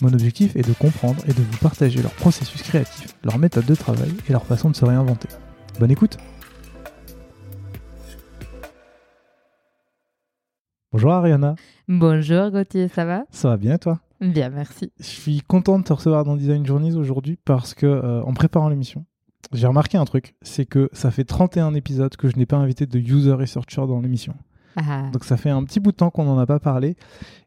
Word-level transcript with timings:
Mon 0.00 0.12
objectif 0.12 0.54
est 0.54 0.66
de 0.66 0.72
comprendre 0.74 1.20
et 1.26 1.32
de 1.32 1.42
vous 1.42 1.58
partager 1.58 2.00
leur 2.00 2.12
processus 2.12 2.62
créatif, 2.62 3.16
leur 3.24 3.36
méthode 3.36 3.66
de 3.66 3.74
travail 3.74 4.12
et 4.28 4.32
leur 4.32 4.46
façon 4.46 4.70
de 4.70 4.76
se 4.76 4.84
réinventer. 4.84 5.28
Bonne 5.80 5.90
écoute 5.90 6.18
Bonjour 10.92 11.12
Ariana. 11.12 11.56
Bonjour 11.88 12.50
Gauthier, 12.50 12.88
ça 12.88 13.04
va? 13.04 13.24
Ça 13.30 13.48
va 13.48 13.56
bien 13.56 13.76
toi? 13.76 14.00
Bien, 14.20 14.50
merci. 14.50 14.92
Je 14.98 15.04
suis 15.04 15.42
content 15.42 15.78
de 15.80 15.84
te 15.84 15.92
recevoir 15.92 16.24
dans 16.24 16.36
Design 16.36 16.64
Journeys 16.64 16.94
aujourd'hui 16.94 17.36
parce 17.44 17.74
que 17.74 17.86
euh, 17.86 18.22
en 18.22 18.34
préparant 18.34 18.68
l'émission, 18.68 19.04
j'ai 19.52 19.66
remarqué 19.66 19.98
un 19.98 20.04
truc, 20.04 20.36
c'est 20.42 20.64
que 20.64 20.88
ça 20.92 21.10
fait 21.10 21.24
31 21.24 21.74
épisodes 21.74 22.14
que 22.16 22.28
je 22.28 22.36
n'ai 22.36 22.46
pas 22.46 22.56
invité 22.56 22.86
de 22.86 22.98
user 22.98 23.32
researcher 23.32 23.86
dans 23.86 24.00
l'émission. 24.00 24.34
Ah. 24.76 25.08
Donc 25.12 25.24
ça 25.24 25.36
fait 25.36 25.50
un 25.50 25.64
petit 25.64 25.80
bout 25.80 25.92
de 25.92 25.96
temps 25.96 26.10
qu'on 26.10 26.24
n'en 26.24 26.38
a 26.38 26.46
pas 26.46 26.60
parlé 26.60 26.96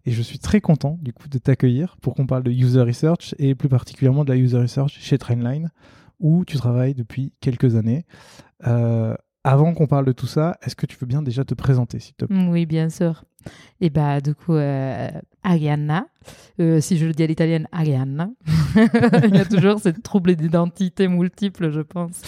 et 0.05 0.11
je 0.11 0.21
suis 0.21 0.39
très 0.39 0.61
content 0.61 0.97
du 1.01 1.13
coup 1.13 1.29
de 1.29 1.37
t'accueillir 1.37 1.97
pour 2.01 2.15
qu'on 2.15 2.25
parle 2.25 2.43
de 2.43 2.51
user 2.51 2.81
research 2.81 3.35
et 3.37 3.55
plus 3.55 3.69
particulièrement 3.69 4.23
de 4.23 4.29
la 4.29 4.37
user 4.37 4.57
research 4.57 4.97
chez 4.99 5.17
Trendline 5.17 5.69
où 6.19 6.45
tu 6.45 6.57
travailles 6.57 6.93
depuis 6.93 7.33
quelques 7.41 7.75
années. 7.75 8.05
Euh, 8.67 9.15
avant 9.43 9.73
qu'on 9.73 9.87
parle 9.87 10.05
de 10.05 10.11
tout 10.11 10.27
ça, 10.27 10.57
est-ce 10.61 10.75
que 10.75 10.85
tu 10.85 10.97
veux 10.99 11.07
bien 11.07 11.23
déjà 11.23 11.43
te 11.43 11.55
présenter 11.55 11.99
s'il 11.99 12.13
te 12.13 12.25
plaît? 12.25 12.47
Oui, 12.47 12.65
bien 12.67 12.89
sûr. 12.89 13.23
Et 13.79 13.89
bah 13.89 14.21
du 14.21 14.35
coup, 14.35 14.53
euh, 14.53 15.09
Arianna, 15.43 16.05
euh, 16.59 16.79
si 16.81 16.97
je 16.97 17.05
le 17.05 17.13
dis 17.13 17.23
à 17.23 17.27
l'italienne, 17.27 17.67
Arianna. 17.71 18.29
Il 18.75 19.35
y 19.35 19.39
a 19.39 19.45
toujours 19.45 19.79
cette 19.79 20.03
trouble 20.03 20.35
d'identité 20.35 21.07
multiple, 21.07 21.71
je 21.71 21.81
pense, 21.81 22.21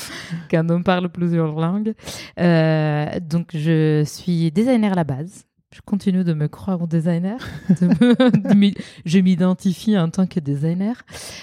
quand 0.49 0.65
on 0.71 0.81
parle 0.81 1.09
plusieurs 1.09 1.53
langues. 1.59 1.93
Euh, 2.39 3.05
donc 3.21 3.49
je 3.53 4.03
suis 4.05 4.51
designer 4.51 4.91
à 4.93 4.95
la 4.95 5.03
base. 5.03 5.45
Je 5.73 5.81
continue 5.85 6.23
de 6.23 6.33
me 6.33 6.47
croire 6.47 6.87
designer. 6.87 7.37
De 7.81 7.87
me- 7.87 8.49
de 8.49 8.53
m'y- 8.55 8.75
je 9.05 9.19
m'identifie 9.19 9.97
en 9.97 10.09
tant 10.09 10.27
que 10.27 10.39
designer. 10.39 11.01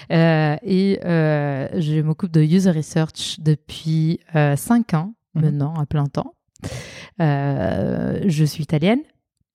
Et 0.09 0.99
je 1.03 2.01
m'occupe 2.01 2.31
de 2.31 2.41
user 2.41 2.71
research 2.71 3.39
depuis 3.39 4.19
5 4.33 4.93
ans 4.93 5.13
Mhm. 5.33 5.43
maintenant, 5.43 5.73
à 5.75 5.85
plein 5.85 6.07
temps. 6.07 6.33
Euh, 7.21 8.21
je 8.27 8.43
suis 8.45 8.63
italienne 8.63 8.99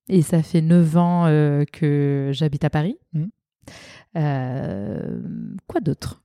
et 0.09 0.21
ça 0.21 0.41
fait 0.41 0.61
9 0.61 0.97
ans 0.97 1.25
euh, 1.27 1.65
que 1.71 2.31
j'habite 2.33 2.63
à 2.63 2.69
Paris. 2.69 2.97
Mhm. 3.13 3.29
Euh, 4.17 5.19
quoi 5.67 5.81
d'autre? 5.81 6.21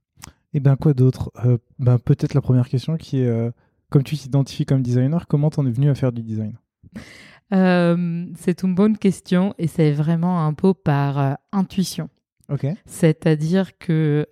Et 0.55 0.61
ben 0.61 0.77
quoi 0.77 0.95
d'autre? 0.95 1.31
Euh, 1.45 1.59
ben, 1.79 1.99
Peut-être 1.99 2.35
la 2.35 2.41
première 2.41 2.69
question 2.69 2.97
qui 2.97 3.21
est, 3.21 3.53
comme 3.91 4.03
tu 4.03 4.17
t'identifies 4.17 4.67
comme 4.67 4.83
designer, 4.83 5.27
comment 5.27 5.51
t'en 5.51 5.67
es 5.67 5.71
venu 5.71 5.91
à 5.91 5.95
faire 5.95 6.13
du 6.13 6.23
design? 6.23 6.57
C'est 7.51 8.63
une 8.63 8.75
bonne 8.75 8.97
question 8.97 9.55
et 9.59 9.67
c'est 9.67 9.93
vraiment 9.93 10.47
un 10.47 10.55
peu 10.55 10.73
par 10.73 11.39
intuition. 11.53 12.09
C'est-à-dire 12.87 13.79
que 13.79 14.27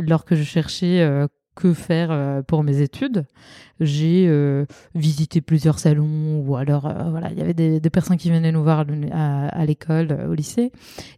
lorsque 0.00 0.34
je 0.34 0.42
cherchais 0.42 1.26
que 1.54 1.74
faire 1.74 2.10
euh, 2.10 2.42
pour 2.42 2.62
mes 2.62 2.80
études, 2.80 3.26
j'ai 3.80 4.26
euh, 4.28 4.66
visité 4.94 5.40
plusieurs 5.40 5.78
salons 5.78 6.42
ou 6.46 6.56
alors 6.56 6.86
euh, 6.86 7.10
voilà, 7.10 7.30
il 7.30 7.38
y 7.38 7.42
avait 7.42 7.54
des, 7.54 7.80
des 7.80 7.90
personnes 7.90 8.16
qui 8.16 8.30
venaient 8.30 8.52
nous 8.52 8.62
voir 8.62 8.84
à 9.12 9.66
l'école, 9.66 10.26
au 10.28 10.34
lycée, 10.34 10.70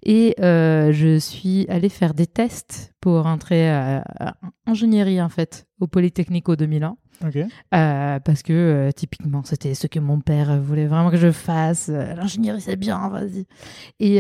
et 0.05 0.35
euh, 0.41 0.91
je 0.93 1.19
suis 1.19 1.67
allée 1.69 1.89
faire 1.89 2.15
des 2.15 2.27
tests 2.27 2.93
pour 3.01 3.27
entrer 3.27 3.71
à, 3.71 4.05
à 4.19 4.35
ingénierie 4.67 5.21
en 5.21 5.29
fait 5.29 5.67
au 5.81 5.87
Polytechnico 5.87 6.57
de 6.57 6.67
Milan. 6.67 6.99
Ok. 7.25 7.37
Euh, 7.37 8.19
parce 8.21 8.43
que 8.43 8.91
typiquement 8.97 9.43
c'était 9.45 9.75
ce 9.75 9.87
que 9.87 10.01
mon 10.01 10.21
père 10.21 10.61
voulait 10.61 10.87
vraiment 10.87 11.11
que 11.11 11.17
je 11.17 11.31
fasse. 11.31 11.89
L'ingénierie 11.89 12.61
c'est 12.61 12.77
bien, 12.77 13.09
vas-y. 13.11 13.47
Et 14.01 14.19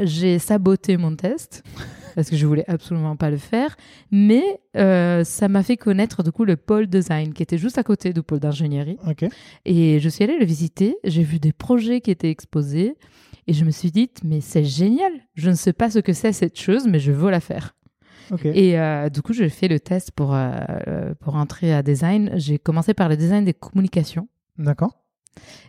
j'ai 0.00 0.38
saboté 0.38 0.96
mon 0.96 1.16
test 1.16 1.64
parce 2.14 2.30
que 2.30 2.36
je 2.36 2.46
voulais 2.46 2.64
absolument 2.68 3.16
pas 3.16 3.30
le 3.30 3.36
faire, 3.36 3.76
mais 4.10 4.60
euh, 4.76 5.24
ça 5.24 5.48
m'a 5.48 5.62
fait 5.62 5.76
connaître 5.76 6.22
du 6.22 6.32
coup 6.32 6.44
le 6.44 6.56
pôle 6.56 6.86
design 6.86 7.32
qui 7.32 7.42
était 7.42 7.58
juste 7.58 7.78
à 7.78 7.82
côté 7.82 8.12
du 8.12 8.22
pôle 8.22 8.40
d'ingénierie. 8.40 8.98
Et 9.64 10.00
je 10.00 10.08
suis 10.08 10.24
allée 10.24 10.38
le 10.38 10.44
visiter, 10.44 10.96
j'ai 11.04 11.22
vu 11.22 11.38
des 11.38 11.52
projets 11.52 12.00
qui 12.00 12.10
étaient 12.10 12.30
exposés 12.30 12.96
et 13.46 13.52
je 13.52 13.64
me 13.64 13.70
suis 13.70 13.90
dit 13.90 14.10
mais 14.24 14.40
c'est 14.40 14.64
génial. 14.64 15.12
Je 15.34 15.50
ne 15.50 15.54
sais 15.54 15.72
pas 15.72 15.90
ce 15.90 15.98
que 15.98 16.12
c'est 16.12 16.32
cette 16.32 16.58
chose, 16.58 16.86
mais 16.86 16.98
je 16.98 17.12
veux 17.12 17.30
la 17.30 17.40
faire. 17.40 17.74
Et 18.44 18.78
euh, 18.78 19.08
du 19.08 19.22
coup, 19.22 19.32
j'ai 19.32 19.48
fait 19.48 19.68
le 19.68 19.80
test 19.80 20.12
pour, 20.12 20.34
euh, 20.34 21.14
pour 21.20 21.34
entrer 21.34 21.74
à 21.74 21.82
design. 21.82 22.30
J'ai 22.34 22.58
commencé 22.58 22.94
par 22.94 23.08
le 23.08 23.16
design 23.16 23.44
des 23.44 23.54
communications. 23.54 24.28
D'accord. 24.58 24.99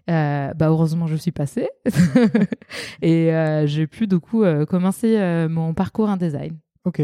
Euh, 0.09 0.53
bah, 0.53 0.67
heureusement, 0.67 1.07
je 1.07 1.15
suis 1.15 1.31
passée. 1.31 1.69
et 3.01 3.33
euh, 3.33 3.65
j'ai 3.67 3.87
pu 3.87 4.07
du 4.07 4.19
coup 4.19 4.43
euh, 4.43 4.65
commencer 4.65 5.17
mon 5.49 5.73
parcours 5.73 6.09
en 6.09 6.17
design. 6.17 6.57
Ok. 6.85 7.01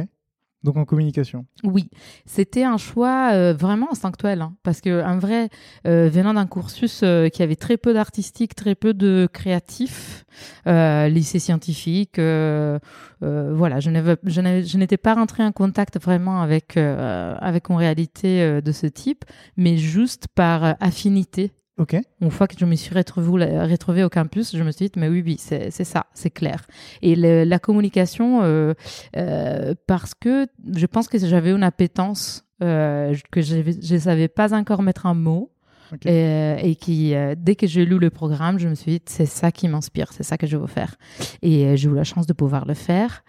Donc 0.64 0.76
en 0.76 0.86
communication. 0.86 1.46
Oui, 1.64 1.90
c'était 2.26 2.64
un 2.64 2.78
choix 2.78 3.54
vraiment 3.54 3.92
instinctuel, 3.92 4.42
hein, 4.42 4.56
parce 4.64 4.82
que 4.82 5.06
en 5.06 5.20
vrai, 5.20 5.50
venant 5.86 6.34
d'un 6.34 6.48
cursus 6.48 7.04
qui 7.32 7.44
avait 7.44 7.56
très 7.56 7.78
peu 7.78 7.94
d'artistique, 7.94 8.56
très 8.56 8.74
peu 8.74 8.96
de 8.96 9.30
créatif, 9.32 10.26
lycée 10.66 11.40
scientifique, 11.40 12.18
voilà, 12.18 13.80
je 13.80 14.78
n'étais 14.78 14.98
pas 14.98 15.14
rentrée 15.14 15.44
en 15.44 15.52
contact 15.52 16.02
vraiment 16.02 16.42
avec 16.42 16.76
avec 16.76 17.70
une 17.70 17.78
réalité 17.78 18.60
de 18.60 18.72
ce 18.72 18.88
type, 18.88 19.26
mais 19.58 19.78
juste 19.78 20.28
par 20.34 20.76
affinité. 20.80 21.52
Ok. 21.78 21.96
Une 22.22 22.32
fois 22.32 22.48
que 22.48 22.56
je 22.58 22.66
me 22.66 22.76
suis 22.76 22.96
retrouvée, 22.96 23.60
retrouvée 23.60 24.04
au 24.04 24.10
campus, 24.10 24.56
je 24.56 24.64
me 24.64 24.72
suis 24.72 24.86
dit, 24.88 24.92
mais 25.00 25.10
oui, 25.10 25.22
oui, 25.24 25.36
c'est 25.40 25.70
ça, 25.72 26.08
c'est 26.14 26.32
clair. 26.32 26.66
Et 27.04 27.16
le- 27.16 27.44
la 27.44 27.60
communication, 27.60 28.42
euh, 28.42 28.74
euh, 29.16 29.76
parce 29.86 30.16
que 30.16 30.48
je 30.76 30.86
pense 30.88 31.08
que 31.08 31.20
j'avais 31.20 31.52
une 31.52 31.62
appétence 31.64 32.44
euh, 32.64 33.14
que 33.32 33.42
je 33.42 33.58
ne 33.94 34.00
savais 34.00 34.28
pas 34.28 34.56
encore 34.56 34.82
mettre 34.82 35.06
en 35.06 35.14
mots. 35.14 35.52
Ok. 35.94 36.06
Et, 36.08 36.72
et 36.72 36.76
qui, 36.76 37.14
dès 37.38 37.56
que 37.56 37.66
j'ai 37.68 37.86
lu 37.86 37.98
le 38.00 38.10
programme, 38.10 38.58
je 38.60 38.68
me 38.68 38.76
suis 38.76 38.94
dit, 38.94 39.02
c'est 39.06 39.26
ça 39.28 39.52
qui 39.52 39.68
m'inspire, 39.70 40.12
c'est 40.12 40.24
ça 40.24 40.38
que 40.38 40.46
je 40.48 40.58
veux 40.58 40.68
faire. 40.68 40.96
Et 41.44 41.78
j'ai 41.78 41.88
eu 41.90 41.94
la 41.96 42.04
chance 42.04 42.26
de 42.26 42.34
pouvoir 42.34 42.66
le 42.66 42.74
faire, 42.74 43.24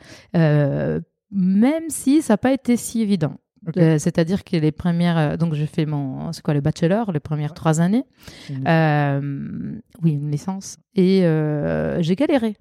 même 1.30 1.84
si 1.88 2.22
ça 2.22 2.32
n'a 2.32 2.38
pas 2.38 2.52
été 2.52 2.76
si 2.76 3.02
évident. 3.02 3.34
Euh, 3.76 3.98
C'est-à-dire 3.98 4.44
que 4.44 4.56
les 4.56 4.72
premières, 4.72 5.18
euh, 5.18 5.36
donc 5.36 5.54
j'ai 5.54 5.66
fait 5.66 5.84
mon, 5.86 6.32
c'est 6.32 6.42
quoi 6.42 6.54
le 6.54 6.60
bachelor, 6.60 7.12
les 7.12 7.20
premières 7.20 7.54
trois 7.54 7.80
années, 7.80 8.04
Une- 8.50 8.66
euh, 8.68 9.80
oui, 10.02 10.12
une 10.12 10.30
licence. 10.30 10.76
Et 10.94 11.20
j'ai 12.00 12.16
galéré. 12.16 12.56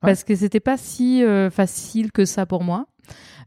Parce 0.00 0.24
que 0.24 0.34
c'était 0.34 0.60
pas 0.60 0.76
si 0.78 1.22
facile 1.50 2.10
que 2.12 2.24
ça 2.24 2.46
pour 2.46 2.64
moi 2.64 2.86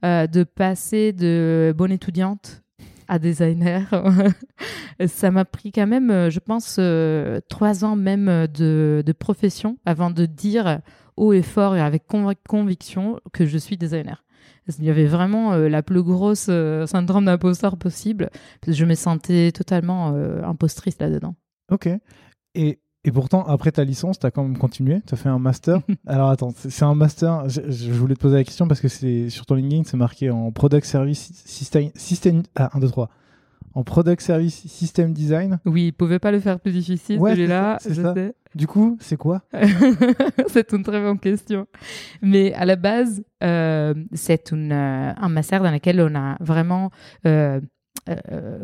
de 0.03 0.43
passer 0.43 1.13
de 1.13 1.73
bonne 1.75 1.91
étudiante 1.91 2.61
à 3.07 3.17
designer. 3.19 3.89
ça 5.07 5.31
m'a 5.31 5.45
pris 5.45 5.71
quand 5.71 5.87
même, 5.87 6.29
je 6.29 6.39
pense, 6.39 6.79
trois 7.49 7.83
ans 7.85 7.95
même 7.95 8.47
de, 8.47 9.01
de 9.05 9.11
profession 9.13 9.77
avant 9.85 10.11
de 10.11 10.25
dire 10.25 10.79
haut 11.17 11.33
et 11.33 11.41
fort 11.41 11.75
et 11.75 11.81
avec 11.81 12.03
conv- 12.07 12.35
conviction 12.47 13.19
que 13.33 13.45
je 13.45 13.57
suis 13.57 13.77
designer. 13.77 14.23
Il 14.67 14.85
y 14.85 14.89
avait 14.89 15.05
vraiment 15.05 15.53
euh, 15.53 15.67
la 15.67 15.83
plus 15.83 16.03
grosse 16.03 16.47
euh, 16.49 16.85
syndrome 16.85 17.25
d'imposteur 17.25 17.77
possible. 17.77 18.29
Parce 18.61 18.73
que 18.73 18.79
je 18.79 18.85
me 18.85 18.95
sentais 18.95 19.51
totalement 19.51 20.13
euh, 20.13 20.41
impostrice 20.43 20.99
là-dedans. 20.99 21.35
Ok. 21.71 21.89
Et, 22.55 22.79
et 23.03 23.11
pourtant, 23.11 23.43
après 23.43 23.71
ta 23.71 23.83
licence, 23.83 24.19
tu 24.19 24.25
as 24.25 24.31
quand 24.31 24.43
même 24.43 24.57
continué. 24.57 25.01
Tu 25.05 25.13
as 25.13 25.17
fait 25.17 25.29
un 25.29 25.39
master. 25.39 25.81
Alors 26.07 26.29
attends, 26.29 26.53
c'est 26.55 26.85
un 26.85 26.95
master. 26.95 27.49
Je, 27.49 27.61
je 27.69 27.91
voulais 27.91 28.15
te 28.15 28.21
poser 28.21 28.35
la 28.35 28.43
question 28.43 28.67
parce 28.67 28.79
que 28.79 28.87
c'est 28.87 29.29
sur 29.29 29.45
ton 29.45 29.55
LinkedIn, 29.55 29.83
c'est 29.83 29.97
marqué 29.97 30.29
en 30.29 30.51
Product 30.51 30.85
Service 30.85 31.31
System. 31.45 31.89
system 31.95 32.43
ah, 32.55 32.69
1, 32.73 32.79
2, 32.79 32.87
3. 32.89 33.09
En 33.75 33.83
Product 33.83 34.21
Service 34.21 34.67
System 34.67 35.13
Design. 35.13 35.59
Oui, 35.65 35.87
il 35.87 35.91
pouvait 35.93 36.19
pas 36.19 36.31
le 36.31 36.39
faire 36.39 36.59
plus 36.59 36.71
difficile, 36.71 37.19
Ouais, 37.19 37.31
celui-là, 37.35 37.77
c'est 37.79 37.89
ça, 37.89 37.95
c'est 37.95 38.01
je 38.01 38.05
ça. 38.07 38.13
sais. 38.13 38.33
Du 38.55 38.67
coup, 38.67 38.97
c'est 38.99 39.17
quoi? 39.17 39.41
C'est 40.47 40.73
une 40.73 40.83
très 40.83 41.01
bonne 41.01 41.17
question. 41.19 41.65
Mais 42.21 42.53
à 42.53 42.65
la 42.65 42.75
base, 42.75 43.23
euh, 43.43 43.95
c'est 44.13 44.51
une, 44.51 44.71
euh, 44.71 45.11
un 45.17 45.29
master 45.29 45.63
dans 45.63 45.71
lequel 45.71 45.99
on 46.01 46.13
a 46.13 46.37
vraiment 46.39 46.91
euh, 47.25 47.59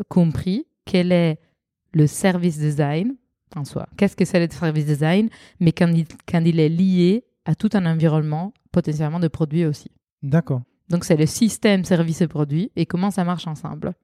compris 0.08 0.66
quel 0.84 1.12
est 1.12 1.38
le 1.92 2.06
service 2.06 2.58
design 2.58 3.16
en 3.56 3.64
soi. 3.64 3.88
Qu'est-ce 3.96 4.14
que 4.14 4.24
c'est 4.24 4.44
le 4.46 4.52
service 4.52 4.86
design, 4.86 5.28
mais 5.58 5.72
quand 5.72 5.88
il, 5.88 6.06
quand 6.30 6.42
il 6.44 6.60
est 6.60 6.68
lié 6.68 7.24
à 7.44 7.56
tout 7.56 7.70
un 7.72 7.84
environnement 7.86 8.52
potentiellement 8.70 9.18
de 9.18 9.26
produits 9.28 9.64
aussi. 9.64 9.90
D'accord. 10.22 10.62
Donc 10.88 11.04
c'est 11.04 11.16
le 11.16 11.26
système 11.26 11.84
service 11.84 12.20
et 12.20 12.28
produit 12.28 12.70
et 12.76 12.86
comment 12.86 13.10
ça 13.10 13.24
marche 13.24 13.46
ensemble. 13.48 13.94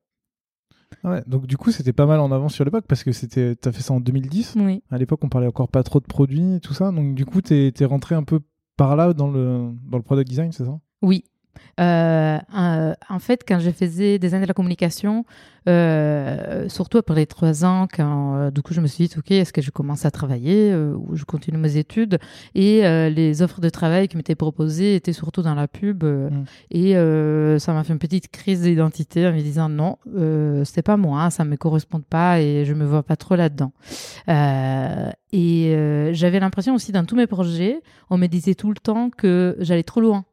Ouais, 1.04 1.22
donc 1.26 1.46
du 1.46 1.56
coup, 1.56 1.70
c'était 1.70 1.92
pas 1.92 2.06
mal 2.06 2.20
en 2.20 2.32
avance 2.32 2.54
sur 2.54 2.64
l'époque 2.64 2.84
parce 2.86 3.04
que 3.04 3.12
c'était, 3.12 3.56
t'as 3.56 3.72
fait 3.72 3.82
ça 3.82 3.94
en 3.94 4.00
2010. 4.00 4.54
Oui. 4.56 4.82
À 4.90 4.98
l'époque, 4.98 5.20
on 5.22 5.28
parlait 5.28 5.46
encore 5.46 5.68
pas 5.68 5.82
trop 5.82 6.00
de 6.00 6.06
produits 6.06 6.54
et 6.54 6.60
tout 6.60 6.74
ça. 6.74 6.90
Donc 6.92 7.14
du 7.14 7.24
coup, 7.24 7.40
t'es, 7.42 7.72
t'es 7.72 7.84
rentré 7.84 8.14
un 8.14 8.22
peu 8.22 8.40
par 8.76 8.96
là 8.96 9.12
dans 9.12 9.30
le, 9.30 9.70
dans 9.90 9.96
le 9.96 10.02
product 10.02 10.28
design, 10.28 10.52
c'est 10.52 10.64
ça? 10.64 10.78
Oui. 11.02 11.24
Euh, 11.80 12.38
en 13.08 13.18
fait, 13.18 13.44
quand 13.46 13.58
je 13.58 13.70
faisais 13.70 14.18
design 14.18 14.42
de 14.42 14.46
la 14.46 14.54
communication, 14.54 15.24
euh, 15.68 16.68
surtout 16.68 16.98
après 16.98 17.16
les 17.16 17.26
trois 17.26 17.64
ans, 17.64 17.88
quand 17.92 18.36
euh, 18.36 18.50
du 18.50 18.62
coup 18.62 18.72
je 18.72 18.80
me 18.80 18.86
suis 18.86 19.08
dit, 19.08 19.14
ok, 19.18 19.30
est-ce 19.32 19.52
que 19.52 19.60
je 19.60 19.70
commence 19.70 20.06
à 20.06 20.10
travailler 20.10 20.74
ou 20.74 21.16
je 21.16 21.24
continue 21.24 21.58
mes 21.58 21.76
études? 21.76 22.18
Et 22.54 22.82
les 23.10 23.42
offres 23.42 23.60
de 23.60 23.68
travail 23.68 24.08
qui 24.08 24.16
m'étaient 24.16 24.34
proposées 24.34 24.94
étaient 24.94 25.12
surtout 25.12 25.42
dans 25.42 25.54
la 25.54 25.68
pub, 25.68 26.04
Mm. 26.04 26.44
et 26.70 26.92
ça 27.58 27.72
m'a 27.72 27.84
fait 27.84 27.92
une 27.92 27.98
petite 27.98 28.28
crise 28.30 28.62
d'identité 28.62 29.26
en 29.26 29.32
me 29.32 29.40
disant 29.40 29.68
non, 29.68 29.98
c'est 30.64 30.82
pas 30.82 30.96
moi, 30.96 31.22
hein, 31.22 31.30
ça 31.30 31.44
me 31.44 31.56
correspond 31.56 32.00
pas 32.00 32.40
et 32.40 32.64
je 32.64 32.74
me 32.74 32.84
vois 32.84 33.02
pas 33.02 33.16
trop 33.16 33.36
là-dedans. 33.36 33.72
Et 35.32 36.10
j'avais 36.12 36.40
l'impression 36.40 36.74
aussi 36.74 36.92
dans 36.92 37.04
tous 37.04 37.16
mes 37.16 37.26
projets, 37.26 37.80
on 38.10 38.18
me 38.18 38.26
disait 38.26 38.54
tout 38.54 38.68
le 38.68 38.76
temps 38.76 39.10
que 39.10 39.56
j'allais 39.60 39.82
trop 39.82 40.00
loin 40.00 40.24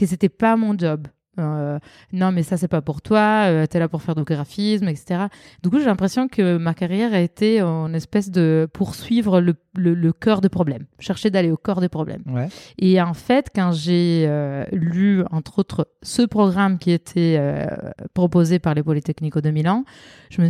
que 0.00 0.06
c'était 0.06 0.28
pas 0.30 0.56
mon 0.56 0.76
job. 0.76 1.06
Euh, 1.38 1.78
non, 2.12 2.32
mais 2.32 2.42
ça, 2.42 2.56
c'est 2.56 2.68
pas 2.68 2.82
pour 2.82 3.02
toi, 3.02 3.44
euh, 3.46 3.66
t'es 3.66 3.78
là 3.78 3.88
pour 3.88 4.02
faire 4.02 4.14
du 4.14 4.24
graphisme, 4.24 4.88
etc. 4.88 5.26
Du 5.62 5.70
coup, 5.70 5.78
j'ai 5.78 5.86
l'impression 5.86 6.28
que 6.28 6.56
ma 6.56 6.74
carrière 6.74 7.14
a 7.14 7.20
été 7.20 7.62
en 7.62 7.94
espèce 7.94 8.30
de 8.30 8.68
poursuivre 8.72 9.40
le, 9.40 9.54
le, 9.76 9.94
le 9.94 10.12
cœur 10.12 10.40
des 10.40 10.48
problèmes, 10.48 10.86
chercher 10.98 11.30
d'aller 11.30 11.50
au 11.50 11.56
corps 11.56 11.80
des 11.80 11.88
problèmes. 11.88 12.22
Ouais. 12.26 12.48
Et 12.78 13.00
en 13.00 13.14
fait, 13.14 13.48
quand 13.54 13.72
j'ai 13.72 14.24
euh, 14.26 14.64
lu, 14.72 15.22
entre 15.30 15.60
autres, 15.60 15.88
ce 16.02 16.22
programme 16.22 16.78
qui 16.78 16.90
était 16.90 17.36
euh, 17.38 17.64
proposé 18.12 18.58
par 18.58 18.74
les 18.74 18.82
Polytechnico 18.82 19.40
de 19.40 19.50
Milan, 19.50 19.84
je 20.30 20.42
me 20.42 20.48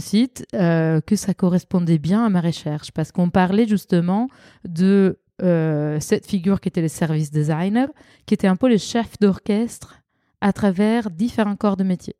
euh, 0.54 1.00
que 1.02 1.14
ça 1.14 1.34
correspondait 1.34 1.98
bien 1.98 2.24
à 2.24 2.30
ma 2.30 2.40
recherche, 2.40 2.90
parce 2.90 3.12
qu'on 3.12 3.30
parlait 3.30 3.68
justement 3.68 4.28
de 4.66 5.18
euh, 5.42 5.98
cette 6.00 6.26
figure 6.26 6.60
qui 6.60 6.68
était 6.68 6.82
le 6.82 6.88
service 6.88 7.30
designer, 7.30 7.88
qui 8.26 8.34
était 8.34 8.46
un 8.46 8.56
peu 8.56 8.68
le 8.68 8.78
chef 8.78 9.18
d'orchestre 9.20 10.02
à 10.40 10.52
travers 10.52 11.10
différents 11.10 11.56
corps 11.56 11.76
de 11.76 11.84
métier. 11.84 12.16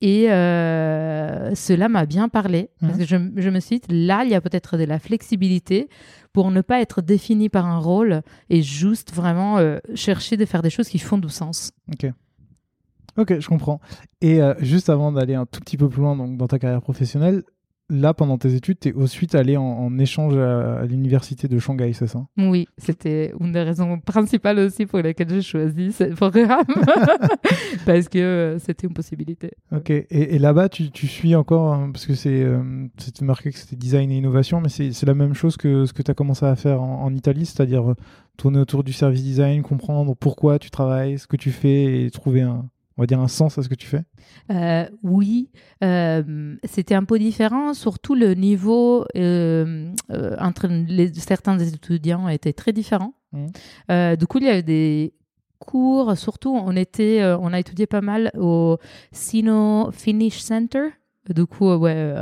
Et 0.00 0.32
euh, 0.32 1.54
cela 1.54 1.88
m'a 1.88 2.06
bien 2.06 2.28
parlé, 2.28 2.70
parce 2.80 2.94
Mhm. 2.94 2.98
que 2.98 3.04
je, 3.04 3.16
je 3.42 3.50
me 3.50 3.60
suis 3.60 3.78
dit, 3.78 4.06
là, 4.06 4.24
il 4.24 4.30
y 4.30 4.34
a 4.34 4.40
peut-être 4.40 4.76
de 4.76 4.82
la 4.84 4.98
flexibilité 4.98 5.88
pour 6.32 6.50
ne 6.50 6.60
pas 6.60 6.80
être 6.80 7.02
défini 7.02 7.48
par 7.48 7.66
un 7.66 7.78
rôle 7.78 8.22
et 8.50 8.62
juste 8.62 9.12
vraiment 9.14 9.58
euh, 9.58 9.78
chercher 9.94 10.36
de 10.36 10.44
faire 10.44 10.62
des 10.62 10.70
choses 10.70 10.88
qui 10.88 10.98
font 10.98 11.18
du 11.18 11.28
sens. 11.28 11.70
Ok. 11.92 12.10
Ok, 13.16 13.38
je 13.38 13.46
comprends. 13.46 13.78
Et 14.22 14.40
juste 14.60 14.88
avant 14.88 15.12
d'aller 15.12 15.34
un 15.34 15.44
tout 15.44 15.60
petit 15.60 15.76
peu 15.76 15.86
plus 15.88 16.00
loin 16.00 16.16
donc, 16.16 16.38
dans 16.38 16.48
ta 16.48 16.58
carrière 16.58 16.80
professionnelle, 16.80 17.42
là, 17.92 18.14
pendant 18.14 18.38
tes 18.38 18.54
études, 18.54 18.78
tu 18.80 18.88
es 18.88 18.96
ensuite 18.96 19.34
allé 19.34 19.56
en, 19.56 19.62
en 19.62 19.98
échange 19.98 20.34
à, 20.36 20.80
à 20.80 20.86
l'université 20.86 21.46
de 21.46 21.58
Shanghai, 21.58 21.92
c'est 21.92 22.06
ça? 22.06 22.24
Oui, 22.38 22.66
c'était 22.78 23.32
une 23.38 23.52
des 23.52 23.62
raisons 23.62 24.00
principales 24.00 24.58
aussi 24.58 24.86
pour 24.86 25.00
lesquelles 25.00 25.28
j'ai 25.28 25.42
choisi 25.42 25.92
ce 25.92 26.04
programme, 26.14 26.64
parce 27.86 28.08
que 28.08 28.18
euh, 28.18 28.58
c'était 28.58 28.86
une 28.86 28.94
possibilité. 28.94 29.52
Ok. 29.70 29.90
Et, 29.90 30.06
et 30.10 30.38
là-bas, 30.38 30.68
tu, 30.68 30.90
tu 30.90 31.06
suis 31.06 31.34
encore, 31.34 31.74
hein, 31.74 31.90
parce 31.92 32.06
que 32.06 32.14
c'est 32.14 32.42
euh, 32.42 32.62
c'était 32.96 33.24
marqué 33.24 33.50
que 33.50 33.58
c'était 33.58 33.76
design 33.76 34.10
et 34.10 34.16
innovation, 34.16 34.60
mais 34.60 34.68
c'est 34.68 34.92
c'est 34.92 35.06
la 35.06 35.14
même 35.14 35.34
chose 35.34 35.56
que 35.56 35.84
ce 35.84 35.92
que 35.92 36.02
tu 36.02 36.10
as 36.10 36.14
commencé 36.14 36.46
à 36.46 36.56
faire 36.56 36.82
en, 36.82 37.04
en 37.04 37.14
Italie, 37.14 37.46
c'est-à-dire 37.46 37.90
euh, 37.90 37.94
tourner 38.36 38.58
autour 38.58 38.84
du 38.84 38.92
service 38.92 39.22
design, 39.22 39.62
comprendre 39.62 40.16
pourquoi 40.16 40.58
tu 40.58 40.70
travailles, 40.70 41.18
ce 41.18 41.26
que 41.26 41.36
tu 41.36 41.50
fais 41.50 42.04
et 42.04 42.10
trouver 42.10 42.40
un, 42.40 42.66
on 42.96 43.02
va 43.02 43.06
dire, 43.06 43.20
un 43.20 43.28
sens 43.28 43.58
à 43.58 43.62
ce 43.62 43.68
que 43.68 43.74
tu 43.74 43.86
fais? 43.86 44.02
Euh, 44.50 44.88
oui, 45.02 45.50
euh, 45.82 46.56
c'était 46.64 46.94
un 46.94 47.04
peu 47.04 47.18
différent, 47.18 47.74
surtout 47.74 48.14
le 48.14 48.34
niveau 48.34 49.06
euh, 49.16 49.92
entre 50.38 50.66
les, 50.66 51.12
certains 51.14 51.56
des 51.56 51.74
étudiants 51.74 52.28
était 52.28 52.52
très 52.52 52.72
différent. 52.72 53.14
Euh, 53.90 54.14
du 54.16 54.26
coup, 54.26 54.38
il 54.38 54.44
y 54.44 54.48
avait 54.48 54.62
des 54.62 55.14
cours, 55.58 56.16
surtout 56.18 56.50
on 56.54 56.76
était, 56.76 57.24
on 57.40 57.52
a 57.52 57.58
étudié 57.58 57.86
pas 57.86 58.02
mal 58.02 58.30
au 58.38 58.78
Sino 59.10 59.90
Finnish 59.92 60.40
Center. 60.40 60.88
Du 61.30 61.46
coup, 61.46 61.72
ouais, 61.72 62.14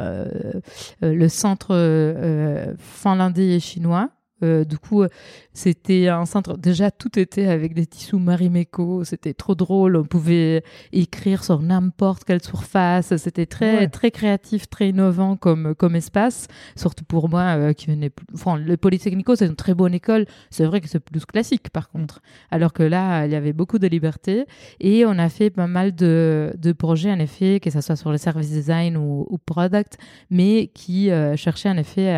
le 1.01 1.29
centre 1.29 2.75
finlandais 2.79 3.57
et 3.57 3.61
chinois. 3.61 4.11
Euh, 4.43 4.65
du 4.65 4.79
coup, 4.79 5.05
c'était 5.53 6.09
un 6.09 6.27
centre. 6.27 6.57
Déjà, 6.57 6.91
tout 6.91 7.19
était 7.19 7.47
avec 7.47 7.75
des 7.75 7.87
tissus 7.87 8.17
Marimekko. 8.17 9.05
C'était 9.05 9.35
trop 9.35 9.55
drôle. 9.55 9.97
On 9.97 10.05
pouvait 10.05 10.63
écrire 10.93 11.43
sur 11.45 11.61
n'importe 11.61 12.25
quelle 12.25 12.43
surface. 12.43 13.17
C'était 13.17 13.47
très, 13.47 13.79
Ouais. 13.79 13.89
très 13.89 14.11
créatif, 14.11 14.69
très 14.69 14.91
innovant 14.91 15.37
comme, 15.37 15.75
comme 15.75 15.97
espace. 15.97 16.47
Surtout 16.77 17.05
pour 17.05 17.29
moi, 17.29 17.57
euh, 17.57 17.73
qui 17.73 17.87
venais. 17.87 18.11
Enfin, 18.35 18.57
le 18.59 18.77
Polytechnico, 18.77 19.35
c'est 19.37 19.47
une 19.47 19.57
très 19.57 19.75
bonne 19.75 19.95
école. 19.95 20.27
C'est 20.51 20.65
vrai 20.65 20.81
que 20.81 20.89
c'est 20.89 21.01
plus 21.01 21.25
classique, 21.27 21.71
par 21.71 21.89
contre. 21.91 22.21
Alors 22.51 22.73
que 22.73 22.83
là, 22.83 23.27
il 23.27 23.33
y 23.33 23.37
avait 23.37 23.53
beaucoup 23.53 23.79
de 23.79 23.87
liberté. 23.87 24.47
Et 24.79 25.05
on 25.05 25.19
a 25.19 25.29
fait 25.29 25.51
pas 25.51 25.67
mal 25.67 25.95
de, 25.95 26.53
de 26.59 26.73
projets, 26.73 27.11
en 27.13 27.19
effet, 27.19 27.61
que 27.61 27.71
ce 27.71 27.81
soit 27.81 27.97
sur 27.97 28.11
le 28.13 28.19
service 28.19 28.51
design 28.51 28.97
ou, 28.97 29.27
ou 29.29 29.39
product, 29.39 29.99
mais 30.31 30.69
qui 30.75 31.11
euh, 31.11 31.37
cherchaient, 31.37 31.69
en 31.71 31.77
effet, 31.77 32.11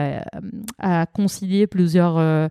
à, 0.79 1.01
à 1.03 1.07
concilier 1.07 1.67
plusieurs, 1.67 2.17
euh, 2.19 2.49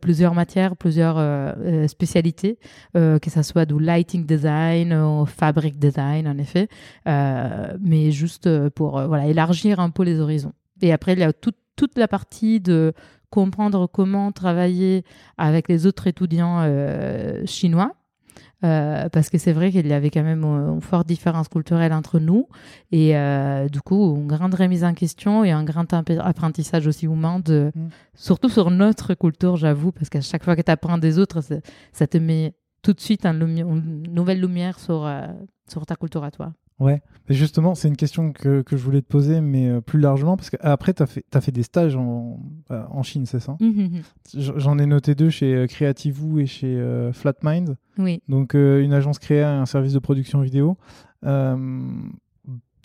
plusieurs 0.00 0.34
matières, 0.34 0.76
plusieurs 0.76 1.18
euh, 1.18 1.52
euh, 1.64 1.88
spécialités, 1.88 2.58
euh, 2.96 3.18
que 3.18 3.30
ce 3.30 3.42
soit 3.42 3.66
du 3.66 3.78
lighting 3.78 4.26
design 4.26 4.92
ou 4.92 5.26
fabric 5.26 5.78
design, 5.78 6.28
en 6.28 6.38
effet, 6.38 6.68
euh, 7.08 7.76
mais 7.80 8.10
juste 8.10 8.46
euh, 8.46 8.70
pour 8.70 8.98
euh, 8.98 9.06
voilà, 9.06 9.26
élargir 9.26 9.80
un 9.80 9.90
peu 9.90 10.02
les 10.02 10.20
horizons. 10.20 10.52
Et 10.82 10.92
après, 10.92 11.12
il 11.14 11.18
y 11.20 11.22
a 11.22 11.32
toute 11.32 11.98
la 11.98 12.08
partie 12.08 12.60
de 12.60 12.92
comprendre 13.30 13.88
comment 13.88 14.30
travailler 14.32 15.04
avec 15.38 15.68
les 15.68 15.86
autres 15.86 16.06
étudiants 16.06 16.60
euh, 16.62 17.44
chinois. 17.46 17.92
Euh, 18.62 19.08
parce 19.10 19.28
que 19.30 19.36
c'est 19.36 19.52
vrai 19.52 19.70
qu'il 19.72 19.86
y 19.86 19.92
avait 19.92 20.10
quand 20.10 20.22
même 20.22 20.44
euh, 20.44 20.72
une 20.74 20.80
forte 20.80 21.06
différence 21.06 21.48
culturelle 21.48 21.92
entre 21.92 22.18
nous 22.18 22.46
et 22.92 23.14
euh, 23.16 23.68
du 23.68 23.80
coup 23.82 24.14
une 24.16 24.26
grande 24.28 24.54
remise 24.54 24.84
en 24.84 24.94
question 24.94 25.44
et 25.44 25.50
un 25.50 25.64
grand 25.64 25.92
apprentissage 25.92 26.86
aussi 26.86 27.06
humain 27.06 27.40
de 27.40 27.72
Mm. 27.74 27.88
surtout 28.14 28.48
sur 28.48 28.70
notre 28.70 29.14
culture 29.14 29.56
j'avoue 29.56 29.90
parce 29.92 30.08
qu'à 30.08 30.20
chaque 30.20 30.44
fois 30.44 30.54
que 30.56 30.62
tu 30.62 30.70
apprends 30.70 30.98
des 30.98 31.18
autres 31.18 31.40
ça, 31.92 32.06
te 32.06 32.16
met 32.18 32.54
tout 32.82 32.92
de 32.92 33.00
suite 33.00 33.24
lumi- 33.24 33.62
une 33.62 34.04
nouvelle 34.12 34.40
lumière 34.40 34.78
sur, 34.78 35.04
euh, 35.04 35.26
sur 35.68 35.84
ta 35.84 35.96
culture 35.96 36.22
à 36.24 36.30
toi 36.30 36.52
Ouais, 36.80 37.02
mais 37.28 37.34
justement, 37.36 37.76
c'est 37.76 37.86
une 37.86 37.96
question 37.96 38.32
que, 38.32 38.62
que 38.62 38.76
je 38.76 38.82
voulais 38.82 39.00
te 39.00 39.06
poser, 39.06 39.40
mais 39.40 39.68
euh, 39.68 39.80
plus 39.80 40.00
largement, 40.00 40.36
parce 40.36 40.50
qu'après, 40.50 40.92
tu 40.92 41.02
as 41.04 41.06
fait, 41.06 41.24
t'as 41.30 41.40
fait 41.40 41.52
des 41.52 41.62
stages 41.62 41.94
en, 41.94 42.40
euh, 42.72 42.82
en 42.90 43.02
Chine, 43.04 43.26
c'est 43.26 43.38
ça? 43.38 43.56
J- 44.36 44.52
J'en 44.56 44.78
ai 44.78 44.86
noté 44.86 45.14
deux 45.14 45.30
chez 45.30 45.54
euh, 45.54 45.66
Creativoo 45.68 46.40
et 46.40 46.46
chez 46.46 46.66
euh, 46.76 47.12
Flatmind, 47.12 47.76
oui. 47.98 48.20
Donc 48.28 48.56
euh, 48.56 48.82
une 48.82 48.92
agence 48.92 49.20
créée, 49.20 49.42
un 49.44 49.66
service 49.66 49.92
de 49.92 50.00
production 50.00 50.40
vidéo. 50.40 50.76
Euh, 51.24 51.56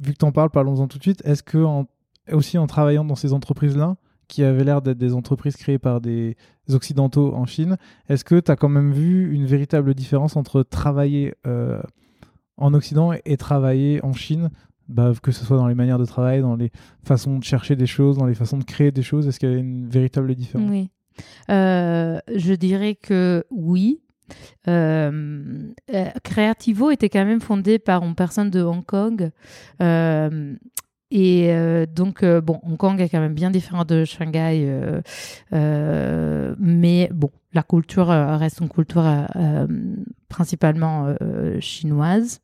vu 0.03 0.13
que 0.13 0.17
tu 0.17 0.25
en 0.25 0.31
parles, 0.31 0.51
parlons-en 0.51 0.88
tout 0.88 0.98
de 1.00 1.03
suite. 1.03 1.22
Est-ce 1.25 1.41
que 1.43 1.58
en- 1.63 1.88
aussi 2.31 2.60
en 2.60 2.67
travaillant 2.67 3.03
dans 3.05 3.15
ces 3.15 3.34
entreprises-là, 3.34 3.96
qui 4.27 4.43
avaient 4.43 4.63
l'air 4.63 4.84
d'être 4.84 5.00
des 5.00 5.15
entreprises 5.15 5.55
créées 5.58 5.79
par 5.79 6.00
des 6.00 6.38
occidentaux 6.72 7.34
en 7.34 7.48
Chine, 7.48 7.77
est-ce 8.08 8.24
que 8.24 8.39
tu 8.39 8.51
as 8.51 8.55
quand 8.55 8.69
même 8.69 8.91
vu 8.93 9.34
une 9.34 9.48
véritable 9.48 9.96
différence 9.96 10.36
entre 10.36 10.62
travailler 10.62 11.34
en 12.59 12.73
Occident 12.73 13.11
et, 13.25 13.37
travailler 13.37 14.03
en 14.03 14.13
Chine 14.13 14.49
bah, 14.87 15.13
que 15.21 15.31
ce 15.31 15.45
soit 15.45 15.57
dans 15.57 15.67
les 15.67 15.75
manières 15.75 15.99
de 15.99 16.05
travail, 16.05 16.41
dans 16.41 16.55
les 16.55 16.71
façons 17.03 17.37
de 17.37 17.43
chercher 17.43 17.75
des 17.75 17.85
choses, 17.85 18.17
dans 18.17 18.25
les 18.25 18.33
façons 18.33 18.57
de 18.57 18.63
créer 18.63 18.91
des 18.91 19.03
choses, 19.03 19.27
est-ce 19.27 19.39
qu'il 19.39 19.51
y 19.51 19.55
a 19.55 19.57
une 19.57 19.87
véritable 19.87 20.33
différence? 20.33 20.67
Oui. 20.69 20.89
Euh, 21.49 22.19
je 22.35 22.53
dirais 22.53 22.95
que 22.95 23.45
oui. 23.51 24.01
Euh, 24.67 25.71
euh, 25.93 26.05
Creativo 26.23 26.91
était 26.91 27.09
quand 27.09 27.25
même 27.25 27.41
fondé 27.41 27.79
par 27.79 28.03
une 28.03 28.15
personne 28.15 28.49
de 28.49 28.61
Hong 28.61 28.85
Kong. 28.85 29.31
Et 31.11 31.51
donc, 31.95 32.23
bon, 32.23 32.59
Hong 32.63 32.77
Kong 32.77 33.01
est 33.01 33.09
quand 33.09 33.19
même 33.19 33.33
bien 33.33 33.49
différent 33.49 33.83
de 33.83 34.05
Shanghai. 34.05 35.01
mais 35.51 37.09
bon, 37.13 37.31
la 37.53 37.63
culture 37.63 38.07
reste 38.07 38.59
une 38.59 38.69
culture 38.69 39.05
principalement 40.29 41.15
chinoise. 41.59 42.41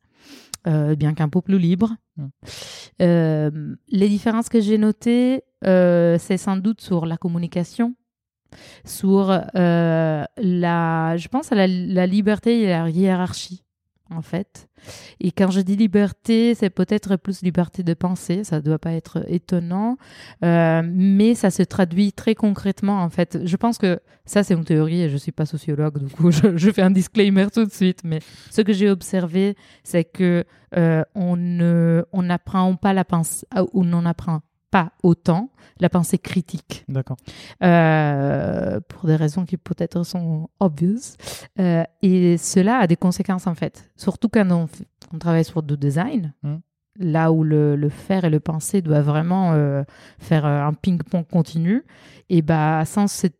Bien 0.66 1.14
qu'un 1.14 1.28
peu 1.28 1.40
plus 1.40 1.58
libre. 1.58 1.94
Mm. 2.16 3.74
les 3.88 4.08
différences 4.08 4.48
que 4.48 4.60
j'ai 4.60 4.78
notées, 4.78 5.42
c'est 5.62 6.38
sans 6.38 6.56
doute 6.56 6.80
sur 6.80 7.06
la 7.06 7.16
communication, 7.16 7.94
sur 8.84 9.28
la, 9.54 10.26
je 10.36 11.28
pense 11.28 11.52
à 11.52 11.54
la, 11.54 11.66
la 11.66 12.06
liberté 12.06 12.62
et 12.62 12.68
la 12.68 12.88
hiérarchie 12.88 13.65
en 14.10 14.22
fait. 14.22 14.68
Et 15.20 15.32
quand 15.32 15.50
je 15.50 15.60
dis 15.60 15.76
liberté, 15.76 16.54
c'est 16.54 16.70
peut-être 16.70 17.16
plus 17.16 17.42
liberté 17.42 17.82
de 17.82 17.94
penser, 17.94 18.44
ça 18.44 18.56
ne 18.56 18.60
doit 18.60 18.78
pas 18.78 18.92
être 18.92 19.24
étonnant, 19.28 19.96
euh, 20.44 20.82
mais 20.84 21.34
ça 21.34 21.50
se 21.50 21.62
traduit 21.62 22.12
très 22.12 22.34
concrètement, 22.34 23.02
en 23.02 23.10
fait. 23.10 23.38
Je 23.44 23.56
pense 23.56 23.78
que 23.78 24.00
ça, 24.24 24.42
c'est 24.42 24.54
une 24.54 24.64
théorie 24.64 25.02
et 25.02 25.08
je 25.08 25.14
ne 25.14 25.18
suis 25.18 25.32
pas 25.32 25.46
sociologue, 25.46 25.98
du 25.98 26.14
coup, 26.14 26.30
je, 26.56 26.70
fais 26.70 26.82
un 26.82 26.90
disclaimer 26.90 27.46
tout 27.52 27.64
de 27.64 27.72
suite, 27.72 28.00
mais 28.04 28.20
ce 28.50 28.60
que 28.60 28.72
j'ai 28.72 28.90
observé, 28.90 29.56
c'est 29.82 30.04
que 30.04 30.44
euh, 30.76 31.02
on 31.14 31.36
n'apprend 32.22 32.68
on 32.68 32.76
pas 32.76 32.92
la 32.92 33.04
pensée, 33.04 33.46
ou 33.72 33.84
on 33.84 34.04
apprend 34.04 34.40
pas 34.70 34.92
autant 35.02 35.50
la 35.80 35.88
pensée 35.88 36.18
critique. 36.18 36.84
D'accord. 36.88 37.16
Euh, 37.62 38.80
pour 38.88 39.06
des 39.06 39.16
raisons 39.16 39.44
qui 39.44 39.56
peut-être 39.56 40.02
sont 40.04 40.48
obvious. 40.60 41.16
Euh, 41.58 41.84
et 42.02 42.38
cela 42.38 42.78
a 42.78 42.86
des 42.86 42.96
conséquences 42.96 43.46
en 43.46 43.54
fait. 43.54 43.90
Surtout 43.96 44.28
quand 44.28 44.50
on, 44.50 45.18
travaille 45.18 45.44
sur 45.44 45.62
du 45.62 45.76
design, 45.76 46.32
hmm. 46.42 46.56
là 46.98 47.32
où 47.32 47.44
le, 47.44 47.88
faire 47.88 48.24
et 48.24 48.30
le 48.30 48.40
penser 48.40 48.82
doivent 48.82 49.06
vraiment 49.06 49.52
euh, 49.52 49.84
faire 50.18 50.44
un 50.46 50.72
ping-pong 50.72 51.26
continu. 51.26 51.84
Et 52.28 52.42
bah, 52.42 52.84
sans 52.84 53.06
cette 53.06 53.38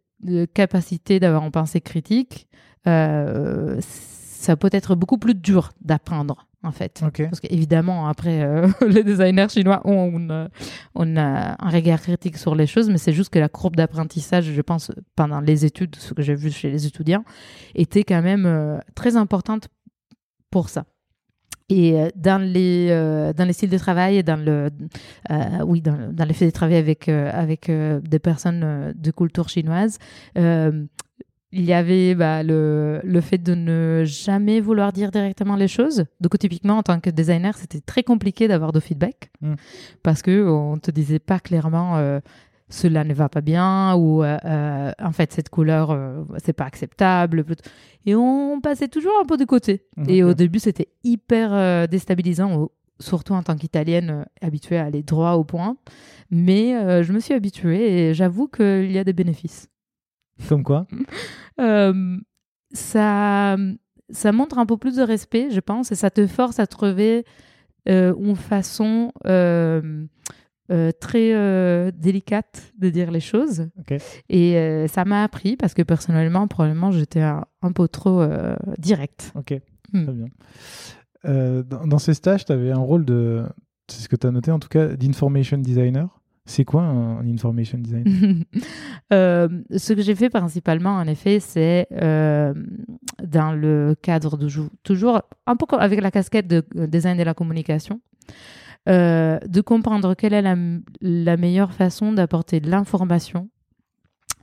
capacité 0.54 1.20
d'avoir 1.20 1.44
une 1.44 1.50
pensée 1.50 1.80
critique, 1.80 2.48
ça 2.84 4.56
peut 4.56 4.70
être 4.72 4.94
beaucoup 4.94 5.18
plus 5.18 5.34
dur 5.34 5.72
d'apprendre 5.80 6.46
en 6.66 6.72
fait. 6.72 7.00
Parce 7.00 7.40
qu'évidemment, 7.40 8.08
après, 8.08 8.42
euh, 8.42 8.68
les 8.88 9.04
designers 9.04 9.48
chinois 9.48 9.80
ont, 9.84 10.28
euh, 10.30 10.48
on 10.94 11.16
a 11.16 11.56
un 11.64 11.70
regard 11.70 12.00
critique 12.00 12.36
sur 12.36 12.54
les 12.54 12.66
choses, 12.66 12.90
mais 12.90 12.98
c'est 12.98 13.12
juste 13.12 13.30
que 13.30 13.38
la 13.38 13.48
courbe 13.48 13.76
d'apprentissage, 13.76 14.44
je 14.44 14.62
pense, 14.62 14.90
pendant 15.14 15.40
les 15.40 15.64
études, 15.64 15.96
ce 15.96 16.12
que 16.14 16.22
j'ai 16.22 16.34
vu 16.34 16.50
chez 16.50 16.70
les 16.70 16.86
étudiants, 16.86 17.24
était 17.74 18.04
quand 18.04 18.22
même 18.22 18.46
euh, 18.46 18.78
très 18.94 19.16
importante 19.16 19.68
pour 20.50 20.68
ça. 20.68 20.84
Et 21.68 21.96
dans 22.14 22.40
les, 22.40 22.90
dans 23.36 23.44
les 23.44 23.52
styles 23.52 23.70
de 23.70 23.78
travail 23.78 24.18
et 24.18 24.22
dans 24.22 24.38
le, 24.38 24.70
oui, 25.64 25.82
dans, 25.82 26.12
dans 26.12 26.24
les 26.24 26.32
faits 26.32 26.46
de 26.46 26.52
travail 26.52 26.76
avec, 26.76 27.08
avec 27.08 27.68
des 27.68 28.18
personnes 28.20 28.94
de 28.96 29.10
culture 29.10 29.48
chinoise, 29.48 29.98
il 30.36 30.86
y 31.52 31.72
avait 31.72 32.14
bah, 32.14 32.42
le, 32.42 33.00
le, 33.04 33.20
fait 33.20 33.38
de 33.38 33.54
ne 33.54 34.02
jamais 34.04 34.60
vouloir 34.60 34.92
dire 34.92 35.10
directement 35.10 35.56
les 35.56 35.68
choses. 35.68 36.04
Donc, 36.20 36.38
typiquement, 36.38 36.78
en 36.78 36.82
tant 36.82 37.00
que 37.00 37.10
designer, 37.10 37.56
c'était 37.56 37.80
très 37.80 38.02
compliqué 38.02 38.48
d'avoir 38.48 38.72
de 38.72 38.80
feedback 38.80 39.30
mm. 39.40 39.54
parce 40.02 40.22
que 40.22 40.48
on 40.48 40.78
te 40.78 40.90
disait 40.90 41.18
pas 41.18 41.40
clairement 41.40 41.96
euh, 41.96 42.20
cela 42.68 43.04
ne 43.04 43.14
va 43.14 43.28
pas 43.28 43.42
bien 43.42 43.94
ou 43.94 44.24
euh, 44.24 44.36
euh, 44.44 44.90
en 45.00 45.12
fait 45.12 45.32
cette 45.32 45.50
couleur 45.50 45.96
c'est 46.42 46.52
pas 46.52 46.64
acceptable. 46.64 47.44
Et 48.06 48.14
on 48.14 48.60
passait 48.60 48.88
toujours 48.88 49.12
un 49.22 49.24
peu 49.24 49.36
de 49.36 49.44
côté. 49.44 49.84
Et 50.08 50.24
au 50.24 50.34
début, 50.34 50.58
c'était 50.58 50.88
hyper 51.04 51.88
déstabilisant, 51.88 52.68
surtout 52.98 53.34
en 53.34 53.42
tant 53.42 53.56
qu'italienne 53.56 54.26
habituée 54.40 54.78
à 54.78 54.84
aller 54.84 55.02
droit 55.02 55.32
au 55.32 55.44
point. 55.44 55.76
Mais 56.30 57.02
je 57.04 57.12
me 57.12 57.20
suis 57.20 57.34
habituée 57.34 58.08
et 58.08 58.14
j'avoue 58.14 58.48
qu'il 58.48 58.90
y 58.90 58.98
a 58.98 59.04
des 59.04 59.12
bénéfices. 59.12 59.68
Comme 60.48 60.62
quoi 60.62 60.86
euh, 61.60 62.18
ça, 62.72 63.56
ça 64.10 64.32
montre 64.32 64.58
un 64.58 64.66
peu 64.66 64.76
plus 64.76 64.96
de 64.96 65.02
respect, 65.02 65.50
je 65.50 65.60
pense, 65.60 65.92
et 65.92 65.94
ça 65.94 66.10
te 66.10 66.26
force 66.26 66.58
à 66.58 66.66
trouver 66.66 67.24
euh, 67.88 68.14
une 68.18 68.36
façon 68.36 69.12
euh, 69.26 70.06
très 71.00 71.92
délicate 71.92 72.72
de 72.78 72.90
dire 72.90 73.10
les 73.10 73.20
choses. 73.20 73.68
Et 74.28 74.86
ça 74.88 75.04
m'a 75.04 75.22
appris 75.22 75.56
parce 75.56 75.74
que 75.74 75.82
personnellement, 75.82 76.46
probablement, 76.48 76.90
j'étais 76.90 77.22
un, 77.22 77.72
peu 77.74 77.88
trop 77.88 78.26
direct. 78.78 79.32
Ok, 79.34 79.54
hmm. 79.92 80.04
très 80.04 80.12
bien. 80.12 80.26
Dans, 81.24 81.86
dans, 81.86 81.98
ces 81.98 82.14
stages, 82.14 82.44
tu 82.44 82.52
avais 82.52 82.70
un 82.70 82.78
rôle 82.78 83.04
de, 83.04 83.44
c'est 83.88 84.02
ce 84.02 84.08
que 84.08 84.16
tu 84.16 84.26
as 84.26 84.30
noté 84.30 84.50
en 84.50 84.58
tout 84.58 84.68
cas, 84.68 84.88
d'information 84.88 85.58
designer. 85.58 86.20
C'est 86.46 86.64
quoi 86.64 86.82
un, 86.82 87.28
information 87.28 87.76
design 87.78 88.44
euh, 89.12 89.48
Ce 89.76 89.92
que 89.92 90.00
j'ai 90.00 90.14
fait 90.14 90.30
principalement, 90.30 90.94
en 90.94 91.06
effet, 91.08 91.40
c'est 91.40 91.88
euh, 91.92 92.54
dans 93.22 93.52
le 93.52 93.96
cadre 94.00 94.36
de 94.36 94.48
toujours 94.84 95.22
un 95.46 95.56
peu 95.56 95.66
avec 95.76 96.00
la 96.00 96.12
casquette 96.12 96.46
de 96.46 96.62
euh, 96.76 96.86
design 96.86 97.18
de 97.18 97.24
la 97.24 97.34
communication, 97.34 98.00
de 98.86 99.60
comprendre 99.60 100.14
quelle 100.14 100.32
est 100.32 100.56
la 101.02 101.36
meilleure 101.36 101.72
façon 101.72 102.12
d'apporter 102.12 102.60
de 102.60 102.70
l'information 102.70 103.48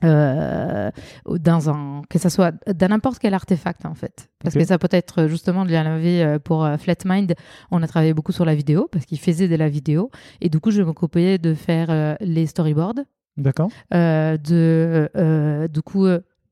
euh, 0.02 0.90
dans 1.26 1.70
un, 1.70 2.02
que 2.10 2.18
ça 2.18 2.28
soit 2.28 2.52
dans 2.66 2.88
n'importe 2.88 3.18
quel 3.18 3.32
artefact 3.32 3.86
en 3.86 3.94
fait. 3.94 4.28
Parce 4.40 4.54
que 4.54 4.64
ça 4.64 4.78
peut 4.78 4.88
être 4.90 5.26
justement, 5.26 5.64
il 5.64 5.72
y 5.72 5.78
en 5.78 5.86
avait 5.86 6.22
euh, 6.22 6.38
pour 6.38 6.64
euh, 6.64 6.76
Flatmind, 6.76 7.34
on 7.70 7.82
a 7.82 7.86
travaillé 7.86 8.12
beaucoup 8.12 8.32
sur 8.32 8.44
la 8.44 8.54
vidéo 8.54 8.88
parce 8.90 9.06
qu'il 9.06 9.18
faisait 9.18 9.48
de 9.48 9.56
la 9.56 9.68
vidéo 9.68 10.10
et 10.40 10.50
du 10.50 10.60
coup 10.60 10.70
je 10.70 10.82
m'occupais 10.82 11.38
de 11.38 11.54
faire 11.54 12.16
les 12.20 12.46
storyboards. 12.46 13.00
D'accord. 13.36 13.70
de 13.90 15.68
du 15.72 15.82
coup 15.82 16.06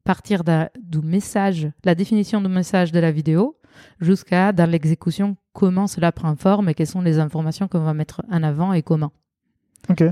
partir 0.04 0.42
du 0.44 0.98
message, 1.02 1.68
la 1.84 1.94
définition 1.94 2.40
du 2.40 2.48
message 2.48 2.90
de 2.90 3.00
la 3.00 3.12
vidéo 3.12 3.58
jusqu'à 4.00 4.52
dans 4.52 4.68
l'exécution 4.68 5.36
comment 5.52 5.86
cela 5.86 6.12
prend 6.12 6.34
forme 6.36 6.68
et 6.68 6.74
quelles 6.74 6.86
sont 6.86 7.02
les 7.02 7.18
informations 7.18 7.68
qu'on 7.68 7.84
va 7.84 7.94
mettre 7.94 8.22
en 8.30 8.42
avant 8.42 8.72
et 8.72 8.82
comment. 8.82 9.12
Ok. 9.90 10.04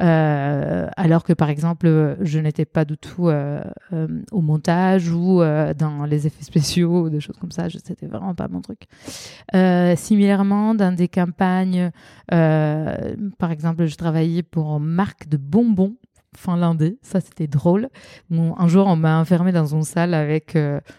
Euh, 0.00 0.88
alors 0.96 1.24
que 1.24 1.32
par 1.32 1.50
exemple, 1.50 2.16
je 2.20 2.38
n'étais 2.38 2.64
pas 2.64 2.84
du 2.84 2.96
tout 2.96 3.28
euh, 3.28 3.60
euh, 3.92 4.06
au 4.30 4.40
montage 4.40 5.10
ou 5.10 5.40
dans 5.76 6.04
les 6.04 6.26
effets 6.26 6.44
spéciaux 6.44 7.04
ou 7.04 7.10
des 7.10 7.20
choses 7.20 7.36
comme 7.38 7.50
ça. 7.50 7.68
C'était 7.70 8.06
vraiment 8.06 8.34
pas 8.34 8.48
mon 8.48 8.60
truc. 8.60 8.82
similairement, 9.96 10.74
dans 10.74 10.94
des 10.94 11.08
campagnes, 11.08 11.90
par 12.28 13.50
exemple, 13.50 13.86
je 13.86 13.96
travaillais 13.96 14.42
pour 14.42 14.76
une 14.76 14.84
marque 14.84 15.28
de 15.28 15.36
bonbons 15.36 15.96
finlandais. 16.36 16.98
Ça, 17.02 17.20
c'était 17.20 17.46
drôle. 17.46 17.88
un 18.30 18.68
jour, 18.68 18.86
on 18.86 18.96
m'a 18.96 19.20
enfermé 19.20 19.52
dans 19.52 19.66
une 19.66 19.82
salle 19.82 20.14
avec 20.14 20.56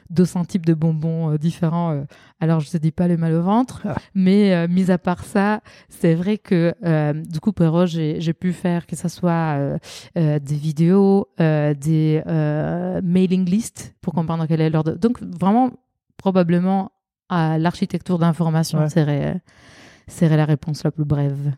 200 0.10 0.46
types 0.46 0.66
de 0.66 0.74
bonbons 0.74 1.36
différents 1.36 2.04
alors, 2.42 2.62
je 2.62 2.68
ne 2.68 2.72
te 2.72 2.78
dis 2.78 2.92
pas 2.92 3.08
le 3.08 3.18
mal 3.18 3.34
au 3.34 3.42
ventre, 3.42 3.82
ah. 3.86 3.96
mais 4.14 4.54
euh, 4.54 4.68
mis 4.70 4.92
à 4.92 4.98
part 4.98 5.26
ça, 5.26 5.62
c'est 5.90 6.16
vrai 6.16 6.38
que 6.38 6.74
euh, 6.86 7.14
du 7.14 7.40
coup, 7.42 7.52
pour 7.52 7.86
j'ai 7.86 8.34
pu 8.34 8.54
faire 8.54 8.88
que 8.88 8.96
ce 8.96 9.10
soit 9.10 9.58
euh, 10.16 10.40
des 10.40 10.56
vidéos, 10.56 11.28
des 11.38 12.22
mailing 13.04 13.46
lists 13.46 13.94
pour 14.02 14.14
comprendre 14.14 14.46
quelle 14.46 14.62
est 14.62 14.70
l'ordre. 14.70 14.94
Donc, 14.94 15.22
vraiment, 15.22 15.72
probablement, 16.18 16.92
à 17.28 17.58
l'architecture 17.58 18.18
d'information 18.18 18.88
serait, 18.88 19.42
serait 20.08 20.38
la 20.38 20.46
réponse 20.46 20.84
la 20.84 20.92
plus 20.92 21.06
brève. 21.06 21.52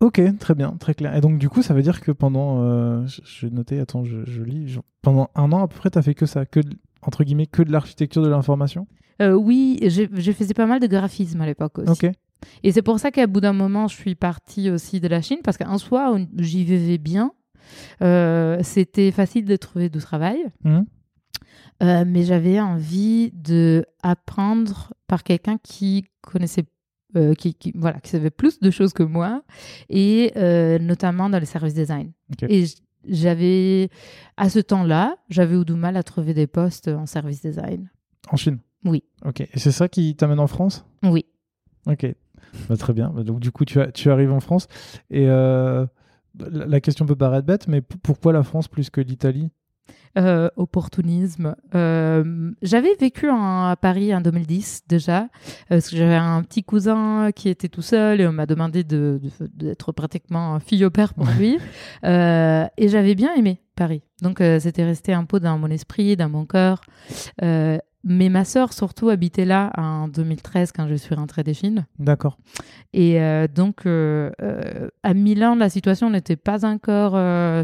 Ok, 0.00 0.20
très 0.38 0.54
bien, 0.54 0.76
très 0.78 0.94
clair. 0.94 1.14
Et 1.14 1.20
donc, 1.20 1.38
du 1.38 1.48
coup, 1.48 1.62
ça 1.62 1.74
veut 1.74 1.82
dire 1.82 2.00
que 2.00 2.10
pendant, 2.10 3.06
je, 3.06 3.46
vais 3.46 3.52
noter, 3.52 3.80
attends, 3.80 4.04
je, 4.04 4.24
je 4.24 4.42
lis, 4.42 4.78
pendant 5.02 5.28
un 5.34 5.52
an 5.52 5.64
à 5.64 5.68
peu 5.68 5.76
près, 5.76 5.90
tu 5.90 5.98
as 5.98 6.02
fait 6.02 6.14
que 6.14 6.26
ça, 6.26 6.46
que, 6.46 6.60
entre 7.02 7.24
guillemets, 7.24 7.46
que 7.46 7.62
de 7.62 7.70
l'architecture 7.70 8.22
de 8.22 8.28
l'information? 8.28 8.86
Euh, 9.20 9.32
oui, 9.32 9.78
je 9.82 10.32
faisais 10.32 10.54
pas 10.54 10.66
mal 10.66 10.80
de 10.80 10.86
graphisme 10.86 11.40
à 11.40 11.46
l'époque 11.46 11.78
aussi. 11.78 12.06
Et 12.62 12.72
c'est 12.72 12.82
pour 12.82 12.98
ça 12.98 13.10
qu'à 13.10 13.26
bout 13.26 13.40
d'un 13.40 13.52
moment, 13.52 13.86
je 13.86 13.96
suis 13.96 14.14
partie 14.14 14.70
aussi 14.70 15.00
de 15.00 15.08
la 15.08 15.20
Chine, 15.20 15.40
parce 15.44 15.58
qu'en 15.58 15.76
soi, 15.76 16.16
j'y 16.38 16.64
vivais 16.64 16.98
bien. 16.98 17.32
Euh, 18.02 18.58
c'était 18.62 19.10
facile 19.10 19.44
de 19.44 19.56
trouver 19.56 19.90
du 19.90 19.98
travail. 19.98 20.38
Mmh. 20.64 20.80
Euh, 21.82 22.04
mais 22.06 22.24
j'avais 22.24 22.60
envie 22.60 23.30
de 23.32 23.84
apprendre 24.02 24.92
par 25.06 25.22
quelqu'un 25.22 25.58
qui 25.62 26.06
connaissait 26.22 26.64
qui, 27.38 27.56
voilà, 27.74 28.00
qui 28.00 28.10
savait 28.10 28.30
plus 28.30 28.60
de 28.60 28.70
choses 28.70 28.92
que 28.92 29.02
moi, 29.02 29.42
et 29.88 30.32
notamment 30.80 31.30
dans 31.30 31.38
le 31.38 31.44
service 31.44 31.74
design. 31.74 32.12
Et 32.48 32.64
j'avais, 33.08 33.88
à 34.36 34.50
ce 34.50 34.58
temps-là, 34.58 35.16
j'avais 35.28 35.56
eu 35.56 35.64
du 35.64 35.72
mal 35.72 35.96
à 35.96 36.02
trouver 36.02 36.34
des 36.34 36.46
postes 36.46 36.88
en 36.88 37.06
service 37.06 37.40
design. 37.40 37.88
En 38.28 38.36
Chine? 38.36 38.58
Oui. 38.84 39.04
Ok. 39.24 39.40
Et 39.40 39.58
c'est 39.58 39.72
ça 39.72 39.88
qui 39.88 40.14
t'amène 40.16 40.38
en 40.38 40.46
France? 40.46 40.84
Oui. 41.02 41.24
Ok. 41.86 42.06
Bah, 42.68 42.76
très 42.76 42.92
bien. 42.92 43.10
Bah, 43.10 43.22
donc 43.22 43.40
du 43.40 43.50
coup, 43.50 43.64
tu, 43.64 43.80
as, 43.80 43.90
tu 43.90 44.10
arrives 44.10 44.32
en 44.32 44.40
France. 44.40 44.68
Et 45.10 45.28
euh, 45.28 45.86
la 46.38 46.80
question 46.80 47.06
peut 47.06 47.16
paraître 47.16 47.46
bête, 47.46 47.68
mais 47.68 47.80
pourquoi 47.80 48.32
la 48.32 48.42
France 48.42 48.68
plus 48.68 48.90
que 48.90 49.00
l'Italie? 49.00 49.50
Euh, 50.18 50.48
opportunisme. 50.56 51.54
Euh, 51.74 52.50
j'avais 52.62 52.94
vécu 52.98 53.28
à 53.30 53.76
Paris 53.80 54.14
en 54.14 54.20
2010 54.20 54.82
déjà, 54.88 55.28
parce 55.68 55.88
que 55.88 55.96
j'avais 55.96 56.16
un 56.16 56.42
petit 56.42 56.64
cousin 56.64 57.30
qui 57.34 57.48
était 57.48 57.68
tout 57.68 57.82
seul 57.82 58.20
et 58.20 58.26
on 58.26 58.32
m'a 58.32 58.46
demandé 58.46 58.84
d'être 58.84 59.92
pratiquement 59.92 60.58
fille 60.60 60.84
au 60.84 60.90
père 60.90 61.14
pour 61.14 61.26
lui. 61.38 61.58
et 62.02 62.88
j'avais 62.88 63.14
bien 63.14 63.34
aimé 63.34 63.60
Paris. 63.76 64.02
Donc 64.22 64.38
c'était 64.38 64.84
resté 64.84 65.12
un 65.12 65.24
peu 65.24 65.40
dans 65.40 65.58
mon 65.58 65.68
esprit, 65.68 66.16
dans 66.16 66.28
mon 66.28 66.44
cœur. 66.44 66.80
Mais 68.02 68.30
ma 68.30 68.44
sœur 68.44 68.72
surtout 68.72 69.10
habitait 69.10 69.44
là 69.44 69.72
en 69.76 70.08
2013 70.08 70.72
quand 70.72 70.88
je 70.88 70.94
suis 70.94 71.14
rentrée 71.14 71.42
des 71.42 71.52
Chines. 71.52 71.86
D'accord. 71.98 72.38
Et 72.92 73.20
euh, 73.20 73.46
donc 73.46 73.84
euh, 73.84 74.30
euh, 74.42 74.88
à 75.02 75.12
Milan, 75.12 75.54
la 75.54 75.68
situation 75.68 76.08
n'était 76.08 76.36
pas 76.36 76.64
encore 76.64 77.12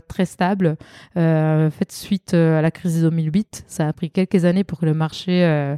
très 0.08 0.26
stable. 0.26 0.76
en 1.16 1.70
fait, 1.70 1.90
suite 1.90 2.34
à 2.34 2.60
la 2.60 2.70
crise 2.70 2.96
de 2.96 3.08
2008, 3.08 3.64
ça 3.66 3.88
a 3.88 3.92
pris 3.92 4.10
quelques 4.10 4.44
années 4.44 4.64
pour 4.64 4.78
que 4.78 4.86
le 4.86 4.94
marché, 4.94 5.76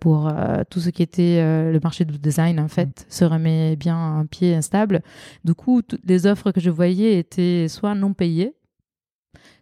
pour 0.00 0.32
tout 0.68 0.80
ce 0.80 0.90
qui 0.90 1.02
était 1.02 1.40
le 1.40 1.78
marché 1.82 2.04
du 2.04 2.18
design, 2.18 2.58
en 2.58 2.68
fait, 2.68 2.88
mm. 2.88 3.04
se 3.08 3.24
remet 3.24 3.76
bien 3.76 3.96
un 3.96 4.26
pied 4.26 4.54
instable. 4.54 5.02
Du 5.44 5.54
coup, 5.54 5.82
toutes 5.82 6.04
les 6.04 6.26
offres 6.26 6.50
que 6.50 6.60
je 6.60 6.70
voyais 6.70 7.18
étaient 7.18 7.66
soit 7.68 7.94
non 7.94 8.14
payées, 8.14 8.54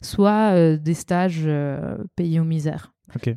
soit 0.03 0.77
des 0.77 0.95
stages 0.95 1.49
payés 2.17 2.41
aux 2.41 2.45
misères. 2.45 2.93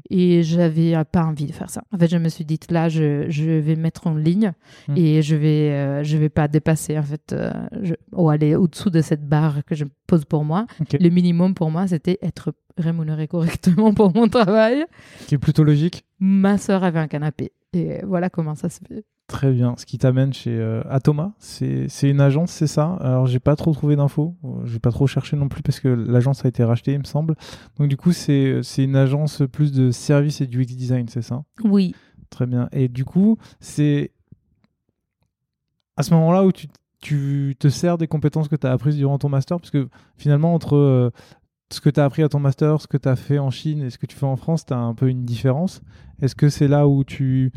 Et 0.09 0.43
j'avais 0.43 0.93
pas 1.05 1.23
envie 1.23 1.45
de 1.45 1.51
faire 1.51 1.69
ça. 1.69 1.83
En 1.91 1.97
fait, 1.97 2.09
je 2.09 2.17
me 2.17 2.29
suis 2.29 2.45
dit 2.45 2.59
là, 2.69 2.89
je, 2.89 3.29
je 3.29 3.49
vais 3.49 3.75
mettre 3.75 4.07
en 4.07 4.15
ligne 4.15 4.53
hmm. 4.87 4.97
et 4.97 5.21
je 5.21 5.35
vais 5.35 5.71
euh, 5.71 6.03
je 6.03 6.17
vais 6.17 6.29
pas 6.29 6.47
dépasser 6.47 6.97
en 6.97 7.03
fait 7.03 7.33
euh, 7.33 7.51
je, 7.81 7.93
ou 8.11 8.29
aller 8.29 8.55
au-dessous 8.55 8.89
de 8.89 9.01
cette 9.01 9.27
barre 9.27 9.63
que 9.65 9.75
je 9.75 9.85
pose 10.07 10.25
pour 10.25 10.43
moi. 10.43 10.65
Le 10.91 11.09
minimum 11.09 11.53
pour 11.53 11.71
moi, 11.71 11.87
c'était 11.87 12.19
être 12.21 12.53
rémunéré 12.77 13.27
correctement 13.27 13.93
pour 13.95 14.13
mon 14.15 14.27
travail. 14.27 14.85
Qui 15.27 15.35
est 15.35 15.39
plutôt 15.39 15.63
logique. 15.63 16.05
Ma 16.19 16.57
sœur 16.57 16.83
avait 16.83 16.99
un 16.99 17.07
canapé 17.07 17.51
et 17.73 18.01
voilà 18.05 18.29
comment 18.29 18.55
ça 18.55 18.69
se 18.69 18.79
fait. 18.87 19.03
Très 19.31 19.53
bien. 19.53 19.75
Ce 19.77 19.85
qui 19.85 19.97
t'amène 19.97 20.33
chez 20.33 20.51
euh, 20.51 20.83
Atoma, 20.89 21.31
c'est 21.39 21.87
une 22.03 22.19
agence, 22.19 22.51
c'est 22.51 22.67
ça? 22.67 22.97
Alors, 22.99 23.27
j'ai 23.27 23.39
pas 23.39 23.55
trop 23.55 23.71
trouvé 23.71 23.95
d'infos. 23.95 24.35
Euh, 24.43 24.65
j'ai 24.65 24.79
pas 24.79 24.91
trop 24.91 25.07
cherché 25.07 25.37
non 25.37 25.47
plus 25.47 25.63
parce 25.63 25.79
que 25.79 25.87
l'agence 25.87 26.43
a 26.43 26.49
été 26.49 26.65
rachetée, 26.65 26.91
il 26.91 26.99
me 26.99 27.05
semble. 27.05 27.35
Donc, 27.79 27.87
du 27.87 27.95
coup, 27.95 28.11
c'est 28.11 28.61
une 28.77 28.97
agence 28.97 29.41
plus 29.49 29.71
de 29.71 29.91
service 29.91 30.41
et 30.41 30.47
du 30.47 30.61
X 30.63 30.75
design, 30.75 31.07
c'est 31.07 31.21
ça? 31.21 31.43
Oui. 31.63 31.95
Très 32.29 32.45
bien. 32.45 32.67
Et 32.73 32.89
du 32.89 33.05
coup, 33.05 33.37
c'est 33.61 34.11
à 35.95 36.03
ce 36.03 36.13
moment-là 36.13 36.43
où 36.43 36.51
tu, 36.51 36.67
tu, 36.99 37.55
te 37.57 37.69
sers 37.69 37.97
des 37.97 38.07
compétences 38.07 38.49
que 38.49 38.57
tu 38.57 38.67
as 38.67 38.71
apprises 38.73 38.97
durant 38.97 39.17
ton 39.17 39.29
master? 39.29 39.61
Parce 39.61 39.71
que 39.71 39.87
finalement, 40.17 40.53
entre 40.53 40.75
euh, 40.75 41.09
ce 41.73 41.81
que 41.81 41.89
tu 41.89 41.99
as 41.99 42.05
appris 42.05 42.23
à 42.23 42.29
ton 42.29 42.39
master, 42.39 42.81
ce 42.81 42.87
que 42.87 42.97
tu 42.97 43.07
as 43.07 43.15
fait 43.15 43.39
en 43.39 43.51
Chine 43.51 43.83
et 43.83 43.89
ce 43.89 43.97
que 43.97 44.05
tu 44.05 44.15
fais 44.15 44.25
en 44.25 44.35
France, 44.35 44.65
tu 44.65 44.73
as 44.73 44.77
un 44.77 44.93
peu 44.93 45.09
une 45.09 45.23
différence. 45.23 45.81
Est-ce 46.21 46.35
que 46.35 46.49
c'est 46.49 46.67
là 46.67 46.87
où 46.87 47.03
tu 47.03 47.51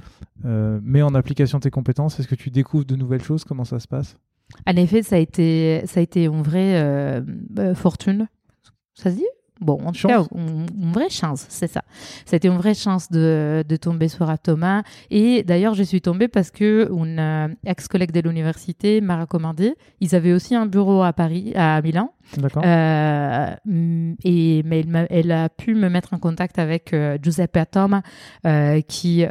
euh, 0.44 0.80
mets 0.82 1.02
en 1.02 1.14
application 1.14 1.60
tes 1.60 1.70
compétences? 1.70 2.18
Est-ce 2.18 2.28
que 2.28 2.34
tu 2.34 2.50
découvres 2.50 2.84
de 2.84 2.96
nouvelles 2.96 3.22
choses? 3.22 3.44
Comment 3.44 3.64
ça 3.64 3.78
se 3.78 3.88
passe? 3.88 4.16
En 4.66 4.76
effet, 4.76 5.02
ça 5.02 5.16
a 5.16 5.18
été, 5.18 5.82
ça 5.86 6.00
a 6.00 6.02
été 6.02 6.24
une 6.24 6.42
vraie 6.42 6.82
euh, 6.82 7.20
euh, 7.58 7.74
fortune. 7.74 8.28
Ça 8.94 9.10
se 9.10 9.16
dit? 9.16 9.26
Bon, 9.64 9.80
en 9.84 9.92
tout 9.92 10.08
cas, 10.08 10.22
une, 10.34 10.92
vraie 10.92 11.08
chance, 11.08 11.46
c'est 11.48 11.66
ça. 11.66 11.82
C'était 12.26 12.48
une 12.48 12.58
vraie 12.58 12.74
chance 12.74 13.10
de, 13.10 13.64
de 13.66 13.76
tomber 13.76 14.08
sur 14.08 14.28
Atoma. 14.28 14.82
Et 15.10 15.42
d'ailleurs, 15.42 15.72
je 15.72 15.82
suis 15.82 16.02
tombée 16.02 16.28
parce 16.28 16.50
que 16.50 16.90
une 16.92 17.18
euh, 17.18 17.48
ex-collègue 17.64 18.12
de 18.12 18.20
l'université 18.20 19.00
m'a 19.00 19.18
recommandé. 19.18 19.74
Ils 20.00 20.14
avaient 20.14 20.34
aussi 20.34 20.54
un 20.54 20.66
bureau 20.66 21.02
à 21.02 21.14
Paris, 21.14 21.52
à 21.54 21.80
Milan. 21.80 22.10
D'accord. 22.36 22.62
Euh, 22.66 23.54
et 24.24 24.62
mais 24.64 24.80
elle, 24.80 25.06
elle, 25.10 25.32
a 25.32 25.48
pu 25.48 25.74
me 25.74 25.88
mettre 25.88 26.14
en 26.14 26.18
contact 26.18 26.58
avec 26.58 26.92
euh, 26.92 27.18
Giuseppe 27.22 27.56
Atoma, 27.56 28.02
euh, 28.46 28.80
qui 28.82 29.24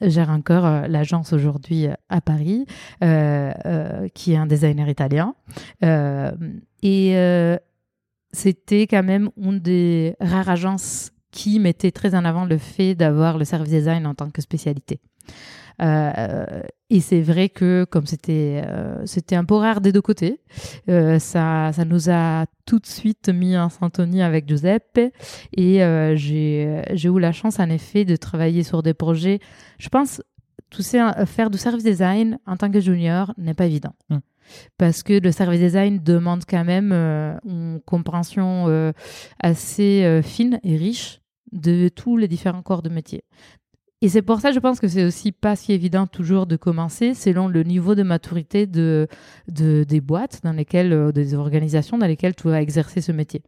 gère 0.00 0.30
encore 0.30 0.88
l'agence 0.88 1.32
aujourd'hui 1.32 1.86
à 2.08 2.20
Paris, 2.20 2.66
qui 3.00 4.32
est 4.32 4.36
un 4.36 4.46
designer 4.46 4.88
italien. 4.88 5.34
et 6.82 7.56
c'était 8.36 8.86
quand 8.86 9.02
même 9.02 9.30
une 9.38 9.60
des 9.60 10.14
rares 10.20 10.50
agences 10.50 11.10
qui 11.30 11.58
mettait 11.58 11.90
très 11.90 12.14
en 12.14 12.24
avant 12.24 12.44
le 12.44 12.58
fait 12.58 12.94
d'avoir 12.94 13.38
le 13.38 13.46
service 13.46 13.70
design 13.70 14.06
en 14.06 14.14
tant 14.14 14.28
que 14.30 14.42
spécialité. 14.42 15.00
Euh, 15.80 16.62
et 16.90 17.00
c'est 17.00 17.22
vrai 17.22 17.48
que 17.48 17.84
comme 17.84 18.06
c'était 18.06 18.62
euh, 18.64 19.04
c'était 19.04 19.36
un 19.36 19.44
peu 19.44 19.54
rare 19.54 19.80
des 19.80 19.90
deux 19.90 20.02
côtés, 20.02 20.40
euh, 20.88 21.18
ça, 21.18 21.70
ça 21.72 21.84
nous 21.86 22.10
a 22.10 22.44
tout 22.66 22.78
de 22.78 22.86
suite 22.86 23.30
mis 23.30 23.56
en 23.56 23.70
syntonie 23.70 24.22
avec 24.22 24.46
Giuseppe 24.46 25.00
et 25.56 25.78
j'ai 26.14 27.08
eu 27.08 27.18
la 27.18 27.32
chance 27.32 27.58
en 27.58 27.70
effet 27.70 28.04
de 28.04 28.16
travailler 28.16 28.62
sur 28.64 28.82
des 28.82 28.94
projets. 28.94 29.40
Je 29.78 29.88
pense, 29.88 30.22
tout 30.68 30.82
ça, 30.82 31.24
faire 31.24 31.48
du 31.48 31.56
service 31.56 31.84
design 31.84 32.38
en 32.46 32.56
tant 32.58 32.70
que 32.70 32.80
junior 32.80 33.32
n'est 33.38 33.54
pas 33.54 33.64
évident. 33.64 33.94
Hum 34.10 34.20
parce 34.78 35.02
que 35.02 35.20
le 35.20 35.32
service 35.32 35.60
design 35.60 36.02
demande 36.02 36.44
quand 36.48 36.64
même 36.64 36.90
euh, 36.92 37.36
une 37.44 37.80
compréhension 37.84 38.66
euh, 38.68 38.92
assez 39.40 40.04
euh, 40.04 40.22
fine 40.22 40.60
et 40.62 40.76
riche 40.76 41.20
de 41.52 41.88
tous 41.88 42.16
les 42.16 42.28
différents 42.28 42.62
corps 42.62 42.82
de 42.82 42.88
métier. 42.88 43.24
Et 44.02 44.08
c'est 44.08 44.22
pour 44.22 44.40
ça, 44.40 44.52
je 44.52 44.58
pense 44.58 44.78
que 44.78 44.88
c'est 44.88 45.04
aussi 45.04 45.32
pas 45.32 45.56
si 45.56 45.72
évident 45.72 46.06
toujours 46.06 46.46
de 46.46 46.56
commencer 46.56 47.14
selon 47.14 47.48
le 47.48 47.62
niveau 47.62 47.94
de 47.94 48.02
maturité 48.02 48.66
de, 48.66 49.08
des 49.48 50.00
boîtes 50.02 50.40
dans 50.44 50.52
lesquelles, 50.52 51.12
des 51.12 51.34
organisations 51.34 51.96
dans 51.96 52.06
lesquelles 52.06 52.34
tu 52.34 52.48
vas 52.48 52.60
exercer 52.60 53.00
ce 53.00 53.10
métier. 53.10 53.42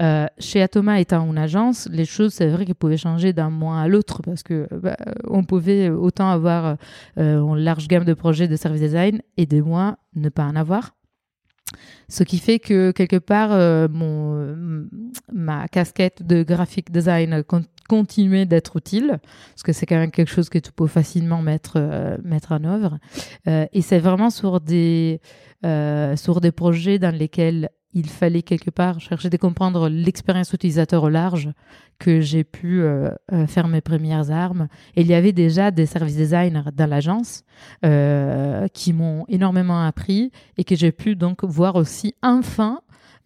Euh, 0.00 0.26
chez 0.38 0.62
Atoma 0.62 1.00
étant 1.00 1.26
une 1.26 1.38
agence, 1.38 1.88
les 1.90 2.04
choses, 2.04 2.32
c'est 2.32 2.48
vrai 2.48 2.64
qu'elles 2.64 2.74
pouvaient 2.74 2.96
changer 2.96 3.32
d'un 3.32 3.50
mois 3.50 3.80
à 3.80 3.88
l'autre 3.88 4.22
parce 4.22 4.42
que 4.42 4.68
bah, 4.70 4.96
on 5.26 5.42
pouvait 5.42 5.90
autant 5.90 6.30
avoir 6.30 6.76
euh, 7.18 7.40
une 7.42 7.58
large 7.58 7.88
gamme 7.88 8.04
de 8.04 8.14
projets 8.14 8.48
de 8.48 8.56
service 8.56 8.80
design 8.80 9.22
et 9.36 9.46
des 9.46 9.60
mois 9.60 9.98
ne 10.14 10.28
pas 10.28 10.44
en 10.44 10.54
avoir. 10.54 10.94
Ce 12.08 12.22
qui 12.22 12.38
fait 12.38 12.58
que 12.58 12.92
quelque 12.92 13.18
part, 13.18 13.52
euh, 13.52 13.88
mon, 13.90 14.86
ma 15.32 15.68
casquette 15.68 16.26
de 16.26 16.42
graphic 16.42 16.90
design 16.90 17.42
continuait 17.88 18.46
d'être 18.46 18.76
utile, 18.76 19.18
parce 19.50 19.62
que 19.62 19.72
c'est 19.72 19.84
quand 19.84 19.98
même 19.98 20.10
quelque 20.10 20.30
chose 20.30 20.48
que 20.48 20.58
tu 20.58 20.72
peux 20.72 20.86
facilement 20.86 21.42
mettre, 21.42 21.78
mettre 22.22 22.52
en 22.52 22.64
œuvre. 22.64 22.98
et 23.46 23.82
c'est 23.82 23.98
vraiment 23.98 24.30
sur 24.30 24.60
des, 24.60 25.20
sur 26.16 26.40
des 26.40 26.52
projets 26.52 26.98
dans 26.98 27.14
lesquels 27.14 27.70
il 27.94 28.08
fallait 28.08 28.42
quelque 28.42 28.70
part 28.70 29.00
chercher 29.00 29.30
de 29.30 29.36
comprendre 29.36 29.88
l'expérience 29.88 30.52
utilisateur 30.52 31.02
au 31.02 31.08
large 31.08 31.50
que 31.98 32.20
j'ai 32.20 32.44
pu 32.44 32.80
euh, 32.80 33.10
euh, 33.32 33.46
faire 33.46 33.66
mes 33.68 33.80
premières 33.80 34.30
armes. 34.30 34.68
Et 34.94 35.00
il 35.00 35.06
y 35.06 35.14
avait 35.14 35.32
déjà 35.32 35.70
des 35.70 35.86
service 35.86 36.16
designers 36.16 36.70
dans 36.74 36.88
l'agence 36.88 37.44
euh, 37.84 38.68
qui 38.68 38.92
m'ont 38.92 39.24
énormément 39.28 39.82
appris 39.82 40.30
et 40.56 40.64
que 40.64 40.76
j'ai 40.76 40.92
pu 40.92 41.16
donc 41.16 41.44
voir 41.44 41.76
aussi 41.76 42.14
enfin 42.22 42.80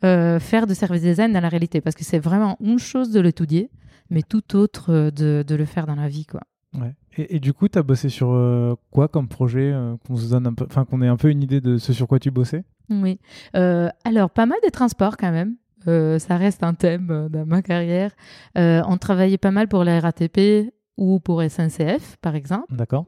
faire 0.05 0.67
de 0.67 0.75
service 0.75 1.03
design 1.03 1.33
dans 1.33 1.41
la 1.41 1.49
réalité 1.49 1.81
parce 1.81 1.95
que 1.95 2.03
c'est 2.03 2.19
vraiment 2.19 2.57
une 2.61 2.81
chose 2.81 3.13
de 3.13 3.21
l'étudier 3.21 3.71
mais 4.11 4.23
tout 4.23 4.57
autre 4.57 5.13
de, 5.15 5.45
le 5.49 5.65
faire 5.65 5.87
dans 5.87 5.95
la 5.95 6.09
vie 6.09 6.27
quoi. 6.27 6.41
Ouais. 6.77 6.93
Et, 7.17 7.39
du 7.39 7.53
coup, 7.53 7.69
tu 7.69 7.79
as 7.79 7.85
bossé 7.85 8.09
sur 8.09 8.77
quoi 8.91 9.07
comme 9.07 9.29
projet 9.29 9.73
qu'on 10.05 10.17
se 10.17 10.29
donne 10.29 10.49
un 10.49 10.55
peu, 10.55 10.67
qu'on 10.67 11.03
ait 11.03 11.07
un 11.07 11.17
peu 11.17 11.31
une 11.31 11.41
idée 11.41 11.61
de 11.61 11.77
ce 11.77 11.93
sur 11.93 12.09
quoi 12.09 12.19
tu 12.19 12.33
bossais? 12.33 12.65
Oui. 13.03 13.19
Euh, 13.57 13.89
alors, 14.05 14.31
pas 14.31 14.47
mal 14.47 14.59
des 14.63 14.71
transports 14.71 15.17
quand 15.17 15.33
même. 15.33 15.57
Euh, 15.89 16.19
ça 16.19 16.37
reste 16.37 16.63
un 16.63 16.75
thème 16.75 17.09
euh, 17.11 17.29
dans 17.29 17.45
ma 17.45 17.63
carrière. 17.63 18.13
on 18.55 18.97
travaillait 18.99 19.39
pas 19.39 19.51
mal 19.51 19.69
pour 19.69 19.85
la 19.85 20.01
RATP 20.01 20.73
ou 20.97 21.21
pour 21.21 21.43
SNCF, 21.43 22.17
par 22.21 22.35
exemple. 22.35 22.67
D'accord. 22.71 23.07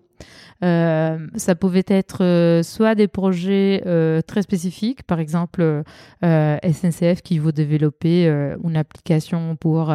ça 0.63 1.55
pouvait 1.59 1.85
être 1.87 2.63
soit 2.65 2.95
des 2.95 3.09
projets 3.09 3.83
très 4.27 4.43
spécifiques, 4.43 5.03
par 5.03 5.21
exemple 5.21 5.83
SNCF 6.23 7.21
qui 7.23 7.39
veut 7.39 7.53
développer 7.53 8.27
une 8.65 8.77
application 8.77 9.55
pour 9.57 9.95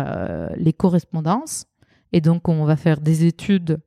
les 0.55 0.73
correspondances. 0.73 1.65
Et 2.11 2.21
donc, 2.21 2.49
on 2.49 2.65
va 2.65 2.75
faire 2.75 3.01
des 3.01 3.25
études 3.25 3.79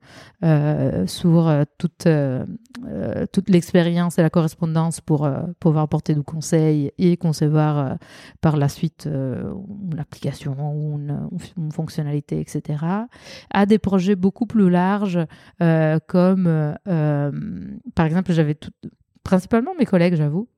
euh, 0.45 1.07
sur 1.07 1.49
euh, 1.49 1.65
toute, 1.79 2.07
euh, 2.07 2.45
toute 3.33 3.51
l'expérience 3.51 4.19
et 4.19 4.23
la 4.23 4.31
correspondance 4.31 5.01
pour 5.01 5.29
pouvoir 5.59 5.89
porter 5.89 6.15
du 6.15 6.23
conseil 6.23 6.93
et 6.99 7.17
concevoir 7.17 7.97
par 8.41 8.57
la 8.57 8.69
suite 8.69 9.09
une 9.09 9.99
application 9.99 10.55
ou 10.75 10.99
une, 10.99 11.29
fonctionnalité, 11.73 12.41
etc. 12.41 12.85
À 13.51 13.67
des 13.67 13.79
projets 13.79 14.17
beaucoup 14.17 14.47
plus 14.47 14.71
larges, 14.71 15.19
comme 16.07 16.75
par 16.85 18.07
exemple, 18.07 18.33
j'avais 18.33 18.57
principalement 19.23 19.75
mes 19.79 19.87
collègues, 19.87 20.15
j'avoue, 20.15 20.49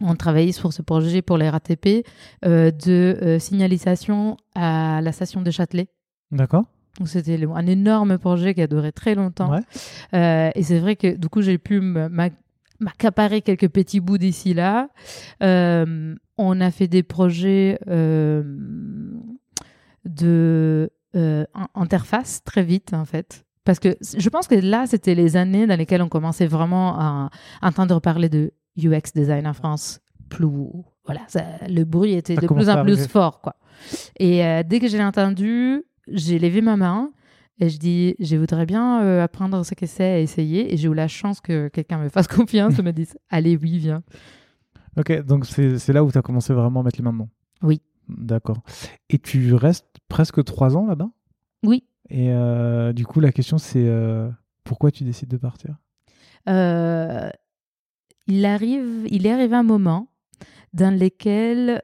on 0.00 0.14
travaillait 0.14 0.52
sur 0.52 0.72
ce 0.72 0.82
projet 0.82 1.22
pour 1.22 1.38
les 1.38 1.48
RATP 1.48 2.06
de 2.42 3.36
signalisation 3.40 4.36
à 4.54 5.00
la 5.00 5.12
station 5.12 5.42
de 5.42 5.50
Châtelet. 5.50 5.88
D'accord. 6.30 6.64
C'était 7.04 7.38
un 7.44 7.66
énorme 7.66 8.18
projet 8.18 8.54
qui 8.54 8.62
a 8.62 8.66
duré 8.66 8.92
très 8.92 9.14
longtemps. 9.14 9.60
Euh, 10.14 10.50
et 10.54 10.62
c'est 10.62 10.78
vrai 10.78 10.96
que 10.96 11.16
du 11.16 11.28
coup, 11.28 11.42
j'ai 11.42 11.58
pu 11.58 11.80
m'accaparer 11.80 13.42
quelques 13.42 13.68
petits 13.68 14.00
bouts 14.00 14.18
d'ici 14.18 14.54
là. 14.54 14.88
Euh, 15.42 16.14
on 16.38 16.60
a 16.60 16.70
fait 16.70 16.88
des 16.88 17.02
projets 17.02 17.78
euh, 17.88 18.42
de 20.04 20.90
interface 21.74 22.44
très 22.44 22.62
vite 22.62 22.92
en 22.92 23.06
fait. 23.06 23.44
Parce 23.64 23.78
que 23.78 23.96
je 24.00 24.28
pense 24.28 24.46
que 24.46 24.54
là, 24.54 24.86
c'était 24.86 25.14
les 25.14 25.36
années 25.36 25.66
dans 25.66 25.76
lesquelles 25.76 26.02
on 26.02 26.08
commençait 26.08 26.46
vraiment 26.46 27.00
à, 27.00 27.30
entendre 27.62 28.00
parler 28.00 28.28
de 28.28 28.52
UX 28.78 29.12
design 29.14 29.46
en 29.46 29.54
France. 29.54 30.00
Plus, 30.28 30.46
voilà, 31.04 31.22
le 31.68 31.84
bruit 31.84 32.12
était 32.12 32.36
de 32.36 32.46
plus 32.46 32.68
en 32.68 32.82
plus 32.82 33.08
fort, 33.08 33.40
quoi. 33.40 33.56
Et 34.18 34.42
dès 34.64 34.78
que 34.78 34.88
j'ai 34.88 35.02
entendu, 35.02 35.84
j'ai 36.08 36.38
levé 36.38 36.60
ma 36.60 36.76
main 36.76 37.10
et 37.58 37.70
je 37.70 37.78
dis, 37.78 38.14
je 38.20 38.36
voudrais 38.36 38.66
bien 38.66 39.02
euh, 39.02 39.22
apprendre 39.22 39.64
ce 39.64 39.74
que 39.74 39.86
c'est 39.86 40.20
et 40.20 40.22
essayer. 40.22 40.72
Et 40.72 40.76
j'ai 40.76 40.88
eu 40.88 40.94
la 40.94 41.08
chance 41.08 41.40
que 41.40 41.68
quelqu'un 41.68 41.98
me 41.98 42.08
fasse 42.08 42.28
confiance 42.28 42.78
et 42.78 42.82
me 42.82 42.92
dise, 42.92 43.16
allez, 43.30 43.56
oui, 43.56 43.78
viens. 43.78 44.02
Ok, 44.98 45.24
donc 45.24 45.46
c'est 45.46 45.92
là 45.92 46.04
où 46.04 46.10
tu 46.10 46.18
as 46.18 46.22
commencé 46.22 46.52
vraiment 46.52 46.80
à 46.80 46.82
mettre 46.82 46.98
les 46.98 47.04
mains 47.04 47.12
dedans. 47.12 47.28
Oui. 47.62 47.80
D'accord. 48.08 48.62
Et 49.10 49.18
tu 49.18 49.54
restes 49.54 49.86
presque 50.08 50.44
trois 50.44 50.76
ans 50.76 50.86
là-bas? 50.86 51.10
Oui. 51.64 51.84
Et 52.08 52.30
euh, 52.30 52.92
du 52.92 53.04
coup, 53.04 53.20
la 53.20 53.32
question, 53.32 53.58
c'est 53.58 53.88
euh, 53.88 54.30
pourquoi 54.62 54.90
tu 54.92 55.02
décides 55.04 55.28
de 55.28 55.36
partir? 55.36 55.76
Il, 58.28 58.44
arrive, 58.44 59.06
il 59.10 59.26
est 59.26 59.32
arrivé 59.32 59.56
un 59.56 59.64
moment 59.64 60.08
dans 60.72 60.96
lequel 60.96 61.82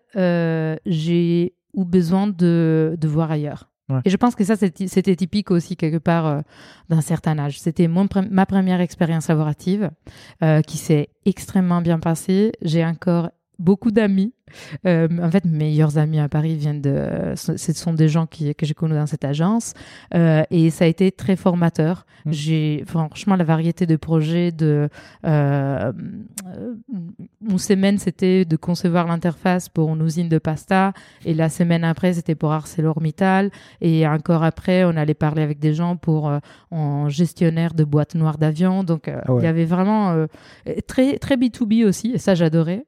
j'ai 0.87 1.55
eu 1.75 1.85
besoin 1.85 2.29
de, 2.29 2.97
de 3.01 3.09
voir 3.09 3.33
ailleurs. 3.33 3.72
Et 4.05 4.11
je 4.11 4.17
pense 4.17 4.35
que 4.35 4.45
ça, 4.45 4.57
c'était 4.57 5.17
typique 5.17 5.51
aussi 5.51 5.77
quelque 5.77 5.99
part 5.99 6.27
euh, 6.27 6.41
d'un 6.89 7.01
certain 7.01 7.39
âge. 7.39 7.61
C'était 7.61 7.89
ma 7.89 8.47
première 8.47 8.81
expérience 8.81 9.29
laborative 9.29 9.91
euh, 10.43 10.63
qui 10.63 10.79
s'est 10.79 11.09
extrêmement 11.27 11.81
bien 11.81 11.99
passée. 11.99 12.53
J'ai 12.63 12.85
encore 12.85 13.31
beaucoup 13.63 13.91
d'amis. 13.91 14.33
Euh, 14.87 15.09
en 15.23 15.31
fait, 15.31 15.45
mes 15.45 15.59
meilleurs 15.59 15.99
amis 15.99 16.19
à 16.19 16.29
Paris 16.29 16.57
viennent 16.57 16.83
de. 16.83 17.33
Ce 17.37 17.73
sont 17.73 17.95
des 17.95 18.09
gens 18.09 18.27
qui, 18.27 18.55
que 18.55 18.67
j'ai 18.67 18.75
connus 18.75 18.95
dans 18.95 19.07
cette 19.07 19.25
agence. 19.25 19.73
Euh, 20.15 20.43
et 20.51 20.71
ça 20.71 20.85
a 20.85 20.89
été 20.89 21.11
très 21.11 21.37
formateur. 21.37 22.05
Mm. 22.27 22.33
J'ai 22.33 22.85
franchement 22.87 23.37
la 23.37 23.45
variété 23.45 23.87
de 23.87 23.97
projets. 23.97 24.53
De, 24.53 24.89
euh, 25.25 25.93
une 27.49 27.59
semaine, 27.59 27.99
c'était 27.99 28.45
de 28.45 28.57
concevoir 28.57 29.07
l'interface 29.07 29.69
pour 29.69 29.95
une 29.95 30.05
usine 30.05 30.29
de 30.29 30.39
pasta. 30.39 30.93
Et 31.25 31.35
la 31.35 31.49
semaine 31.49 31.85
après, 31.85 32.13
c'était 32.15 32.35
pour 32.35 32.53
ArcelorMittal. 32.53 33.51
Et 33.81 34.07
encore 34.07 34.45
après, 34.45 34.85
on 34.85 34.97
allait 34.97 35.15
parler 35.15 35.43
avec 35.43 35.59
des 35.59 35.75
gens 35.75 35.97
pour 35.97 36.31
en 36.71 37.09
gestionnaire 37.09 37.75
de 37.75 37.85
boîtes 37.85 38.15
noires 38.15 38.39
d'avion. 38.39 38.85
Donc, 38.85 39.09
ah 39.09 39.23
il 39.39 39.45
y 39.45 39.47
avait 39.47 39.65
vraiment 39.65 40.27
très, 40.87 41.19
très 41.19 41.37
B2B 41.37 41.87
aussi. 41.87 42.13
Et 42.13 42.19
ça, 42.19 42.35
j'adorais. 42.35 42.85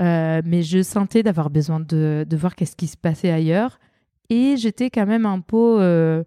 Euh, 0.00 0.42
mais 0.44 0.62
je 0.62 0.82
sentais 0.82 1.22
d'avoir 1.22 1.50
besoin 1.50 1.80
de, 1.80 2.24
de 2.28 2.36
voir 2.36 2.54
qu'est-ce 2.54 2.76
qui 2.76 2.86
se 2.86 2.96
passait 2.96 3.30
ailleurs. 3.30 3.78
Et 4.30 4.56
j'étais 4.56 4.90
quand 4.90 5.06
même 5.06 5.26
un 5.26 5.40
peu 5.40 5.78
euh, 5.80 6.22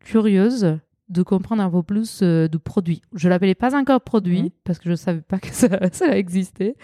curieuse 0.00 0.78
de 1.08 1.22
comprendre 1.22 1.62
un 1.62 1.70
peu 1.70 1.82
plus 1.82 2.20
euh, 2.22 2.48
de 2.48 2.58
produits. 2.58 3.00
Je 3.14 3.28
l'appelais 3.28 3.54
pas 3.54 3.76
encore 3.76 4.00
produit 4.00 4.52
parce 4.64 4.78
que 4.78 4.90
je 4.90 4.94
savais 4.94 5.20
pas 5.20 5.38
que 5.38 5.48
ça, 5.48 5.68
ça 5.92 6.16
existait, 6.16 6.74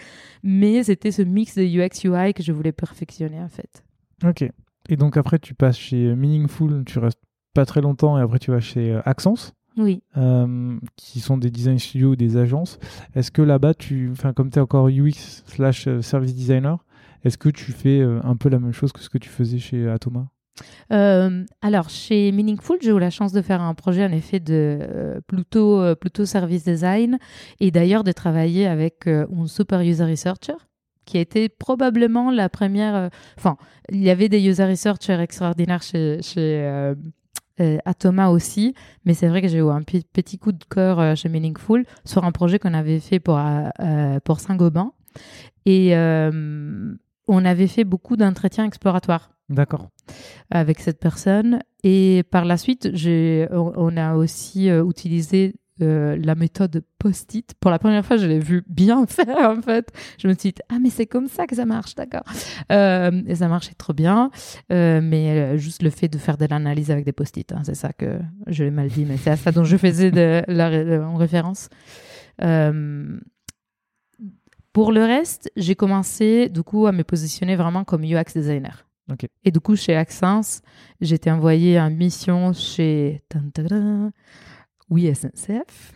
mais 0.43 0.83
c'était 0.83 1.11
ce 1.11 1.21
mix 1.21 1.55
de 1.55 1.63
UX 1.63 2.03
UI 2.05 2.33
que 2.33 2.41
je 2.41 2.51
voulais 2.51 2.71
perfectionner 2.71 3.41
en 3.41 3.49
fait. 3.49 3.83
Ok. 4.23 4.49
Et 4.89 4.95
donc 4.95 5.17
après 5.17 5.39
tu 5.39 5.53
passes 5.53 5.77
chez 5.77 6.15
Meaningful, 6.15 6.83
tu 6.85 6.99
restes 6.99 7.21
pas 7.53 7.65
très 7.65 7.81
longtemps 7.81 8.17
et 8.17 8.21
après 8.21 8.39
tu 8.39 8.51
vas 8.51 8.59
chez 8.59 8.99
Accents 9.05 9.53
oui. 9.77 10.03
Euh, 10.17 10.77
qui 10.95 11.19
sont 11.19 11.37
des 11.37 11.49
design 11.49 11.79
studios 11.79 12.11
ou 12.11 12.15
des 12.15 12.37
agences. 12.37 12.79
Est-ce 13.15 13.31
que 13.31 13.41
là-bas, 13.41 13.73
tu, 13.73 14.09
enfin, 14.11 14.33
comme 14.33 14.49
tu 14.49 14.59
es 14.59 14.61
encore 14.61 14.87
UX 14.87 15.43
slash 15.45 15.87
euh, 15.87 16.01
service 16.01 16.35
designer, 16.35 16.83
est-ce 17.23 17.37
que 17.37 17.49
tu 17.49 17.71
fais 17.71 17.99
euh, 17.99 18.19
un 18.23 18.35
peu 18.35 18.49
la 18.49 18.59
même 18.59 18.73
chose 18.73 18.91
que 18.91 19.01
ce 19.01 19.09
que 19.09 19.17
tu 19.17 19.29
faisais 19.29 19.59
chez 19.59 19.87
Atoma? 19.89 20.27
Alors, 20.89 21.89
chez 21.89 22.31
Meaningful, 22.31 22.77
j'ai 22.79 22.91
eu 22.91 22.99
la 22.99 23.09
chance 23.09 23.33
de 23.33 23.41
faire 23.41 23.61
un 23.61 23.73
projet 23.73 24.05
en 24.05 24.11
effet 24.11 24.39
de 24.39 25.19
plutôt, 25.25 25.81
plutôt 25.95 26.25
service 26.25 26.63
design 26.63 27.17
et 27.59 27.71
d'ailleurs 27.71 28.03
de 28.03 28.11
travailler 28.11 28.67
avec 28.67 29.07
un 29.07 29.47
super 29.47 29.81
user 29.81 30.03
researcher 30.05 30.53
qui 31.05 31.17
a 31.17 31.21
été 31.21 31.49
probablement 31.49 32.29
la 32.29 32.49
première. 32.49 33.09
Enfin, 33.35 33.57
il 33.89 34.03
y 34.03 34.11
avait 34.11 34.29
des 34.29 34.47
user 34.47 34.65
researchers 34.65 35.19
extraordinaires 35.19 35.81
chez, 35.81 36.21
chez 36.21 36.93
euh, 37.59 37.77
à 37.85 37.93
Thomas 37.93 38.29
aussi, 38.29 38.73
mais 39.05 39.13
c'est 39.13 39.27
vrai 39.27 39.41
que 39.41 39.47
j'ai 39.47 39.59
eu 39.59 39.69
un 39.69 39.83
petit 39.83 40.39
coup 40.39 40.51
de 40.51 40.63
cœur 40.63 40.99
euh, 40.99 41.13
chez 41.13 41.29
Meaningful 41.29 41.85
sur 42.03 42.25
un 42.25 42.31
projet 42.31 42.57
qu'on 42.57 42.73
avait 42.73 42.99
fait 42.99 43.19
pour, 43.19 43.37
euh, 43.37 44.19
pour 44.23 44.39
Saint-Gobain. 44.39 44.91
Et 45.65 45.93
on 45.95 47.45
avait 47.45 47.67
fait 47.67 47.83
beaucoup 47.83 48.17
d'entretiens 48.17 48.65
exploratoires. 48.65 49.31
D'accord. 49.49 49.89
Avec 50.49 50.79
cette 50.79 50.99
personne. 50.99 51.59
Et 51.83 52.23
par 52.31 52.43
la 52.43 52.57
suite, 52.57 52.89
on 53.51 53.97
a 53.97 54.15
aussi 54.15 54.69
utilisé 54.69 55.53
euh, 55.81 56.15
la 56.21 56.35
méthode 56.35 56.83
post-it. 56.99 57.53
Pour 57.59 57.71
la 57.71 57.79
première 57.79 58.05
fois, 58.05 58.17
je 58.17 58.27
l'ai 58.27 58.39
vu 58.39 58.63
bien 58.67 59.05
faire 59.07 59.49
en 59.49 59.61
fait. 59.61 59.91
Je 60.19 60.27
me 60.27 60.33
suis 60.33 60.51
dit 60.51 60.61
ah 60.69 60.77
mais 60.81 60.89
c'est 60.89 61.07
comme 61.07 61.27
ça 61.27 61.47
que 61.47 61.55
ça 61.55 61.65
marche, 61.65 61.95
d'accord. 61.95 62.23
Euh, 62.71 63.23
et 63.25 63.35
ça 63.35 63.47
marchait 63.47 63.73
trop 63.73 63.93
bien, 63.93 64.29
euh, 64.71 65.01
mais 65.01 65.57
juste 65.57 65.81
le 65.81 65.89
fait 65.89 66.07
de 66.07 66.17
faire 66.17 66.37
de 66.37 66.45
l'analyse 66.45 66.91
avec 66.91 67.05
des 67.05 67.11
post-it, 67.11 67.51
hein, 67.51 67.61
c'est 67.63 67.75
ça 67.75 67.91
que 67.91 68.19
je 68.47 68.63
l'ai 68.63 68.71
mal 68.71 68.89
dit, 68.89 69.05
mais 69.05 69.17
c'est 69.17 69.31
à 69.31 69.37
ça 69.37 69.51
dont 69.51 69.63
je 69.63 69.77
faisais 69.77 70.11
de 70.11 70.43
la 70.47 70.69
en 71.07 71.15
référence. 71.15 71.69
pour 74.73 74.91
le 74.91 75.03
reste, 75.03 75.51
j'ai 75.55 75.75
commencé 75.75 76.49
du 76.49 76.63
coup 76.63 76.85
à 76.87 76.91
me 76.91 77.03
positionner 77.03 77.55
vraiment 77.55 77.83
comme 77.83 78.03
UX 78.03 78.33
designer. 78.35 78.85
Et 79.43 79.51
du 79.51 79.59
coup, 79.59 79.75
chez 79.75 79.95
Accents, 79.95 80.61
j'étais 81.01 81.29
envoyée 81.29 81.79
en 81.79 81.89
mission 81.89 82.53
chez 82.53 83.21
oui, 84.89 85.13
SNCF. 85.13 85.93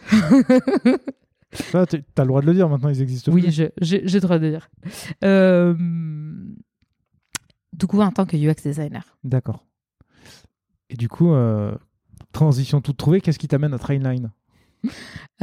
Ça, 1.52 1.86
tu 1.88 2.04
as 2.18 2.22
le 2.22 2.28
droit 2.28 2.42
de 2.42 2.48
le 2.48 2.54
dire 2.54 2.70
maintenant, 2.70 2.90
ils 2.90 3.02
existent 3.02 3.32
Oui, 3.32 3.46
j'ai 3.50 3.72
le 3.82 4.20
droit 4.20 4.38
de 4.40 4.46
le 4.46 4.52
dire. 4.52 4.70
Euh, 5.24 5.76
du 7.74 7.88
coup, 7.88 8.02
en 8.02 8.12
tant 8.12 8.26
que 8.26 8.38
UX 8.38 8.56
designer. 8.64 9.18
D'accord. 9.24 9.66
Et 10.90 10.96
du 10.96 11.10
coup, 11.10 11.32
euh, 11.32 11.76
transition 12.32 12.82
toute 12.82 12.98
trouvée, 12.98 13.22
qu'est-ce 13.22 13.40
qui 13.40 13.48
t'amène 13.48 13.74
à 13.74 13.80
Trainline? 13.80 14.32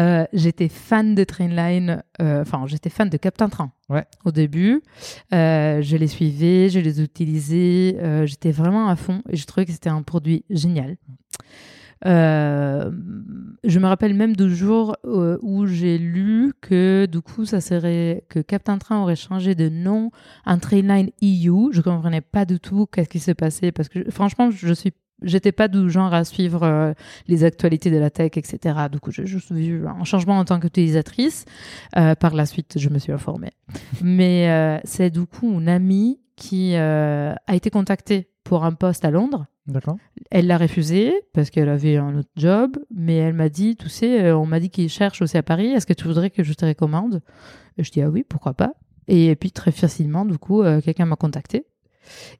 Euh, 0.01 0.25
j'étais 0.33 0.69
fan 0.69 1.15
de 1.15 1.23
Trainline, 1.23 2.03
enfin 2.19 2.67
j'étais 2.67 2.91
fan 2.91 3.09
de 3.09 3.17
Captain 3.17 3.49
Train 3.49 3.71
ouais. 3.89 4.05
au 4.25 4.33
début. 4.33 4.83
je 5.31 5.97
les 5.97 6.07
suivais, 6.09 6.69
je 6.69 6.81
les 6.81 7.01
utilisais, 7.01 8.27
j'étais 8.27 8.51
vraiment 8.51 8.89
à 8.89 8.97
fond 8.97 9.23
et 9.29 9.37
je 9.37 9.47
trouvais 9.47 9.67
que 9.67 9.71
c'était 9.71 9.91
un 9.91 10.03
produit 10.03 10.45
génial. 10.51 10.97
Euh, 12.07 12.91
je 13.63 13.79
me 13.79 13.87
rappelle 13.87 14.15
même 14.15 14.37
du 14.37 14.55
jour 14.55 14.95
euh, 15.07 15.39
où 15.41 15.67
j'ai 15.67 15.97
lu 15.97 16.53
que 16.61 17.07
du 17.07 17.23
coup 17.23 17.47
ça 17.47 17.61
serait 17.63 18.25
que 18.29 18.41
Captain 18.41 18.77
Train 18.77 19.01
aurait 19.01 19.17
changé 19.17 19.55
de 19.55 19.69
nom 19.69 20.11
en 20.45 20.59
Trainline 20.59 21.11
EU. 21.23 21.73
Je 21.73 21.81
comprenais 21.81 22.21
pas 22.21 22.45
du 22.45 22.61
tout 22.61 22.87
qu'est-ce 22.87 23.09
qui 23.09 23.21
s'est 23.21 23.35
passé 23.35 23.73
parce 23.73 23.89
que 23.89 24.11
franchement 24.11 24.51
je 24.51 24.73
suis 24.73 24.93
j'étais 25.23 25.53
pas 25.53 25.69
du 25.69 25.89
genre 25.89 26.13
à 26.13 26.25
suivre 26.25 26.65
euh, 26.65 26.93
les 27.29 27.45
actualités 27.45 27.91
de 27.91 27.97
la 27.97 28.11
tech, 28.11 28.33
etc. 28.35 28.77
Du 28.93 29.01
coup, 29.01 29.11
j'ai 29.11 29.25
juste 29.25 29.53
vu 29.53 29.87
un 29.87 30.05
changement 30.05 30.39
en 30.39 30.45
tant 30.45 30.61
qu'utilisatrice. 30.61 31.47
par 31.93 32.35
la 32.35 32.45
suite, 32.45 32.75
je 32.77 32.91
me 32.91 32.99
suis 32.99 33.13
informée. 33.13 33.53
Mais 34.03 34.83
c'est 34.85 35.11
du 35.11 35.25
coup 35.25 35.59
une 35.59 35.69
amie 35.69 36.21
qui 36.37 36.75
a 36.75 37.37
été 37.51 37.71
contactée 37.71 38.29
pour 38.43 38.65
un 38.65 38.73
poste 38.73 39.05
à 39.07 39.11
Londres 39.11 39.47
Elle 40.31 40.47
l'a 40.47 40.59
refusé 40.59 41.15
parce 41.33 41.51
qu'elle 41.51 41.69
avait 41.69 41.97
un 41.97 42.19
autre 42.19 42.29
job, 42.37 42.77
mais 42.95 43.17
elle 43.17 43.33
m'a 43.33 43.49
dit, 43.49 43.77
tu 43.77 43.89
sais, 43.89 44.25
euh, 44.25 44.37
on 44.37 44.47
m'a 44.47 44.61
dit 44.61 44.69
qu'il 44.69 44.89
cherche 44.91 45.23
aussi 45.23 45.39
à 45.39 45.43
Paris, 45.43 45.69
est-ce 45.69 45.87
que 45.87 45.95
tu 45.95 46.07
voudrais 46.07 46.31
que 46.31 46.43
je 46.43 46.53
te 46.53 46.67
recommande? 46.67 47.23
Je 47.79 47.91
dis, 47.91 48.03
ah 48.03 48.11
oui, 48.11 48.25
pourquoi 48.29 48.53
pas. 48.53 48.75
Et 49.09 49.35
puis 49.37 49.53
très 49.53 49.73
facilement, 49.73 50.25
du 50.25 50.39
coup, 50.39 50.63
euh, 50.63 50.81
quelqu'un 50.81 51.07
m'a 51.07 51.17
contacté. 51.17 51.67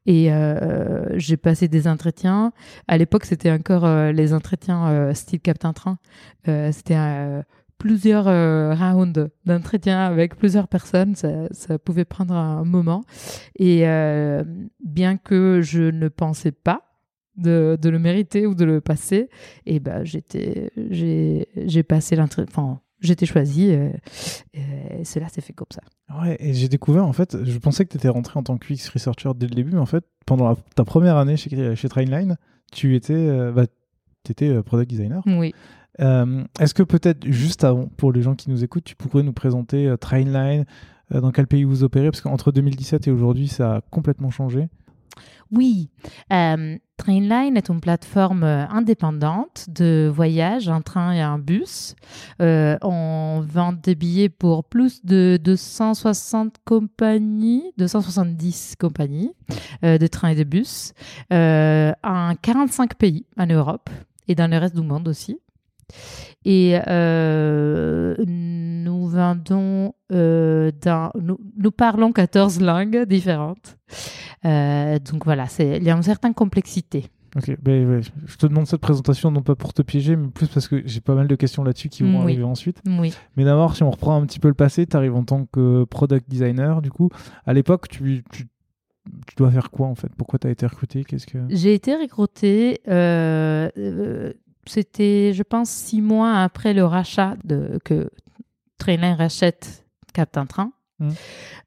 Et 0.05 0.31
euh, 0.31 1.19
j'ai 1.19 1.39
passé 1.39 1.69
des 1.69 1.89
entretiens. 1.89 2.53
À 2.89 2.99
l'époque, 2.99 3.25
c'était 3.25 3.51
encore 3.51 3.87
les 4.13 4.35
entretiens 4.35 5.15
style 5.15 5.41
Captain 5.41 5.73
Train. 5.73 5.99
c'était 6.45 7.43
plusieurs 7.79 8.27
rounds 8.27 9.31
d'entretien 9.47 10.01
avec 10.01 10.37
plusieurs 10.37 10.69
personnes. 10.69 11.15
Ça, 11.17 11.79
pouvait 11.79 12.05
prendre 12.05 12.35
un 12.35 12.65
moment. 12.65 13.05
Et 13.59 13.87
bien 14.85 15.17
que 15.17 15.63
je 15.63 15.85
ne 15.85 16.09
pensais 16.09 16.53
pas 16.53 16.94
de, 17.37 17.79
de, 17.81 17.89
le 17.89 17.99
mériter 17.99 18.47
ou 18.47 18.55
de 18.55 18.65
le 18.65 18.81
passer, 18.81 19.29
et 19.67 19.81
ben 19.81 20.05
j'étais, 20.05 20.71
j'ai, 20.91 21.49
j'ai 21.57 21.83
passé 21.83 22.17
l'entrée, 22.17 22.45
enfin, 22.49 22.81
j'étais 23.01 23.27
choisie, 23.27 23.71
et, 23.71 23.93
et 24.53 25.05
cela 25.05 25.29
s'est 25.29 25.41
fait 25.41 25.53
comme 25.53 25.69
ça. 25.71 25.83
Ouais, 26.21 26.37
et 26.41 26.53
j'ai 26.53 26.69
découvert, 26.69 27.07
en 27.07 27.13
fait, 27.13 27.45
je 27.45 27.59
pensais 27.59 27.85
que 27.85 27.91
tu 27.91 27.97
étais 27.97 28.09
rentré 28.09 28.39
en 28.39 28.43
tant 28.43 28.59
que 28.59 28.73
UX 28.73 28.89
researcher 28.93 29.31
dès 29.37 29.47
le 29.47 29.55
début, 29.55 29.73
mais 29.73 29.81
en 29.81 29.87
fait, 29.87 30.05
pendant 30.27 30.55
ta 30.75 30.85
première 30.85 31.17
année 31.17 31.37
chez, 31.37 31.75
chez 31.75 31.89
Trainline, 31.89 32.37
tu 32.73 32.95
étais, 32.95 33.15
euh, 33.15 33.53
bah, 33.53 33.65
étais 34.29 34.49
euh, 34.49 34.63
product 34.63 34.91
designer. 34.91 35.23
Oui. 35.27 35.55
Euh, 36.01 36.45
est-ce 36.59 36.75
que 36.75 36.83
peut-être, 36.83 37.27
juste 37.27 37.65
avant, 37.65 37.87
pour 37.97 38.13
les 38.13 38.23
gens 38.23 38.35
qui 38.35 38.51
nous 38.51 38.65
écoutent, 38.65 38.85
tu 38.85 38.97
pourrais 38.97 39.23
nous 39.23 39.33
présenter 39.33 39.95
Trainline, 40.01 40.65
dans 41.11 41.31
quel 41.31 41.47
pays 41.47 41.65
vous 41.65 41.85
opérez? 41.85 42.11
Parce 42.11 42.21
qu'entre 42.21 42.51
2017 42.51 43.07
et 43.07 43.11
aujourd'hui, 43.11 43.49
ça 43.49 43.77
a 43.77 43.81
complètement 43.81 44.31
changé. 44.31 44.69
Oui, 45.55 45.89
euh, 46.33 46.79
Trainline 46.97 47.57
est 47.57 47.69
une 47.69 47.81
plateforme 47.81 48.43
euh, 48.43 48.67
indépendante 48.69 49.67
de 49.69 50.11
voyage, 50.13 50.69
un 50.69 50.81
train 50.81 51.13
et 51.13 51.21
un 51.21 51.39
bus. 51.39 51.95
Euh, 52.43 52.77
on 52.83 53.45
vend 53.47 53.73
des 53.73 53.95
billets 53.95 54.29
pour 54.29 54.65
plus 54.65 55.05
de 55.05 55.39
260 55.43 56.57
compagnies, 56.65 57.73
270 57.79 58.75
compagnies 58.81 59.33
de 59.83 60.07
trains 60.07 60.31
et 60.31 60.35
de 60.35 60.45
bus, 60.45 60.93
en 61.31 62.33
45 62.41 62.95
pays 62.95 63.27
en 63.37 63.47
Europe 63.47 63.91
et 64.27 64.35
dans 64.35 64.51
le 64.51 64.59
reste 64.59 64.75
du 64.75 64.83
monde 64.83 65.07
aussi. 65.07 65.39
Et 66.45 66.79
nous 68.17 69.09
vendons, 69.09 69.95
nous, 70.11 71.71
parlons 71.71 72.13
14 72.13 72.61
langues 72.61 73.05
différentes. 73.05 73.77
Euh, 74.47 74.99
donc 74.99 75.25
voilà, 75.25 75.47
il 75.59 75.83
y 75.83 75.91
a 75.91 75.97
une 75.97 76.03
certaine 76.03 76.35
complexité. 76.35 77.07
Ok, 77.37 77.57
ben, 77.61 78.01
je 78.27 78.37
te 78.37 78.47
demande 78.47 78.67
cette 78.69 78.81
présentation 78.81 79.33
non 79.33 79.43
pas 79.43 79.57
pour 79.57 79.73
te 79.73 79.83
piéger, 79.83 80.15
mais 80.15 80.29
plus 80.29 80.47
parce 80.47 80.69
que 80.69 80.83
j'ai 80.87 81.01
pas 81.01 81.17
mal 81.17 81.27
de 81.27 81.35
questions 81.35 81.65
là-dessus 81.65 81.89
qui 81.89 82.05
vont 82.05 82.23
arriver 82.23 82.45
ensuite. 82.45 82.81
Oui. 82.87 83.13
Mais 83.37 83.45
d'abord, 83.45 83.75
si 83.75 83.83
on 83.83 83.91
reprend 83.91 84.15
un 84.15 84.25
petit 84.25 84.39
peu 84.39 84.47
le 84.47 84.55
passé, 84.55 84.87
tu 84.87 84.97
arrives 84.97 85.17
en 85.17 85.25
tant 85.25 85.47
que 85.47 85.83
product 85.85 86.31
designer. 86.31 86.81
Du 86.81 86.93
coup, 86.93 87.11
à 87.45 87.53
l'époque, 87.53 87.89
tu, 87.89 88.23
tu, 88.31 88.47
tu, 89.27 89.37
dois 89.37 89.51
faire 89.51 89.73
quoi 89.73 89.89
en 89.89 89.97
fait? 89.97 90.15
Pourquoi 90.17 90.39
tu 90.39 90.47
as 90.47 90.51
été 90.51 90.65
recruté? 90.65 91.03
Qu'est-ce 91.03 91.27
que 91.27 91.39
J'ai 91.49 91.75
été 91.75 91.97
recruté 91.97 92.81
euh, 92.87 93.69
c'était, 94.67 95.33
je 95.33 95.43
pense, 95.43 95.71
six 95.71 96.01
mois 96.01 96.35
après 96.39 96.75
le 96.75 96.85
rachat 96.85 97.37
de, 97.45 97.79
que 97.85 98.11
Trainline 98.79 99.15
rachète 99.15 99.85
Captain 100.13 100.47
Train. 100.47 100.73
Mmh. 101.01 101.09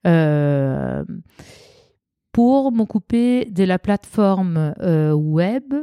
Euh, 0.08 1.04
pour 2.38 2.72
m'occuper 2.72 3.46
de 3.46 3.64
la 3.64 3.80
plateforme 3.80 4.76
euh, 4.80 5.12
web 5.12 5.74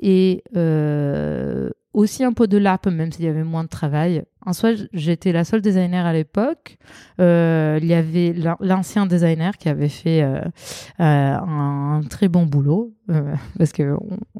et 0.00 0.42
euh, 0.56 1.70
aussi 1.92 2.24
un 2.24 2.32
peu 2.32 2.48
de 2.48 2.58
l'app, 2.58 2.88
même 2.88 3.12
s'il 3.12 3.26
y 3.26 3.28
avait 3.28 3.44
moins 3.44 3.62
de 3.62 3.68
travail. 3.68 4.24
En 4.44 4.52
soi, 4.52 4.70
j'étais 4.92 5.30
la 5.30 5.44
seule 5.44 5.60
designer 5.60 6.04
à 6.04 6.12
l'époque. 6.12 6.78
Euh, 7.20 7.78
il 7.80 7.86
y 7.86 7.94
avait 7.94 8.34
l'ancien 8.58 9.06
designer 9.06 9.56
qui 9.56 9.68
avait 9.68 9.88
fait 9.88 10.28
un, 10.98 12.00
très 12.10 12.26
bon 12.26 12.44
boulot, 12.44 12.92
parce 13.56 13.70
que 13.70 13.94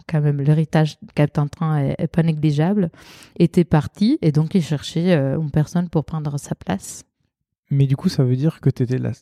quand 0.09 0.22
même 0.22 0.40
l'héritage 0.40 0.98
Captain 1.14 1.46
Train 1.46 1.94
est, 1.96 2.09
pas 2.09 2.24
négligeable, 2.24 2.90
était 3.38 3.62
parti 3.62 4.18
et 4.22 4.33
donc 4.33 4.56
il 4.56 4.62
cherchait 4.62 5.14
une 5.14 5.52
personne 5.52 5.88
pour 5.88 6.04
prendre 6.04 6.37
sa 6.37 6.56
place. 6.56 7.04
Mais 7.70 7.87
du 7.87 7.96
coup, 7.96 8.09
ça 8.09 8.24
veut 8.24 8.35
dire 8.35 8.61
que 8.61 8.70
tu 8.70 8.83
étais, 8.83 8.98
la, 8.98 9.12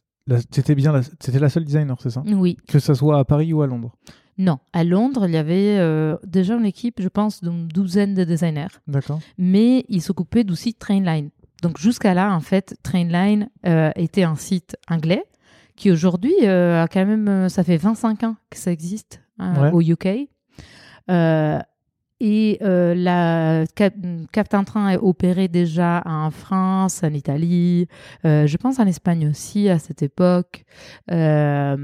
bien 0.75 0.93
la, 0.93 1.01
la 1.41 1.49
seule 1.49 1.65
designer, 1.65 1.97
c'est 2.01 2.11
ça? 2.11 2.23
Oui. 2.27 2.57
Que 2.69 2.79
ce 2.79 2.95
soit 2.95 3.19
à 3.19 3.25
Paris 3.25 3.53
ou 3.53 3.63
à 3.63 3.67
Londres? 3.67 3.93
Non, 4.39 4.59
à 4.73 4.85
Londres, 4.85 5.27
il 5.27 5.35
y 5.35 5.37
avait 5.37 5.79
euh, 5.79 6.17
déjà 6.25 6.55
une 6.55 6.65
équipe, 6.65 7.03
je 7.03 7.09
pense, 7.09 7.43
d'une 7.43 7.67
douzaine 7.67 8.15
de 8.15 8.23
designers. 8.23 8.69
D'accord. 8.87 9.19
Mais 9.37 9.85
ils 9.89 10.01
s'occupaient 10.01 10.49
aussi 10.49 10.73
de 10.73 10.79
Trainline. 10.79 11.31
Donc 11.63 11.79
jusqu'à 11.79 12.15
là, 12.15 12.33
en 12.33 12.41
fait, 12.41 12.77
Trainline 12.85 13.49
euh, 13.67 13.91
était 13.97 14.23
un 14.23 14.37
site 14.37 14.77
anglais 14.89 15.25
qui 15.75 15.91
aujourd'hui 15.91 16.35
euh, 16.43 16.85
a 16.85 16.89
quand 16.89 17.05
même, 17.05 17.49
ça 17.49 17.65
fait 17.65 17.77
25 17.77 18.23
ans 18.23 18.37
que 18.49 18.59
ça 18.59 18.71
existe 18.71 19.21
au 19.73 19.81
UK. 19.81 20.29
Et 22.21 22.59
euh, 22.63 22.95
la 22.95 23.65
Captain 24.33 24.65
Train 24.65 24.89
est 24.89 24.97
opéré 24.97 25.47
déjà 25.47 26.03
en 26.05 26.31
France, 26.33 27.05
en 27.05 27.13
Italie, 27.13 27.87
euh, 28.25 28.47
je 28.47 28.57
pense 28.57 28.81
en 28.81 28.87
Espagne 28.87 29.29
aussi 29.29 29.69
à 29.69 29.79
cette 29.79 30.03
époque. 30.03 30.65
Euh, 31.13 31.77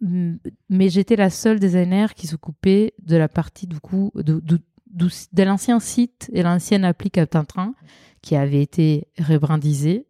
mais 0.00 0.88
j'étais 0.88 1.14
la 1.14 1.30
seule 1.30 1.60
designer 1.60 2.14
qui 2.14 2.26
s'occupait 2.26 2.92
de 3.04 3.16
la 3.16 3.28
partie 3.28 3.68
du 3.68 3.78
coup 3.78 4.10
de, 4.16 4.40
de, 4.40 4.58
de, 4.86 5.42
l'ancien 5.44 5.78
site 5.78 6.28
et 6.32 6.42
l'ancienne 6.42 6.84
appli 6.84 7.12
Captain 7.12 7.44
Train 7.44 7.74
qui 8.20 8.34
avait 8.34 8.62
été 8.62 9.06
rebrandisé. 9.16 10.06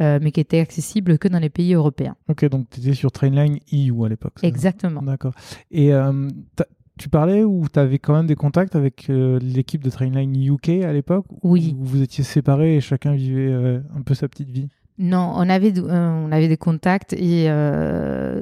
mais 0.00 0.32
qui 0.32 0.40
était 0.40 0.58
accessible 0.58 1.16
que 1.18 1.28
dans 1.28 1.38
les 1.38 1.48
pays 1.48 1.74
européens. 1.74 2.16
Ok, 2.28 2.44
donc 2.46 2.68
tu 2.70 2.80
étais 2.80 2.94
sur 2.94 3.12
Trainline 3.12 3.60
EU 3.72 4.04
à 4.04 4.08
l'époque. 4.08 4.38
Exactement. 4.42 5.00
D'accord. 5.02 5.34
Et 5.70 5.92
tu 6.98 7.08
parlais 7.08 7.44
ou 7.44 7.66
tu 7.72 7.78
avais 7.78 7.98
quand 7.98 8.14
même 8.14 8.26
des 8.26 8.34
contacts 8.34 8.74
avec 8.74 9.10
euh, 9.10 9.38
l'équipe 9.40 9.82
de 9.82 9.90
Trainline 9.90 10.34
UK 10.34 10.84
à 10.84 10.92
l'époque? 10.92 11.26
Oui. 11.42 11.76
Où 11.78 11.84
vous 11.84 12.02
étiez 12.02 12.24
séparés 12.24 12.76
et 12.76 12.80
chacun 12.80 13.14
vivait 13.14 13.52
euh, 13.52 13.80
un 13.96 14.02
peu 14.02 14.14
sa 14.14 14.28
petite 14.28 14.50
vie? 14.50 14.68
Non, 14.98 15.32
on 15.34 15.48
avait, 15.50 15.78
euh, 15.78 16.26
on 16.26 16.32
avait 16.32 16.48
des 16.48 16.56
contacts 16.56 17.12
et 17.12 17.50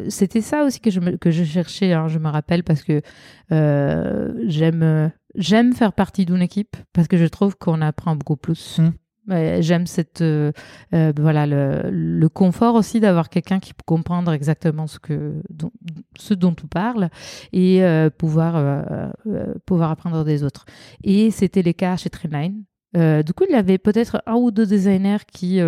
c'était 0.08 0.40
ça 0.40 0.64
aussi 0.64 0.80
que 0.80 0.90
je, 0.90 1.00
que 1.00 1.32
je 1.32 1.42
cherchais, 1.42 1.92
hein, 1.92 2.06
je 2.06 2.20
me 2.20 2.28
rappelle, 2.28 2.62
parce 2.62 2.84
que 2.84 3.02
j'aime 3.50 5.10
j'aime 5.34 5.72
faire 5.72 5.92
partie 5.92 6.24
d'une 6.24 6.42
équipe 6.42 6.76
parce 6.92 7.08
que 7.08 7.16
je 7.16 7.26
trouve 7.26 7.56
qu'on 7.56 7.80
apprend 7.80 8.14
beaucoup 8.14 8.36
plus. 8.36 8.78
Hum. 8.78 8.92
J'aime 9.28 9.86
cette 9.86 10.20
euh, 10.20 10.52
euh, 10.92 11.12
voilà 11.16 11.46
le, 11.46 11.88
le, 11.90 12.28
confort 12.28 12.74
aussi 12.74 13.00
d'avoir 13.00 13.30
quelqu'un 13.30 13.58
qui 13.58 13.72
peut 13.72 13.82
comprendre 13.86 14.30
exactement 14.32 14.86
ce 14.86 14.98
que 14.98 15.40
ce 16.18 16.34
dont 16.34 16.54
tu 16.54 16.66
parles 16.66 17.08
et 17.52 17.82
euh, 17.82 18.10
pouvoir 18.10 18.84
pouvoir 19.64 19.90
apprendre 19.90 20.24
des 20.24 20.44
autres. 20.44 20.66
Et 21.02 21.30
c'était 21.30 21.62
le 21.62 21.72
cas 21.72 21.96
chez 21.96 22.10
Trendline. 22.10 22.64
du 22.94 23.32
coup, 23.32 23.44
il 23.48 23.52
y 23.52 23.56
avait 23.56 23.78
peut-être 23.78 24.22
un 24.26 24.34
ou 24.34 24.50
deux 24.50 24.66
designers 24.66 25.24
qui 25.32 25.60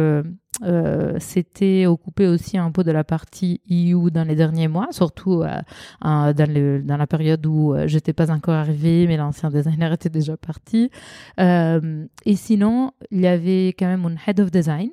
euh, 0.63 1.19
s'était 1.19 1.85
occupé 1.85 2.27
aussi 2.27 2.57
un 2.57 2.71
peu 2.71 2.83
de 2.83 2.91
la 2.91 3.05
partie 3.05 3.61
EU 3.71 4.11
dans 4.11 4.25
les 4.25 4.35
derniers 4.35 4.69
mois, 4.69 4.89
surtout 4.91 5.43
euh, 5.43 5.61
dans, 6.03 6.97
la 6.97 7.07
période 7.07 7.45
où 7.45 7.75
euh, 7.75 7.87
j'étais 7.87 8.15
pas 8.15 8.31
encore 8.31 8.55
arrivée, 8.55 9.07
mais 9.07 9.19
l'ancien 9.19 9.51
designer 9.51 9.93
était 9.93 10.09
déjà 10.09 10.37
parti. 10.37 10.91
et 11.39 12.37
sinon, 12.37 12.93
il 13.11 13.21
y 13.21 13.27
avait 13.27 13.69
quand 13.79 13.87
même 13.87 14.07
un 14.07 14.17
head 14.27 14.41
of 14.41 14.51
design 14.51 14.91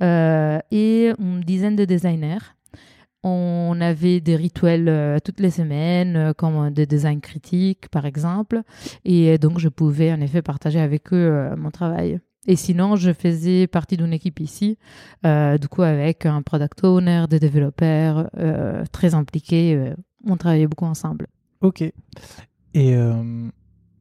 et 0.00 1.12
une 1.18 1.40
dizaine 1.40 1.76
de 1.76 1.84
designers. 1.84 2.54
On 3.22 3.78
avait 3.80 4.20
des 4.20 4.36
rituels 4.36 5.20
toutes 5.24 5.40
les 5.40 5.50
semaines, 5.50 6.34
comme 6.36 6.70
des 6.70 6.86
designs 6.86 7.20
critiques, 7.20 7.88
par 7.88 8.04
exemple. 8.04 8.62
Et 9.04 9.38
donc, 9.38 9.58
je 9.58 9.68
pouvais 9.68 10.12
en 10.12 10.20
effet 10.20 10.42
partager 10.42 10.80
avec 10.80 11.12
eux 11.12 11.50
mon 11.56 11.70
travail. 11.70 12.20
Et 12.46 12.56
sinon, 12.56 12.96
je 12.96 13.12
faisais 13.12 13.66
partie 13.66 13.96
d'une 13.96 14.12
équipe 14.12 14.40
ici, 14.40 14.76
euh, 15.24 15.56
du 15.56 15.68
coup 15.68 15.82
avec 15.82 16.26
un 16.26 16.42
product 16.42 16.84
owner, 16.84 17.24
des 17.28 17.40
développeurs 17.40 18.28
euh, 18.36 18.84
très 18.92 19.14
impliqués. 19.14 19.74
Euh, 19.74 19.94
on 20.26 20.36
travaillait 20.36 20.66
beaucoup 20.66 20.84
ensemble. 20.84 21.26
Ok. 21.62 21.82
Et 22.74 22.96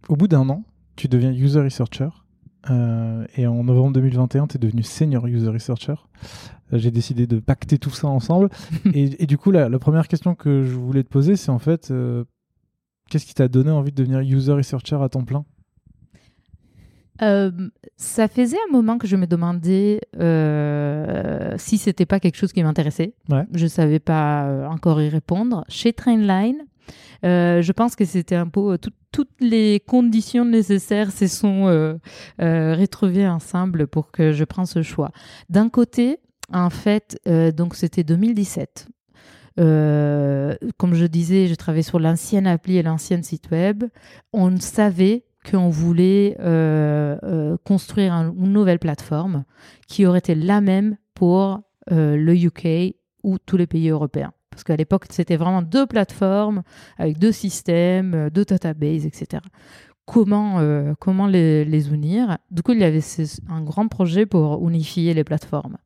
au 0.09 0.15
bout 0.15 0.27
d'un 0.27 0.49
an, 0.49 0.63
tu 0.95 1.07
deviens 1.07 1.31
user 1.31 1.61
researcher. 1.61 2.09
et 2.69 3.45
en 3.45 3.63
novembre 3.63 3.93
2021, 3.93 4.47
tu 4.47 4.55
es 4.55 4.59
devenu 4.59 4.83
senior 4.83 5.27
user 5.27 5.49
researcher. 5.49 5.95
J'ai 6.71 6.89
décidé 6.89 7.27
de 7.27 7.39
pacter 7.39 7.77
tout 7.77 7.91
ça 7.91 8.07
ensemble. 8.07 8.49
et, 8.93 9.27
du 9.27 9.37
coup, 9.37 9.51
la, 9.51 9.69
la, 9.69 9.79
première 9.79 10.07
question 10.07 10.33
que 10.33 10.63
je 10.63 10.73
voulais 10.73 11.03
te 11.03 11.09
poser, 11.09 11.35
c'est 11.35 11.51
en 11.51 11.59
fait, 11.59 11.93
qu'est-ce 13.09 13.25
qui 13.25 13.35
t'a 13.35 13.47
donné 13.47 13.69
envie 13.69 13.91
de 13.91 13.95
devenir 13.95 14.21
user 14.21 14.53
researcher 14.53 14.97
à 15.01 15.07
temps 15.07 15.23
plein? 15.23 15.45
Euh, 17.21 17.51
ça 17.95 18.27
faisait 18.27 18.57
un 18.69 18.71
moment 18.71 18.97
que 18.97 19.07
je 19.07 19.15
me 19.15 19.27
demandais 19.27 20.01
euh, 20.19 21.53
si 21.57 21.77
c'était 21.77 22.05
pas 22.05 22.19
quelque 22.19 22.37
chose 22.37 22.53
qui 22.53 22.63
m'intéressait. 22.63 23.13
Ouais. 23.29 23.45
Je 23.53 23.67
savais 23.67 23.99
pas 23.99 24.45
euh, 24.45 24.67
encore 24.67 25.01
y 25.01 25.09
répondre. 25.09 25.63
Chez 25.69 25.93
Trainline, 25.93 26.63
euh, 27.23 27.61
je 27.61 27.71
pense 27.71 27.95
que 27.95 28.05
c'était 28.05 28.35
un 28.35 28.47
peu 28.47 28.77
toutes 29.11 29.29
les 29.39 29.79
conditions 29.79 30.43
nécessaires 30.43 31.11
se 31.11 31.27
sont 31.27 31.65
retrouvées 32.39 33.27
ensemble 33.27 33.87
pour 33.87 34.11
que 34.11 34.31
je 34.31 34.43
prenne 34.43 34.65
ce 34.65 34.81
choix. 34.81 35.11
D'un 35.49 35.69
côté, 35.69 36.17
en 36.51 36.71
fait, 36.71 37.19
donc 37.55 37.75
c'était 37.75 38.03
2017. 38.03 38.87
comme 39.55 40.95
je 40.95 41.05
disais, 41.05 41.47
je 41.47 41.53
travaillais 41.53 41.83
sur 41.83 41.99
l'ancienne 41.99 42.47
appli 42.47 42.77
et 42.77 42.83
l'ancienne 42.83 43.21
site 43.21 43.51
web. 43.51 43.83
On 44.33 44.57
savait 44.59 45.25
qu'on 45.49 45.69
voulait 45.69 46.35
euh, 46.39 47.17
euh, 47.23 47.57
construire 47.63 48.13
une 48.13 48.53
nouvelle 48.53 48.79
plateforme 48.79 49.43
qui 49.87 50.05
aurait 50.05 50.19
été 50.19 50.35
la 50.35 50.61
même 50.61 50.97
pour 51.13 51.61
euh, 51.91 52.15
le 52.15 52.35
UK 52.35 52.95
ou 53.23 53.37
tous 53.39 53.57
les 53.57 53.67
pays 53.67 53.89
européens. 53.89 54.33
Parce 54.49 54.63
qu'à 54.63 54.75
l'époque, 54.75 55.05
c'était 55.09 55.35
vraiment 55.35 55.61
deux 55.61 55.85
plateformes 55.85 56.63
avec 56.97 57.17
deux 57.17 57.31
systèmes, 57.31 58.29
deux 58.29 58.45
databases, 58.45 59.05
etc. 59.05 59.41
Comment, 60.05 60.61
comment 60.99 61.27
les, 61.27 61.65
les, 61.65 61.89
unir? 61.91 62.37
Du 62.51 62.61
coup, 62.61 62.73
il 62.73 62.79
y 62.79 62.83
avait 62.83 63.01
un 63.49 63.61
grand 63.61 63.87
projet 63.87 64.25
pour 64.27 64.67
unifier 64.67 65.13
les 65.15 65.23
plateformes. 65.23 65.77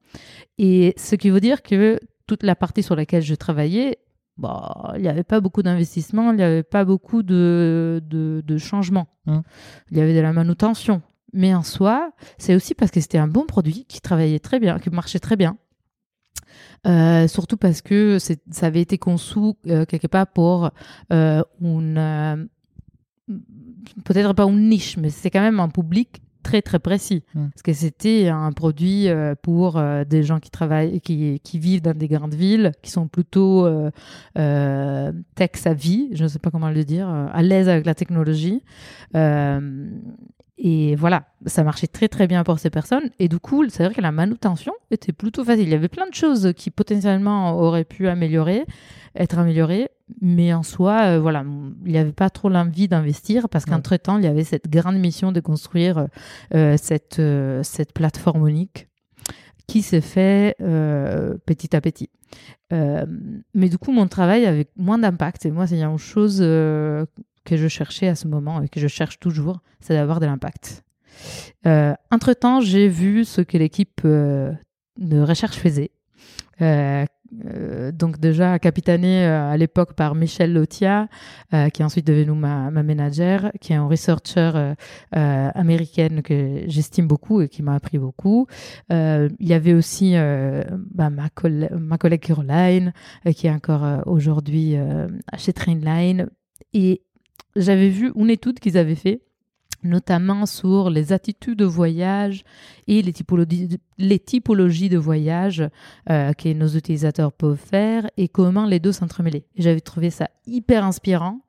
Et 0.58 0.96
ce 0.98 1.16
qui 1.16 1.30
veut 1.30 1.40
dire 1.40 1.62
que 1.62 2.00
toute 2.26 2.44
la 2.44 2.56
partie 2.56 2.84
sur 2.84 2.96
laquelle 2.96 3.24
je 3.24 3.36
travaillais 3.36 4.00
bah, 4.38 4.94
il 4.96 5.02
n'y 5.02 5.08
avait 5.08 5.24
pas 5.24 5.40
beaucoup 5.40 5.64
d'investissement, 5.64 6.32
il 6.32 6.38
n'y 6.38 6.44
avait 6.44 6.64
pas 6.64 6.86
beaucoup 6.86 7.24
de, 7.24 8.02
de, 8.04 8.58
changements. 8.58 9.08
Hein. 9.26 9.44
Il 9.92 9.98
y 9.98 10.02
avait 10.02 10.16
de 10.16 10.20
la 10.20 10.34
manutention. 10.34 11.02
Mais 11.34 11.54
en 11.54 11.64
soi, 11.64 12.12
c'est 12.38 12.56
aussi 12.56 12.74
parce 12.74 12.92
que 12.92 13.02
c'était 13.02 13.18
un 13.18 13.28
bon 13.28 13.46
produit 13.46 13.86
qui 13.86 14.02
travaillait 14.02 14.40
très 14.40 14.60
bien, 14.60 14.80
qui 14.80 14.90
marchait 14.90 15.20
très 15.20 15.36
bien. 15.36 15.58
surtout 17.28 17.58
parce 17.58 17.82
que 17.82 18.18
ça 18.20 18.66
avait 18.66 18.82
été 18.82 18.98
conçu 18.98 19.40
quelque 19.64 20.08
part 20.08 20.28
pour 20.28 20.72
une 21.62 22.50
peut-être 24.04 24.34
pas 24.34 24.46
une 24.46 24.70
niche, 24.70 24.98
mais 24.98 25.10
c'est 25.10 25.30
quand 25.30 25.42
même 25.42 25.60
un 25.60 25.70
public 25.70 26.22
très 26.48 26.62
très 26.62 26.80
précis 26.80 27.24
mm. 27.36 27.48
parce 27.50 27.62
que 27.62 27.74
c'était 27.74 28.30
un 28.30 28.54
produit 28.54 29.10
euh, 29.10 29.36
pour 29.42 29.76
euh, 29.76 30.06
des 30.06 30.24
gens 30.24 30.40
qui 30.40 30.50
travaillent 30.50 31.02
qui, 31.02 31.42
qui, 31.44 31.60
vivent 31.60 31.82
dans 31.82 31.98
des 31.98 32.08
grandes 32.08 32.36
villes 32.36 32.72
qui 32.82 32.90
sont 32.90 33.10
plutôt 33.10 33.66
euh, 33.66 33.92
euh 34.38 35.12
tech 35.36 35.52
savvy 35.56 36.10
je 36.14 36.24
ne 36.24 36.30
sais 36.30 36.40
pas 36.40 36.50
comment 36.50 36.70
le 36.70 36.86
dire 36.86 37.10
à 37.10 37.42
l'aise 37.42 37.68
avec 37.68 37.86
la 37.86 37.96
technologie 37.96 38.64
et 40.60 40.96
voilà, 40.96 41.26
ça 41.46 41.64
marchait 41.64 41.86
très 41.86 42.08
très 42.08 42.26
bien 42.26 42.44
pour 42.44 42.58
ces 42.58 42.72
personnes. 42.72 43.12
Et 43.20 43.28
du 43.28 43.38
coup, 43.38 43.64
c'est 43.70 43.86
vrai 43.86 43.94
que 43.94 44.02
la 44.02 44.12
manutention 44.12 44.74
était 44.90 45.14
plutôt 45.14 45.44
facile. 45.44 45.68
Il 45.68 45.70
y 45.70 45.76
avait 45.76 45.88
plein 45.88 46.10
de 46.10 46.16
choses 46.16 46.52
qui 46.58 46.72
potentiellement 46.72 47.60
auraient 47.60 47.84
pu 47.84 48.08
améliorer, 48.08 48.66
être 49.16 49.38
améliorées, 49.38 49.90
mais 50.22 50.54
en 50.54 50.64
soi, 50.64 51.02
euh, 51.04 51.20
voilà, 51.20 51.44
il 51.86 51.92
n'y 51.92 51.98
avait 51.98 52.14
pas 52.14 52.30
trop 52.30 52.50
l'envie 52.50 52.88
d'investir 52.88 53.50
parce 53.50 53.66
qu'entre-temps, 53.66 54.18
il 54.18 54.24
y 54.24 54.28
avait 54.28 54.44
cette 54.44 54.70
grande 54.70 54.98
mission 54.98 55.32
de 55.32 55.40
construire 55.40 56.08
euh, 56.54 56.78
cette, 56.82 57.20
euh, 57.20 57.62
cette 57.64 57.94
plateforme 57.94 58.48
unique 58.48 58.88
qui 59.68 59.82
s'est 59.82 60.02
fait 60.02 60.56
petit 61.46 61.76
à 61.76 61.82
petit. 61.82 62.10
mais 62.72 63.68
du 63.70 63.78
coup, 63.78 63.92
mon 63.92 64.08
travail 64.08 64.46
avait 64.46 64.68
moins 64.78 64.98
d'impact. 64.98 65.46
Et 65.46 65.52
moi, 65.52 65.68
c'est 65.68 65.82
une 65.82 65.98
chose 65.98 66.40
que 66.40 67.58
je 67.58 67.68
cherchais 67.68 68.08
à 68.08 68.16
ce 68.16 68.30
moment 68.30 68.62
et 68.62 68.70
que 68.70 68.80
je 68.80 68.88
cherche 68.88 69.20
toujours, 69.20 69.60
c'est 69.82 69.94
d'avoir 69.94 70.22
de 70.22 70.26
l'impact. 70.26 70.86
Entre-temps, 71.66 72.62
j'ai 72.62 72.88
vu 72.88 73.26
ce 73.26 73.42
que 73.42 73.58
l'équipe 73.58 74.04
de 74.06 75.20
recherche 75.20 75.58
faisait. 75.58 75.92
Euh, 76.62 77.06
donc 77.94 78.20
déjà 78.20 78.60
capitané 78.60 79.26
à 79.26 79.56
l'époque 79.58 79.94
par 79.94 80.16
Michel 80.16 80.54
Lotia, 80.54 81.08
qui 81.52 81.82
est 81.82 81.84
ensuite 81.86 82.08
devenu 82.08 82.32
ma, 82.32 82.72
ma 82.72 82.84
manager, 82.84 83.52
qui 83.62 83.74
est 83.74 83.76
un 83.76 83.88
researcher 83.88 84.74
américaine 85.12 86.22
que 86.22 86.64
j'estime 86.68 87.08
beaucoup 87.08 87.42
et 87.42 87.50
qui 87.50 87.64
m'a 87.64 87.76
appris 87.76 87.98
beaucoup. 87.98 88.48
il 88.90 89.30
y 89.40 89.54
avait 89.54 89.74
aussi 89.74 90.14
bah, 90.16 91.10
ma, 91.10 91.30
ma, 91.80 91.98
collègue 91.98 92.22
Caroline, 92.22 92.94
qui 93.36 93.48
est 93.48 93.52
encore 93.52 94.08
aujourd'hui 94.08 94.76
chez 95.38 95.54
Trainline. 95.54 96.28
Et 96.74 97.02
j'avais 97.56 97.90
vu 97.90 98.12
une 98.16 98.30
étude 98.30 98.60
qu'ils 98.60 98.78
avaient 98.78 98.96
fait 98.96 99.22
notamment 99.84 100.46
sur 100.46 100.90
les 100.90 101.14
attitudes 101.14 101.60
de 101.60 101.66
voyage 101.66 102.44
et 102.88 103.02
les 103.02 103.14
typologies, 104.20 104.90
de 104.90 104.98
voyage 104.98 105.64
euh, 106.10 106.34
que 106.34 106.54
nos 106.54 106.68
utilisateurs 106.68 107.32
peuvent 107.32 107.58
faire 107.58 108.10
et 108.18 108.28
comment 108.28 108.66
les 108.66 108.80
deux 108.80 108.92
s'entremêler. 108.92 109.46
J'avais 109.58 109.82
trouvé 109.82 110.10
ça 110.10 110.30
hyper 110.46 110.84
inspirant. 110.86 111.42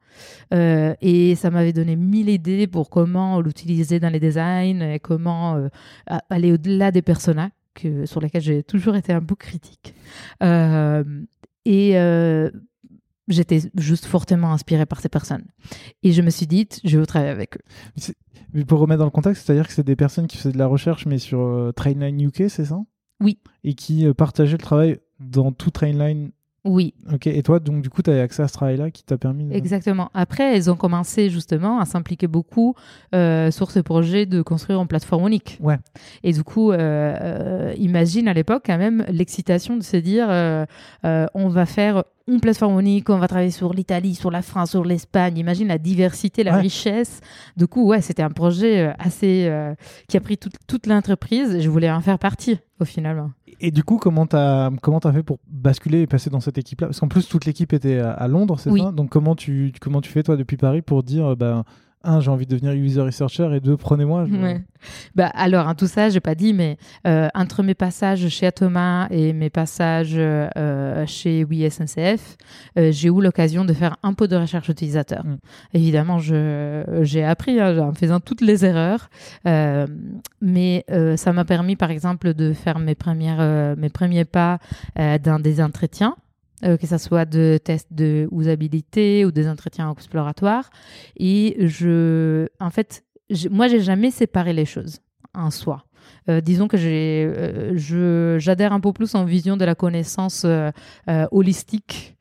Euh, 0.52 0.94
et 1.00 1.36
ça 1.36 1.48
m'avait 1.48 1.72
donné 1.72 1.94
mille 1.94 2.28
idées 2.28 2.66
pour 2.66 2.90
comment 2.90 3.40
l'utiliser 3.40 4.00
dans 4.00 4.08
les 4.08 4.18
designs 4.18 4.82
et 4.82 4.98
comment 4.98 5.54
euh, 5.54 5.68
aller 6.28 6.50
au-delà 6.50 6.90
des 6.90 7.02
personnages 7.02 7.52
que, 7.74 8.04
sur 8.04 8.20
lesquels 8.20 8.42
j'ai 8.42 8.62
toujours 8.64 8.96
été 8.96 9.12
un 9.12 9.22
peu 9.22 9.36
critique. 9.36 9.94
et 11.64 11.94
j'étais 13.28 13.60
juste 13.76 14.06
fortement 14.06 14.52
inspirée 14.52 14.86
par 14.86 15.00
ces 15.00 15.08
personnes. 15.08 15.44
Et 16.02 16.12
je 16.12 16.22
me 16.22 16.30
suis 16.30 16.46
dit, 16.46 16.68
je 16.84 16.98
veux 16.98 17.06
travailler 17.06 17.30
avec 17.30 17.56
eux. 17.56 18.12
Mais 18.52 18.64
pour 18.64 18.80
remettre 18.80 19.00
dans 19.00 19.04
le 19.04 19.10
contexte, 19.10 19.46
c'est-à-dire 19.46 19.66
que 19.66 19.72
c'est 19.72 19.86
des 19.86 19.96
personnes 19.96 20.26
qui 20.26 20.36
faisaient 20.36 20.52
de 20.52 20.58
la 20.58 20.66
recherche, 20.66 21.06
mais 21.06 21.18
sur 21.18 21.40
euh, 21.40 21.72
Trainline 21.72 22.20
UK, 22.20 22.44
c'est 22.48 22.64
ça? 22.64 22.80
Oui. 23.20 23.38
Et 23.64 23.74
qui 23.74 24.06
euh, 24.06 24.14
partageaient 24.14 24.56
le 24.56 24.62
travail 24.62 24.98
dans 25.20 25.52
tout 25.52 25.70
Trainline 25.70 26.30
oui. 26.68 26.94
Ok, 27.12 27.26
et 27.26 27.42
toi, 27.42 27.58
donc 27.58 27.82
du 27.82 27.90
coup, 27.90 28.02
tu 28.02 28.10
as 28.10 28.22
accès 28.22 28.42
à 28.42 28.48
ce 28.48 28.52
travail-là 28.52 28.90
qui 28.90 29.02
t'a 29.02 29.16
permis 29.16 29.44
de... 29.44 29.54
Exactement. 29.54 30.10
Après, 30.14 30.54
elles 30.54 30.70
ont 30.70 30.76
commencé 30.76 31.30
justement 31.30 31.80
à 31.80 31.84
s'impliquer 31.84 32.26
beaucoup 32.26 32.74
euh, 33.14 33.50
sur 33.50 33.70
ce 33.70 33.80
projet 33.80 34.26
de 34.26 34.42
construire 34.42 34.80
une 34.80 34.86
plateforme 34.86 35.26
unique. 35.26 35.58
Ouais. 35.60 35.78
Et 36.22 36.32
du 36.32 36.44
coup, 36.44 36.70
euh, 36.70 36.76
euh, 36.78 37.74
imagine 37.78 38.28
à 38.28 38.34
l'époque 38.34 38.64
quand 38.66 38.78
même 38.78 39.04
l'excitation 39.08 39.76
de 39.76 39.82
se 39.82 39.96
dire 39.96 40.28
on 41.34 41.48
va 41.48 41.66
faire 41.66 42.04
une 42.26 42.40
plateforme 42.40 42.78
unique, 42.80 43.08
on 43.08 43.18
va 43.18 43.26
travailler 43.26 43.50
sur 43.50 43.72
l'Italie, 43.72 44.14
sur 44.14 44.30
la 44.30 44.42
France, 44.42 44.70
sur 44.70 44.84
l'Espagne. 44.84 45.38
Imagine 45.38 45.68
la 45.68 45.78
diversité, 45.78 46.44
la 46.44 46.56
richesse. 46.58 47.20
Du 47.56 47.66
coup, 47.66 47.86
ouais, 47.86 48.02
c'était 48.02 48.22
un 48.22 48.30
projet 48.30 48.92
assez 48.98 49.50
qui 50.08 50.16
a 50.16 50.20
pris 50.20 50.36
toute, 50.36 50.54
toute 50.66 50.86
l'entreprise. 50.86 51.60
Je 51.60 51.68
voulais 51.70 51.90
en 51.90 52.00
faire 52.00 52.18
partie 52.18 52.58
au 52.80 52.84
final. 52.84 53.24
Et 53.60 53.70
du 53.70 53.84
coup, 53.84 53.98
comment 53.98 54.26
tu 54.26 54.36
as, 54.36 54.70
comment 54.82 54.98
as 54.98 55.12
fait 55.12 55.22
pour 55.22 55.38
basculer 55.48 56.02
et 56.02 56.06
passer 56.06 56.30
dans 56.30 56.40
cette 56.40 56.58
équipe-là? 56.58 56.88
Parce 56.88 57.00
qu'en 57.00 57.08
plus, 57.08 57.28
toute 57.28 57.44
l'équipe 57.44 57.72
était 57.72 57.98
à, 57.98 58.28
Londres, 58.28 58.58
c'est 58.58 58.70
ça? 58.70 58.92
Donc, 58.92 59.10
comment 59.10 59.34
tu, 59.34 59.72
comment 59.80 60.00
tu 60.00 60.10
fais, 60.10 60.22
toi, 60.22 60.36
depuis 60.36 60.56
Paris, 60.56 60.82
pour 60.82 61.02
dire, 61.02 61.36
ben, 61.36 61.64
un, 62.04 62.20
j'ai 62.20 62.30
envie 62.30 62.46
de 62.46 62.54
devenir 62.54 62.72
user 62.72 63.00
researcher 63.00 63.48
et 63.54 63.60
deux, 63.60 63.76
prenez-moi. 63.76 64.26
Bah, 65.14 65.30
alors, 65.34 65.66
en 65.66 65.74
tout 65.74 65.88
ça, 65.88 66.08
j'ai 66.08 66.20
pas 66.20 66.34
dit, 66.34 66.52
mais 66.52 66.78
euh, 67.06 67.28
entre 67.34 67.62
mes 67.62 67.74
passages 67.74 68.28
chez 68.28 68.46
Atoma 68.46 69.08
et 69.10 69.32
mes 69.32 69.50
passages 69.50 70.14
euh, 70.16 71.04
chez 71.06 71.44
Oui 71.44 71.68
SNCF, 71.68 72.36
euh, 72.78 72.92
j'ai 72.92 73.08
eu 73.08 73.20
l'occasion 73.20 73.64
de 73.64 73.72
faire 73.72 73.96
un 74.02 74.14
peu 74.14 74.28
de 74.28 74.36
recherche 74.36 74.68
utilisateur. 74.68 75.24
Mm. 75.24 75.38
Évidemment, 75.74 76.18
j'ai 76.18 77.24
appris 77.24 77.60
hein, 77.60 77.78
en 77.78 77.92
faisant 77.92 78.20
toutes 78.20 78.40
les 78.40 78.64
erreurs, 78.64 79.10
mais 79.44 80.84
ça 81.16 81.32
m'a 81.32 81.44
permis, 81.44 81.76
par 81.76 81.90
exemple, 81.90 82.34
de 82.34 82.52
faire 82.52 82.78
mes, 82.78 82.94
premières, 82.94 83.76
mes 83.76 83.88
premiers 83.88 84.24
pas 84.24 84.58
dans 84.96 85.40
des 85.40 85.60
entretiens. 85.60 86.14
Euh, 86.64 86.76
que 86.76 86.88
ce 86.88 86.98
soit 86.98 87.24
de 87.24 87.56
tests 87.62 87.92
de 87.92 88.28
usabilité 88.32 89.24
ou 89.24 89.30
des 89.30 89.48
entretiens 89.48 89.92
exploratoires. 89.92 90.70
Et 91.16 91.56
je, 91.68 92.48
en 92.58 92.70
fait, 92.70 93.04
moi, 93.50 93.68
j'ai 93.68 93.80
jamais 93.80 94.10
séparé 94.10 94.52
les 94.52 94.64
choses 94.64 94.98
en 95.34 95.52
soi. 95.52 95.84
Euh, 96.28 96.40
disons 96.40 96.66
que 96.66 96.76
euh, 96.76 98.38
j'adhère 98.40 98.72
un 98.72 98.80
peu 98.80 98.92
plus 98.92 99.14
en 99.14 99.24
vision 99.24 99.56
de 99.56 99.64
la 99.64 99.76
connaissance 99.76 100.44
holistique 101.30 102.16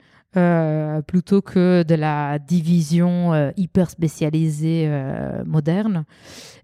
plutôt 1.07 1.41
que 1.41 1.81
de 1.81 1.95
la 1.95 2.37
division 2.37 3.51
hyper 3.57 3.89
spécialisée 3.89 4.87
moderne. 5.45 6.05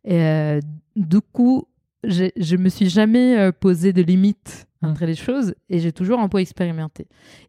du 0.06 1.22
coup, 1.32 1.68
je 2.04 2.56
me 2.56 2.70
suis 2.70 2.90
jamais 2.90 3.52
posé 3.54 3.94
de 3.94 4.02
limites 4.02 4.68
Mmh. 4.84 4.88
entre 4.90 5.06
les 5.06 5.16
choses 5.16 5.56
et 5.70 5.80
j'ai 5.80 5.92
toujours 5.92 6.20
un 6.20 6.28
peu 6.28 6.40
expérimenté. 6.40 7.08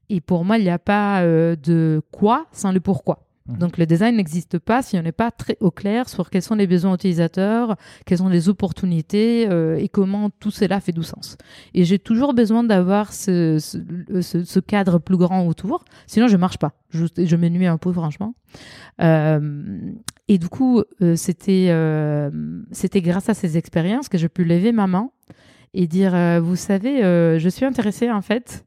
Et 0.09 0.21
pour 0.21 0.45
moi, 0.45 0.59
il 0.59 0.65
n'y 0.65 0.71
a 0.71 0.79
pas 0.79 1.23
euh, 1.23 1.57
de 1.57 2.01
quoi 2.13 2.47
sans 2.53 2.73
le 2.73 2.81
pourquoi. 2.81 3.27
Mmh. 3.47 3.59
Donc 3.59 3.77
le 3.77 3.87
design 3.87 4.17
n'existe 4.17 4.59
pas 4.59 4.83
si 4.83 4.97
on 4.97 5.03
n'est 5.03 5.13
pas 5.13 5.31
très 5.31 5.57
au 5.61 5.71
clair 5.71 6.09
sur 6.09 6.31
quels 6.31 6.43
sont 6.43 6.55
les 6.55 6.67
besoins 6.67 6.95
utilisateurs, 6.95 7.77
quelles 8.07 8.19
sont 8.19 8.29
les 8.29 8.49
opportunités 8.49 9.49
euh, 9.51 9.77
et 9.77 9.89
comment 9.89 10.31
tout 10.31 10.53
cela 10.53 10.81
fait 10.81 10.93
du 10.93 11.03
sens. 11.03 11.37
Et 11.75 11.85
j'ai 11.85 11.99
toujours 11.99 12.35
besoin 12.35 12.63
d'avoir 12.63 13.13
ce, 13.13 13.59
ce, 13.59 14.61
cadre 14.61 14.99
plus 14.99 15.17
grand 15.17 15.47
autour, 15.47 15.85
sinon 16.07 16.29
je 16.29 16.37
marche 16.37 16.59
pas. 16.59 16.73
Je, 16.91 17.07
je 17.19 17.37
m'ennuie 17.37 17.67
un 17.67 17.79
peu 17.79 17.93
franchement. 17.93 18.35
Euh, 19.03 19.93
et 20.29 20.39
du 20.39 20.49
coup, 20.49 20.83
c'était 21.17 21.71
c'était 22.73 23.03
grâce 23.03 23.29
à 23.29 23.35
ces 23.35 23.59
expériences 23.59 24.09
que 24.09 24.19
j'ai 24.19 24.29
pu 24.29 24.45
lever 24.45 24.73
ma 24.73 24.87
main 24.87 25.11
et 25.75 25.87
dire, 25.87 26.15
euh, 26.15 26.41
vous 26.41 26.57
savez, 26.57 27.05
euh, 27.05 27.39
je 27.39 27.49
suis 27.49 27.67
intéressée 27.67 28.11
en 28.11 28.23
fait 28.23 28.65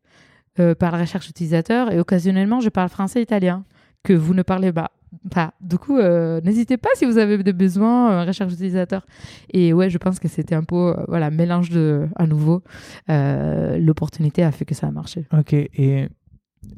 euh, 0.59 0.75
par 0.75 0.91
la 0.91 0.99
recherche 0.99 1.29
utilisateur 1.29 1.91
et 1.91 1.99
occasionnellement 1.99 2.59
je 2.59 2.69
parle 2.69 2.89
français 2.89 3.21
italien 3.21 3.63
que 4.03 4.13
vous 4.13 4.33
ne 4.33 4.43
parlez 4.43 4.71
pas. 4.71 4.91
Pas. 5.31 5.53
Du 5.61 5.77
coup, 5.77 5.97
n'hésitez 6.43 6.75
pas 6.75 6.89
si 6.95 7.05
vous 7.05 7.17
avez 7.17 7.41
des 7.41 7.53
besoins 7.53 8.25
recherche 8.25 8.51
utilisateur. 8.53 9.05
Et 9.51 9.71
ouais, 9.71 9.89
je 9.89 9.97
pense 9.97 10.19
que 10.19 10.27
c'était 10.27 10.53
un 10.53 10.65
peu 10.65 10.95
voilà 11.07 11.31
mélange 11.31 11.69
de 11.69 12.07
à 12.17 12.27
nouveau. 12.27 12.61
L'opportunité 13.07 14.43
a 14.43 14.51
fait 14.51 14.65
que 14.65 14.75
ça 14.75 14.87
a 14.87 14.91
marché. 14.91 15.25
Ok. 15.31 15.53
Et 15.53 16.09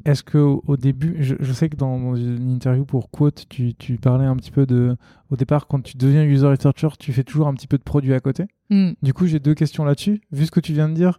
est-ce 0.04 0.22
que 0.22 0.38
au 0.38 0.76
début, 0.76 1.16
je, 1.20 1.52
sais 1.52 1.68
que 1.68 1.76
dans 1.76 2.14
une 2.14 2.50
interview 2.50 2.84
pour 2.84 3.10
Quote, 3.10 3.46
tu, 3.48 3.74
tu, 3.74 3.96
parlais 3.96 4.24
un 4.24 4.36
petit 4.36 4.50
peu 4.50 4.66
de, 4.66 4.96
au 5.30 5.36
départ, 5.36 5.66
quand 5.66 5.82
tu 5.82 5.96
deviens 5.96 6.24
user 6.24 6.46
researcher, 6.46 6.88
tu 6.98 7.12
fais 7.12 7.24
toujours 7.24 7.48
un 7.48 7.54
petit 7.54 7.66
peu 7.66 7.78
de 7.78 7.82
produit 7.82 8.14
à 8.14 8.20
côté. 8.20 8.44
Hmm. 8.70 8.92
Du 9.02 9.12
coup, 9.12 9.26
j'ai 9.26 9.40
deux 9.40 9.54
questions 9.54 9.84
là-dessus. 9.84 10.20
Vu 10.32 10.46
ce 10.46 10.50
que 10.50 10.60
tu 10.60 10.72
viens 10.72 10.88
de 10.88 10.94
dire, 10.94 11.18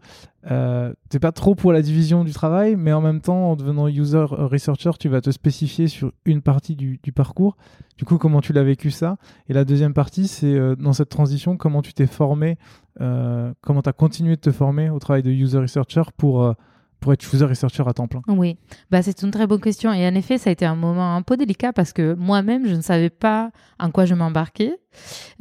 euh, 0.49 0.93
t'es 1.09 1.19
pas 1.19 1.31
trop 1.31 1.53
pour 1.53 1.73
la 1.73 1.81
division 1.81 2.23
du 2.23 2.31
travail, 2.31 2.75
mais 2.75 2.93
en 2.93 3.01
même 3.01 3.21
temps, 3.21 3.51
en 3.51 3.55
devenant 3.55 3.87
user 3.87 4.25
researcher, 4.29 4.91
tu 4.99 5.09
vas 5.09 5.21
te 5.21 5.31
spécifier 5.31 5.87
sur 5.87 6.11
une 6.25 6.41
partie 6.41 6.75
du, 6.75 6.99
du 7.03 7.11
parcours. 7.11 7.57
Du 7.97 8.05
coup, 8.05 8.17
comment 8.17 8.41
tu 8.41 8.51
l'as 8.51 8.63
vécu 8.63 8.89
ça? 8.89 9.17
Et 9.47 9.53
la 9.53 9.63
deuxième 9.63 9.93
partie, 9.93 10.27
c'est 10.27 10.55
euh, 10.55 10.75
dans 10.75 10.93
cette 10.93 11.09
transition, 11.09 11.55
comment 11.55 11.81
tu 11.81 11.93
t'es 11.93 12.07
formé, 12.07 12.57
euh, 12.99 13.53
comment 13.61 13.81
tu 13.81 13.89
as 13.89 13.93
continué 13.93 14.35
de 14.35 14.41
te 14.41 14.51
former 14.51 14.89
au 14.89 14.99
travail 14.99 15.21
de 15.21 15.29
user 15.29 15.59
researcher 15.59 16.03
pour 16.17 16.43
euh, 16.43 16.53
pour 17.01 17.11
être 17.11 17.33
user 17.33 17.45
researcher 17.45 17.83
à 17.85 17.93
temps 17.93 18.07
plein 18.07 18.21
Oui, 18.27 18.57
bah, 18.91 19.01
c'est 19.01 19.23
une 19.23 19.31
très 19.31 19.47
bonne 19.47 19.59
question. 19.59 19.91
Et 19.91 20.07
en 20.07 20.15
effet, 20.15 20.37
ça 20.37 20.51
a 20.51 20.53
été 20.53 20.65
un 20.65 20.75
moment 20.75 21.15
un 21.15 21.23
peu 21.23 21.35
délicat 21.35 21.73
parce 21.73 21.91
que 21.91 22.13
moi-même, 22.13 22.67
je 22.67 22.75
ne 22.75 22.81
savais 22.81 23.09
pas 23.09 23.51
en 23.79 23.89
quoi 23.89 24.05
je 24.05 24.13
m'embarquais. 24.13 24.79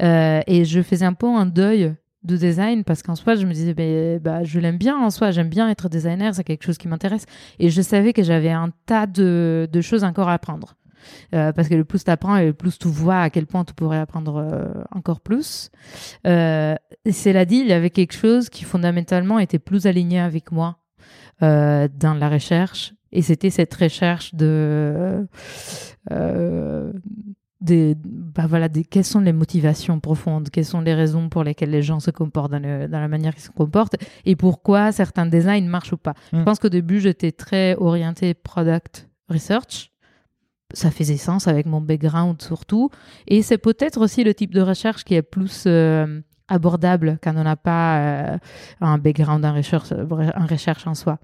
Euh, 0.02 0.40
et 0.46 0.64
je 0.64 0.80
faisais 0.80 1.04
un 1.04 1.12
peu 1.12 1.26
un 1.26 1.46
deuil 1.46 1.94
de 2.24 2.36
design 2.36 2.82
parce 2.82 3.02
qu'en 3.02 3.14
soi, 3.14 3.34
je 3.34 3.46
me 3.46 3.52
disais, 3.52 3.74
bah, 3.74 4.18
bah, 4.18 4.44
je 4.44 4.58
l'aime 4.58 4.78
bien 4.78 4.98
en 4.98 5.10
soi, 5.10 5.30
j'aime 5.32 5.50
bien 5.50 5.68
être 5.68 5.90
designer, 5.90 6.34
c'est 6.34 6.44
quelque 6.44 6.64
chose 6.64 6.78
qui 6.78 6.88
m'intéresse. 6.88 7.26
Et 7.58 7.68
je 7.68 7.82
savais 7.82 8.14
que 8.14 8.22
j'avais 8.22 8.50
un 8.50 8.70
tas 8.86 9.06
de, 9.06 9.68
de, 9.70 9.80
choses 9.82 10.02
encore 10.02 10.30
à 10.30 10.34
apprendre. 10.34 10.76
Euh, 11.34 11.52
parce 11.52 11.68
que 11.68 11.74
le 11.74 11.84
plus 11.84 12.04
tu 12.04 12.10
apprends 12.10 12.36
et 12.36 12.46
le 12.46 12.52
plus 12.52 12.78
tu 12.78 12.88
vois 12.88 13.20
à 13.20 13.30
quel 13.30 13.46
point 13.46 13.64
tu 13.64 13.72
pourrais 13.72 13.98
apprendre 13.98 14.36
euh, 14.36 14.82
encore 14.90 15.20
plus. 15.20 15.70
Cela 16.24 17.44
dit, 17.44 17.56
il 17.56 17.66
y 17.66 17.72
avait 17.72 17.90
quelque 17.90 18.14
chose 18.14 18.48
qui 18.48 18.64
fondamentalement 18.64 19.38
était 19.38 19.58
plus 19.58 19.86
aligné 19.86 20.20
avec 20.20 20.52
moi 20.52 20.80
dans 21.40 22.14
la 22.18 22.28
recherche. 22.28 22.92
Et 23.12 23.22
c'était 23.22 23.50
cette 23.50 23.74
recherche 23.74 24.34
de 24.34 25.26
des, 27.60 27.94
bah 28.04 28.46
voilà, 28.48 28.68
des, 28.68 28.84
quelles 28.84 29.04
sont 29.04 29.20
les 29.20 29.32
motivations 29.32 30.00
profondes, 30.00 30.48
quelles 30.50 30.64
sont 30.64 30.80
les 30.80 30.94
raisons 30.94 31.28
pour 31.28 31.44
lesquelles 31.44 31.70
les 31.70 31.82
gens 31.82 32.00
se 32.00 32.10
comportent 32.10 32.52
dans, 32.52 32.60
dans 32.60 33.00
la 33.00 33.08
manière 33.08 33.34
qu'ils 33.34 33.44
se 33.44 33.50
comportent 33.50 33.96
et 34.24 34.34
pourquoi 34.34 34.92
certains 34.92 35.26
designs 35.26 35.68
marchent 35.68 35.92
ou 35.92 35.98
pas. 35.98 36.14
Je 36.32 36.38
hmm. 36.38 36.44
pense 36.44 36.58
qu'au 36.58 36.68
début, 36.68 37.00
j'étais 37.00 37.32
très 37.32 37.74
orienté 37.76 38.34
product 38.34 39.08
research. 39.28 39.92
Ça 40.72 40.90
faisait 40.90 41.16
sens 41.16 41.48
avec 41.48 41.66
mon 41.66 41.80
background 41.80 42.40
surtout. 42.40 42.90
Et 43.26 43.42
c'est 43.42 43.58
peut-être 43.58 44.00
aussi 44.00 44.24
le 44.24 44.34
type 44.34 44.54
de 44.54 44.60
recherche 44.60 45.04
qui 45.04 45.14
est 45.14 45.22
plus 45.22 45.64
euh, 45.66 46.20
abordable 46.50 47.18
quand 47.22 47.34
on 47.36 47.44
n'a 47.44 47.56
pas 47.56 47.98
euh, 47.98 48.38
un 48.80 48.98
background 48.98 49.44
en 49.44 49.54
recherche, 49.54 49.92
en 49.92 50.46
recherche 50.46 50.86
en 50.86 50.94
soi. 50.94 51.18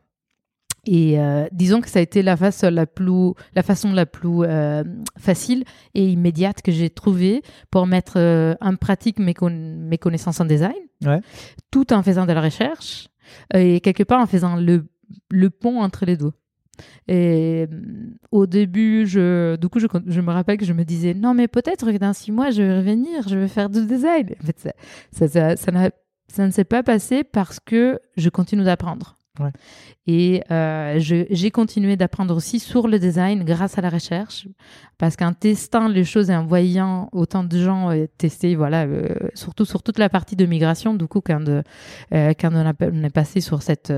Et 0.86 1.18
euh, 1.18 1.46
disons 1.52 1.80
que 1.80 1.88
ça 1.88 1.98
a 1.98 2.02
été 2.02 2.22
la 2.22 2.36
façon 2.36 2.70
la 2.70 2.86
plus, 2.86 3.32
la 3.54 3.62
façon 3.62 3.92
la 3.92 4.06
plus 4.06 4.42
euh, 4.42 4.84
facile 5.18 5.64
et 5.94 6.08
immédiate 6.08 6.62
que 6.62 6.70
j'ai 6.70 6.90
trouvée 6.90 7.42
pour 7.70 7.86
mettre 7.86 8.14
euh, 8.16 8.54
en 8.60 8.76
pratique 8.76 9.18
mes, 9.18 9.34
mes, 9.50 9.98
connaissances 9.98 10.40
en 10.40 10.44
design, 10.44 10.74
tout 11.72 11.92
en 11.92 12.02
faisant 12.02 12.24
de 12.24 12.32
la 12.32 12.40
recherche 12.40 13.08
et 13.52 13.80
quelque 13.80 14.04
part 14.04 14.20
en 14.20 14.26
faisant 14.26 14.54
le, 14.54 14.86
le 15.30 15.50
pont 15.50 15.80
entre 15.80 16.06
les 16.06 16.16
deux. 16.16 16.32
Et 17.08 17.66
au 18.32 18.46
début, 18.46 19.06
je, 19.06 19.56
du 19.56 19.68
coup, 19.68 19.78
je, 19.78 20.20
me 20.20 20.32
rappelle 20.32 20.58
que 20.58 20.64
je 20.64 20.72
me 20.72 20.84
disais 20.84 21.14
non, 21.14 21.34
mais 21.34 21.48
peut-être 21.48 21.90
que 21.90 21.96
dans 21.96 22.12
six 22.12 22.32
mois, 22.32 22.50
je 22.50 22.62
vais 22.62 22.78
revenir, 22.78 23.28
je 23.28 23.36
vais 23.36 23.48
faire 23.48 23.70
du 23.70 23.84
design. 23.84 24.34
En 24.42 24.46
fait, 24.46 24.74
ça 26.28 26.46
ne 26.46 26.50
s'est 26.50 26.64
pas 26.64 26.82
passé 26.82 27.24
parce 27.24 27.60
que 27.60 27.98
je 28.16 28.28
continue 28.28 28.64
d'apprendre. 28.64 29.15
Et 30.06 30.42
euh, 30.50 30.98
j'ai 30.98 31.50
continué 31.50 31.96
d'apprendre 31.96 32.34
aussi 32.34 32.60
sur 32.60 32.88
le 32.88 32.98
design 32.98 33.44
grâce 33.44 33.78
à 33.78 33.80
la 33.80 33.90
recherche, 33.90 34.48
parce 34.98 35.16
qu'en 35.16 35.32
testant 35.32 35.88
les 35.88 36.04
choses 36.04 36.30
et 36.30 36.36
en 36.36 36.46
voyant 36.46 37.08
autant 37.12 37.44
de 37.44 37.58
gens 37.58 37.90
euh, 37.90 38.06
tester, 38.18 38.54
voilà, 38.54 38.84
euh, 38.84 39.08
surtout 39.34 39.64
sur 39.64 39.82
toute 39.82 39.98
la 39.98 40.08
partie 40.08 40.36
de 40.36 40.46
migration, 40.46 40.94
du 40.94 41.06
coup, 41.06 41.20
quand, 41.20 41.40
de, 41.40 41.62
quand 42.10 42.50
on, 42.52 42.66
a, 42.66 42.72
on, 42.80 43.02
est 43.02 43.10
passé 43.10 43.40
sur 43.40 43.62
cette, 43.62 43.92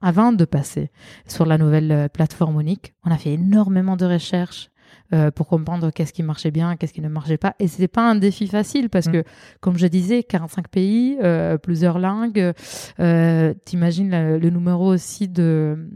avant 0.00 0.32
de 0.32 0.44
passer 0.44 0.90
sur 1.26 1.46
la 1.46 1.58
nouvelle 1.58 2.08
plateforme 2.12 2.60
unique, 2.60 2.94
on 3.04 3.10
a 3.10 3.18
fait 3.18 3.34
énormément 3.34 3.96
de 3.96 4.06
recherches 4.06 4.70
euh, 5.14 5.30
pour 5.30 5.46
comprendre 5.46 5.90
qu'est-ce 5.90 6.12
qui 6.12 6.24
marchait 6.24 6.50
bien, 6.50 6.76
qu'est-ce 6.76 6.92
qui 6.92 7.00
ne 7.00 7.08
marchait 7.08 7.36
pas. 7.36 7.54
Et 7.60 7.68
c'était 7.68 7.88
pas 7.88 8.10
un 8.10 8.16
défi 8.16 8.48
facile 8.48 8.90
parce 8.90 9.06
mm. 9.06 9.12
que, 9.12 9.24
comme 9.60 9.78
je 9.78 9.86
disais, 9.86 10.24
45 10.24 10.66
pays, 10.68 11.18
euh, 11.22 11.56
plusieurs 11.56 12.00
langues. 12.00 12.52
Euh, 12.98 13.54
T'imagines 13.64 14.10
le, 14.10 14.50
numéro 14.50 14.92
aussi 14.92 15.28
de 15.28 15.88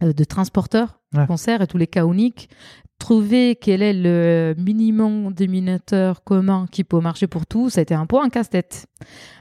de 0.00 0.24
transporteurs 0.24 1.00
ouais. 1.12 1.26
concert 1.26 1.60
et 1.60 1.66
tous 1.66 1.76
les 1.76 1.88
cas 1.88 2.06
uniques. 2.06 2.48
Trouver 2.98 3.56
quel 3.60 3.82
est 3.82 3.92
le 3.92 4.54
minimum 4.56 5.32
dénominateur 5.32 6.22
commun 6.24 6.66
qui 6.70 6.84
peut 6.84 7.00
marcher 7.00 7.26
pour 7.26 7.46
tout, 7.46 7.68
ça 7.68 7.80
a 7.80 7.82
été 7.82 7.94
un 7.94 8.06
peu 8.06 8.18
un 8.20 8.28
casse-tête. 8.28 8.86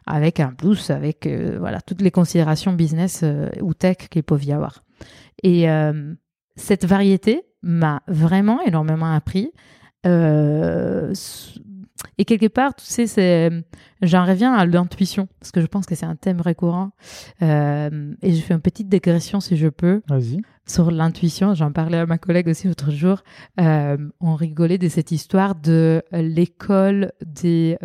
Avec 0.06 0.40
un 0.40 0.54
plus, 0.54 0.90
avec 0.90 1.28
voilà 1.60 1.80
toutes 1.82 2.02
les 2.02 2.12
considérations 2.12 2.74
business 2.74 3.24
ou 3.62 3.74
tech 3.74 3.98
qu'il 4.10 4.24
peut 4.24 4.40
y 4.42 4.52
avoir. 4.52 4.84
Et 5.44 5.68
cette 6.56 6.86
variété, 6.86 7.47
m'a 7.62 8.02
vraiment 8.08 8.62
énormément 8.62 9.14
appris. 9.14 9.52
Euh, 10.06 11.14
et 12.20 12.26
quelque 12.26 12.48
part, 12.48 12.76
tu 12.76 12.86
sais, 12.86 13.08
c'est, 13.08 13.52
j'en 14.02 14.26
reviens 14.26 14.54
à 14.54 14.66
l'intuition, 14.66 15.28
parce 15.40 15.52
que 15.52 15.62
je 15.62 15.66
pense 15.66 15.86
que 15.86 15.96
c'est 15.96 16.06
un 16.06 16.16
thème 16.16 16.42
récurrent. 16.42 16.92
Euh, 17.42 18.14
et 18.22 18.34
je 18.34 18.42
fais 18.42 18.54
une 18.54 18.62
petite 18.62 18.90
dégression, 18.90 19.40
si 19.40 19.58
je 19.58 19.68
peux, 19.68 20.02
sur 20.68 20.92
l'intuition. 20.92 21.54
J'en 21.56 21.72
parlais 21.72 21.98
à 21.98 22.06
ma 22.06 22.18
collègue 22.18 22.48
aussi 22.48 22.68
l'autre 22.68 22.92
jour. 22.92 23.24
Euh, 23.60 23.98
on 24.20 24.36
rigolait 24.36 24.78
de 24.78 24.88
cette 24.88 25.12
histoire 25.12 25.56
de 25.56 26.04
l'école 26.12 27.12
des 27.26 27.78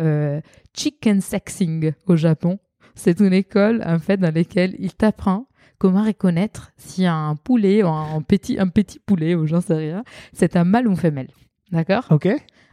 chicken 0.75 1.21
sexing 1.21 1.93
au 2.07 2.15
Japon. 2.15 2.59
C'est 2.95 3.19
une 3.19 3.33
école, 3.33 3.83
en 3.85 3.99
fait, 3.99 4.17
dans 4.17 4.33
laquelle 4.33 4.75
il 4.77 4.93
t'apprend 4.93 5.47
comment 5.83 6.05
reconnaître 6.05 6.71
si 6.77 7.05
un 7.05 7.35
poulet 7.35 7.83
ou 7.83 7.89
un 7.89 8.21
petit, 8.21 8.57
un 8.57 8.69
petit 8.69 8.99
poulet 8.99 9.35
ou 9.35 9.47
j'en 9.47 9.59
sais 9.59 9.73
rien, 9.73 10.05
c'est 10.31 10.55
un 10.55 10.63
mâle 10.63 10.87
ou 10.87 10.91
une 10.91 10.95
femelle. 10.95 11.27
D'accord? 11.73 12.05
Ok. 12.09 12.29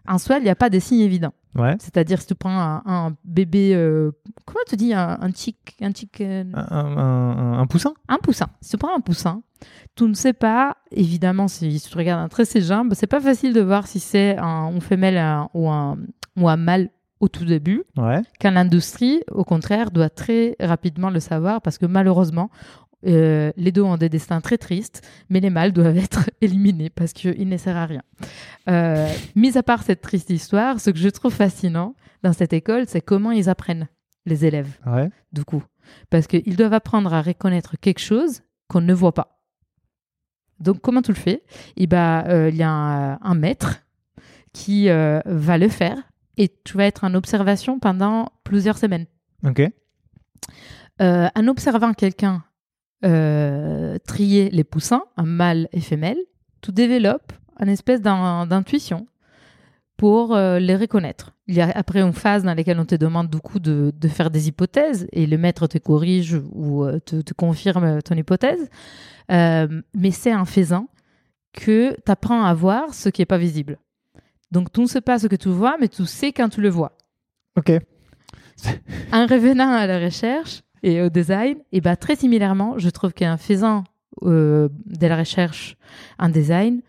En 0.06 0.18
soi, 0.18 0.38
il 0.38 0.44
n'y 0.44 0.48
a 0.48 0.54
pas 0.54 0.70
de 0.70 0.78
signes 0.78 1.00
évidents. 1.00 1.32
Ouais. 1.56 1.74
C'est-à-dire, 1.80 2.20
si 2.20 2.28
tu 2.28 2.36
prends 2.36 2.80
un, 2.86 3.16
bébé, 3.24 3.72
euh, 3.74 4.12
comment 4.46 4.61
tu 4.68 4.76
dis, 4.76 4.94
un, 4.94 5.18
un 5.20 5.32
chic, 5.32 5.76
un, 5.80 5.92
chic 5.92 6.20
euh, 6.20 6.44
un, 6.54 7.66
poussin? 7.66 7.94
Un 8.06 8.18
poussin. 8.18 8.46
Si 8.61 8.70
tu 8.70 8.78
prends 8.78 8.96
un 8.96 9.00
poussin, 9.00 9.42
tu 9.96 10.04
ne 10.04 10.14
sais 10.14 10.32
pas, 10.32 10.76
évidemment, 10.92 11.48
si 11.48 11.80
tu 11.80 11.98
regardes 11.98 12.22
un 12.22 12.28
trait 12.28 12.44
ses 12.44 12.61
jambes, 12.61 12.92
c'est 12.94 13.08
pas 13.08 13.20
facile 13.20 13.52
de 13.52 13.61
voir 13.61 13.88
si 13.88 13.98
c'est 13.98 14.38
un, 14.38 14.70
une 14.72 14.80
femelle 14.80 15.48
ou, 15.52 15.68
un, 15.68 15.98
ou 16.36 16.48
un 16.48 16.56
mâle 16.56 16.90
au 17.18 17.28
tout 17.28 17.44
début, 17.44 17.84
ouais. 17.98 18.22
quand 18.40 18.50
l'industrie, 18.50 19.22
au 19.30 19.44
contraire, 19.44 19.90
doit 19.90 20.08
très 20.08 20.56
rapidement 20.58 21.11
le 21.11 21.20
savoir 21.20 21.61
parce 21.61 21.76
que 21.76 21.86
malheureusement, 21.86 22.50
euh, 23.07 23.53
les 23.57 23.72
deux 23.72 23.82
ont 23.82 23.96
des 23.96 24.09
destins 24.09 24.40
très 24.40 24.59
tristes, 24.59 25.07
mais 25.28 25.40
les 25.40 25.51
mâles 25.51 25.72
doivent 25.72 25.96
être 25.98 26.30
éliminés 26.40 26.90
parce 26.90 27.12
qu'ils 27.12 27.48
ne 27.48 27.57
servent 27.57 27.78
à 27.78 27.86
rien. 27.86 28.03
Euh, 28.68 29.09
mis 29.34 29.57
à 29.57 29.62
part 29.62 29.82
cette 29.82 30.01
triste 30.01 30.30
histoire, 30.30 30.80
ce 30.80 30.90
que 30.90 30.98
je 30.98 31.09
trouve 31.09 31.32
fascinant 31.32 31.94
dans 32.22 32.32
cette 32.32 32.53
école, 32.53 32.84
c'est 32.86 33.01
comment 33.01 33.30
ils 33.30 33.48
apprennent, 33.48 33.88
les 34.26 34.44
élèves, 34.44 34.78
du 35.32 35.44
coup. 35.44 35.64
Parce 36.11 36.26
qu'ils 36.26 36.57
doivent 36.57 36.74
apprendre 36.74 37.12
à 37.14 37.22
reconnaître 37.22 37.76
quelque 37.80 38.01
chose 38.01 38.42
qu'on 38.68 38.82
ne 38.82 38.92
voit 38.92 39.14
pas. 39.14 39.40
Donc, 40.61 40.82
comment 40.82 41.01
tu 41.01 41.11
le 41.11 41.16
fais? 41.16 41.42
Il 41.76 41.88
bah, 41.88 42.24
euh, 42.28 42.51
y 42.51 42.62
a 42.62 42.70
un, 42.70 43.34
maître 43.34 43.82
qui 44.53 44.88
va 44.88 45.59
le 45.59 45.68
faire 45.68 45.96
et 46.36 46.55
tu 46.64 46.76
vas 46.76 46.84
être 46.84 47.05
en 47.05 47.14
observation 47.14 47.78
pendant 47.78 48.30
plusieurs 48.44 48.76
semaines. 48.76 49.07
Ok. 49.42 49.62
en 51.01 51.48
observant 51.48 51.94
quelqu'un 51.94 52.44
euh, 53.05 53.96
trier 54.07 54.51
les 54.51 54.64
poussins, 54.64 55.03
un 55.16 55.24
mâle 55.24 55.68
et 55.72 55.80
femelle, 55.80 56.18
tu 56.61 56.72
développes 56.72 57.32
une 57.59 57.68
espèce 57.68 58.01
d'intuition 58.03 59.07
pour 59.96 60.34
euh, 60.34 60.59
les 60.59 60.76
reconnaître. 60.76 61.32
Il 61.46 61.55
y 61.55 61.61
a 61.61 61.70
après 61.70 62.01
une 62.01 62.12
phase 62.12 62.42
dans 62.42 62.55
laquelle 62.55 62.78
on 62.78 62.84
te 62.84 62.94
demande 62.94 63.28
du 63.28 63.38
coup 63.38 63.59
de, 63.59 63.92
faire 64.09 64.30
des 64.30 64.48
hypothèses 64.48 65.07
et 65.12 65.26
le 65.26 65.38
maître 65.38 65.66
te 65.66 65.78
corrige 65.78 66.40
ou 66.53 66.84
euh, 66.84 66.98
te, 67.01 67.32
confirme 67.34 68.03
ton 68.03 68.14
hypothèse. 68.14 68.68
mais 69.28 70.11
c'est 70.11 70.34
en 70.34 70.44
faisant 70.44 70.88
que 71.53 71.94
tu 71.94 72.12
apprends 72.12 72.44
à 72.44 72.55
voir 72.55 72.94
ce 72.94 73.09
qui 73.09 73.22
n'est 73.22 73.26
pas 73.26 73.38
visible. 73.38 73.78
Donc 74.51 74.72
tu 74.72 74.80
ne 74.80 74.86
sais 74.86 75.01
pas 75.01 75.18
ce 75.18 75.26
que 75.26 75.36
tu 75.36 75.48
vois, 75.48 75.76
mais 75.80 75.88
tu 75.88 76.05
sais 76.07 76.32
quand 76.32 76.48
tu 76.48 76.61
le 76.61 76.68
vois. 76.68 76.92
Ok. 77.57 77.72
en 79.12 79.26
revenant 79.26 79.72
à 79.72 79.86
la 79.86 79.98
recherche, 79.98 80.62
et 80.83 81.03
au 81.03 81.09
design, 81.09 81.59
et 81.72 81.81
bah, 81.81 81.97
très 81.97 82.16
similairement, 82.16 82.78
je 82.78 82.89
trouve 82.91 83.12
qu'en 83.12 83.37
faisant 83.37 83.85
euh, 84.22 84.68
de 84.87 85.07
la 85.07 85.16
recherche 85.16 85.76
en 86.18 86.28
design, 86.28 86.83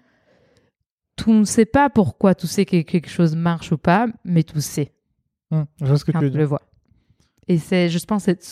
tu 1.18 1.32
ne 1.32 1.44
sais 1.44 1.66
pas 1.66 1.90
pourquoi 1.90 2.36
tu 2.36 2.48
sais 2.48 2.66
que 2.66 2.82
quelque 2.82 3.10
chose 3.10 3.36
marche 3.36 3.72
ou 3.72 3.78
pas, 3.78 4.08
mais 4.24 4.44
tu 4.44 4.60
sais. 4.62 4.92
Hum, 5.52 5.66
je 5.82 5.86
vois 5.86 5.98
ce 5.98 6.06
que 6.06 6.12
tu, 6.12 6.30
le 6.30 6.46
vois. 6.46 6.62
Et 7.48 7.58
c'est, 7.58 7.90
je 7.90 8.06
pense, 8.06 8.24
cette 8.24 8.44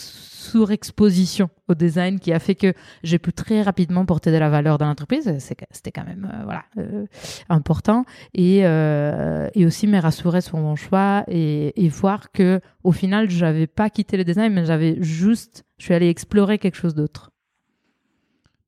surexposition 0.50 1.50
au 1.68 1.76
design 1.76 2.20
qui 2.20 2.34
a 2.34 2.40
fait 2.40 2.56
que 2.56 2.74
j'ai 3.04 3.20
pu 3.20 3.32
très 3.34 3.62
rapidement 3.62 4.06
porter 4.06 4.32
de 4.32 4.38
la 4.38 4.50
valeur 4.50 4.78
dans 4.78 4.88
l'entreprise. 4.88 5.32
C'était 5.40 5.92
quand 5.92 6.06
même 6.06 6.30
euh, 6.34 6.44
voilà, 6.44 6.64
euh, 6.78 7.06
important. 7.50 8.06
Et, 8.34 8.62
euh, 8.64 9.48
et, 9.54 9.66
aussi 9.66 9.88
me 9.88 10.00
rassurer 10.00 10.42
sur 10.42 10.58
mon 10.58 10.76
choix 10.76 11.24
et, 11.28 11.84
et 11.84 11.90
voir 11.90 12.32
que 12.32 12.60
au 12.84 12.92
final, 12.92 13.30
je 13.30 13.46
n'avais 13.46 13.68
pas 13.68 13.90
quitté 13.90 14.18
le 14.18 14.24
design, 14.24 14.54
mais 14.54 14.66
j'avais 14.66 14.98
juste, 15.02 15.66
je 15.78 15.86
suis 15.86 15.94
allé 15.94 16.10
explorer 16.10 16.58
quelque 16.58 16.78
chose 16.78 16.96
d'autre. 16.96 17.32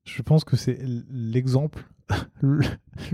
Je 0.04 0.22
pense 0.22 0.44
que 0.44 0.56
c'est 0.56 0.78
l'exemple 1.10 1.84
le 2.42 2.62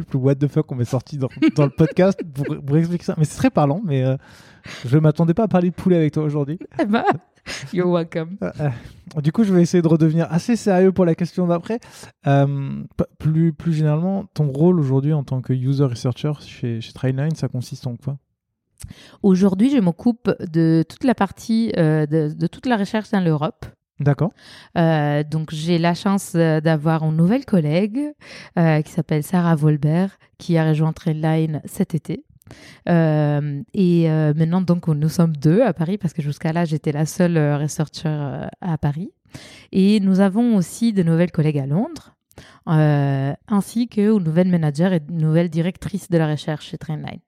plus 0.06 0.18
what 0.18 0.34
the 0.36 0.48
fuck 0.48 0.66
qu'on 0.66 0.74
m'ait 0.74 0.84
sorti 0.84 1.18
dans, 1.18 1.28
dans, 1.54 1.64
le 1.64 1.70
podcast 1.70 2.20
pour, 2.34 2.76
expliquer 2.76 3.04
ça. 3.04 3.14
Mais 3.16 3.24
c'est 3.24 3.36
très 3.36 3.50
parlant, 3.50 3.80
mais 3.84 4.04
je 4.84 4.96
ne 4.96 5.00
m'attendais 5.00 5.34
pas 5.34 5.44
à 5.44 5.48
parler 5.48 5.70
de 5.70 5.74
poulet 5.74 5.96
avec 5.96 6.12
toi 6.12 6.24
aujourd'hui. 6.24 6.58
Eh 6.80 6.86
ben, 6.86 7.04
You're 7.72 7.90
welcome. 7.90 8.36
Euh, 8.42 8.50
euh, 8.60 9.20
du 9.20 9.32
coup, 9.32 9.44
je 9.44 9.52
vais 9.52 9.62
essayer 9.62 9.82
de 9.82 9.88
redevenir 9.88 10.26
assez 10.30 10.56
sérieux 10.56 10.92
pour 10.92 11.04
la 11.04 11.14
question 11.14 11.46
d'après. 11.46 11.80
Euh, 12.26 12.82
plus, 13.18 13.52
plus 13.52 13.72
généralement, 13.72 14.24
ton 14.34 14.50
rôle 14.50 14.80
aujourd'hui 14.80 15.12
en 15.12 15.24
tant 15.24 15.40
que 15.40 15.52
user 15.52 15.84
researcher 15.84 16.32
chez, 16.40 16.80
chez 16.80 16.92
Trainline, 16.92 17.34
ça 17.34 17.48
consiste 17.48 17.86
en 17.86 17.96
quoi? 17.96 18.18
Aujourd'hui, 19.22 19.70
je 19.70 19.78
m'occupe 19.78 20.30
de 20.40 20.84
toute 20.88 21.04
la 21.04 21.14
partie 21.14 21.72
de, 21.72 22.32
de, 22.32 22.46
toute 22.46 22.66
la 22.66 22.76
recherche 22.76 23.10
dans 23.10 23.20
l'Europe. 23.20 23.66
D'accord. 24.00 24.30
Euh, 24.76 25.24
donc 25.24 25.52
j'ai 25.52 25.78
la 25.78 25.94
chance 25.94 26.34
d'avoir 26.34 27.02
une 27.02 27.16
nouvelle 27.16 27.44
collègue 27.44 28.12
euh, 28.58 28.80
qui 28.82 28.92
s'appelle 28.92 29.24
Sarah 29.24 29.56
Volbert 29.56 30.18
qui 30.38 30.56
a 30.56 30.68
rejoint 30.68 30.92
Trainline 30.92 31.60
cet 31.64 31.94
été. 31.94 32.24
Euh, 32.88 33.62
et 33.74 34.08
maintenant 34.08 34.60
donc 34.60 34.88
nous 34.88 35.08
sommes 35.08 35.36
deux 35.36 35.62
à 35.62 35.72
Paris 35.72 35.98
parce 35.98 36.12
que 36.12 36.22
jusqu'à 36.22 36.52
là 36.52 36.64
j'étais 36.64 36.92
la 36.92 37.06
seule 37.06 37.38
researcher 37.60 38.46
à 38.60 38.78
Paris. 38.78 39.12
Et 39.72 40.00
nous 40.00 40.20
avons 40.20 40.56
aussi 40.56 40.92
de 40.92 41.02
nouvelles 41.02 41.32
collègues 41.32 41.58
à 41.58 41.66
Londres. 41.66 42.14
ainsi 42.66 43.88
qu'une 43.88 44.22
nouvelle 44.22 44.48
manager 44.48 44.92
et 44.92 45.02
une 45.08 45.18
nouvelle 45.18 45.50
directrice 45.50 46.10
de 46.10 46.18
la 46.18 46.28
recherche 46.28 46.66
chez 46.68 46.78
Trainline. 46.78 47.20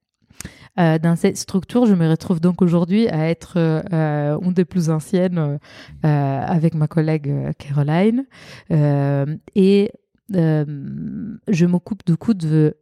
Euh, 0.79 0.99
dans 0.99 1.17
cette 1.17 1.37
structure, 1.37 1.87
je 1.87 1.95
me 1.95 2.09
retrouve 2.09 2.41
donc 2.41 2.63
aujourd'hui 2.63 3.09
à 3.09 3.29
être 3.29 3.55
euh, 3.57 4.39
une 4.41 4.53
des 4.53 4.65
plus 4.65 4.89
anciennes 4.91 5.39
euh, 5.39 5.59
avec 6.03 6.75
ma 6.75 6.87
collègue 6.87 7.53
Caroline. 7.59 8.27
et 8.71 9.91
je 10.31 11.67
m'occupe 11.67 12.07
du 12.07 12.17
coup 12.17 12.35
de 12.35 12.77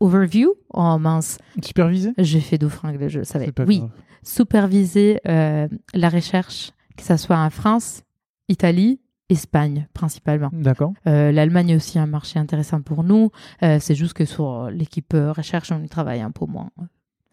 overview 0.00 0.54
en 0.70 0.98
mince. 0.98 1.38
Superviser 1.62 2.12
J'ai 2.18 2.40
fait 2.40 2.58
deux 2.58 2.68
francs, 2.68 2.94
je 3.08 3.22
savais. 3.22 3.52
Oui, 3.66 3.82
superviser 4.22 5.20
la 5.24 6.08
recherche, 6.08 6.72
que 6.96 7.02
ce 7.02 7.16
soit 7.16 7.38
en 7.38 7.50
France, 7.50 8.02
Italie 8.48 9.00
Espagne 9.30 9.88
principalement. 9.94 10.50
D'accord. 10.52 10.92
Euh, 11.06 11.32
L'Allemagne 11.32 11.76
aussi 11.76 11.98
un 11.98 12.06
marché 12.06 12.38
intéressant 12.38 12.82
pour 12.82 13.04
nous. 13.04 13.30
Euh, 13.62 13.78
c'est 13.80 13.94
juste 13.94 14.12
que 14.12 14.26
sur 14.26 14.70
l'équipe 14.70 15.14
euh, 15.14 15.32
recherche, 15.32 15.72
on 15.72 15.82
y 15.82 15.88
travaille 15.88 16.20
un 16.20 16.30
peu 16.30 16.44
moins 16.46 16.70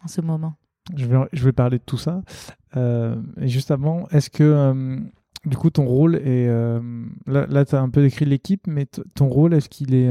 en 0.02 0.08
ce 0.08 0.20
moment. 0.22 0.54
Je 0.96 1.06
vais, 1.06 1.18
je 1.32 1.44
vais 1.44 1.52
parler 1.52 1.78
de 1.78 1.84
tout 1.84 1.98
ça. 1.98 2.22
et 2.74 3.48
juste 3.48 3.70
avant, 3.70 4.08
est-ce 4.08 4.30
que 4.30 4.98
du 5.44 5.56
coup 5.56 5.70
ton 5.70 5.84
rôle 5.84 6.16
est... 6.16 6.46
là, 7.26 7.46
là 7.48 7.64
tu 7.64 7.74
as 7.74 7.80
un 7.80 7.90
peu 7.90 8.02
décrit 8.02 8.24
l'équipe, 8.24 8.66
mais 8.66 8.86
ton 8.86 9.28
rôle, 9.28 9.54
est-ce 9.54 9.68
qu'il 9.68 9.94
est, 9.94 10.08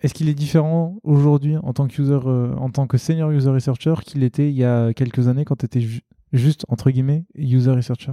est-ce 0.00 0.14
qu'il 0.14 0.28
est 0.28 0.34
différent 0.34 0.96
aujourd'hui 1.02 1.56
en 1.56 1.72
tant 1.72 1.86
que 1.86 2.00
user, 2.00 2.18
en 2.24 2.70
tant 2.70 2.86
que 2.86 2.98
senior 2.98 3.30
user 3.30 3.50
researcher 3.50 3.94
qu'il 4.04 4.22
était 4.22 4.48
il 4.48 4.56
y 4.56 4.64
a 4.64 4.92
quelques 4.92 5.28
années 5.28 5.44
quand 5.44 5.56
tu 5.56 5.66
étais 5.66 5.86
juste, 6.32 6.64
entre 6.68 6.90
guillemets, 6.90 7.24
user 7.34 7.70
researcher? 7.70 8.12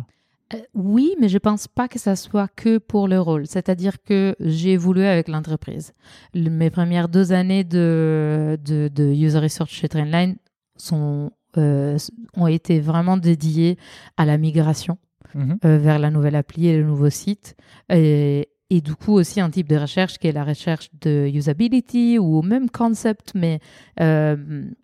Euh, 0.53 0.58
oui, 0.74 1.16
mais 1.20 1.30
je 1.30 1.38
pense 1.38 1.68
pas 1.68 1.88
que 1.88 1.99
ça 1.99 2.16
soit 2.16 2.47
que 2.47 2.78
pour 2.78 3.08
le 3.08 3.20
rôle. 3.20 3.47
C'est-à-dire 3.47 4.01
que 4.01 4.36
j'ai 4.39 4.74
évolué 4.74 5.08
avec 5.08 5.28
l'entreprise. 5.28 5.93
Mes 6.34 6.70
premières 6.70 7.10
deux 7.10 7.34
années 7.34 7.64
de, 7.64 8.58
de, 8.64 9.14
user 9.14 9.39
research 9.39 9.72
chez 9.72 9.89
Trainline 9.89 10.38
sont, 10.78 11.32
euh, 11.58 11.97
ont 12.36 12.47
été 12.47 12.80
vraiment 12.80 13.18
dédiées 13.18 13.78
à 14.16 14.26
la 14.26 14.38
migration 14.38 14.97
mhm. 15.36 15.57
euh, 15.65 15.78
vers 15.78 15.99
la 15.99 16.11
nouvelle 16.11 16.36
appli 16.36 16.67
et 16.67 16.78
le 16.78 16.84
nouveau 16.84 17.09
site. 17.09 17.55
Et, 17.89 18.49
et 18.69 18.82
du 18.82 18.95
coup 18.95 19.13
aussi 19.13 19.39
un 19.39 19.49
type 19.49 19.69
de 19.69 19.78
recherche 19.78 20.17
qui 20.17 20.28
est 20.28 20.34
la 20.34 20.43
recherche 20.43 20.89
de 20.99 21.30
usability 21.34 22.19
ou 22.19 22.41
même 22.41 22.69
concept, 22.69 23.32
mais 23.34 23.59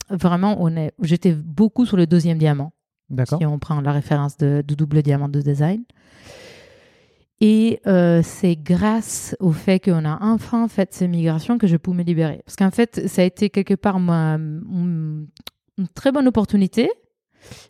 vraiment 0.09 0.55
on 0.59 0.75
est, 0.77 0.93
j'étais 1.01 1.33
beaucoup 1.33 1.85
sur 1.85 1.97
le 1.97 2.07
deuxième 2.07 2.37
diamant 2.37 2.71
si 3.25 3.45
on 3.45 3.59
prend 3.59 3.81
la 3.81 3.91
référence 3.91 4.37
de, 4.37 4.63
double 4.65 5.01
diamant 5.01 5.29
de 5.29 5.41
design. 5.41 5.83
Et 7.41 7.81
euh, 7.87 8.21
c'est 8.23 8.55
grâce 8.55 9.35
au 9.39 9.51
fait 9.51 9.79
qu'on 9.79 10.05
a 10.05 10.17
enfin 10.21 10.67
fait 10.67 10.93
ces 10.93 11.07
migrations 11.07 11.57
que 11.57 11.67
je 11.67 11.75
peux 11.75 11.91
me 11.91 12.03
libérer. 12.03 12.41
Parce 12.45 12.55
qu'en 12.55 12.71
fait, 12.71 13.07
ça 13.07 13.21
a 13.21 13.25
été 13.25 13.49
quelque 13.49 13.73
part 13.73 13.97
une 13.97 15.27
très 15.93 16.11
bonne 16.11 16.27
opportunité, 16.27 16.89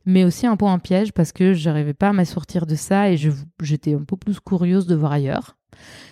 mais 0.06 0.24
aussi 0.24 0.48
un 0.48 0.58
peu 0.58 0.66
un 0.66 0.80
piège 0.80 1.12
parce 1.14 1.32
que 1.32 1.54
je 1.54 1.70
n'arrivais 1.70 1.94
pas 1.94 2.10
à 2.10 2.14
me 2.14 2.24
sortir 2.24 2.66
de 2.66 2.76
ça 2.76 3.10
et 3.10 3.18
j'étais 3.62 3.94
un 3.94 4.04
peu 4.04 4.18
plus 4.18 4.40
curieuse 4.40 4.88
de 4.88 4.96
voir 4.96 5.12
ailleurs. 5.12 5.58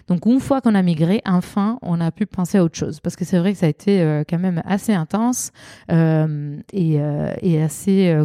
Donc 0.07 0.25
une 0.25 0.39
fois 0.39 0.61
qu'on 0.61 0.75
a 0.75 0.81
migré, 0.81 1.21
enfin, 1.25 1.77
on 1.81 2.01
a 2.01 2.11
pu 2.11 2.25
penser 2.25 2.57
à 2.57 2.63
autre 2.63 2.77
chose. 2.77 2.99
Parce 2.99 3.15
que 3.15 3.25
c'est 3.25 3.37
vrai 3.37 3.53
que 3.53 3.59
ça 3.59 3.67
a 3.67 3.69
été 3.69 4.01
euh, 4.01 4.23
quand 4.27 4.39
même 4.39 4.61
assez 4.65 4.93
intense 4.93 5.51
euh, 5.91 6.59
et, 6.73 6.99
et, 7.41 7.61
assez 7.61 8.17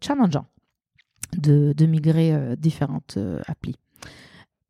challengeant 0.00 0.46
de, 1.36 1.72
de 1.76 1.86
migrer 1.86 2.32
euh, 2.32 2.56
différentes 2.56 3.14
euh, 3.16 3.40
applis. 3.46 3.76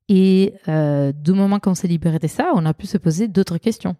Et 0.09 0.55
euh, 0.69 1.13
du 1.13 1.33
moment 1.33 1.59
qu'on 1.59 1.75
s'est 1.75 1.89
libéré 1.89 2.19
de 2.19 2.27
ça, 2.27 2.53
on 2.55 2.67
a 2.67 2.75
pu 2.75 2.87
se 2.87 2.99
poser 2.99 3.29
d'autres 3.29 3.59
questions. 3.59 3.97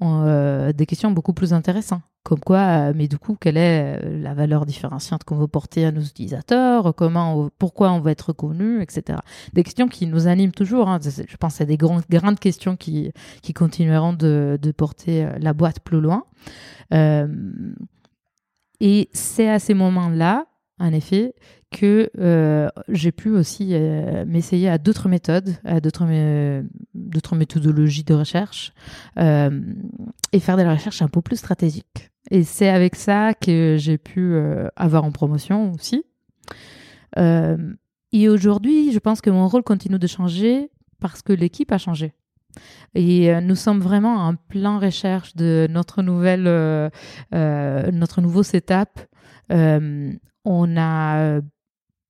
Des 0.00 0.86
questions 0.86 1.10
beaucoup 1.10 1.32
plus 1.32 1.52
intéressantes. 1.52 2.02
Comme 2.24 2.40
quoi, 2.40 2.92
mais 2.92 3.08
du 3.08 3.16
coup, 3.16 3.36
quelle 3.40 3.56
est 3.56 4.00
la 4.20 4.34
valeur 4.34 4.66
différenciante 4.66 5.24
qu'on 5.24 5.36
veut 5.36 5.48
porter 5.48 5.86
à 5.86 5.92
nos 5.92 6.02
utilisateurs 6.02 6.94
Comment, 6.94 7.48
pourquoi 7.58 7.90
on 7.92 8.00
veut 8.00 8.10
être 8.10 8.28
reconnu, 8.28 8.82
etc. 8.82 9.18
Des 9.54 9.62
questions 9.62 9.88
qui 9.88 10.06
nous 10.06 10.26
animent 10.26 10.52
toujours. 10.52 10.88
Hein. 10.88 10.98
Je 11.02 11.36
pense 11.38 11.60
à 11.60 11.64
des 11.64 11.76
grandes, 11.76 12.02
grandes 12.10 12.38
questions 12.38 12.76
qui, 12.76 13.12
qui 13.40 13.54
continueront 13.54 14.12
de, 14.12 14.58
de 14.60 14.72
porter 14.72 15.26
la 15.40 15.54
boîte 15.54 15.80
plus 15.80 16.00
loin. 16.00 16.24
Et 18.80 19.08
c'est 19.12 19.48
à 19.48 19.58
ces 19.58 19.74
moments-là, 19.74 20.46
en 20.78 20.92
effet, 20.92 21.34
que 21.70 22.10
euh, 22.18 22.68
j'ai 22.88 23.12
pu 23.12 23.30
aussi 23.30 23.70
euh, 23.72 24.24
m'essayer 24.26 24.68
à 24.68 24.78
d'autres 24.78 25.08
méthodes, 25.08 25.54
à 25.64 25.80
d'autres, 25.80 26.04
méthodologies 27.34 28.04
de 28.04 28.14
recherche 28.14 28.72
euh, 29.18 29.60
et 30.32 30.40
faire 30.40 30.56
de 30.56 30.62
la 30.62 30.74
recherche 30.74 31.02
un 31.02 31.08
peu 31.08 31.20
plus 31.20 31.36
stratégique. 31.36 32.10
Et 32.30 32.42
c'est 32.44 32.68
avec 32.68 32.94
ça 32.94 33.34
que 33.34 33.76
j'ai 33.78 33.98
pu 33.98 34.36
avoir 34.76 35.04
en 35.04 35.12
promotion 35.12 35.72
aussi. 35.72 36.04
et 37.16 38.28
aujourd'hui, 38.28 38.92
je 38.92 38.98
pense 38.98 39.22
que 39.22 39.30
mon 39.30 39.48
rôle 39.48 39.62
continue 39.62 39.98
de 39.98 40.06
changer 40.06 40.70
parce 41.00 41.22
que 41.22 41.32
l'équipe 41.32 41.72
a 41.72 41.78
changé. 41.78 42.12
Et 42.94 43.34
nous 43.40 43.54
sommes 43.54 43.80
vraiment 43.80 44.16
en 44.16 44.34
plein 44.34 44.78
recherche 44.78 45.36
de 45.36 45.68
notre 45.70 46.02
nouvelle, 46.02 46.90
notre 47.32 48.20
nouveau 48.20 48.42
setup. 48.42 49.00
on 49.48 50.76
a 50.76 51.40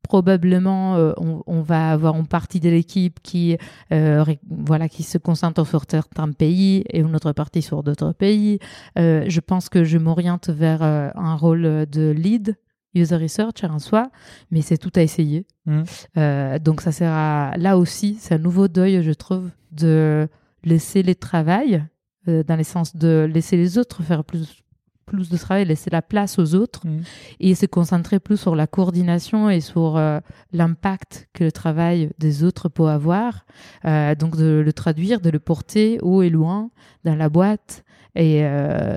probablement 0.08 0.94
on, 1.18 1.60
va 1.60 1.92
avoir 1.92 2.16
une 2.16 2.26
partie 2.26 2.60
de 2.60 2.68
l'équipe 2.68 3.20
qui 3.22 3.56
voilà 3.90 4.88
qui 4.88 5.02
se 5.02 5.18
concentre 5.18 5.66
sur 5.66 5.82
certains 5.88 6.32
pays 6.32 6.84
et 6.90 7.00
une 7.00 7.14
autre 7.14 7.32
partie 7.32 7.62
sur 7.62 7.82
d'autres 7.82 8.12
pays. 8.12 8.58
je 8.96 9.40
pense 9.40 9.68
que 9.68 9.84
je 9.84 9.98
m'oriente 9.98 10.48
vers 10.48 10.82
un 10.82 11.36
rôle 11.36 11.86
de 11.86 12.10
lead 12.10 12.56
user 12.94 13.16
researcher 13.16 13.66
en 13.66 13.78
soi, 13.78 14.10
mais 14.50 14.62
c'est 14.62 14.78
tout 14.78 14.92
à 14.96 15.02
essayer. 15.02 15.46
Mmh. 15.66 16.58
donc 16.64 16.80
ça 16.80 16.92
sera 16.92 17.52
là 17.56 17.76
aussi, 17.76 18.16
c'est 18.18 18.34
un 18.34 18.38
nouveau 18.38 18.68
deuil, 18.68 19.02
je 19.02 19.12
trouve, 19.12 19.50
de 19.72 20.28
laisser 20.64 21.02
les 21.02 21.14
travail, 21.14 21.84
euh, 22.28 22.42
dans 22.42 22.56
le 22.56 22.64
sens 22.64 22.96
de 22.96 23.28
laisser 23.32 23.56
les 23.56 23.78
autres 23.78 24.02
faire 24.02 24.24
plus, 24.24 24.62
plus 25.08 25.28
de 25.28 25.36
travail, 25.36 25.64
laisser 25.64 25.90
la 25.90 26.02
place 26.02 26.38
aux 26.38 26.54
autres 26.54 26.86
mm. 26.86 27.00
et 27.40 27.54
se 27.54 27.66
concentrer 27.66 28.20
plus 28.20 28.36
sur 28.36 28.54
la 28.54 28.66
coordination 28.66 29.50
et 29.50 29.60
sur 29.60 29.96
euh, 29.96 30.20
l'impact 30.52 31.28
que 31.32 31.44
le 31.44 31.52
travail 31.52 32.10
des 32.18 32.44
autres 32.44 32.68
peut 32.68 32.88
avoir. 32.88 33.46
Euh, 33.84 34.14
donc 34.14 34.36
de 34.36 34.62
le 34.64 34.72
traduire, 34.72 35.20
de 35.20 35.30
le 35.30 35.38
porter 35.38 35.98
haut 36.02 36.22
et 36.22 36.30
loin 36.30 36.70
dans 37.04 37.14
la 37.14 37.28
boîte. 37.28 37.84
Et 38.14 38.42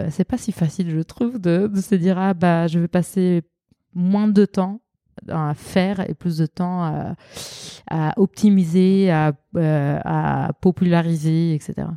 c'est 0.09 0.23
pas 0.23 0.37
si 0.37 0.51
facile, 0.51 0.89
je 0.89 1.01
trouve, 1.01 1.39
de, 1.39 1.67
de 1.67 1.81
se 1.81 1.93
dire 1.93 2.17
ah 2.17 2.33
bah 2.33 2.65
je 2.65 2.79
vais 2.79 2.87
passer 2.87 3.43
moins 3.93 4.27
de 4.27 4.45
temps 4.45 4.81
à 5.27 5.53
faire 5.53 6.09
et 6.09 6.13
plus 6.13 6.37
de 6.37 6.45
temps 6.45 7.15
à, 7.89 8.13
optimiser, 8.17 9.11
à, 9.11 9.33
euh, 9.55 9.99
à, 10.03 10.51
populariser, 10.61 11.53
etc. 11.53 11.87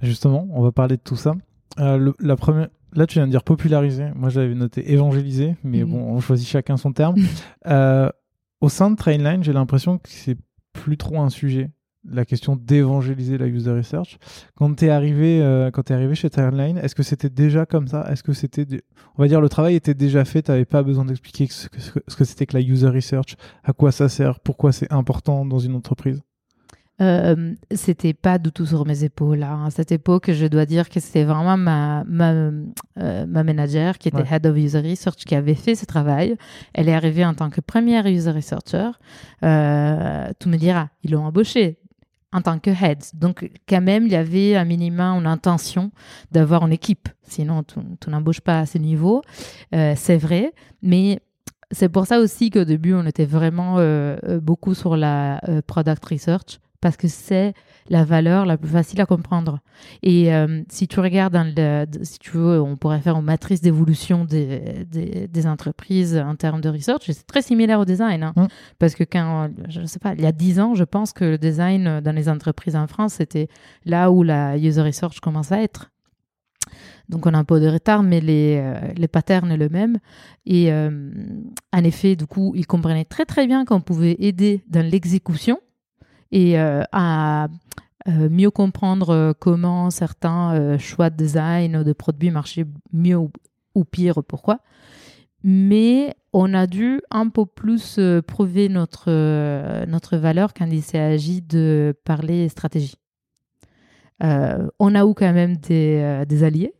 Justement, 0.00 0.46
on 0.50 0.62
va 0.62 0.72
parler 0.72 0.96
de 0.96 1.02
tout 1.02 1.16
ça. 1.16 1.34
Euh, 1.78 2.12
la 2.18 2.36
première, 2.36 2.68
là, 2.94 3.06
tu 3.06 3.14
viens 3.14 3.26
de 3.26 3.30
dire 3.30 3.44
populariser. 3.44 4.06
Moi, 4.14 4.28
j'avais 4.28 4.54
noté 4.54 4.92
évangéliser, 4.92 5.56
mais 5.64 5.84
mhm. 5.84 5.90
bon, 5.90 5.98
on 5.98 6.20
choisit 6.20 6.48
chacun 6.48 6.76
son 6.76 6.92
terme. 6.92 7.16
Euh, 7.66 8.08
au 8.60 8.70
sein 8.70 8.90
de 8.90 8.96
Trainline, 8.96 9.44
j'ai 9.44 9.52
l'impression 9.52 9.98
que 9.98 10.08
c'est 10.08 10.38
plus 10.72 10.96
trop 10.96 11.20
un 11.20 11.28
sujet 11.28 11.70
la 12.10 12.24
question 12.24 12.56
d'évangéliser 12.56 13.38
la 13.38 13.46
user 13.46 13.72
research. 13.72 14.18
Quand 14.54 14.74
tu 14.74 14.86
es 14.86 14.90
arrivé, 14.90 15.42
euh, 15.42 15.70
quand 15.70 15.90
es 15.90 15.94
arrivé 15.94 16.14
chez 16.14 16.30
Timeline, 16.30 16.78
est-ce 16.78 16.94
que 16.94 17.02
c'était 17.02 17.30
déjà 17.30 17.66
comme 17.66 17.88
ça? 17.88 18.10
Est-ce 18.10 18.22
que 18.22 18.32
c'était, 18.32 18.66
on 19.16 19.22
va 19.22 19.28
dire, 19.28 19.40
le 19.40 19.48
travail 19.48 19.74
était 19.74 19.94
déjà 19.94 20.24
fait 20.24 20.42
Tu 20.42 20.50
n'avais 20.50 20.64
pas 20.64 20.82
besoin 20.82 21.04
d'expliquer 21.04 21.46
ce 21.48 21.68
que, 21.68 22.24
c'était 22.24 22.46
que 22.46 22.56
la 22.56 22.62
user 22.62 22.88
research, 22.88 23.36
à 23.64 23.72
quoi 23.72 23.92
ça 23.92 24.08
sert, 24.08 24.40
pourquoi 24.40 24.72
c'est 24.72 24.92
important 24.92 25.44
dans 25.44 25.58
une 25.58 25.74
entreprise? 25.74 26.22
Euh, 27.00 27.54
c'était 27.72 28.12
pas 28.12 28.38
du 28.38 28.50
tout 28.50 28.66
sur 28.66 28.84
mes 28.84 29.04
épaules. 29.04 29.42
Hein. 29.42 29.66
À 29.66 29.70
cette 29.70 29.92
époque, 29.92 30.32
je 30.32 30.46
dois 30.46 30.66
dire 30.66 30.88
que 30.88 30.98
c'était 30.98 31.24
vraiment 31.24 31.56
ma, 31.56 32.02
ma, 32.04 32.32
euh, 32.32 33.26
ma 33.26 33.44
manager 33.44 33.98
qui 33.98 34.08
était 34.08 34.24
Head 34.28 34.46
of 34.46 34.56
User 34.56 34.80
Research 34.80 35.24
qui 35.24 35.34
avait 35.34 35.54
fait 35.54 35.74
ce 35.74 35.86
travail. 35.86 36.36
Elle 36.74 36.88
est 36.88 36.94
arrivée 36.94 37.24
en 37.24 37.34
tant 37.34 37.50
que 37.50 37.60
première 37.60 38.06
User 38.06 38.32
Researcher. 38.32 38.90
Euh, 39.44 40.28
tout 40.38 40.48
me 40.48 40.56
dira, 40.56 40.88
ils 41.04 41.12
l'ont 41.12 41.24
embauchée 41.24 41.78
en 42.32 42.42
tant 42.42 42.58
que 42.58 42.70
head. 42.70 42.98
Donc, 43.14 43.48
quand 43.68 43.80
même, 43.80 44.04
il 44.06 44.12
y 44.12 44.16
avait 44.16 44.56
un 44.56 44.64
minimum, 44.64 45.20
une 45.20 45.26
intention 45.26 45.92
d'avoir 46.32 46.66
une 46.66 46.72
équipe. 46.72 47.08
Sinon, 47.22 47.62
tu, 47.62 48.10
n'embauches 48.10 48.40
pas 48.40 48.60
à 48.60 48.66
ce 48.66 48.76
niveau. 48.76 49.22
Euh, 49.74 49.94
c'est 49.96 50.18
vrai. 50.18 50.52
Mais 50.82 51.20
c'est 51.70 51.88
pour 51.88 52.06
ça 52.06 52.18
aussi 52.18 52.50
qu'au 52.50 52.64
début, 52.64 52.92
on 52.92 53.06
était 53.06 53.24
vraiment 53.24 53.76
euh, 53.78 54.40
beaucoup 54.42 54.74
sur 54.74 54.96
la 54.96 55.40
product 55.66 56.04
research 56.04 56.58
parce 56.80 56.96
que 56.96 57.08
c'est 57.08 57.54
la 57.88 58.04
valeur 58.04 58.46
la 58.46 58.56
plus 58.56 58.68
facile 58.68 59.00
à 59.00 59.06
comprendre. 59.06 59.60
Et 60.02 60.32
euh, 60.32 60.62
si 60.68 60.86
tu 60.86 61.00
regardes, 61.00 61.32
dans 61.32 61.52
le, 61.56 61.86
si 62.02 62.18
tu 62.18 62.30
veux, 62.32 62.60
on 62.60 62.76
pourrait 62.76 63.00
faire 63.00 63.16
une 63.16 63.24
matrice 63.24 63.60
d'évolution 63.60 64.24
des, 64.24 64.86
des, 64.86 65.46
entreprises 65.46 66.16
en 66.16 66.36
termes 66.36 66.60
de 66.60 66.68
research, 66.68 67.02
c'est 67.06 67.26
très 67.26 67.42
similaire 67.42 67.80
au 67.80 67.84
design. 67.84 68.22
Hein. 68.22 68.32
Mm. 68.36 68.46
Parce 68.78 68.94
que 68.94 69.04
quand, 69.04 69.50
je 69.68 69.80
ne 69.80 69.86
sais 69.86 69.98
pas, 69.98 70.14
il 70.14 70.20
y 70.20 70.26
a 70.26 70.32
dix 70.32 70.60
ans, 70.60 70.74
je 70.74 70.84
pense 70.84 71.12
que 71.12 71.24
le 71.24 71.38
design 71.38 72.00
dans 72.00 72.14
les 72.14 72.28
entreprises 72.28 72.76
en 72.76 72.86
France, 72.86 73.14
c'était 73.14 73.48
là 73.84 74.10
où 74.10 74.22
la 74.22 74.56
user 74.56 74.82
research 74.82 75.20
commence 75.20 75.52
à 75.52 75.62
être. 75.62 75.90
Donc 77.08 77.26
on 77.26 77.32
a 77.32 77.38
un 77.38 77.44
peu 77.44 77.60
de 77.60 77.68
retard, 77.68 78.02
mais 78.02 78.20
les, 78.20 78.58
euh, 78.60 78.78
les 78.96 79.08
patterns 79.08 79.50
est 79.50 79.56
le 79.56 79.68
même. 79.68 79.98
Et 80.44 80.70
euh, 80.72 81.10
en 81.72 81.84
effet, 81.84 82.16
du 82.16 82.26
coup, 82.26 82.52
ils 82.54 82.66
comprenaient 82.66 83.04
très 83.06 83.24
très 83.24 83.46
bien 83.46 83.64
qu'on 83.64 83.80
pouvait 83.80 84.16
aider 84.18 84.62
dans 84.68 84.84
l'exécution 84.84 85.58
et 86.32 86.58
euh, 86.58 86.82
à 86.92 87.48
euh, 88.08 88.28
mieux 88.30 88.50
comprendre 88.50 89.10
euh, 89.10 89.32
comment 89.38 89.90
certains 89.90 90.78
choix 90.78 91.10
de 91.10 91.16
design 91.16 91.76
ou 91.76 91.84
de 91.84 91.92
produits 91.92 92.30
marchaient 92.30 92.66
mieux 92.92 93.18
ou, 93.74 93.84
pire, 93.84 94.22
pourquoi. 94.24 94.60
Mais 95.44 96.14
on 96.32 96.52
a 96.52 96.66
dû 96.66 97.00
un 97.10 97.28
peu 97.28 97.46
plus 97.46 98.00
prouver 98.26 98.68
notre, 98.68 99.84
notre 99.86 100.16
valeur 100.16 100.52
quand 100.52 100.66
il 100.66 100.82
s'agit 100.82 101.42
de 101.42 101.94
parler 102.04 102.48
stratégie. 102.48 102.96
on 104.20 104.94
a 104.94 105.06
eu 105.06 105.14
quand 105.14 105.32
même 105.32 105.56
des, 105.56 106.24
des 106.26 106.42
alliés 106.42 106.74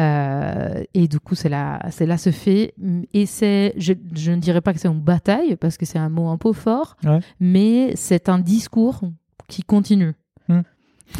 euh, 0.00 0.82
et 0.94 1.08
du 1.08 1.20
coup, 1.20 1.34
c'est 1.34 1.48
là, 1.48 1.80
c'est 1.90 2.06
là 2.06 2.18
ce 2.18 2.30
fait. 2.30 2.74
Et 3.12 3.26
c'est, 3.26 3.74
je, 3.76 3.92
je, 4.14 4.32
ne 4.32 4.36
dirais 4.36 4.60
pas 4.60 4.72
que 4.72 4.80
c'est 4.80 4.88
une 4.88 5.00
bataille 5.00 5.56
parce 5.56 5.76
que 5.76 5.86
c'est 5.86 5.98
un 5.98 6.08
mot 6.08 6.28
un 6.28 6.38
peu 6.38 6.52
fort, 6.52 6.96
mais 7.40 7.94
c'est 7.96 8.28
un 8.28 8.38
discours 8.38 9.00
qui 9.48 9.62
continue. 9.62 10.14
Hmm. 10.48 10.60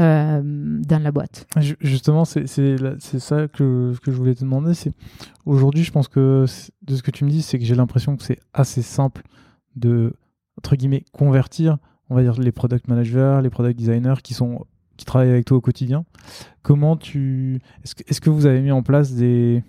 Euh, 0.01 0.43
dans 0.43 1.03
la 1.03 1.13
boîte. 1.13 1.47
Justement, 1.81 2.25
c'est 2.25 2.47
ça 2.47 3.49
que, 3.49 3.95
que, 4.03 4.11
je 4.11 4.17
voulais 4.17 4.35
te 4.35 4.41
demander. 4.41 4.75
C'est 4.75 4.93
aujourd'hui, 5.45 5.85
je 5.85 5.93
pense 5.93 6.09
que 6.09 6.47
de 6.83 6.97
ce 6.97 7.03
que 7.03 7.11
tu 7.11 7.25
me 7.25 7.31
dis, 7.31 7.43
c'est 7.43 7.59
que 7.59 7.65
j'ai 7.65 7.77
l'impression 7.77 8.17
que 8.17 8.25
c'est 8.25 8.41
assez 8.55 8.83
simple 8.83 9.23
de 9.77 10.15
entre 10.59 10.75
guillemets 10.77 11.05
convertir, 11.13 11.79
on 12.09 12.15
va 12.15 12.23
dire 12.23 12.41
les 12.41 12.51
product 12.51 12.89
managers, 12.89 13.41
les 13.43 13.51
product 13.51 13.79
designers 13.79 14.21
qui 14.23 14.35
sont 14.35 14.67
qui 14.97 15.05
travaillent 15.05 15.31
avec 15.31 15.45
toi 15.45 15.57
au 15.57 15.61
quotidien. 15.61 16.05
Comment 16.63 16.97
tu. 16.97 17.61
Est-ce 17.83 18.21
que, 18.21 18.31
vous 18.31 18.47
avez 18.47 18.61
mis 18.61 18.73
en 18.73 18.83
place 18.83 19.13
des. 19.13 19.63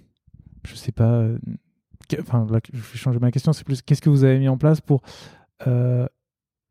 Je 0.65 0.75
sais 0.75 0.91
pas. 0.91 1.11
Euh, 1.11 1.37
enfin, 2.19 2.47
là, 2.49 2.59
je 2.71 2.77
vais 2.77 2.97
changer 2.97 3.19
ma 3.19 3.31
question. 3.31 3.53
C'est 3.53 3.63
plus 3.63 3.81
qu'est-ce 3.81 4.01
que 4.01 4.09
vous 4.09 4.23
avez 4.23 4.39
mis 4.39 4.47
en 4.47 4.57
place 4.57 4.81
pour 4.81 5.01
euh, 5.67 6.07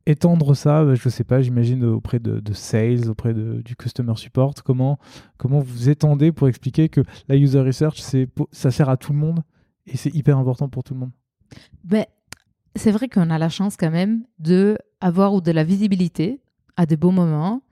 étendre 0.06 0.54
ça? 0.54 0.84
Bah, 0.84 0.94
Je 0.94 1.08
sais 1.08 1.24
pas, 1.24 1.42
j'imagine 1.42 1.84
auprès 1.84 2.18
de, 2.18 2.52
sales, 2.52 3.08
auprès 3.08 3.34
du 3.34 3.76
customer 3.76 4.16
support. 4.16 4.54
Comment, 4.64 4.98
comment 5.36 5.60
vous 5.60 5.88
étendez 5.88 6.32
pour 6.32 6.48
expliquer 6.48 6.88
que 6.88 7.02
la 7.28 7.36
user 7.36 7.60
research, 7.60 8.00
ça 8.52 8.70
sert 8.70 8.88
à 8.88 8.96
tout 8.96 9.12
le 9.12 9.18
monde 9.18 9.42
et 9.86 9.96
c'est 9.96 10.14
hyper 10.14 10.38
important 10.38 10.68
pour 10.68 10.84
tout 10.84 10.94
le 10.94 11.00
monde? 11.00 11.12
Ben, 11.84 12.06
C'est 12.76 12.92
vrai 12.92 13.08
qu'on 13.08 13.30
a 13.30 13.38
la 13.38 13.48
chance 13.48 13.76
quand 13.76 13.90
même 13.90 14.24
de 14.38 14.78
avoir 15.00 15.34
ou 15.34 15.40
de 15.40 15.52
la 15.52 15.64
visibilité 15.64 16.40
à 16.76 16.86
des 16.86 16.96
beaux 16.96 17.10
moments, 17.10 17.62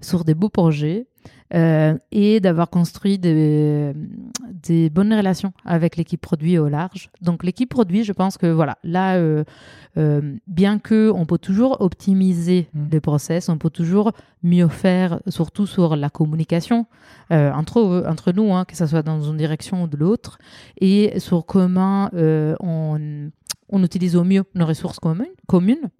sur 0.00 0.24
des 0.24 0.34
beaux 0.34 0.48
projets, 0.48 1.06
euh, 1.54 1.98
et 2.12 2.40
d'avoir 2.40 2.70
construit 2.70 3.18
des, 3.18 3.92
des, 4.62 4.88
bonnes 4.88 5.12
relations 5.12 5.52
avec 5.66 5.98
l'équipe 5.98 6.20
produit 6.20 6.56
au 6.56 6.70
large. 6.70 7.10
Donc 7.20 7.44
l'équipe 7.44 7.68
produit, 7.68 8.04
je 8.04 8.12
pense 8.14 8.38
que 8.38 8.46
voilà, 8.46 8.78
là, 8.84 9.16
euh, 9.16 9.44
euh, 9.98 10.34
bien 10.46 10.78
que 10.78 11.12
on 11.14 11.26
peut 11.26 11.36
toujours 11.36 11.82
optimiser 11.82 12.70
mmh. 12.72 12.84
les 12.90 13.00
process, 13.00 13.50
on 13.50 13.58
peut 13.58 13.68
toujours 13.68 14.12
mieux 14.42 14.68
faire, 14.68 15.20
surtout 15.28 15.66
sur 15.66 15.94
la 15.94 16.08
communication 16.08 16.86
entre 17.28 18.04
entre 18.08 18.32
nous, 18.32 18.54
hein, 18.54 18.64
que 18.64 18.74
ce 18.74 18.86
soit 18.86 19.02
dans 19.02 19.20
une 19.20 19.36
direction 19.36 19.82
ou 19.82 19.86
de 19.88 19.98
l'autre, 19.98 20.38
et 20.80 21.18
sur 21.20 21.44
comment 21.44 22.08
on, 22.14 23.30
on 23.68 23.82
utilise 23.82 24.16
au 24.16 24.24
mieux 24.24 24.44
nos 24.54 24.64
ressources 24.64 24.98
communes. 24.98 25.26
communes. 25.46 25.90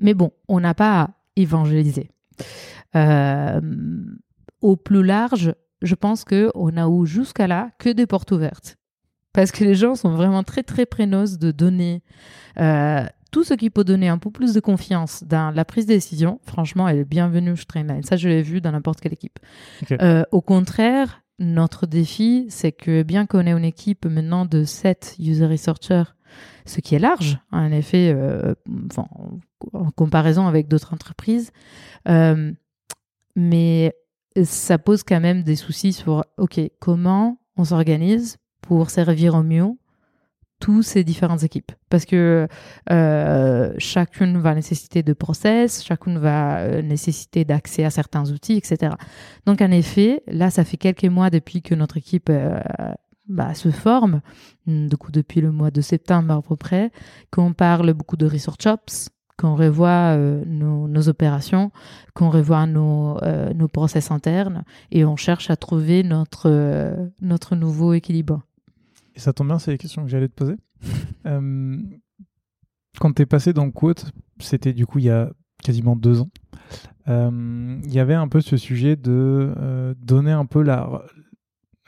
Mais 0.00 0.14
bon, 0.14 0.32
on 0.48 0.58
n'a 0.58 0.74
pas 0.74 1.10
évangéliser. 1.36 2.10
Euh, 2.96 3.60
au 4.60 4.76
plus 4.76 5.02
large, 5.02 5.54
je 5.82 5.94
pense 5.94 6.24
qu'on 6.24 6.76
a 6.76 6.88
eu 6.88 7.06
jusqu'à 7.06 7.46
là 7.46 7.70
que 7.78 7.88
des 7.88 8.06
portes 8.06 8.30
ouvertes. 8.32 8.76
Parce 9.32 9.50
que 9.50 9.64
les 9.64 9.74
gens 9.74 9.94
sont 9.94 10.10
vraiment 10.10 10.42
très 10.42 10.62
très 10.62 10.86
prénoces 10.86 11.38
de 11.38 11.50
donner 11.50 12.02
euh, 12.58 13.04
tout 13.30 13.44
ce 13.44 13.54
qui 13.54 13.70
peut 13.70 13.82
donner 13.82 14.08
un 14.08 14.18
peu 14.18 14.30
plus 14.30 14.52
de 14.52 14.60
confiance 14.60 15.24
dans 15.24 15.50
la 15.54 15.64
prise 15.64 15.86
de 15.86 15.94
décision. 15.94 16.38
Franchement, 16.44 16.86
elle 16.86 16.98
est 16.98 17.04
bienvenue 17.04 17.56
chez 17.56 17.64
Trainline. 17.64 18.02
Ça, 18.02 18.16
je 18.16 18.28
l'ai 18.28 18.42
vu 18.42 18.60
dans 18.60 18.72
n'importe 18.72 19.00
quelle 19.00 19.14
équipe. 19.14 19.38
Euh, 19.90 20.22
au 20.32 20.42
contraire, 20.42 21.22
notre 21.38 21.86
défi, 21.86 22.46
c'est 22.50 22.72
que 22.72 23.02
bien 23.02 23.24
qu'on 23.26 23.46
ait 23.46 23.52
une 23.52 23.64
équipe 23.64 24.04
maintenant 24.04 24.44
de 24.44 24.64
7 24.64 25.16
user 25.18 25.46
researchers, 25.46 26.04
ce 26.64 26.80
qui 26.80 26.94
est 26.94 26.98
large, 26.98 27.38
en 27.50 27.72
effet, 27.72 28.16
enfin, 28.90 29.06
en 29.72 29.90
comparaison 29.90 30.46
avec 30.46 30.68
d'autres 30.68 30.92
entreprises. 30.92 31.52
Euh, 32.08 32.52
mais 33.36 33.94
ça 34.44 34.78
pose 34.78 35.02
quand 35.02 35.20
même 35.20 35.42
des 35.42 35.56
soucis 35.56 35.92
sur, 35.92 36.24
OK, 36.38 36.60
comment 36.80 37.38
on 37.56 37.64
s'organise 37.64 38.38
pour 38.60 38.90
servir 38.90 39.34
au 39.34 39.42
mieux 39.42 39.68
tous 40.58 40.82
ces 40.82 41.04
différentes 41.04 41.42
équipes? 41.42 41.72
Parce 41.88 42.04
que 42.04 42.46
euh, 42.90 43.74
chacune 43.78 44.38
va 44.38 44.54
nécessiter 44.54 45.02
de 45.02 45.12
process, 45.12 45.84
chacune 45.84 46.18
va 46.18 46.60
euh, 46.60 46.82
nécessiter 46.82 47.44
d'accès 47.44 47.84
à 47.84 47.90
certains 47.90 48.30
outils, 48.30 48.56
etc. 48.56 48.94
Donc 49.44 49.60
en 49.60 49.70
effet, 49.70 50.22
là, 50.28 50.50
ça 50.50 50.64
fait 50.64 50.76
quelques 50.76 51.04
mois 51.04 51.30
depuis 51.30 51.62
que 51.62 51.74
notre 51.74 51.96
équipe 51.96 52.30
bah, 53.32 53.54
se 53.54 53.70
forme, 53.70 54.20
du 54.66 54.96
coup 54.96 55.10
depuis 55.10 55.40
le 55.40 55.50
mois 55.50 55.70
de 55.70 55.80
septembre 55.80 56.34
à 56.34 56.42
peu 56.42 56.56
près, 56.56 56.90
qu'on 57.30 57.52
parle 57.52 57.92
beaucoup 57.94 58.16
de 58.16 58.26
research 58.26 58.66
ops, 58.66 59.08
qu'on 59.36 59.56
revoit 59.56 60.14
euh, 60.16 60.44
nos, 60.46 61.08
opérations, 61.08 61.72
qu'on 62.14 62.30
revoit 62.30 62.66
nos, 62.66 63.18
euh, 63.22 63.52
nos 63.54 63.68
process 63.68 64.10
internes 64.10 64.64
et 64.90 65.04
on 65.04 65.16
cherche 65.16 65.50
à 65.50 65.56
trouver 65.56 66.02
notre, 66.02 66.48
euh, 66.48 67.08
notre 67.20 67.56
nouveau 67.56 67.92
équilibre. 67.92 68.42
Et 69.14 69.20
ça 69.20 69.32
tombe 69.32 69.48
bien, 69.48 69.58
c'est 69.58 69.72
les 69.72 69.78
questions 69.78 70.04
que 70.04 70.08
j'allais 70.08 70.28
te 70.28 70.34
poser. 70.34 70.56
quand 71.24 73.12
tu 73.14 73.22
es 73.22 73.26
passé 73.26 73.52
dans 73.52 73.70
Quote, 73.70 74.12
c'était 74.38 74.72
du 74.72 74.86
coup 74.86 74.98
il 74.98 75.06
y 75.06 75.10
a 75.10 75.30
quasiment 75.62 75.96
deux 75.96 76.20
ans, 76.20 76.30
il 77.06 77.92
y 77.92 77.98
avait 77.98 78.14
un 78.14 78.28
peu 78.28 78.40
ce 78.40 78.56
sujet 78.56 78.96
de 78.96 79.94
donner 80.00 80.32
un 80.32 80.46
peu 80.46 80.62
la, 80.62 81.04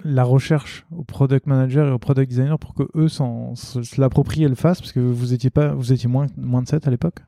la 0.05 0.23
recherche 0.23 0.87
au 0.95 1.03
product 1.03 1.47
manager 1.47 1.89
et 1.89 1.91
au 1.91 1.99
product 1.99 2.29
designer 2.29 2.59
pour 2.59 2.75
que 2.75 2.85
eux 2.95 3.09
se 3.09 4.01
l'approprient 4.01 4.45
et 4.45 4.49
le 4.49 4.55
fassent 4.55 4.81
parce 4.81 4.93
que 4.93 5.01
vous 5.01 5.33
étiez 5.33 5.51
pas 5.51 5.69
vous 5.73 5.93
étiez 5.93 6.09
moins 6.09 6.27
moins 6.37 6.63
de 6.63 6.69
7 6.69 6.87
à 6.87 6.91
l'époque. 6.91 7.21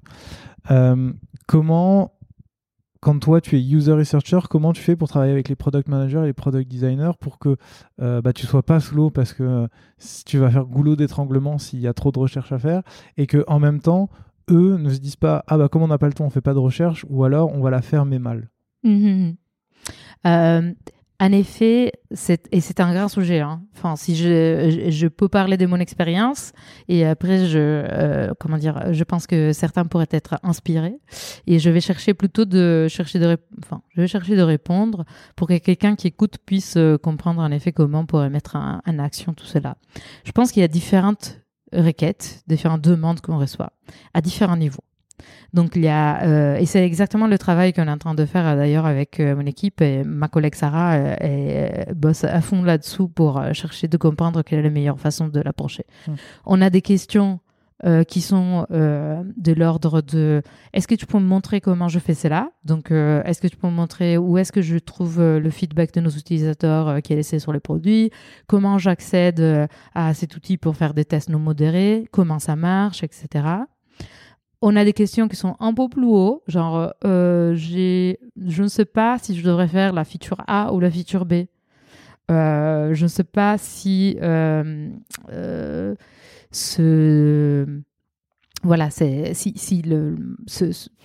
Euh, 0.70 1.12
comment 1.46 2.12
quand 3.00 3.18
toi 3.18 3.40
tu 3.40 3.56
es 3.56 3.62
user 3.62 3.92
researcher 3.92 4.40
comment 4.50 4.72
tu 4.72 4.82
fais 4.82 4.94
pour 4.94 5.08
travailler 5.08 5.32
avec 5.32 5.48
les 5.48 5.56
product 5.56 5.88
managers 5.88 6.20
et 6.20 6.26
les 6.26 6.32
product 6.34 6.70
designers 6.70 7.12
pour 7.18 7.38
que 7.38 7.56
euh, 8.02 8.20
bah, 8.20 8.32
tu 8.32 8.46
sois 8.46 8.62
pas 8.62 8.80
sous 8.80 8.94
l'eau 8.94 9.10
parce 9.10 9.32
que 9.32 9.42
euh, 9.42 9.66
tu 10.26 10.38
vas 10.38 10.50
faire 10.50 10.66
goulot 10.66 10.96
d'étranglement 10.96 11.58
s'il 11.58 11.80
y 11.80 11.86
a 11.86 11.94
trop 11.94 12.12
de 12.12 12.18
recherche 12.18 12.52
à 12.52 12.58
faire 12.58 12.82
et 13.16 13.26
que 13.26 13.42
en 13.46 13.58
même 13.58 13.80
temps 13.80 14.10
eux 14.50 14.76
ne 14.76 14.90
se 14.90 14.98
disent 14.98 15.16
pas 15.16 15.44
ah 15.46 15.56
bah 15.56 15.68
comme 15.68 15.82
on 15.82 15.88
n'a 15.88 15.98
pas 15.98 16.08
le 16.08 16.12
temps 16.12 16.26
on 16.26 16.30
fait 16.30 16.42
pas 16.42 16.54
de 16.54 16.58
recherche 16.58 17.06
ou 17.08 17.24
alors 17.24 17.52
on 17.54 17.60
va 17.60 17.70
la 17.70 17.80
faire 17.80 18.04
mais 18.04 18.18
mal. 18.18 18.50
Mmh 18.84 19.32
en 21.18 21.32
effet, 21.32 21.92
et 22.52 22.60
c'est 22.60 22.80
un 22.80 22.92
grand 22.92 23.08
sujet. 23.08 23.40
Hein. 23.40 23.62
Enfin, 23.74 23.96
si 23.96 24.16
je, 24.16 24.88
je, 24.90 25.06
peux 25.08 25.28
parler 25.28 25.56
de 25.56 25.66
mon 25.66 25.78
expérience, 25.78 26.52
et 26.88 27.06
après, 27.06 27.46
je, 27.46 27.58
euh, 27.58 28.32
comment 28.38 28.58
dire, 28.58 28.92
je 28.92 29.04
pense 29.04 29.26
que 29.26 29.52
certains 29.52 29.84
pourraient 29.86 30.08
être 30.10 30.38
inspirés, 30.42 30.98
et 31.46 31.58
je 31.58 31.70
vais 31.70 31.80
chercher 31.80 32.12
plutôt 32.12 32.44
de 32.44 32.86
chercher 32.88 33.18
de, 33.18 33.38
enfin, 33.64 33.82
je 33.94 34.02
vais 34.02 34.08
chercher 34.08 34.36
de 34.36 34.42
répondre 34.42 35.04
pour 35.36 35.48
que 35.48 35.56
quelqu'un 35.56 35.96
qui 35.96 36.08
écoute 36.08 36.36
puisse 36.44 36.76
euh, 36.76 36.98
comprendre 36.98 37.40
en 37.40 37.50
effet 37.50 37.72
comment 37.72 38.04
pourrait 38.04 38.30
mettre 38.30 38.56
en 38.56 38.98
action 38.98 39.32
tout 39.32 39.46
cela. 39.46 39.76
Je 40.24 40.32
pense 40.32 40.52
qu'il 40.52 40.60
y 40.60 40.64
a 40.64 40.68
différentes 40.68 41.40
requêtes, 41.72 42.42
différentes 42.46 42.82
demandes 42.82 43.20
qu'on 43.20 43.38
reçoit 43.38 43.72
à 44.14 44.20
différents 44.20 44.56
niveaux. 44.56 44.84
Donc 45.52 45.76
il 45.76 45.84
y 45.84 45.88
a 45.88 46.22
euh, 46.24 46.56
et 46.56 46.66
c'est 46.66 46.84
exactement 46.84 47.26
le 47.26 47.38
travail 47.38 47.72
qu'on 47.72 47.86
est 47.86 47.90
en 47.90 47.98
train 47.98 48.14
de 48.14 48.24
faire 48.24 48.46
euh, 48.46 48.56
d'ailleurs 48.56 48.86
avec 48.86 49.20
euh, 49.20 49.34
mon 49.36 49.46
équipe 49.46 49.80
et 49.80 50.04
ma 50.04 50.28
collègue 50.28 50.54
Sarah 50.54 50.98
et 51.22 51.86
bosse 51.94 52.24
à 52.24 52.40
fond 52.40 52.62
là-dessous 52.62 53.08
pour 53.08 53.42
chercher 53.52 53.88
de 53.88 53.96
comprendre 53.96 54.42
quelle 54.42 54.60
est 54.60 54.62
la 54.62 54.70
meilleure 54.70 55.00
façon 55.00 55.28
de 55.28 55.40
l'approcher. 55.40 55.84
Mmh. 56.06 56.12
On 56.46 56.60
a 56.62 56.70
des 56.70 56.82
questions 56.82 57.40
euh, 57.84 58.04
qui 58.04 58.22
sont 58.22 58.66
euh, 58.70 59.22
de 59.36 59.52
l'ordre 59.52 60.00
de 60.00 60.40
est-ce 60.72 60.88
que 60.88 60.94
tu 60.94 61.04
peux 61.04 61.18
me 61.18 61.26
montrer 61.26 61.60
comment 61.60 61.88
je 61.88 61.98
fais 61.98 62.14
cela? 62.14 62.50
Donc, 62.64 62.90
euh, 62.90 63.22
est-ce 63.24 63.42
que 63.42 63.48
tu 63.48 63.58
peux 63.58 63.66
me 63.66 63.72
montrer 63.74 64.16
où 64.16 64.38
est-ce 64.38 64.50
que 64.50 64.62
je 64.62 64.78
trouve 64.78 65.20
le 65.20 65.50
feedback 65.50 65.92
de 65.92 66.00
nos 66.00 66.08
utilisateurs 66.08 67.02
qui 67.02 67.12
est 67.12 67.16
laissé 67.16 67.38
sur 67.38 67.52
les 67.52 67.60
produits? 67.60 68.10
Comment 68.46 68.78
j'accède 68.78 69.68
à 69.94 70.14
cet 70.14 70.34
outil 70.36 70.56
pour 70.56 70.74
faire 70.74 70.94
des 70.94 71.04
tests 71.04 71.28
non 71.28 71.38
modérés? 71.38 72.08
Comment 72.12 72.38
ça 72.38 72.56
marche, 72.56 73.04
etc. 73.04 73.44
On 74.68 74.74
a 74.74 74.84
des 74.84 74.92
questions 74.92 75.28
qui 75.28 75.36
sont 75.36 75.54
un 75.60 75.72
peu 75.72 75.88
plus 75.88 76.06
haut, 76.06 76.42
genre 76.48 76.92
j'ai, 77.04 78.18
je 78.36 78.62
ne 78.62 78.68
sais 78.68 78.84
pas 78.84 79.16
si 79.18 79.36
je 79.36 79.44
devrais 79.44 79.68
faire 79.68 79.92
la 79.92 80.04
feature 80.04 80.42
A 80.48 80.72
ou 80.72 80.80
la 80.80 80.90
feature 80.90 81.24
B. 81.24 81.44
je 82.28 83.02
ne 83.02 83.08
sais 83.08 83.22
pas 83.22 83.58
si 83.58 84.16
ce 86.50 87.66
voilà, 88.66 88.90
c'est 88.90 89.32
si, 89.34 89.52
si 89.56 89.82
le, 89.82 90.16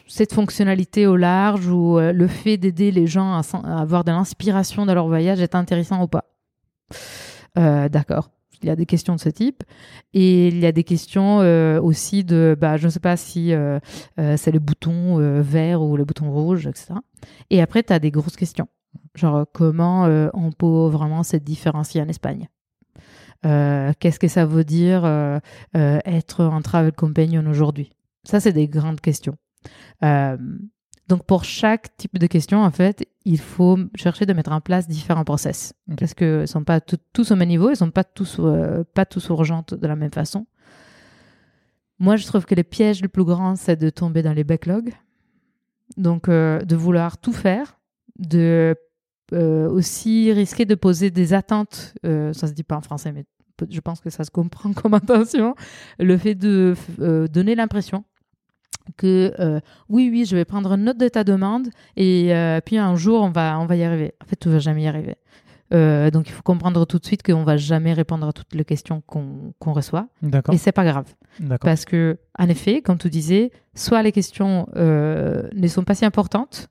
cette 0.07 0.33
fonctionnalité 0.33 1.05
au 1.05 1.15
large 1.15 1.67
ou 1.67 1.99
euh, 1.99 2.11
le 2.11 2.27
fait 2.27 2.57
d'aider 2.57 2.91
les 2.91 3.07
gens 3.07 3.33
à, 3.33 3.79
avoir 3.79 4.03
de 4.03 4.11
l'inspiration 4.11 4.85
dans 4.85 4.95
leur 4.95 5.07
voyage 5.07 5.39
est 5.41 5.55
intéressant 5.55 6.01
ou 6.03 6.07
pas. 6.07 6.25
Euh, 7.57 7.87
d'accord. 7.87 8.31
Il 8.63 8.67
y 8.67 8.71
a 8.71 8.75
des 8.75 8.85
questions 8.85 9.15
de 9.15 9.19
ce 9.19 9.29
type. 9.29 9.63
Et 10.13 10.47
il 10.47 10.59
y 10.59 10.65
a 10.65 10.71
des 10.71 10.83
questions 10.83 11.41
euh, 11.41 11.81
aussi 11.81 12.23
de, 12.23 12.55
bah, 12.59 12.77
je 12.77 12.85
ne 12.85 12.91
sais 12.91 12.99
pas 12.99 13.17
si 13.17 13.53
c'est 14.17 14.51
le 14.51 14.59
bouton 14.59 15.17
vert 15.41 15.81
ou 15.81 15.97
le 15.97 16.05
bouton 16.05 16.31
rouge, 16.31 16.67
etc. 16.67 16.93
Et 17.49 17.61
après, 17.61 17.83
tu 17.83 17.93
as 17.93 17.99
des 17.99 18.11
grosses 18.11 18.35
questions. 18.35 18.67
Genre, 19.15 19.45
comment 19.53 20.03
on 20.33 20.51
peut 20.51 20.87
vraiment 20.87 21.23
se 21.23 21.37
différencier 21.37 22.01
en 22.01 22.07
Espagne? 22.07 22.47
Euh, 23.45 23.91
qu'est-ce 23.99 24.19
que 24.19 24.27
ça 24.27 24.45
veut 24.45 24.63
dire 24.63 25.03
euh, 25.03 25.39
euh, 25.75 25.99
être 26.05 26.41
un 26.41 26.61
travel 26.61 26.91
companion 26.91 27.45
aujourd'hui? 27.47 27.91
Ça, 28.23 28.39
c'est 28.39 28.53
des 28.53 28.67
grandes 28.67 29.01
questions. 29.01 29.35
Donc, 31.11 31.25
pour 31.25 31.43
chaque 31.43 31.97
type 31.97 32.17
de 32.17 32.25
question, 32.25 32.63
en 32.63 32.71
fait, 32.71 33.05
il 33.25 33.37
faut 33.37 33.77
chercher 33.95 34.25
de 34.25 34.31
mettre 34.31 34.53
en 34.53 34.61
place 34.61 34.87
différents 34.87 35.25
process. 35.25 35.73
Parce 35.97 36.13
qu'ils 36.13 36.39
ne 36.39 36.45
sont 36.45 36.63
pas 36.63 36.79
tous 36.79 37.31
au 37.31 37.35
même 37.35 37.49
niveau, 37.49 37.67
ils 37.67 37.71
ne 37.71 37.75
sont 37.75 37.91
pas 37.91 38.05
tous, 38.05 38.39
pas 38.93 39.05
tous 39.05 39.27
urgentes 39.27 39.73
de 39.73 39.87
la 39.87 39.97
même 39.97 40.13
façon. 40.13 40.45
Moi, 41.99 42.15
je 42.15 42.25
trouve 42.25 42.45
que 42.45 42.55
les 42.55 42.63
pièges 42.63 43.01
le 43.01 43.09
plus 43.09 43.25
grand, 43.25 43.57
c'est 43.57 43.75
de 43.75 43.89
tomber 43.89 44.21
dans 44.21 44.31
les 44.31 44.45
backlogs. 44.45 44.93
Donc, 45.97 46.29
de 46.29 46.75
vouloir 46.77 47.17
tout 47.17 47.33
faire, 47.33 47.77
de 48.17 48.73
aussi 49.33 50.31
risquer 50.31 50.63
de 50.63 50.75
poser 50.75 51.11
des 51.11 51.33
attentes, 51.33 51.93
ça 52.05 52.47
se 52.47 52.53
dit 52.53 52.63
pas 52.63 52.77
en 52.77 52.81
français, 52.81 53.11
mais 53.11 53.25
je 53.69 53.81
pense 53.81 53.99
que 53.99 54.09
ça 54.09 54.23
se 54.23 54.31
comprend 54.31 54.71
comme 54.81 54.93
intention, 54.93 55.55
le 55.99 56.17
fait 56.17 56.35
de 56.35 56.73
euh, 57.01 57.27
donner 57.27 57.55
l'impression 57.55 58.05
que 58.97 59.33
euh, 59.39 59.59
oui, 59.89 60.09
oui, 60.11 60.25
je 60.25 60.35
vais 60.35 60.45
prendre 60.45 60.75
note 60.77 60.97
de 60.97 61.07
ta 61.07 61.23
demande 61.23 61.69
et 61.95 62.33
euh, 62.33 62.59
puis 62.63 62.77
un 62.77 62.95
jour 62.95 63.21
on 63.21 63.29
va, 63.29 63.59
on 63.59 63.65
va 63.65 63.75
y 63.75 63.83
arriver. 63.83 64.13
En 64.23 64.25
fait, 64.25 64.35
tu 64.35 64.49
vas 64.49 64.59
jamais 64.59 64.83
y 64.83 64.87
arriver. 64.87 65.15
donc 65.71 66.27
il 66.27 66.31
faut 66.31 66.43
comprendre 66.43 66.85
tout 66.85 66.99
de 66.99 67.05
suite 67.05 67.23
qu'on 67.23 67.43
va 67.43 67.57
jamais 67.57 67.93
répondre 67.93 68.27
à 68.27 68.33
toutes 68.33 68.53
les 68.53 68.65
questions 68.65 69.01
qu'on 69.01 69.73
reçoit. 69.73 70.07
Et 70.51 70.57
c'est 70.57 70.71
pas 70.71 70.83
grave. 70.83 71.05
Parce 71.61 71.85
que, 71.85 72.17
en 72.37 72.49
effet, 72.49 72.81
comme 72.81 72.97
tu 72.97 73.09
disais, 73.09 73.51
soit 73.73 74.03
les 74.03 74.11
questions 74.11 74.67
ne 74.75 75.67
sont 75.67 75.83
pas 75.83 75.95
si 75.95 76.05
importantes, 76.05 76.67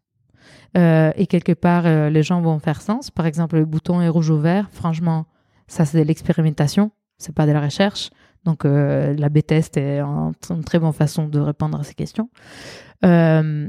et 0.75 1.27
quelque 1.29 1.53
part, 1.53 1.85
les 2.11 2.23
gens 2.23 2.41
vont 2.43 2.59
faire 2.59 2.83
sens. 2.83 3.11
Par 3.11 3.27
exemple, 3.27 3.57
le 3.57 3.65
bouton 3.65 4.01
est 4.03 4.09
rouge 4.09 4.31
ou 4.31 4.39
vert. 4.39 4.69
Franchement, 4.71 5.27
ça, 5.67 5.85
c'est 5.85 5.99
de 5.99 6.05
l'expérimentation, 6.05 6.91
c'est 7.17 7.35
pas 7.35 7.47
de 7.47 7.53
la 7.53 7.61
recherche. 7.61 8.11
Donc, 8.45 8.65
euh, 8.65 9.15
la 9.15 9.29
B-test 9.29 9.77
est 9.77 10.01
une 10.01 10.65
très 10.65 10.79
bonne 10.79 10.93
façon 10.93 11.29
de 11.29 11.39
répondre 11.39 11.79
à 11.79 11.85
ces 11.85 11.95
questions. 11.95 12.31
Euh, 13.05 13.69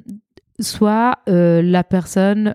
soit 0.59 1.17
euh, 1.30 1.61
la 1.61 1.84
personne 1.84 2.53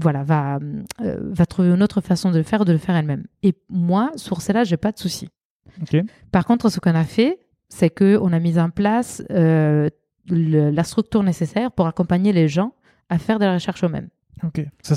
voilà, 0.00 0.22
va, 0.24 0.58
va 0.98 1.46
trouver 1.46 1.68
une 1.68 1.82
autre 1.82 2.00
façon 2.00 2.30
de 2.30 2.38
le 2.38 2.42
faire, 2.42 2.64
de 2.64 2.72
le 2.72 2.78
faire 2.78 2.96
elle-même. 2.96 3.24
Et 3.42 3.54
moi, 3.68 4.10
sur 4.16 4.42
cela, 4.42 4.64
j'ai 4.64 4.76
pas 4.76 4.92
de 4.92 4.98
souci. 4.98 5.28
Par 6.30 6.44
contre, 6.44 6.68
ce 6.68 6.80
qu'on 6.80 6.94
a 6.94 7.04
fait, 7.04 7.38
c'est 7.68 7.90
qu'on 7.90 8.32
a 8.32 8.38
mis 8.38 8.58
en 8.58 8.70
place 8.70 9.22
la 9.30 10.84
structure 10.84 11.22
nécessaire 11.22 11.72
pour 11.72 11.86
accompagner 11.86 12.32
les 12.32 12.48
gens 12.48 12.72
à 13.08 13.18
faire 13.18 13.38
de 13.38 13.44
la 13.44 13.54
recherche 13.54 13.84
eux-mêmes. 13.84 14.08
Ok, 14.42 14.66
ça, 14.82 14.94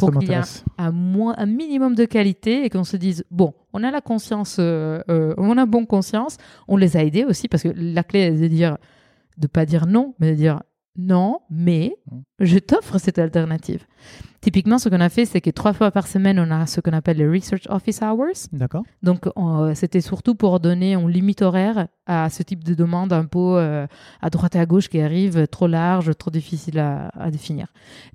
un, 0.78 0.92
un, 1.38 1.46
minimum 1.46 1.96
de 1.96 2.06
qualité 2.06 2.66
et 2.66 2.70
qu'on 2.70 2.84
se 2.84 2.98
dise 2.98 3.24
bon, 3.30 3.54
on 3.78 3.84
a 3.84 3.92
la 3.92 4.02
conscience, 4.02 4.58
euh, 4.60 5.04
euh, 5.10 5.36
on 5.38 5.56
a 5.58 5.68
bon 5.68 5.86
conscience, 5.86 6.38
on 6.68 6.78
les 6.78 6.98
a 6.98 7.04
aidés 7.04 7.26
aussi 7.26 7.48
parce 7.48 7.62
que 7.62 7.70
la 7.76 8.04
clé 8.04 8.22
est 8.22 8.32
de 8.32 8.48
dire, 8.48 8.78
de 9.38 9.46
pas 9.46 9.68
dire 9.68 9.86
non, 9.86 10.16
mais 10.20 10.32
de 10.32 10.36
dire 10.36 10.64
non, 10.98 11.42
mais 11.52 11.96
mmh. 12.12 12.18
je 12.40 12.58
t'offre 12.58 12.98
cette 12.98 13.20
alternative. 13.20 13.86
Typiquement, 14.42 14.78
ce 14.78 14.90
qu'on 14.90 15.00
a 15.00 15.10
fait, 15.10 15.26
c'est 15.26 15.42
que 15.42 15.50
trois 15.50 15.74
fois 15.74 15.92
par 15.92 16.08
semaine, 16.08 16.40
on 16.40 16.52
a 16.52 16.66
ce 16.68 16.80
qu'on 16.80 16.94
appelle 16.94 17.18
les 17.18 17.28
Research 17.28 17.64
Office 17.70 18.02
Hours. 18.02 18.48
D'accord. 18.52 18.84
Donc, 19.04 19.26
c'était 19.74 20.02
surtout 20.02 20.36
pour 20.36 20.60
donner 20.60 20.94
une 20.94 21.10
limite 21.10 21.42
horaire 21.42 21.88
à 22.06 22.30
ce 22.30 22.44
type 22.44 22.64
de 22.64 22.74
demande 22.74 23.14
un 23.14 23.26
peu 23.26 23.58
euh, 23.58 23.86
à 24.22 24.30
droite 24.30 24.56
et 24.56 24.60
à 24.60 24.66
gauche 24.66 24.88
qui 24.88 25.02
arrive 25.02 25.48
trop 25.48 25.68
large, 25.68 26.12
trop 26.18 26.32
difficile 26.32 26.80
à, 26.80 27.30
définir. 27.32 27.68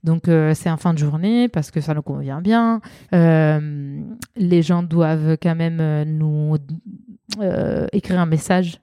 Donc, 0.03 0.29
euh, 0.29 0.55
c'est 0.55 0.71
en 0.71 0.77
fin 0.77 0.95
de 0.95 0.99
journée 0.99 1.49
parce 1.49 1.71
que 1.71 1.81
ça 1.81 1.95
nous 1.95 2.03
convient 2.03 2.41
bien. 2.41 2.81
Euh, 3.15 4.01
les 4.37 4.63
gens 4.63 4.83
doivent 4.83 5.37
quand 5.43 5.55
même 5.55 6.05
nous 6.05 6.57
écrire 7.93 8.21
un 8.21 8.27
message 8.27 8.81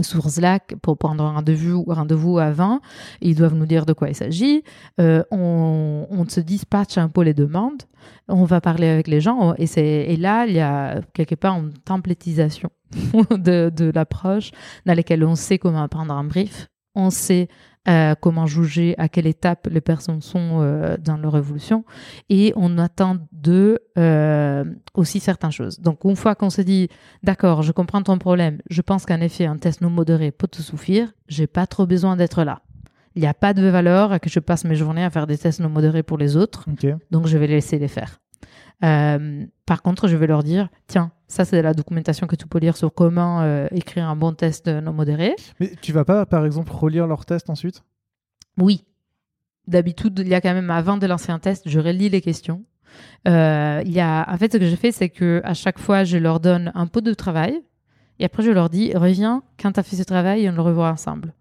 sur 0.00 0.28
Slack 0.30 0.74
pour 0.80 0.96
prendre 0.96 1.24
un 1.24 1.32
rendez-vous, 1.32 2.38
à 2.38 2.50
20. 2.50 2.80
Ils 3.20 3.34
doivent 3.34 3.54
nous 3.54 3.66
dire 3.66 3.86
de 3.86 3.92
quoi 3.92 4.08
il 4.08 4.14
s'agit. 4.14 4.62
Euh, 5.00 5.22
on, 5.30 6.06
on, 6.10 6.28
se 6.28 6.40
dispatche 6.40 6.98
un 6.98 7.08
peu 7.08 7.22
les 7.22 7.34
demandes. 7.34 7.82
On 8.28 8.44
va 8.44 8.60
parler 8.60 8.88
avec 8.88 9.08
les 9.08 9.20
gens. 9.20 9.54
Et, 9.58 9.66
et 9.76 10.16
là, 10.16 10.46
il 10.46 10.54
y 10.54 10.60
a 10.60 11.00
quelque 11.12 11.34
part 11.34 11.58
une 11.58 11.72
templétisation 11.72 12.70
de, 13.30 13.70
de 13.74 13.90
l'approche 13.94 14.50
dans 14.86 14.94
laquelle 14.94 15.24
on 15.24 15.34
sait 15.34 15.58
comment 15.58 15.86
prendre 15.88 16.14
un 16.14 16.24
brief. 16.24 16.68
On 16.94 17.10
sait 17.10 17.48
euh, 17.88 18.14
comment 18.20 18.46
juger 18.46 18.94
à 18.96 19.08
quelle 19.08 19.26
étape 19.26 19.66
les 19.68 19.80
personnes 19.80 20.20
sont 20.20 20.60
euh, 20.60 20.96
dans 20.98 21.16
leur 21.16 21.36
évolution 21.36 21.84
et 22.28 22.52
on 22.54 22.78
attend 22.78 23.16
de 23.32 23.80
euh, 23.98 24.64
aussi 24.94 25.18
certaines 25.18 25.50
choses. 25.50 25.80
Donc 25.80 26.04
une 26.04 26.14
fois 26.14 26.36
qu'on 26.36 26.50
se 26.50 26.62
dit 26.62 26.88
d'accord, 27.24 27.62
je 27.62 27.72
comprends 27.72 28.00
ton 28.00 28.18
problème, 28.18 28.58
je 28.70 28.82
pense 28.82 29.04
qu'en 29.04 29.20
effet 29.20 29.46
un 29.46 29.56
test 29.56 29.80
non 29.80 29.90
modéré 29.90 30.30
peut 30.30 30.46
te 30.46 30.62
suffire, 30.62 31.12
j'ai 31.26 31.48
pas 31.48 31.66
trop 31.66 31.84
besoin 31.84 32.14
d'être 32.14 32.44
là. 32.44 32.62
Il 33.16 33.22
n'y 33.22 33.28
a 33.28 33.34
pas 33.34 33.52
de 33.52 33.66
valeur 33.66 34.12
à 34.12 34.20
que 34.20 34.30
je 34.30 34.38
passe 34.38 34.64
mes 34.64 34.76
journées 34.76 35.04
à 35.04 35.10
faire 35.10 35.26
des 35.26 35.36
tests 35.36 35.58
non 35.58 35.68
modérés 35.68 36.04
pour 36.04 36.18
les 36.18 36.36
autres, 36.36 36.66
donc 37.10 37.26
je 37.26 37.36
vais 37.36 37.48
les 37.48 37.54
laisser 37.54 37.80
les 37.80 37.88
faire. 37.88 38.21
Euh, 38.84 39.46
par 39.66 39.82
contre, 39.82 40.08
je 40.08 40.16
vais 40.16 40.26
leur 40.26 40.42
dire, 40.42 40.68
tiens, 40.86 41.12
ça 41.28 41.44
c'est 41.44 41.62
la 41.62 41.72
documentation 41.72 42.26
que 42.26 42.36
tu 42.36 42.46
peux 42.46 42.58
lire 42.58 42.76
sur 42.76 42.92
comment 42.92 43.40
euh, 43.40 43.66
écrire 43.70 44.08
un 44.08 44.16
bon 44.16 44.32
test 44.32 44.68
non 44.68 44.92
modéré. 44.92 45.36
Mais 45.60 45.72
tu 45.80 45.92
vas 45.92 46.04
pas, 46.04 46.26
par 46.26 46.44
exemple, 46.44 46.72
relire 46.72 47.06
leur 47.06 47.24
test 47.24 47.48
ensuite? 47.48 47.84
Oui. 48.58 48.84
D'habitude, 49.68 50.18
il 50.18 50.28
y 50.28 50.34
a 50.34 50.40
quand 50.40 50.54
même, 50.54 50.70
avant 50.70 50.96
de 50.96 51.06
lancer 51.06 51.30
un 51.30 51.38
test, 51.38 51.68
je 51.68 51.78
relis 51.78 52.08
les 52.08 52.20
questions. 52.20 52.64
Euh, 53.28 53.82
il 53.84 53.92
y 53.92 54.00
a, 54.00 54.28
en 54.28 54.36
fait, 54.36 54.52
ce 54.52 54.58
que 54.58 54.66
je 54.66 54.76
fais, 54.76 54.92
c'est 54.92 55.08
que 55.08 55.40
à 55.44 55.54
chaque 55.54 55.78
fois, 55.78 56.04
je 56.04 56.18
leur 56.18 56.40
donne 56.40 56.72
un 56.74 56.86
peu 56.86 57.00
de 57.00 57.14
travail. 57.14 57.62
Et 58.18 58.24
après, 58.24 58.42
je 58.42 58.50
leur 58.50 58.68
dis, 58.68 58.92
reviens 58.96 59.42
quand 59.60 59.72
tu 59.72 59.80
as 59.80 59.82
fait 59.82 59.96
ce 59.96 60.02
travail 60.02 60.44
et 60.44 60.50
on 60.50 60.52
le 60.52 60.60
revoit 60.60 60.90
ensemble. 60.90 61.32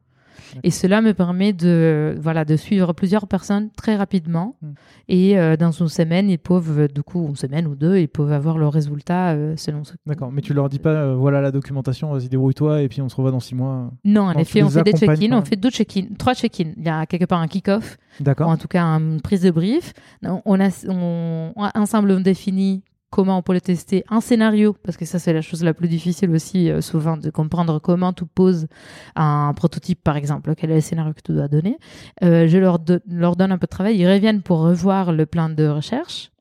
Et 0.64 0.72
cela 0.72 1.02
me 1.02 1.14
permet 1.14 1.54
de, 1.54 2.16
voilà, 2.20 2.46
de 2.46 2.56
suivre 2.56 2.94
plusieurs 2.94 3.28
personnes 3.28 3.70
très 3.76 3.96
rapidement. 3.96 4.56
Hmm. 4.62 4.72
Et 5.08 5.38
euh, 5.38 5.58
dans 5.58 5.72
une 5.72 5.88
semaine, 5.88 6.30
ils 6.30 6.40
peuvent, 6.40 6.88
du 6.88 7.04
coup, 7.04 7.28
une 7.28 7.36
semaine 7.36 7.68
ou 7.68 7.76
deux, 7.76 7.98
ils 7.98 8.08
peuvent 8.08 8.32
avoir 8.32 8.58
leurs 8.58 8.74
résultats 8.74 9.32
euh, 9.32 9.56
selon 9.58 9.84
ce 9.84 9.94
D'accord, 10.06 10.32
mais 10.32 10.42
tu 10.42 10.54
leur 10.54 10.70
dis 10.70 10.80
pas, 10.80 10.90
euh, 10.90 11.16
voilà 11.16 11.42
la 11.42 11.52
documentation, 11.52 12.12
vas-y 12.14 12.30
débrouille-toi 12.30 12.82
et 12.82 12.90
puis 12.90 13.02
on 13.02 13.10
se 13.10 13.16
revoit 13.16 13.32
dans 13.32 13.40
six 13.40 13.56
mois. 13.56 13.92
Non, 14.04 14.24
en 14.24 14.34
effet, 14.34 14.64
on 14.64 14.70
fait 14.70 14.84
des 14.84 14.94
check-in, 14.94 15.38
on 15.38 15.44
fait 15.44 15.56
deux 15.56 15.70
check-in, 15.70 16.06
trois 16.18 16.34
check-in. 16.34 16.72
Il 16.78 16.86
y 16.86 16.90
a 16.90 17.06
quelque 17.06 17.26
part 17.26 17.40
un 17.40 17.48
kick-off, 17.48 17.98
D'accord. 18.20 18.50
en 18.50 18.58
tout 18.58 18.68
cas 18.68 18.84
une 18.84 19.22
prise 19.22 19.42
de 19.42 19.52
brief. 19.52 19.94
On 20.24 20.60
a, 20.60 20.70
on, 20.88 21.54
ensemble, 21.76 22.12
on 22.12 22.20
définit 22.20 22.84
comment 23.12 23.38
on 23.38 23.42
peut 23.44 23.54
le 23.54 23.62
tester, 23.62 24.04
un 24.10 24.22
scénario, 24.22 24.74
parce 24.84 24.98
que 24.98 25.06
ça 25.06 25.20
c'est 25.20 25.34
la 25.34 25.42
chose 25.42 25.64
la 25.64 25.74
plus 25.74 25.90
difficile 25.90 26.32
aussi 26.32 26.72
euh, 26.72 26.82
souvent 26.82 27.18
de 27.18 27.30
comprendre 27.30 27.78
comment 27.80 28.14
tu 28.14 28.26
poses 28.26 28.68
un 29.16 29.54
prototype 29.54 30.02
par 30.02 30.16
exemple, 30.16 30.56
quel 30.56 30.72
est 30.72 30.76
le 30.76 30.82
scénario 30.82 31.14
que 31.14 31.22
tu 31.22 31.34
dois 31.34 31.50
donner. 31.50 31.78
Euh, 32.24 32.48
je 32.48 32.58
leur, 32.58 32.80
donne 32.80 33.52
un 33.52 33.58
peu 33.58 33.68
de 33.68 33.70
travail, 33.70 33.98
ils 33.98 34.08
reviennent 34.10 34.42
pour 34.42 34.60
revoir 34.62 35.12
le 35.12 35.26
plan 35.26 35.50
de 35.50 35.68
recherche. 35.68 36.32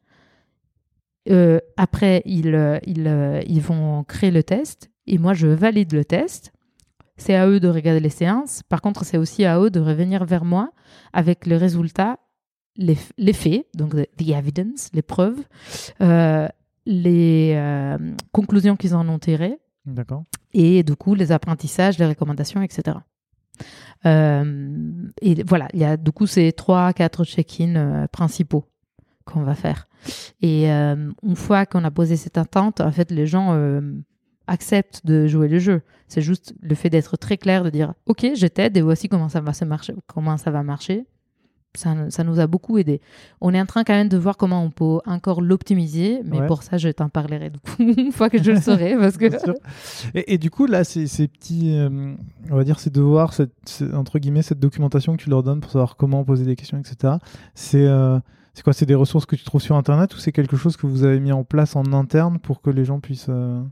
Euh, 1.28 1.58
après, 1.76 2.22
ils, 2.24 2.50
vont 3.60 4.04
créer 4.04 4.30
le 4.30 4.42
test 4.42 4.90
et 5.06 5.18
moi 5.18 5.34
je 5.34 5.48
valide 5.48 5.92
le 5.92 6.04
test. 6.04 6.52
C'est 7.16 7.34
à 7.34 7.46
eux 7.48 7.60
de 7.60 7.68
regarder 7.68 8.00
les 8.00 8.08
séances. 8.08 8.62
Par 8.62 8.80
contre, 8.80 9.04
c'est 9.04 9.18
aussi 9.18 9.44
à 9.44 9.60
eux 9.60 9.70
de 9.70 9.80
revenir 9.80 10.24
vers 10.24 10.44
moi 10.44 10.70
avec 11.12 11.46
le 11.46 11.56
résultat 11.56 12.18
les, 12.76 12.96
les, 13.18 13.32
faits, 13.34 13.66
donc 13.74 13.94
the 13.94 14.28
evidence, 14.30 14.88
les 14.94 15.02
preuves, 15.02 15.40
les 16.86 17.52
euh, 17.56 17.98
conclusions 18.32 18.76
qu'ils 18.76 18.94
en 18.94 19.08
ont 19.08 19.18
tirées 19.18 19.58
D'accord. 19.86 20.24
Et 20.52 20.82
du 20.82 20.96
coup, 20.96 21.14
les 21.14 21.32
apprentissages, 21.32 21.98
les 21.98 22.06
recommandations, 22.06 22.62
etc. 22.62 22.98
Euh, 24.06 24.82
et 25.20 25.42
voilà, 25.42 25.68
il 25.74 25.80
y 25.80 25.84
a 25.84 25.96
du 25.96 26.12
coup 26.12 26.26
ces 26.26 26.52
trois, 26.52 26.92
quatre 26.92 27.24
check-in 27.24 27.76
euh, 27.76 28.06
principaux 28.08 28.64
qu'on 29.24 29.42
va 29.42 29.54
faire. 29.54 29.88
Et 30.40 30.70
euh, 30.70 31.10
une 31.22 31.36
fois 31.36 31.66
qu'on 31.66 31.84
a 31.84 31.90
posé 31.90 32.16
cette 32.16 32.38
attente, 32.38 32.80
en 32.80 32.90
fait, 32.90 33.10
les 33.10 33.26
gens 33.26 33.54
acceptent 34.46 35.06
de 35.06 35.26
jouer 35.26 35.48
le 35.48 35.58
jeu. 35.58 35.82
C'est 36.08 36.22
juste 36.22 36.54
le 36.60 36.74
fait 36.74 36.90
d'être 36.90 37.16
très 37.16 37.36
clair, 37.36 37.62
de 37.62 37.70
dire 37.70 37.94
OK, 38.06 38.26
je 38.34 38.46
t'aide 38.46 38.76
et 38.76 38.80
voici 38.80 39.08
comment 39.08 39.28
ça 39.28 39.40
va 39.40 39.52
se 39.52 39.64
marcher, 39.64 39.94
comment 40.06 40.36
ça 40.36 40.50
va 40.50 40.62
marcher 40.62 41.06
ça, 41.76 42.24
nous 42.24 42.40
a 42.40 42.46
beaucoup 42.46 42.78
aidé. 42.78 43.00
On 43.40 43.54
est 43.54 43.60
en 43.60 43.66
train 43.66 43.84
quand 43.84 43.92
même 43.92 44.08
de 44.08 44.16
voir 44.16 44.36
comment 44.36 44.62
on 44.64 44.70
peut 44.70 44.98
encore 45.06 45.40
l'optimiser, 45.40 46.20
mais 46.24 46.46
pour 46.46 46.62
ça, 46.62 46.78
je 46.78 46.88
t'en 46.88 47.08
parlerai 47.08 47.52
une 47.78 48.12
fois 48.12 48.28
que 48.28 48.42
je 48.42 48.50
le 48.50 48.60
saurai. 48.60 48.96
parce 48.96 49.16
que... 49.16 49.26
et, 50.14 50.38
du 50.38 50.50
coup, 50.50 50.66
là, 50.66 50.84
ces, 50.84 51.06
ces 51.06 51.28
petits, 51.28 51.76
euh, 51.76 52.14
on 52.50 52.56
va 52.56 52.64
dire, 52.64 52.80
ces 52.80 52.90
devoirs, 52.90 53.32
cette, 53.32 53.84
entre 53.94 54.18
guillemets, 54.18 54.42
cette 54.42 54.58
documentation 54.58 55.16
que 55.16 55.22
tu 55.22 55.30
leur 55.30 55.42
donnes 55.42 55.60
pour 55.60 55.70
savoir 55.70 55.96
comment 55.96 56.24
poser 56.24 56.44
des 56.44 56.56
questions, 56.56 56.78
etc., 56.78 57.14
c'est 57.54 57.86
euh, 57.86 58.18
c'est 58.54 58.64
quoi? 58.64 58.72
C'est 58.72 58.86
des 58.86 58.96
ressources 58.96 59.26
que 59.26 59.36
tu 59.36 59.44
trouves 59.44 59.62
sur 59.62 59.76
Internet 59.76 60.12
ou 60.14 60.18
c'est 60.18 60.32
quelque 60.32 60.56
chose 60.56 60.76
que 60.76 60.86
vous 60.88 61.04
avez 61.04 61.20
mis 61.20 61.30
en 61.30 61.44
place 61.44 61.76
en 61.76 61.92
interne 61.92 62.40
pour 62.40 62.60
que 62.60 62.70
les 62.70 62.84
gens 62.84 62.98
puissent... 62.98 63.28
Euh, 63.28 63.62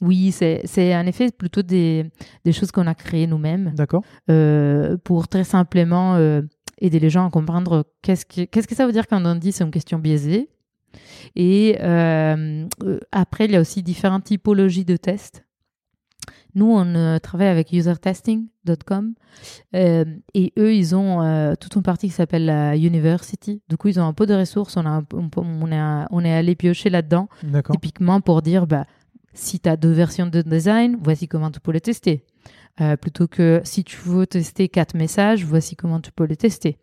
oui, 0.00 0.32
c'est 0.32 0.96
en 0.96 1.06
effet 1.06 1.30
plutôt 1.30 1.62
des, 1.62 2.10
des 2.44 2.52
choses 2.52 2.72
qu'on 2.72 2.86
a 2.88 2.94
créées 2.94 3.26
nous-mêmes. 3.28 3.72
D'accord. 3.76 4.02
pour 5.04 5.28
très 5.28 5.44
simplement 5.44 6.16
aider 6.78 7.00
les 7.00 7.10
gens 7.10 7.26
à 7.26 7.30
comprendre 7.30 7.84
qu'est-ce 8.02 8.26
que, 8.26 8.44
qu'est-ce 8.44 8.68
que 8.68 8.74
ça 8.74 8.86
veut 8.86 8.92
dire 8.92 9.06
quand 9.06 9.24
on 9.24 9.34
dit 9.34 9.52
c'est 9.52 9.64
une 9.64 9.70
question 9.70 9.98
biaisée. 9.98 10.48
Et 11.36 11.76
euh, 11.80 12.66
après, 13.12 13.46
il 13.46 13.52
y 13.52 13.56
a 13.56 13.60
aussi 13.60 13.82
différentes 13.82 14.24
typologies 14.24 14.84
de 14.84 14.96
tests. 14.96 15.44
Nous, 16.54 16.66
on 16.66 16.94
euh, 16.94 17.18
travaille 17.18 17.48
avec 17.48 17.72
usertesting.com 17.72 19.14
euh, 19.74 20.04
et 20.34 20.52
eux, 20.56 20.72
ils 20.72 20.94
ont 20.94 21.56
toute 21.60 21.74
une 21.74 21.82
partie 21.82 22.06
qui 22.08 22.14
s'appelle 22.14 22.46
la 22.46 22.76
University. 22.76 23.60
Du 23.68 23.76
coup, 23.76 23.88
ils 23.88 23.98
ont 23.98 24.06
un 24.06 24.12
peu 24.12 24.26
de 24.26 24.34
ressources. 24.34 24.76
On, 24.76 24.86
a 24.86 25.02
on, 25.12 25.72
est, 25.72 26.06
on 26.10 26.24
est 26.24 26.32
allé 26.32 26.54
piocher 26.54 26.90
là-dedans, 26.90 27.28
typiquement 27.72 28.20
pour 28.20 28.42
dire 28.42 28.66
bah, 28.66 28.86
si 29.32 29.58
tu 29.58 29.68
as 29.68 29.76
deux 29.76 29.92
versions 29.92 30.26
de 30.26 30.42
design, 30.42 30.96
voici 31.02 31.26
comment 31.26 31.50
tu 31.50 31.58
peux 31.58 31.72
les 31.72 31.80
tester. 31.80 32.24
Euh, 32.80 32.96
plutôt 32.96 33.28
que 33.28 33.60
si 33.62 33.84
tu 33.84 33.96
veux 34.04 34.26
tester 34.26 34.68
quatre 34.68 34.94
messages, 34.94 35.44
voici 35.44 35.76
comment 35.76 36.00
tu 36.00 36.10
peux 36.10 36.24
les 36.24 36.36
tester. 36.36 36.76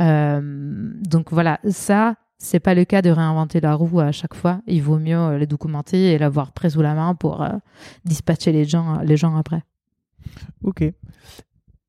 Euh, 0.00 0.92
donc 1.00 1.32
voilà, 1.32 1.60
ça, 1.70 2.16
c'est 2.36 2.60
pas 2.60 2.74
le 2.74 2.84
cas 2.84 3.00
de 3.00 3.08
réinventer 3.08 3.60
la 3.60 3.74
roue 3.74 4.00
à 4.00 4.12
chaque 4.12 4.34
fois. 4.34 4.60
Il 4.66 4.82
vaut 4.82 4.98
mieux 4.98 5.16
euh, 5.16 5.38
les 5.38 5.46
documenter 5.46 6.12
et 6.12 6.18
l'avoir 6.18 6.52
pris 6.52 6.72
sous 6.72 6.82
la 6.82 6.94
main 6.94 7.14
pour 7.14 7.46
dispatcher 8.04 8.52
les 8.52 8.66
gens, 8.66 9.00
les 9.00 9.16
gens 9.16 9.34
après. 9.34 9.62
Ok. 10.62 10.82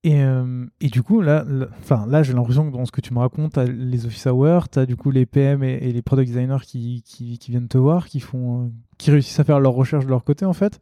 Et, 0.03 0.23
et, 0.79 0.87
du 0.87 1.03
coup, 1.03 1.21
là, 1.21 1.45
enfin, 1.79 2.07
là 2.07 2.23
j'ai 2.23 2.33
l'impression 2.33 2.71
que 2.71 2.75
dans 2.75 2.85
ce 2.85 2.91
que 2.91 3.01
tu 3.01 3.13
me 3.13 3.19
racontes, 3.19 3.59
as 3.59 3.65
les 3.65 4.07
office 4.07 4.25
hours, 4.25 4.65
as 4.75 4.87
du 4.87 4.95
coup 4.95 5.11
les 5.11 5.27
PM 5.27 5.61
et, 5.61 5.91
les 5.91 6.01
product 6.01 6.27
designers 6.27 6.65
qui, 6.65 7.03
qui, 7.05 7.37
qui, 7.37 7.51
viennent 7.51 7.67
te 7.67 7.77
voir, 7.77 8.07
qui, 8.07 8.19
font, 8.19 8.71
qui 8.97 9.11
réussissent 9.11 9.39
à 9.39 9.43
faire 9.43 9.59
leur 9.59 9.73
recherche 9.73 10.05
de 10.05 10.09
leur 10.09 10.23
côté 10.23 10.45
en 10.45 10.53
fait 10.53 10.79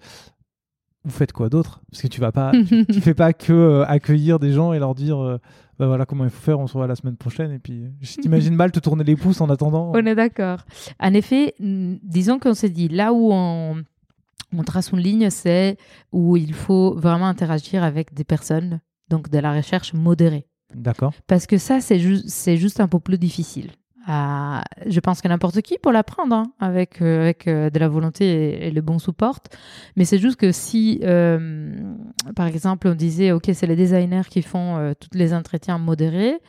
vous 1.09 1.17
faites 1.17 1.33
quoi 1.33 1.49
d'autre? 1.49 1.81
Parce 1.91 2.01
que 2.01 2.07
tu 2.07 2.21
vas 2.21 2.31
pas, 2.31 2.51
tu, 2.91 3.01
fais 3.01 3.13
pas 3.13 3.33
que 3.33 3.53
euh, 3.53 3.85
accueillir 3.85 4.39
des 4.39 4.51
gens 4.51 4.73
et 4.73 4.79
leur 4.79 4.95
dire, 4.95 5.21
euh, 5.21 5.37
bah 5.77 5.87
voilà 5.87 6.05
comment 6.05 6.23
il 6.23 6.29
faut 6.29 6.41
faire, 6.41 6.59
on 6.59 6.67
se 6.67 6.73
voit 6.73 6.87
la 6.87 6.95
semaine 6.95 7.17
prochaine. 7.17 7.51
Et 7.51 7.59
puis, 7.59 7.85
je 8.01 8.15
t'imagine 8.21 8.55
mal 8.55 8.71
te 8.71 8.79
tourner 8.79 9.03
les 9.03 9.15
pouces 9.15 9.41
en 9.41 9.49
attendant. 9.49 9.91
On 9.93 10.05
est 10.05 10.15
d'accord. 10.15 10.59
En 10.99 11.13
effet, 11.13 11.55
disons 11.59 12.39
qu'on 12.39 12.53
s'est 12.53 12.69
dit 12.69 12.87
là 12.87 13.13
où 13.13 13.29
on, 13.31 13.83
on 14.55 14.63
trace 14.63 14.91
une 14.91 14.99
ligne, 14.99 15.29
c'est 15.29 15.77
où 16.11 16.37
il 16.37 16.53
faut 16.53 16.93
vraiment 16.95 17.27
interagir 17.27 17.83
avec 17.83 18.13
des 18.13 18.23
personnes, 18.23 18.79
donc 19.09 19.29
de 19.29 19.39
la 19.39 19.53
recherche 19.53 19.93
modérée. 19.93 20.45
D'accord. 20.75 21.13
Parce 21.27 21.47
que 21.47 21.57
ça, 21.57 21.81
c'est 21.81 21.99
juste 22.57 22.79
un 22.79 22.87
peu 22.87 22.99
plus 22.99 23.17
difficile 23.17 23.71
je 24.09 24.99
pense 24.99 25.21
que 25.21 25.27
n'importe 25.27 25.61
qui 25.61 25.77
peut 25.77 25.91
l'apprendre 25.91 26.35
hein, 26.35 26.51
avec, 26.59 27.01
euh, 27.01 27.21
avec 27.21 27.47
euh, 27.47 27.69
de 27.69 27.77
la 27.77 27.87
volonté 27.87 28.67
et, 28.67 28.71
le 28.71 28.81
bon 28.81 28.97
support. 28.97 29.39
Mais 29.95 30.05
c'est 30.05 30.17
juste 30.17 30.37
que 30.37 30.51
si, 30.51 30.99
euh, 31.03 31.75
par 32.35 32.47
exemple, 32.47 32.87
on 32.87 32.95
disait, 32.95 33.31
OK, 33.31 33.49
c'est 33.53 33.67
les 33.67 33.75
designers 33.75 34.27
qui 34.29 34.41
font 34.41 34.93
tous 34.99 35.17
les 35.17 35.33
entretiens 35.33 35.77
modérés, 35.77 36.39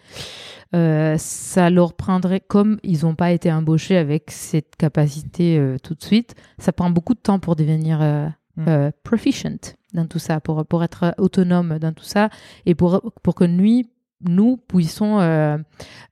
ça 0.73 1.71
leur 1.71 1.95
prendrait, 1.95 2.41
comme 2.41 2.79
ils 2.83 3.05
n'ont 3.05 3.15
pas 3.15 3.33
été 3.33 3.53
embauchés 3.53 3.97
avec 3.97 4.31
cette 4.31 4.77
capacité 4.77 5.77
tout 5.83 5.95
de 5.95 6.03
suite, 6.03 6.35
ça 6.59 6.73
prend 6.73 6.91
beaucoup 6.91 7.15
de 7.15 7.21
temps 7.21 7.39
pour 7.39 7.57
devenir 7.57 8.01
mm. 8.57 8.91
proficient 9.03 9.75
dans 9.93 10.07
tout 10.07 10.19
ça, 10.19 10.41
pour, 10.41 10.65
pour 10.65 10.85
être 10.85 11.15
autonome 11.19 11.79
dans 11.79 11.93
tout 11.93 12.05
ça 12.05 12.31
et 12.67 12.75
pour, 12.75 13.13
pour 13.23 13.35
que 13.35 13.45
nuit 13.45 13.91
nous 14.23 14.57
puissions 14.57 15.21
euh, 15.21 15.59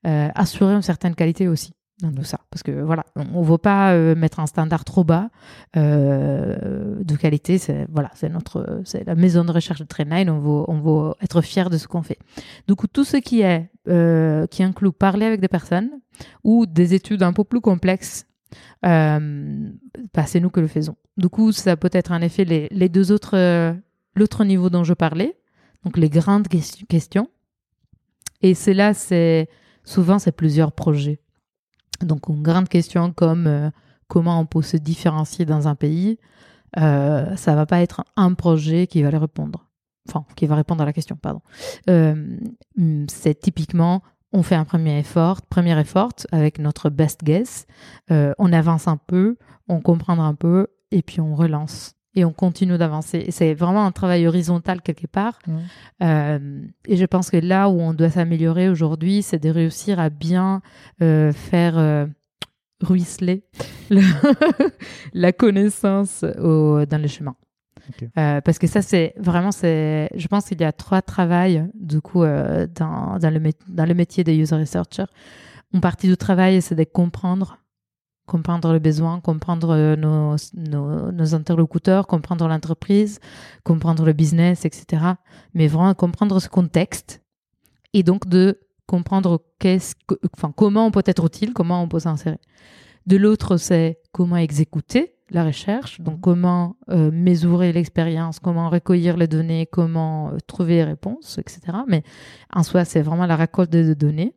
euh, 0.06 0.28
assurer 0.34 0.74
une 0.74 0.82
certaine 0.82 1.14
qualité 1.14 1.48
aussi 1.48 1.72
dans 2.00 2.12
tout 2.12 2.24
ça. 2.24 2.40
Parce 2.50 2.62
que 2.62 2.70
voilà, 2.70 3.04
on 3.16 3.42
ne 3.42 3.44
veut 3.44 3.58
pas 3.58 3.92
euh, 3.92 4.14
mettre 4.14 4.38
un 4.40 4.46
standard 4.46 4.84
trop 4.84 5.04
bas 5.04 5.30
de 5.74 7.16
qualité. 7.16 7.58
C'est 7.58 7.86
voilà, 7.90 8.10
la 9.04 9.14
maison 9.14 9.44
de 9.44 9.52
recherche 9.52 9.80
de 9.80 9.84
Trainline. 9.84 10.30
On 10.30 10.38
veut, 10.38 10.64
on 10.68 10.80
veut 10.80 11.14
être 11.22 11.42
fier 11.42 11.70
de 11.70 11.78
ce 11.78 11.88
qu'on 11.88 12.02
fait. 12.02 12.18
Du 12.68 12.76
coup, 12.76 12.86
tout 12.86 13.04
ce 13.04 13.16
qui 13.16 13.42
est 13.42 13.70
qui 14.50 14.62
inclut 14.62 14.92
parler 14.92 15.26
avec 15.26 15.40
des 15.40 15.48
personnes 15.48 15.90
ou 16.44 16.66
des 16.66 16.94
études 16.94 17.22
un 17.22 17.32
peu 17.32 17.44
plus 17.44 17.60
complexes, 17.60 18.26
bah, 18.82 19.18
c'est 20.26 20.40
nous 20.40 20.50
que 20.50 20.60
le 20.60 20.68
faisons. 20.68 20.96
Du 21.16 21.28
coup, 21.28 21.50
ça 21.50 21.76
peut 21.76 21.90
être 21.92 22.12
en 22.12 22.20
effet 22.20 22.44
les, 22.44 22.68
les 22.70 22.88
deux 22.88 23.10
autres, 23.10 23.74
l'autre 24.14 24.44
niveau 24.44 24.70
dont 24.70 24.84
je 24.84 24.94
parlais, 24.94 25.36
donc 25.84 25.96
les 25.96 26.10
grandes 26.10 26.46
questions 26.46 27.28
et 28.42 28.54
cela, 28.54 28.94
c'est 28.94 29.48
souvent, 29.84 30.18
c'est 30.18 30.32
plusieurs 30.32 30.72
projets. 30.72 31.20
Donc, 32.00 32.28
une 32.28 32.42
grande 32.42 32.68
question 32.68 33.12
comme 33.12 33.46
euh, 33.46 33.70
comment 34.06 34.40
on 34.40 34.46
peut 34.46 34.62
se 34.62 34.76
différencier 34.76 35.44
dans 35.44 35.68
un 35.68 35.74
pays, 35.74 36.18
euh, 36.78 37.36
ça 37.36 37.54
va 37.54 37.66
pas 37.66 37.80
être 37.80 38.04
un 38.16 38.34
projet 38.34 38.86
qui 38.86 39.02
va 39.02 39.10
répondre. 39.10 39.66
Enfin, 40.08 40.24
qui 40.36 40.46
va 40.46 40.56
répondre 40.56 40.82
à 40.82 40.86
la 40.86 40.92
question, 40.92 41.16
pardon. 41.16 41.42
Euh, 41.90 42.38
c'est 43.08 43.38
typiquement, 43.38 44.02
on 44.32 44.42
fait 44.42 44.54
un 44.54 44.64
premier 44.64 44.98
effort, 44.98 45.42
premier 45.42 45.78
effort 45.78 46.10
avec 46.32 46.58
notre 46.58 46.88
best 46.88 47.22
guess, 47.24 47.66
euh, 48.10 48.32
on 48.38 48.52
avance 48.52 48.88
un 48.88 48.96
peu, 48.96 49.36
on 49.68 49.80
comprend 49.80 50.18
un 50.18 50.34
peu, 50.34 50.68
et 50.90 51.02
puis 51.02 51.20
on 51.20 51.34
relance 51.34 51.94
et 52.18 52.24
on 52.24 52.32
continue 52.32 52.76
d'avancer. 52.78 53.26
C'est 53.30 53.54
vraiment 53.54 53.86
un 53.86 53.92
travail 53.92 54.26
horizontal 54.26 54.82
quelque 54.82 55.06
part. 55.06 55.38
Euh, 56.02 56.60
et 56.86 56.96
je 56.96 57.06
pense 57.06 57.30
que 57.30 57.36
là 57.36 57.68
où 57.68 57.80
on 57.80 57.94
doit 57.94 58.10
s'améliorer 58.10 58.68
aujourd'hui, 58.68 59.22
c'est 59.22 59.38
de 59.38 59.50
réussir 59.50 60.00
à 60.00 60.10
bien 60.10 60.60
euh, 61.00 61.32
faire 61.32 61.78
euh, 61.78 62.06
ruisseler 62.82 63.44
la 65.14 65.32
connaissance 65.32 66.24
au, 66.40 66.84
dans 66.86 67.00
le 67.00 67.06
chemin. 67.06 67.36
parce 68.14 68.58
que 68.58 68.66
ça, 68.66 68.82
c'est 68.82 69.14
vraiment, 69.16 69.52
c'est, 69.52 70.10
je 70.16 70.26
pense 70.26 70.46
qu'il 70.46 70.60
y 70.60 70.64
a 70.64 70.72
trois 70.72 71.02
travails, 71.02 71.64
du 71.74 72.00
coup, 72.00 72.24
dans, 72.24 73.18
dans, 73.18 73.30
le, 73.32 73.40
dans 73.68 73.86
le 73.86 73.94
métier 73.94 74.24
de 74.24 74.32
user 74.32 74.56
researcher. 74.56 75.04
Une 75.72 75.80
partie 75.80 76.08
du 76.08 76.16
travail, 76.16 76.60
c'est 76.62 76.74
de 76.74 76.84
comprendre 76.84 77.58
comprendre 78.28 78.72
le 78.72 78.78
besoin, 78.78 79.20
comprendre 79.20 79.70
euh, 79.70 79.96
nos, 79.96 80.36
nos, 81.10 81.34
interlocuteurs, 81.34 82.06
comprendre 82.06 82.46
l'entreprise, 82.46 83.18
comprendre 83.64 84.04
le 84.04 84.12
business, 84.12 84.64
etc. 84.64 85.02
Mais 85.54 85.66
vraiment 85.66 85.94
comprendre 85.94 86.38
ce 86.38 86.48
contexte 86.48 87.22
et 87.94 88.02
donc 88.04 88.28
de 88.28 88.60
comprendre 88.86 89.42
qu'est-ce 89.58 89.94
enfin, 90.36 90.52
comment 90.54 90.86
on 90.86 90.90
peut 90.90 91.02
être 91.04 91.24
utile, 91.24 91.52
comment 91.52 91.82
on 91.82 91.88
peut 91.88 92.00
s'insérer. 92.00 92.38
De 93.06 93.16
l'autre, 93.16 93.56
c'est 93.56 93.98
comment 94.12 94.36
exécuter 94.36 95.14
la 95.30 95.44
recherche, 95.44 96.00
donc 96.00 96.16
mhm. 96.16 96.20
comment 96.20 96.76
euh, 96.90 97.10
mesurer 97.10 97.72
l'expérience, 97.72 98.38
comment 98.38 98.70
recueillir 98.70 99.16
les 99.16 99.26
données, 99.26 99.66
comment 99.66 100.30
euh, 100.30 100.38
trouver 100.46 100.76
les 100.76 100.84
réponses, 100.84 101.38
etc. 101.38 101.60
Mais 101.86 102.02
en 102.52 102.62
soi, 102.62 102.84
c'est 102.84 103.02
vraiment 103.02 103.26
la 103.26 103.36
récolte 103.36 103.70
de 103.70 103.94
données. 103.94 104.34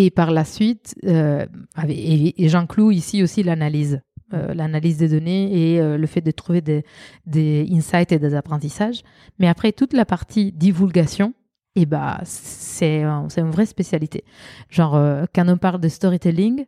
Et 0.00 0.12
par 0.12 0.30
la 0.30 0.44
suite, 0.44 0.94
euh, 1.06 1.44
et, 1.88 2.48
j'inclus 2.48 2.94
ici 2.94 3.20
aussi 3.24 3.42
l'analyse, 3.42 4.00
euh, 4.32 4.54
l'analyse 4.54 4.98
des 4.98 5.08
données 5.08 5.74
et 5.74 5.80
euh, 5.80 5.98
le 5.98 6.06
fait 6.06 6.20
de 6.20 6.30
trouver 6.30 6.60
des, 6.60 6.84
des, 7.26 7.66
insights 7.72 8.12
et 8.12 8.20
des 8.20 8.36
apprentissages. 8.36 9.02
Mais 9.40 9.48
après, 9.48 9.72
toute 9.72 9.92
la 9.94 10.04
partie 10.04 10.52
divulgation, 10.52 11.34
et 11.74 11.82
eh 11.82 11.86
bah, 11.86 12.20
c'est 12.22 13.02
c'est 13.28 13.40
une 13.40 13.50
vraie 13.50 13.66
spécialité. 13.66 14.22
Genre, 14.70 15.26
quand 15.34 15.48
on 15.48 15.56
parle 15.56 15.80
de 15.80 15.88
storytelling, 15.88 16.66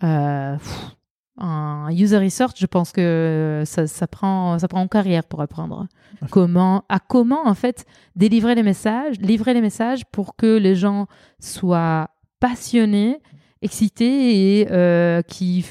un 0.00 1.90
user 1.90 2.18
research, 2.18 2.54
je 2.56 2.66
pense 2.66 2.90
que 2.92 3.64
ça, 3.66 3.86
ça, 3.86 4.06
prend, 4.06 4.58
ça 4.58 4.68
prend 4.68 4.82
une 4.82 4.88
carrière 4.88 5.24
pour 5.24 5.42
apprendre 5.42 5.88
comment, 6.30 6.84
à 6.88 7.00
comment 7.00 7.46
en 7.46 7.54
fait 7.54 7.84
délivrer 8.16 8.54
les 8.54 8.62
messages, 8.62 9.18
livrer 9.20 9.52
les 9.52 9.60
messages 9.60 10.04
pour 10.06 10.36
que 10.36 10.58
les 10.58 10.74
gens 10.74 11.06
soient 11.38 12.08
passionnés, 12.42 13.20
excités 13.62 14.60
et 14.60 14.72
euh, 14.72 15.22
qu'ils 15.22 15.64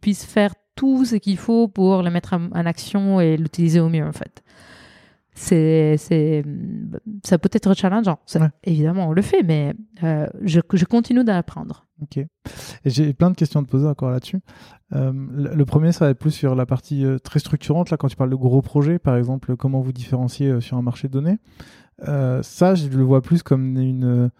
puissent 0.00 0.24
faire 0.24 0.52
tout 0.74 1.04
ce 1.04 1.14
qu'il 1.14 1.38
faut 1.38 1.68
pour 1.68 2.02
le 2.02 2.10
mettre 2.10 2.34
en, 2.34 2.66
action 2.66 3.20
et 3.20 3.36
l'utiliser 3.36 3.78
au 3.78 3.88
mieux, 3.88 4.04
en 4.04 4.12
fait. 4.12 4.42
C'est, 5.34 5.96
c'est, 5.98 6.44
ça 7.24 7.38
peut 7.38 7.48
être 7.52 7.72
challengeant. 7.74 8.18
Évidemment, 8.64 9.08
on 9.08 9.12
le 9.12 9.22
fait, 9.22 9.44
mais 9.44 9.74
euh, 10.02 10.26
je, 10.42 10.60
je, 10.74 10.84
continue 10.84 11.24
d'apprendre. 11.24 11.86
Ok. 12.02 12.18
Et 12.18 12.28
j'ai 12.84 13.14
plein 13.14 13.30
de 13.30 13.36
questions 13.36 13.60
à 13.60 13.62
te 13.62 13.70
poser 13.70 13.86
encore 13.86 14.10
là-dessus. 14.10 14.40
Euh, 14.92 15.12
le 15.12 15.64
premier, 15.64 15.92
ça 15.92 16.06
va 16.06 16.10
être 16.10 16.18
plus 16.18 16.32
sur 16.32 16.56
la 16.56 16.66
partie 16.66 17.04
euh, 17.04 17.18
très 17.18 17.38
structurante. 17.38 17.90
Là, 17.90 17.96
quand 17.96 18.08
tu 18.08 18.16
parles 18.16 18.30
de 18.30 18.36
gros 18.36 18.60
projets, 18.60 18.98
par 18.98 19.16
exemple, 19.16 19.56
comment 19.56 19.80
vous 19.80 19.92
différenciez 19.92 20.60
sur 20.60 20.76
un 20.76 20.82
marché 20.82 21.08
donné. 21.08 21.38
ça, 22.04 22.74
je 22.74 22.88
le 22.88 23.04
vois 23.04 23.22
plus 23.22 23.44
comme, 23.44 23.78
une, 23.78 24.30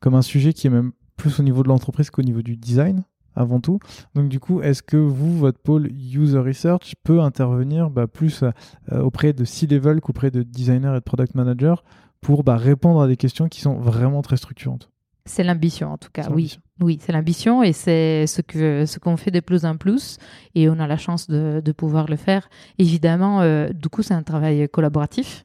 comme 0.00 0.14
un 0.14 0.22
sujet 0.22 0.52
qui 0.52 0.66
est 0.66 0.70
même 0.70 0.92
plus 1.16 1.40
au 1.40 1.42
niveau 1.42 1.62
de 1.62 1.68
l'entreprise 1.68 2.10
qu'au 2.10 2.22
niveau 2.22 2.42
du 2.42 2.56
design 2.56 3.04
avant 3.36 3.60
tout. 3.60 3.78
Donc 4.14 4.28
du 4.28 4.40
coup, 4.40 4.60
est-ce 4.60 4.82
que 4.82 4.96
vous, 4.96 5.36
votre 5.36 5.58
pôle 5.58 5.90
User 5.92 6.38
Research, 6.38 6.94
peut 7.02 7.20
intervenir 7.20 7.90
bah, 7.90 8.06
plus 8.06 8.42
euh, 8.42 9.00
auprès 9.00 9.32
de 9.32 9.44
C-Level 9.44 10.00
qu'auprès 10.00 10.30
de 10.30 10.42
designers 10.42 10.92
et 10.92 10.94
de 10.94 11.00
product 11.00 11.34
managers 11.34 11.76
pour 12.20 12.44
bah, 12.44 12.56
répondre 12.56 13.02
à 13.02 13.08
des 13.08 13.16
questions 13.16 13.48
qui 13.48 13.60
sont 13.60 13.74
vraiment 13.74 14.22
très 14.22 14.36
structurantes? 14.36 14.90
C'est 15.26 15.42
l'ambition 15.42 15.90
en 15.90 15.98
tout 15.98 16.10
cas, 16.12 16.28
oui. 16.30 16.58
Oui, 16.80 16.98
c'est 17.00 17.12
l'ambition 17.12 17.62
et 17.62 17.72
c'est 17.72 18.26
ce 18.26 18.42
que 18.42 18.84
ce 18.84 18.98
qu'on 18.98 19.16
fait 19.16 19.30
de 19.30 19.40
plus 19.40 19.64
en 19.64 19.76
plus 19.76 20.18
et 20.54 20.68
on 20.68 20.78
a 20.80 20.86
la 20.86 20.96
chance 20.96 21.28
de, 21.28 21.62
de 21.64 21.72
pouvoir 21.72 22.08
le 22.08 22.16
faire. 22.16 22.48
Évidemment, 22.78 23.40
euh, 23.40 23.68
du 23.68 23.88
coup, 23.88 24.02
c'est 24.02 24.14
un 24.14 24.24
travail 24.24 24.68
collaboratif 24.68 25.43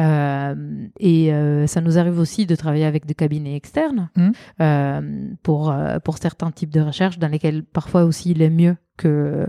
euh, 0.00 0.54
et 1.00 1.32
euh, 1.32 1.66
ça 1.66 1.80
nous 1.80 1.98
arrive 1.98 2.18
aussi 2.18 2.46
de 2.46 2.54
travailler 2.54 2.84
avec 2.84 3.04
des 3.04 3.14
cabinets 3.14 3.56
externes 3.56 4.10
mmh. 4.16 4.30
euh, 4.60 5.28
pour, 5.42 5.74
pour 6.04 6.18
certains 6.18 6.50
types 6.50 6.70
de 6.70 6.80
recherches 6.80 7.18
dans 7.18 7.28
lesquels 7.28 7.64
parfois 7.64 8.04
aussi 8.04 8.30
il 8.30 8.42
est 8.42 8.50
mieux 8.50 8.76
que 8.96 9.46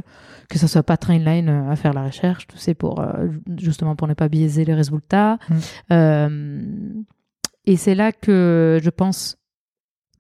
que 0.49 0.57
ce 0.57 0.65
soit 0.65 0.83
pas 0.83 0.97
Trainline 0.97 1.49
à 1.49 1.75
faire 1.75 1.93
la 1.93 2.05
recherche, 2.05 2.47
tu 2.47 2.57
sais, 2.57 2.73
pour 2.73 3.05
justement 3.57 3.95
pour 3.95 4.07
ne 4.07 4.15
pas 4.15 4.29
biaiser 4.29 4.65
les 4.65 4.73
résultats. 4.73 5.37
Mmh. 5.49 7.03
et 7.65 7.77
c'est 7.77 7.93
là 7.93 8.11
que 8.11 8.79
je 8.81 8.89
pense, 8.89 9.37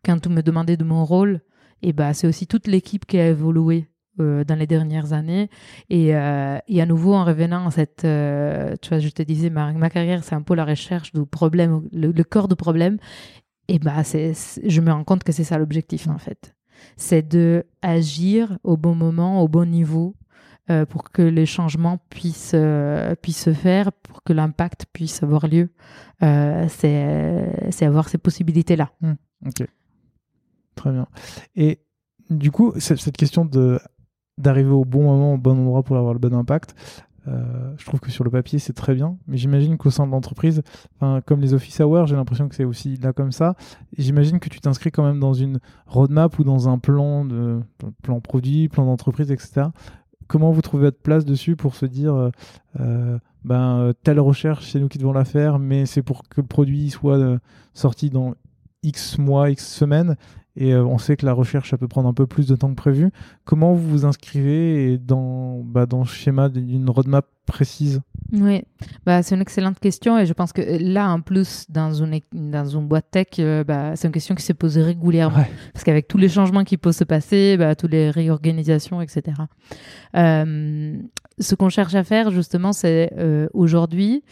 quand 0.05 0.19
tu 0.19 0.29
me 0.29 0.43
demandais 0.43 0.77
de 0.77 0.83
mon 0.83 1.03
rôle, 1.03 1.41
et 1.81 1.93
bah, 1.93 2.13
c'est 2.13 2.27
aussi 2.27 2.45
toute 2.45 2.67
l'équipe 2.67 3.07
qui 3.07 3.19
a 3.19 3.27
évolué 3.27 3.87
euh, 4.19 4.43
dans 4.43 4.55
les 4.55 4.67
dernières 4.67 5.13
années. 5.13 5.49
Et, 5.89 6.15
euh, 6.15 6.57
et, 6.67 6.81
à 6.81 6.85
nouveau, 6.85 7.13
en 7.13 7.23
revenant 7.23 7.67
à 7.67 7.71
cette, 7.71 8.05
euh, 8.05 8.75
tu 8.81 8.89
vois, 8.89 8.99
je 8.99 9.09
te 9.09 9.21
disais, 9.21 9.49
ma, 9.49 9.71
ma 9.73 9.89
carrière, 9.89 10.23
c'est 10.23 10.35
un 10.35 10.41
peu 10.41 10.55
la 10.55 10.65
recherche 10.65 11.13
du 11.13 11.25
problème, 11.25 11.87
le, 11.91 12.23
corps 12.23 12.47
du 12.47 12.55
problème. 12.55 12.97
Et 13.67 13.79
bah, 13.79 14.03
c'est, 14.03 14.33
je 14.65 14.81
me 14.81 14.91
rends 14.91 15.03
compte 15.03 15.23
que 15.23 15.31
c'est 15.31 15.43
ça 15.43 15.57
l'objectif, 15.57 16.07
en 16.07 16.17
fait. 16.17 16.55
C'est 16.97 17.27
de 17.27 17.65
agir 17.81 18.57
au 18.63 18.77
bon 18.77 18.95
moment, 18.95 19.41
au 19.41 19.47
bon 19.47 19.69
niveau, 19.69 20.15
pour 20.89 21.09
que 21.11 21.23
les 21.23 21.47
changements 21.47 21.97
puissent, 22.09 22.55
puissent 23.23 23.43
se 23.43 23.53
faire, 23.53 23.91
pour 23.91 24.21
que 24.21 24.33
l'impact 24.33 24.85
puisse 24.93 25.23
avoir 25.23 25.47
lieu. 25.47 25.71
c'est, 26.21 27.71
c'est 27.71 27.85
avoir 27.85 28.07
ces 28.07 28.19
possibilités-là. 28.19 28.91
Mmh, 29.01 29.13
ok. 29.47 29.67
Très 30.75 30.91
bien. 30.91 31.07
Et 31.55 31.79
du 32.29 32.51
coup, 32.51 32.73
cette 32.77 33.17
question 33.17 33.45
de 33.45 33.79
d'arriver 34.39 34.71
au 34.71 34.85
bon 34.85 35.03
moment, 35.03 35.33
au 35.35 35.37
bon 35.37 35.59
endroit 35.59 35.83
pour 35.83 35.97
avoir 35.97 36.13
le 36.13 36.19
bon 36.19 36.33
impact. 36.33 36.73
Euh, 37.27 37.73
je 37.77 37.85
trouve 37.85 37.99
que 37.99 38.09
sur 38.09 38.23
le 38.23 38.31
papier, 38.31 38.59
c'est 38.59 38.73
très 38.73 38.95
bien, 38.95 39.17
mais 39.27 39.37
j'imagine 39.37 39.77
qu'au 39.77 39.91
sein 39.91 40.07
de 40.07 40.11
l'entreprise, 40.11 40.63
comme 41.25 41.41
les 41.41 41.53
office 41.53 41.79
hours, 41.79 42.07
j'ai 42.07 42.15
l'impression 42.15 42.47
que 42.47 42.55
c'est 42.55 42.63
aussi 42.63 42.95
là 42.97 43.13
comme 43.13 43.31
ça. 43.31 43.55
J'imagine 43.97 44.39
que 44.39 44.49
tu 44.49 44.59
t'inscris 44.59 44.91
quand 44.91 45.03
même 45.03 45.19
dans 45.19 45.33
une 45.33 45.59
roadmap 45.85 46.39
ou 46.39 46.43
dans 46.43 46.69
un 46.69 46.79
plan 46.79 47.25
de 47.25 47.59
plan 48.01 48.19
produit, 48.19 48.69
plan 48.69 48.85
d'entreprise, 48.85 49.31
etc. 49.31 49.67
Comment 50.27 50.51
vous 50.51 50.61
trouvez 50.61 50.85
votre 50.85 51.01
place 51.01 51.25
dessus 51.25 51.55
pour 51.55 51.75
se 51.75 51.85
dire, 51.85 52.15
euh, 52.15 52.29
euh, 52.79 53.19
ben 53.43 53.93
telle 54.03 54.19
recherche, 54.19 54.71
c'est 54.71 54.79
nous 54.79 54.87
qui 54.87 54.97
devons 54.97 55.13
la 55.13 55.25
faire, 55.25 55.59
mais 55.59 55.85
c'est 55.85 56.03
pour 56.03 56.23
que 56.23 56.41
le 56.41 56.47
produit 56.47 56.89
soit 56.89 57.39
sorti 57.73 58.09
dans 58.09 58.33
X 58.83 59.17
mois, 59.17 59.49
X 59.49 59.67
semaines, 59.67 60.15
et 60.55 60.73
euh, 60.73 60.83
on 60.83 60.97
sait 60.97 61.15
que 61.15 61.25
la 61.25 61.33
recherche, 61.33 61.69
ça 61.69 61.77
peut 61.77 61.87
prendre 61.87 62.09
un 62.09 62.13
peu 62.13 62.27
plus 62.27 62.47
de 62.47 62.55
temps 62.55 62.69
que 62.69 62.75
prévu. 62.75 63.11
Comment 63.45 63.73
vous 63.73 63.89
vous 63.89 64.05
inscrivez 64.05 64.97
dans, 64.97 65.61
bah, 65.63 65.85
dans 65.85 65.99
le 65.99 66.05
schéma 66.05 66.49
d'une 66.49 66.89
roadmap 66.89 67.25
précise? 67.45 68.01
Oui, 68.33 68.63
bah, 69.05 69.23
c'est 69.23 69.35
une 69.35 69.41
excellente 69.41 69.79
question 69.79 70.17
et 70.17 70.25
je 70.25 70.33
pense 70.33 70.51
que 70.51 70.61
là, 70.61 71.09
en 71.09 71.21
plus, 71.21 71.65
dans 71.69 71.93
une, 71.93 72.19
dans 72.33 72.65
une 72.65 72.87
boîte 72.87 73.09
tech, 73.11 73.27
euh, 73.39 73.63
bah, 73.63 73.95
c'est 73.95 74.07
une 74.07 74.13
question 74.13 74.35
qui 74.35 74.43
se 74.43 74.53
pose 74.53 74.77
régulièrement. 74.77 75.45
Parce 75.73 75.83
qu'avec 75.83 76.07
tous 76.07 76.17
les 76.17 76.29
changements 76.29 76.63
qui 76.63 76.77
peuvent 76.77 76.93
se 76.93 77.03
passer, 77.03 77.55
bah, 77.57 77.75
toutes 77.75 77.91
les 77.91 78.09
réorganisations, 78.09 79.01
etc. 79.01 79.37
Euh, 80.15 80.97
ce 81.39 81.55
qu'on 81.55 81.69
cherche 81.69 81.95
à 81.95 82.03
faire, 82.03 82.31
justement, 82.31 82.73
c'est 82.73 83.11
aujourd'hui 83.53 84.23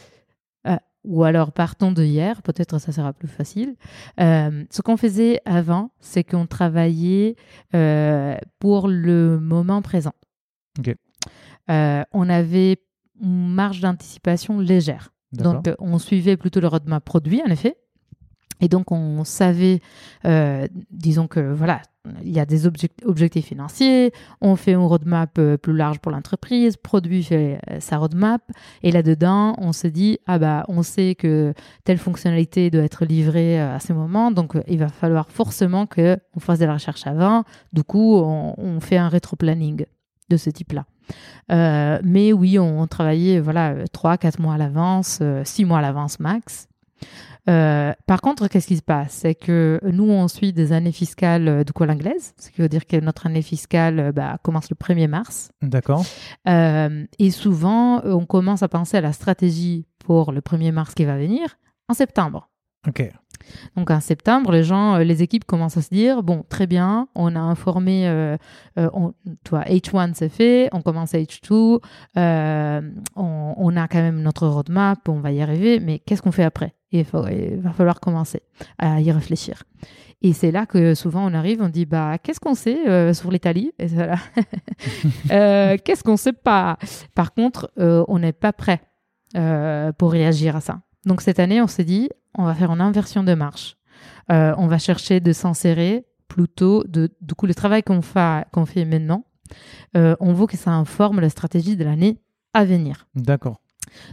ou 1.08 1.24
alors 1.24 1.54
partons 1.54 1.92
de 1.92 2.04
hier, 2.04 2.42
peut-être 2.42 2.80
ça 2.80 2.92
sera 2.92 3.14
plus 3.14 3.30
facile. 3.30 3.76
Euh, 4.20 4.66
ce 4.70 4.82
qu'on 4.82 4.98
faisait 4.98 5.40
avant, 5.46 5.92
c'est 6.00 6.24
qu'on 6.24 6.46
travaillait 6.46 7.36
euh, 7.74 8.36
pour 8.60 8.88
le 8.90 9.40
moment 9.40 9.82
présent. 9.82 10.14
Euh, 11.70 12.04
on 12.12 12.30
avait 12.30 12.82
une 13.22 13.50
marge 13.50 13.80
d'anticipation 13.80 14.60
légère. 14.60 15.14
Donc, 15.32 15.70
on 15.80 15.98
suivait 15.98 16.38
plutôt 16.38 16.60
le 16.60 16.68
roadmap 16.68 17.04
produit, 17.04 17.42
en 17.46 17.50
effet. 17.50 17.76
Et 18.62 18.68
donc, 18.68 18.92
on 18.92 19.24
savait, 19.24 19.82
disons 20.92 21.28
que 21.28 21.40
voilà, 21.40 21.82
il 22.24 22.32
y 22.32 22.40
a 22.40 22.46
des 22.46 22.66
objectifs 22.66 23.46
financiers, 23.46 24.12
on 24.42 24.56
fait 24.56 24.74
une 24.74 24.86
roadmap 24.86 25.38
euh, 25.38 25.58
plus 25.58 25.76
large 25.76 26.00
pour 26.00 26.12
l'entreprise, 26.12 26.78
produit 26.78 27.24
fait 27.24 27.60
euh, 27.70 27.80
sa 27.80 27.98
roadmap, 27.98 28.42
et 28.84 28.92
là-dedans, 28.92 29.56
on 29.58 29.74
se 29.74 29.88
dit, 29.88 30.20
ah 30.28 30.40
bah, 30.40 30.66
on 30.68 30.84
sait 30.84 31.16
que 31.16 31.54
telle 31.84 31.98
fonctionnalité 31.98 32.70
doit 32.70 32.84
être 32.84 33.06
livrée 33.06 33.60
euh, 33.62 33.76
à 33.76 33.80
ce 33.80 33.94
moment, 33.94 34.32
donc 34.32 34.54
il 34.68 34.80
va 34.80 34.90
falloir 34.90 35.30
forcément 35.32 35.86
qu'on 35.86 36.40
fasse 36.40 36.60
de 36.60 36.66
la 36.66 36.74
recherche 36.74 37.06
avant. 37.08 37.44
Du 37.74 37.84
coup, 37.84 38.16
on, 38.16 38.80
fait 38.80 38.98
un 38.98 39.10
rétro-planning 39.10 39.86
de 40.30 40.38
ce 40.38 40.50
type-là. 40.50 40.86
mais 42.04 42.32
oui, 42.32 42.60
on, 42.60 42.86
travaillait 42.88 43.40
voilà, 43.40 43.86
3-4 43.86 44.42
mois 44.42 44.54
à 44.54 44.58
l'avance, 44.58 45.22
6 45.44 45.66
mois 45.66 45.80
à 45.80 45.82
l'avance 45.82 46.20
max. 46.20 46.68
Euh, 47.50 47.94
par 48.06 48.22
contre, 48.22 48.48
qu'est-ce 48.48 48.68
qui 48.68 48.78
se 48.78 48.82
passe? 48.82 49.14
C'est 49.14 49.36
que 49.36 49.80
nous, 49.84 50.10
on 50.10 50.28
suit 50.28 50.54
des 50.54 50.74
années 50.74 50.92
fiscales 50.92 51.48
euh, 51.48 51.64
de 51.64 51.72
quoi 51.72 51.88
anglaise, 51.88 52.34
ce 52.38 52.50
qui 52.50 52.62
veut 52.62 52.70
dire 52.70 52.86
que 52.86 52.98
notre 52.98 53.26
année 53.26 53.42
fiscale 53.42 54.00
euh, 54.00 54.12
bah, 54.12 54.38
commence 54.44 54.70
le 54.70 54.76
1er 54.76 55.08
mars. 55.08 55.52
D'accord. 55.62 56.06
et 56.46 57.32
souvent, 57.32 58.02
on 58.04 58.26
commence 58.26 58.64
à 58.64 58.68
penser 58.68 58.98
à 58.98 59.02
la 59.02 59.14
stratégie 59.14 59.88
pour 60.00 60.32
le 60.32 60.42
1er 60.42 60.72
mars 60.72 60.94
qui 60.94 61.06
va 61.06 61.18
venir 61.18 61.58
en 61.88 61.94
septembre. 61.94 62.50
Ok. 62.88 63.10
Donc 63.76 63.92
en 63.92 64.00
septembre, 64.00 64.52
les 64.52 64.64
gens, 64.64 64.98
les 64.98 65.24
équipes 65.24 65.46
commencent 65.46 65.78
à 65.78 65.82
se 65.82 65.90
dire 65.90 66.24
bon, 66.24 66.44
très 66.50 66.68
bien, 66.68 67.08
on 67.16 67.36
a 67.36 67.40
informé, 67.40 68.10
on, 68.76 69.14
toi, 69.44 69.62
H1 69.62 70.14
c'est 70.16 70.30
fait, 70.30 70.70
on 70.74 70.82
commence 70.82 71.14
H2, 71.14 71.80
on, 72.16 73.02
on, 73.16 73.78
a 73.78 73.88
quand 73.88 74.02
même 74.02 74.22
notre 74.22 74.48
roadmap, 74.48 75.08
on 75.08 75.20
va 75.20 75.32
y 75.32 75.42
arriver, 75.42 75.80
mais 75.80 76.00
qu'est-ce 76.00 76.22
qu'on 76.22 76.32
fait 76.32 76.44
après? 76.44 76.77
Il, 76.92 77.04
va 77.04 77.72
falloir 77.72 78.00
commencer 78.00 78.42
à 78.78 79.02
y 79.02 79.12
réfléchir. 79.12 79.64
Et 80.22 80.34
c'est 80.34 80.52
là 80.52 80.66
que 80.66 80.96
souvent 80.96 81.30
on 81.30 81.34
arrive, 81.34 81.62
on 81.62 81.70
dit 81.70 81.86
bah 81.86 82.18
qu'est-ce 82.18 82.40
qu'on 82.40 82.56
sait 82.56 82.88
euh, 82.88 83.14
sur 83.14 83.32
l'Italie? 83.32 83.74
Euh, 85.32 85.78
Qu'est-ce 85.84 86.04
qu'on 86.04 86.18
sait 86.18 86.34
pas? 86.34 86.78
Par 87.16 87.34
contre, 87.34 87.72
euh, 87.80 88.04
on 88.08 88.20
n'est 88.20 88.34
pas 88.34 88.54
prêt 88.54 88.82
pour 89.98 90.12
réagir 90.12 90.56
à 90.56 90.62
ça. 90.62 90.82
Donc 91.06 91.22
cette 91.22 91.40
année, 91.40 91.62
on 91.62 91.68
s'est 91.68 91.84
dit 91.84 92.10
on 92.36 92.46
va 92.46 92.54
faire 92.54 92.72
une 92.72 92.82
inversion 92.82 93.24
de 93.24 93.34
marche. 93.34 93.78
on 94.30 94.68
va 94.68 94.78
chercher 94.78 95.20
de 95.20 95.34
s'insérer 95.34 96.06
plutôt 96.28 96.84
de 96.88 97.10
du 97.22 97.34
coup 97.36 97.46
le 97.46 97.56
travail 97.56 97.84
qu'on 97.84 98.02
fait 98.02 98.46
qu'on 98.52 98.66
fait 98.66 98.86
maintenant. 98.86 99.26
on 99.96 100.34
veut 100.34 100.48
que 100.48 100.58
ça 100.58 100.72
informe 100.72 101.20
la 101.20 101.30
stratégie 101.30 101.76
de 101.76 101.84
l'année 101.84 102.20
à 102.54 102.64
venir. 102.64 103.08
D'accord. 103.16 103.62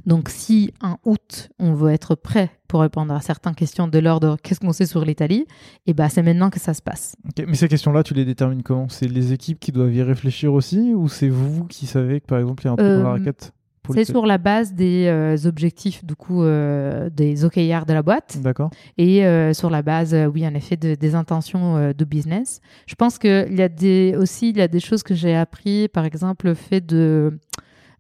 Donc, 0.07 0.28
si 0.28 0.72
en 0.80 0.97
août, 1.05 1.51
on 1.59 1.74
veut 1.74 1.91
être 1.91 2.14
prêt 2.14 2.51
pour 2.68 2.80
répondre 2.80 3.14
à 3.14 3.20
certaines 3.20 3.55
questions 3.55 3.89
de 3.89 3.99
l'ordre 3.99 4.37
qu'est-ce 4.43 4.61
qu'on 4.61 4.72
sait 4.72 4.87
sur 4.87 5.05
l'Italie, 5.05 5.47
et 5.87 5.91
eh 5.91 5.95
ben 5.95 6.09
c'est 6.09 6.22
maintenant 6.22 6.51
que 6.51 6.59
ça 6.59 6.74
se 6.74 6.82
passe. 6.82 7.14
Mais 7.47 7.55
ces 7.55 7.68
questions-là, 7.68 8.03
tu 8.03 8.14
les 8.14 8.24
détermines 8.24 8.62
comment? 8.62 8.89
C'est 8.89 9.07
les 9.07 9.32
équipes 9.32 9.61
qui 9.61 9.70
doivent 9.70 9.95
y 9.95 10.03
réfléchir 10.03 10.53
aussi, 10.53 10.93
ou 10.95 11.09
c'est 11.09 11.28
vous 11.28 11.64
qui 11.66 11.87
savez 11.87 12.20
que 12.20 12.26
par 12.26 12.39
exemple 12.39 12.64
il 12.64 12.66
y 12.66 12.68
a 12.70 12.72
un 12.72 12.76
truc 12.76 12.89
dans 12.89 13.03
la 13.03 13.09
euh, 13.11 13.12
raquette 13.12 13.53
c'est 13.93 14.07
sur 14.07 14.24
la 14.24 14.39
base 14.39 14.72
des 14.72 15.09
euh, 15.09 15.37
objectifs 15.47 16.07
du 16.07 16.16
coup 16.16 16.43
euh, 16.43 17.11
des 17.11 17.45
OKR 17.45 17.85
de 17.87 17.93
la 17.93 18.03
boîte. 18.03 18.39
D'accord. 18.41 18.70
Et 18.97 19.22
sur 19.53 19.68
la 19.68 19.82
base, 19.82 20.16
oui, 20.32 20.47
en 20.47 20.55
effet, 20.55 20.76
des 20.76 21.14
intentions 21.14 21.93
de 21.93 22.05
business. 22.05 22.61
Je 22.87 22.95
pense 22.95 23.18
qu'il 23.18 23.55
y 23.55 23.61
a 23.61 23.68
des 23.68 24.16
aussi 24.18 24.49
il 24.49 24.57
y 24.57 24.62
a 24.62 24.68
des 24.68 24.80
choses 24.80 25.03
que 25.03 25.14
j'ai 25.14 25.37
appris, 25.37 25.89
par 25.89 26.07
exemple 26.07 26.47
le 26.47 26.55
fait 26.55 26.80
de 26.80 27.39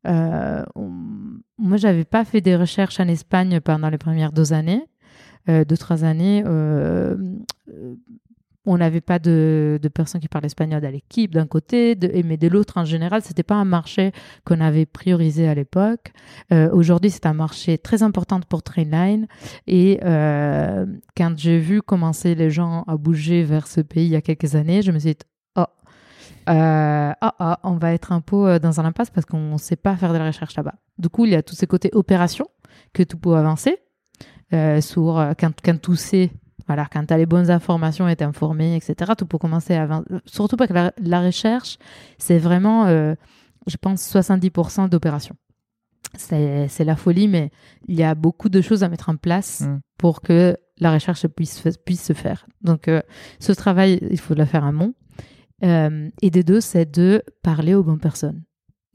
euh, 0.06 0.64
moi, 1.58 1.76
j'avais 1.76 2.04
pas 2.04 2.24
fait 2.24 2.40
des 2.40 2.56
recherches 2.56 3.00
en 3.00 3.08
Espagne 3.08 3.60
pendant 3.60 3.88
les 3.88 3.98
premières 3.98 4.32
deux 4.32 4.52
années, 4.52 4.84
euh, 5.48 5.64
deux 5.64 5.76
trois 5.76 6.04
années, 6.04 6.42
euh, 6.46 7.16
on 8.66 8.78
n'avait 8.78 9.00
pas 9.00 9.18
de, 9.18 9.78
personnes 9.94 10.20
qui 10.20 10.28
parlent 10.28 10.46
espagnol 10.46 10.80
dans 10.80 10.90
l'équipe 10.90 11.32
d'un 11.32 11.46
côté, 11.46 11.94
de, 11.94 12.10
mais 12.24 12.36
de 12.36 12.48
l'autre 12.48 12.78
en 12.78 12.84
général, 12.84 13.22
c'était 13.22 13.42
pas 13.42 13.54
un 13.54 13.64
marché 13.64 14.12
qu'on 14.44 14.60
avait 14.60 14.86
priorisé 14.86 15.48
à 15.48 15.54
l'époque. 15.54 16.12
Euh, 16.52 16.70
aujourd'hui, 16.72 17.10
c'est 17.10 17.26
un 17.26 17.34
marché 17.34 17.78
très 17.78 18.02
important 18.02 18.40
pour 18.40 18.62
Trainline. 18.62 19.26
Et 19.66 20.00
euh, 20.04 20.86
quand 21.16 21.34
j'ai 21.36 21.58
vu 21.58 21.82
commencer 21.82 22.34
les 22.34 22.50
gens 22.50 22.84
à 22.86 22.96
bouger 22.96 23.42
vers 23.42 23.66
ce 23.66 23.80
pays 23.80 24.06
il 24.06 24.12
y 24.12 24.16
a 24.16 24.22
quelques 24.22 24.54
années, 24.54 24.82
je 24.82 24.92
me 24.92 24.98
suis 24.98 25.10
dit, 25.10 25.18
euh, 26.48 27.12
oh, 27.22 27.28
oh 27.40 27.54
on 27.62 27.76
va 27.76 27.92
être 27.92 28.12
un 28.12 28.20
peu 28.20 28.58
dans 28.58 28.80
un 28.80 28.84
impasse 28.84 29.10
parce 29.10 29.26
qu'on 29.26 29.52
ne 29.52 29.58
sait 29.58 29.76
pas 29.76 29.96
faire 29.96 30.12
de 30.12 30.18
la 30.18 30.26
recherche 30.26 30.56
là-bas. 30.56 30.74
Du 30.98 31.08
coup, 31.08 31.24
il 31.24 31.32
y 31.32 31.36
a 31.36 31.42
tous 31.42 31.54
ces 31.54 31.66
côtés 31.66 31.90
opération 31.92 32.46
que 32.92 33.02
tout 33.02 33.18
peut 33.18 33.36
avancer. 33.36 33.78
sur 34.80 35.34
quand, 35.38 35.52
quand 35.62 35.80
tout 35.80 35.96
sait 35.96 36.30
voilà, 36.66 36.86
quand 36.90 37.04
tu 37.04 37.12
as 37.12 37.18
les 37.18 37.26
bonnes 37.26 37.50
informations 37.50 38.08
et 38.08 38.16
informé, 38.22 38.76
etc., 38.76 39.12
tout 39.16 39.26
peut 39.26 39.38
commencer 39.38 39.74
à... 39.74 40.02
Surtout 40.24 40.56
parce 40.56 40.70
que 40.70 40.90
la, 40.96 41.20
recherche, 41.20 41.78
c'est 42.18 42.38
vraiment, 42.38 42.86
euh, 42.86 43.14
je 43.66 43.76
pense, 43.76 44.02
70% 44.02 44.88
d'opérations. 44.88 45.36
C'est 46.16 46.84
la 46.84 46.96
folie, 46.96 47.28
mais 47.28 47.50
il 47.88 47.96
y 47.96 48.04
a 48.04 48.14
beaucoup 48.14 48.48
de 48.48 48.60
choses 48.60 48.84
à 48.84 48.88
mettre 48.88 49.08
en 49.08 49.16
place 49.16 49.62
mm. 49.62 49.80
pour 49.98 50.22
que 50.22 50.56
la 50.78 50.92
recherche 50.92 51.26
puisse, 51.26 51.62
puisse 51.84 52.02
se 52.02 52.12
faire. 52.12 52.46
Donc, 52.62 52.88
euh, 52.88 53.02
ce 53.40 53.52
travail, 53.52 53.98
il 54.10 54.20
faut 54.20 54.34
le 54.34 54.44
faire 54.44 54.64
amont. 54.64 54.94
Euh, 55.64 56.10
et 56.22 56.30
des 56.30 56.42
deux, 56.42 56.60
c'est 56.60 56.90
de 56.90 57.22
parler 57.42 57.74
aux 57.74 57.82
bonnes 57.82 58.00
personnes. 58.00 58.42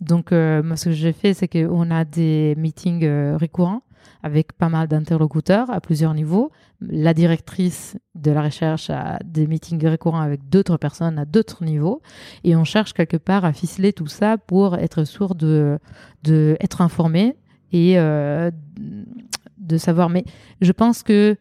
Donc, 0.02 0.32
moi, 0.32 0.78
ce 0.78 0.86
que 0.86 0.92
j'ai 0.92 1.12
fait, 1.12 1.34
c'est 1.34 1.50
qu'on 1.50 1.92
a 1.92 2.06
des 2.06 2.56
meetings 2.58 3.06
récurrents 3.36 3.82
avec 4.24 4.54
pas 4.54 4.70
mal 4.70 4.88
d'interlocuteurs 4.88 5.70
à 5.70 5.80
plusieurs 5.80 6.14
niveaux. 6.14 6.52
La 6.82 7.14
directrice 7.14 7.98
de 8.16 8.32
la 8.32 8.44
recherche 8.44 8.90
a 8.90 9.20
des 9.24 9.48
meetings 9.48 9.86
récurrents 9.86 10.20
avec 10.20 10.48
d'autres 10.50 10.78
personnes 10.78 11.18
à 11.18 11.26
d'autres 11.26 11.64
niveaux. 11.64 12.02
Et 12.44 12.56
on 12.56 12.64
cherche 12.64 12.94
quelque 12.94 13.18
part 13.18 13.46
à 13.46 13.54
ficeler 13.54 13.94
tout 13.94 14.08
ça 14.08 14.38
pour 14.38 14.76
être 14.76 15.04
sûr 15.04 15.36
de, 15.36 15.80
être 16.60 16.82
informé 16.82 17.38
et 17.72 17.98
euh, 17.98 18.52
de 19.58 19.78
savoir. 19.78 20.10
Mais 20.10 20.26
je 20.62 20.72
pense 20.72 21.04
que 21.04 21.38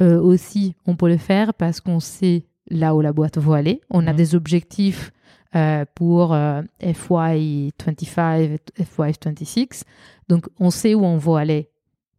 euh, 0.00 0.20
aussi, 0.20 0.76
on 0.86 0.96
peut 0.96 1.08
le 1.08 1.18
faire 1.18 1.52
parce 1.54 1.80
qu'on 1.80 2.00
sait 2.00 2.46
là 2.70 2.94
où 2.94 3.00
la 3.00 3.12
boîte 3.12 3.38
va 3.38 3.56
aller. 3.56 3.80
On 3.90 4.06
a 4.06 4.12
mhm. 4.12 4.16
des 4.16 4.34
objectifs 4.34 5.12
euh, 5.54 5.84
pour 5.94 6.34
FY25, 6.34 8.58
FY26. 8.78 9.82
Donc, 10.28 10.46
on 10.58 10.70
sait 10.70 10.94
où 10.94 11.04
on 11.04 11.16
va 11.16 11.40
aller 11.40 11.70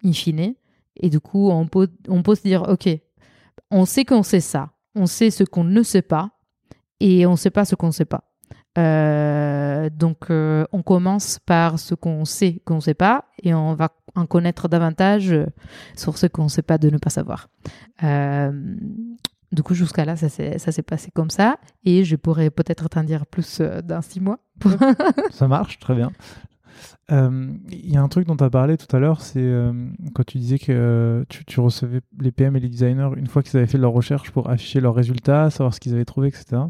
in 0.03 0.13
fine. 0.13 0.55
Et 0.97 1.09
du 1.09 1.19
coup, 1.19 1.49
on 1.49 1.67
peut, 1.67 1.89
on 2.07 2.23
peut 2.23 2.35
se 2.35 2.41
dire, 2.41 2.63
OK, 2.67 2.89
on 3.69 3.85
sait 3.85 4.05
qu'on 4.05 4.23
sait 4.23 4.41
ça, 4.41 4.71
on 4.95 5.05
sait 5.05 5.31
ce 5.31 5.43
qu'on 5.43 5.63
ne 5.63 5.83
sait 5.83 6.01
pas, 6.01 6.31
et 6.99 7.25
on 7.25 7.31
ne 7.31 7.37
sait 7.37 7.49
pas 7.49 7.65
ce 7.65 7.75
qu'on 7.75 7.87
ne 7.87 7.91
sait 7.91 8.05
pas. 8.05 8.23
Euh, 8.77 9.89
donc, 9.89 10.29
euh, 10.29 10.65
on 10.71 10.81
commence 10.81 11.39
par 11.39 11.79
ce 11.79 11.95
qu'on 11.95 12.25
sait 12.25 12.61
qu'on 12.65 12.75
ne 12.75 12.81
sait 12.81 12.93
pas, 12.93 13.25
et 13.41 13.53
on 13.53 13.73
va 13.73 13.89
en 14.15 14.25
connaître 14.25 14.67
davantage 14.67 15.33
sur 15.95 16.17
ce 16.17 16.27
qu'on 16.27 16.43
ne 16.43 16.49
sait 16.49 16.61
pas 16.61 16.77
de 16.77 16.89
ne 16.89 16.97
pas 16.97 17.09
savoir. 17.09 17.49
Euh, 19.51 19.55
du 19.55 19.63
coup, 19.63 19.73
jusqu'à 19.73 20.05
là, 20.05 20.15
ça 20.15 20.29
s'est 20.29 20.83
passé 20.83 21.11
comme 21.11 21.29
ça, 21.29 21.57
et 21.83 22.03
je 22.03 22.15
pourrais 22.15 22.49
peut-être 22.49 22.89
t'en 22.89 23.03
dire 23.03 23.25
plus 23.25 23.61
dans 23.83 24.01
six 24.01 24.19
mois. 24.19 24.39
ça 25.31 25.47
marche, 25.47 25.79
très 25.79 25.95
bien. 25.95 26.11
Euh, 27.11 27.53
il 27.69 27.91
y 27.91 27.97
a 27.97 28.01
un 28.01 28.07
truc 28.07 28.27
dont 28.27 28.37
tu 28.37 28.43
as 28.43 28.49
parlé 28.49 28.77
tout 28.77 28.93
à 28.95 28.99
l'heure, 28.99 29.21
c'est 29.21 29.41
euh, 29.41 29.73
quand 30.13 30.23
tu 30.25 30.37
disais 30.37 30.59
que 30.59 30.71
euh, 30.71 31.23
tu, 31.29 31.59
recevais 31.59 32.01
les 32.19 32.31
PM 32.31 32.55
et 32.55 32.59
les 32.59 32.69
designers 32.69 33.09
une 33.17 33.27
fois 33.27 33.43
qu'ils 33.43 33.57
avaient 33.57 33.67
fait 33.67 33.77
leur 33.77 33.91
recherche 33.91 34.31
pour 34.31 34.49
afficher 34.49 34.79
leurs 34.79 34.95
résultats, 34.95 35.49
savoir 35.49 35.73
ce 35.73 35.79
qu'ils 35.79 35.93
avaient 35.93 36.05
trouvé, 36.05 36.29
etc. 36.29 36.63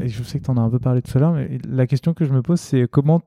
et 0.00 0.08
je 0.08 0.22
sais 0.22 0.38
que 0.38 0.44
tu 0.44 0.50
en 0.50 0.56
as 0.56 0.60
un 0.60 0.70
peu 0.70 0.78
parlé 0.78 1.02
tout 1.02 1.16
à 1.18 1.20
l'heure, 1.20 1.32
mais 1.32 1.58
la 1.68 1.86
question 1.86 2.14
que 2.14 2.24
je 2.24 2.32
me 2.32 2.42
pose, 2.42 2.60
c'est 2.60 2.86
comment, 2.88 3.20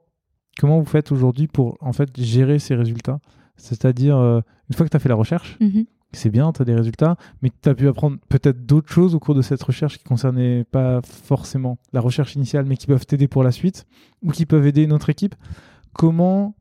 comment 0.60 0.80
vous 0.80 0.86
faites 0.86 1.12
aujourd'hui 1.12 1.48
pour 1.48 1.78
en 1.82 1.94
fait 1.94 2.10
gérer 2.20 2.58
ces 2.60 2.74
résultats? 2.76 3.20
C'est-à-dire, 3.58 4.18
une 4.18 4.76
fois 4.76 4.86
que 4.86 4.92
tu 4.92 4.98
as 4.98 5.00
fait 5.00 5.10
la 5.10 5.16
recherche, 5.16 5.58
mm-hmm. 5.60 5.86
C'est 6.14 6.30
bien, 6.30 6.52
tu 6.54 6.62
as 6.62 6.66
des 6.66 6.76
résultats, 6.76 7.18
mais 7.42 7.52
tu 7.62 7.70
as 7.70 7.76
pu 7.76 7.88
apprendre 7.88 8.18
peut-être 8.30 8.66
d'autres 8.66 8.92
choses 8.92 9.14
au 9.14 9.20
cours 9.20 9.36
de 9.36 9.42
cette 9.42 9.62
recherche 9.62 9.98
qui 9.98 10.04
ne 10.06 10.10
concernaient 10.10 10.64
pas 10.64 11.02
forcément 11.02 11.78
la 11.94 12.02
recherche 12.02 12.36
initiale, 12.36 12.66
mais 12.66 12.78
qui 12.78 12.88
peuvent 12.88 13.06
t'aider 13.06 13.28
pour 13.28 13.44
la 13.44 13.52
suite, 13.52 13.86
ou 14.24 14.32
qui 14.32 14.46
peuvent 14.46 14.66
aider 14.66 14.84
une 14.84 14.94
autre 14.94 15.10
équipe 15.10 15.36
comment 15.94 16.56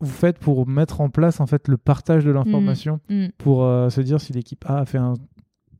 vous 0.00 0.10
faites 0.10 0.38
pour 0.38 0.66
mettre 0.66 1.00
en 1.00 1.10
place 1.10 1.40
en 1.40 1.46
fait 1.46 1.68
le 1.68 1.76
partage 1.76 2.24
de 2.24 2.30
l'information 2.30 3.00
mm, 3.08 3.24
mm. 3.24 3.28
pour 3.36 3.64
euh, 3.64 3.90
se 3.90 4.00
dire 4.00 4.20
si 4.20 4.32
l'équipe 4.32 4.64
A 4.66 4.78
a 4.78 4.86
fait 4.86 4.98
un, 4.98 5.14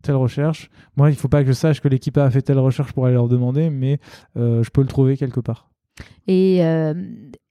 telle 0.03 0.16
recherche? 0.16 0.71
Moi, 0.97 1.11
il 1.11 1.14
ne 1.14 1.19
faut 1.19 1.29
pas 1.29 1.43
que 1.43 1.49
je 1.49 1.53
sache 1.53 1.81
que 1.81 1.89
l'équipe 1.89 2.19
A 2.19 2.25
a 2.25 2.31
fait 2.31 2.43
telle 2.43 2.59
recherche 2.59 2.93
pour 2.93 3.07
aller 3.07 3.14
leur 3.14 3.29
demander, 3.29 3.71
mais 3.71 4.01
euh, 4.37 4.62
je 4.62 4.71
peux 4.71 4.83
le 4.83 4.89
trouver 4.89 5.16
quelque 5.16 5.41
part. 5.41 5.71
Et 6.27 6.64
euh, 6.64 6.95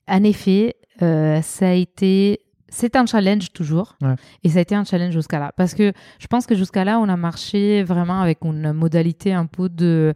en 0.06 0.24
effet, 0.24 0.76
ça 1.00 1.68
a 1.68 1.72
été 1.72 2.40
c'est 2.68 2.96
un 2.96 3.06
challenge 3.06 3.52
toujours. 3.52 3.96
Et 4.44 4.50
ça 4.50 4.58
a 4.58 4.62
été 4.62 4.74
un 4.74 4.84
challenge 4.84 5.12
jusqu'à 5.12 5.38
là. 5.38 5.52
Parce 5.56 5.74
que 5.74 5.92
je 6.18 6.26
pense 6.26 6.46
que 6.46 6.54
jusqu'à 6.54 6.84
là, 6.84 6.98
on 7.00 7.08
a 7.08 7.16
marché 7.16 7.82
vraiment 7.82 8.20
avec 8.20 8.44
une 8.44 8.72
modalité 8.72 9.32
un 9.32 9.46
peu 9.46 9.68
de. 9.68 10.14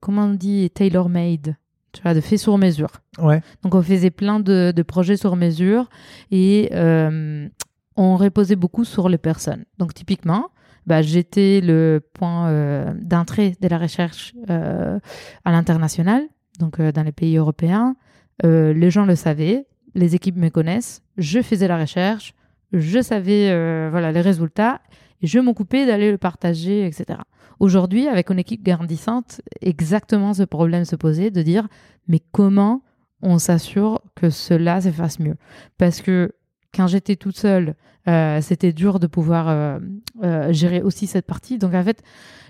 comment 0.00 0.24
on 0.24 0.34
dit 0.34 0.70
Tailor-made 0.70 1.56
tu 1.92 2.02
vois, 2.02 2.14
de 2.14 2.20
fait 2.20 2.38
sur 2.38 2.58
mesure. 2.58 2.90
Ouais. 3.18 3.42
Donc 3.62 3.74
on 3.74 3.82
faisait 3.82 4.10
plein 4.10 4.40
de, 4.40 4.72
de 4.74 4.82
projets 4.82 5.16
sur 5.16 5.36
mesure 5.36 5.88
et 6.30 6.70
euh, 6.72 7.48
on 7.96 8.16
reposait 8.16 8.56
beaucoup 8.56 8.84
sur 8.84 9.08
les 9.08 9.18
personnes. 9.18 9.64
Donc 9.78 9.94
typiquement, 9.94 10.50
bah, 10.86 11.02
j'étais 11.02 11.60
le 11.62 12.00
point 12.14 12.48
euh, 12.48 12.92
d'entrée 13.00 13.56
de 13.60 13.68
la 13.68 13.78
recherche 13.78 14.34
euh, 14.50 14.98
à 15.44 15.52
l'international, 15.52 16.22
donc 16.58 16.80
dans 16.80 17.02
les 17.02 17.12
pays 17.12 17.36
européens. 17.36 17.94
les 18.42 18.90
gens 18.90 19.04
le 19.04 19.14
savaient, 19.14 19.66
les 19.94 20.14
équipes 20.14 20.36
me 20.36 20.48
connaissent, 20.48 21.02
je 21.16 21.42
faisais 21.42 21.68
la 21.68 21.78
recherche, 21.78 22.34
je 22.72 23.02
savais 23.02 23.48
voilà 23.90 24.12
les 24.12 24.20
résultats 24.20 24.80
et 25.20 25.26
je 25.26 25.38
m'occupais 25.38 25.86
d'aller 25.86 26.10
le 26.10 26.18
partager, 26.18 26.86
etc. 26.86 27.20
Aujourd'hui, 27.60 28.08
avec 28.08 28.30
une 28.30 28.38
équipe 28.38 28.64
grandissante, 28.64 29.40
exactement 29.60 30.34
ce 30.34 30.42
problème 30.42 30.84
se 30.84 30.96
posait 30.96 31.30
de 31.30 31.42
dire 31.42 31.68
mais 32.08 32.20
comment 32.32 32.82
on 33.22 33.38
s'assure 33.38 34.00
que 34.14 34.30
cela 34.30 34.80
se 34.80 34.90
fasse 34.90 35.20
mieux? 35.20 35.36
Parce 35.78 36.00
que 36.00 36.32
quand 36.74 36.86
j'étais 36.86 37.16
toute 37.16 37.36
seule, 37.36 37.74
euh, 38.08 38.40
c'était 38.40 38.72
dur 38.72 38.98
de 38.98 39.06
pouvoir 39.06 39.48
euh, 39.48 39.78
euh, 40.22 40.52
gérer 40.52 40.82
aussi 40.82 41.06
cette 41.06 41.26
partie. 41.26 41.58
Donc 41.58 41.74
en 41.74 41.84
fait, 41.84 42.02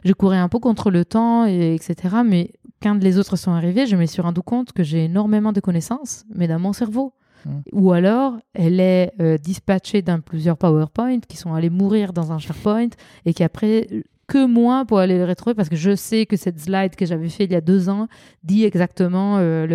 je 0.04 0.12
courais 0.12 0.38
un 0.38 0.48
peu 0.48 0.58
contre 0.58 0.90
le 0.90 1.04
temps, 1.04 1.46
et, 1.46 1.74
etc. 1.74 2.16
Mais 2.24 2.52
quand 2.80 3.02
les 3.02 3.18
autres 3.18 3.36
sont 3.36 3.52
arrivés, 3.52 3.86
je 3.86 3.96
me 3.96 4.06
suis 4.06 4.22
rendu 4.22 4.40
compte 4.40 4.72
que 4.72 4.82
j'ai 4.82 5.04
énormément 5.04 5.52
de 5.52 5.60
connaissances, 5.60 6.24
mais 6.34 6.48
dans 6.48 6.58
mon 6.58 6.72
cerveau. 6.72 7.12
Mmh. 7.44 7.50
Ou 7.72 7.92
alors, 7.92 8.38
elle 8.54 8.80
est 8.80 9.12
dispatchée 9.40 10.02
dans 10.02 10.20
plusieurs 10.20 10.56
PowerPoint 10.56 11.20
qui 11.20 11.36
sont 11.36 11.54
allés 11.54 11.70
mourir 11.70 12.12
dans 12.12 12.32
un 12.32 12.38
SharePoint 12.38 12.90
et 13.24 13.34
qui 13.34 13.42
après 13.42 13.86
que 14.32 14.46
moi 14.46 14.84
pour 14.86 14.98
aller 14.98 15.18
le 15.18 15.24
retrouver 15.24 15.54
parce 15.54 15.68
que 15.68 15.76
je 15.76 15.94
sais 15.94 16.24
que 16.24 16.36
cette 16.36 16.58
slide 16.58 16.96
que 16.96 17.04
j'avais 17.04 17.28
fait 17.28 17.44
il 17.44 17.52
y 17.52 17.54
a 17.54 17.60
deux 17.60 17.90
ans 17.90 18.08
dit 18.44 18.64
exactement 18.64 19.36
euh, 19.38 19.66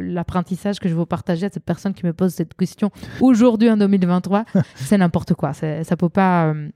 l'apprentissage 0.00 0.78
que 0.78 0.88
je 0.88 0.94
veux 0.94 1.06
partager 1.06 1.46
à 1.46 1.50
cette 1.50 1.64
personne 1.64 1.92
qui 1.92 2.06
me 2.06 2.12
pose 2.12 2.32
cette 2.32 2.54
question 2.54 2.90
aujourd'hui 3.20 3.68
en 3.68 3.76
2023. 3.76 4.44
c'est 4.76 4.98
n'importe 4.98 5.34
quoi. 5.34 5.52
Ça 5.54 5.96
peut 5.98 6.08
pas, 6.08 6.52
euh, 6.52 6.68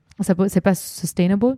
c'est 0.49 0.61
pas 0.61 0.75
sustainable. 0.75 1.55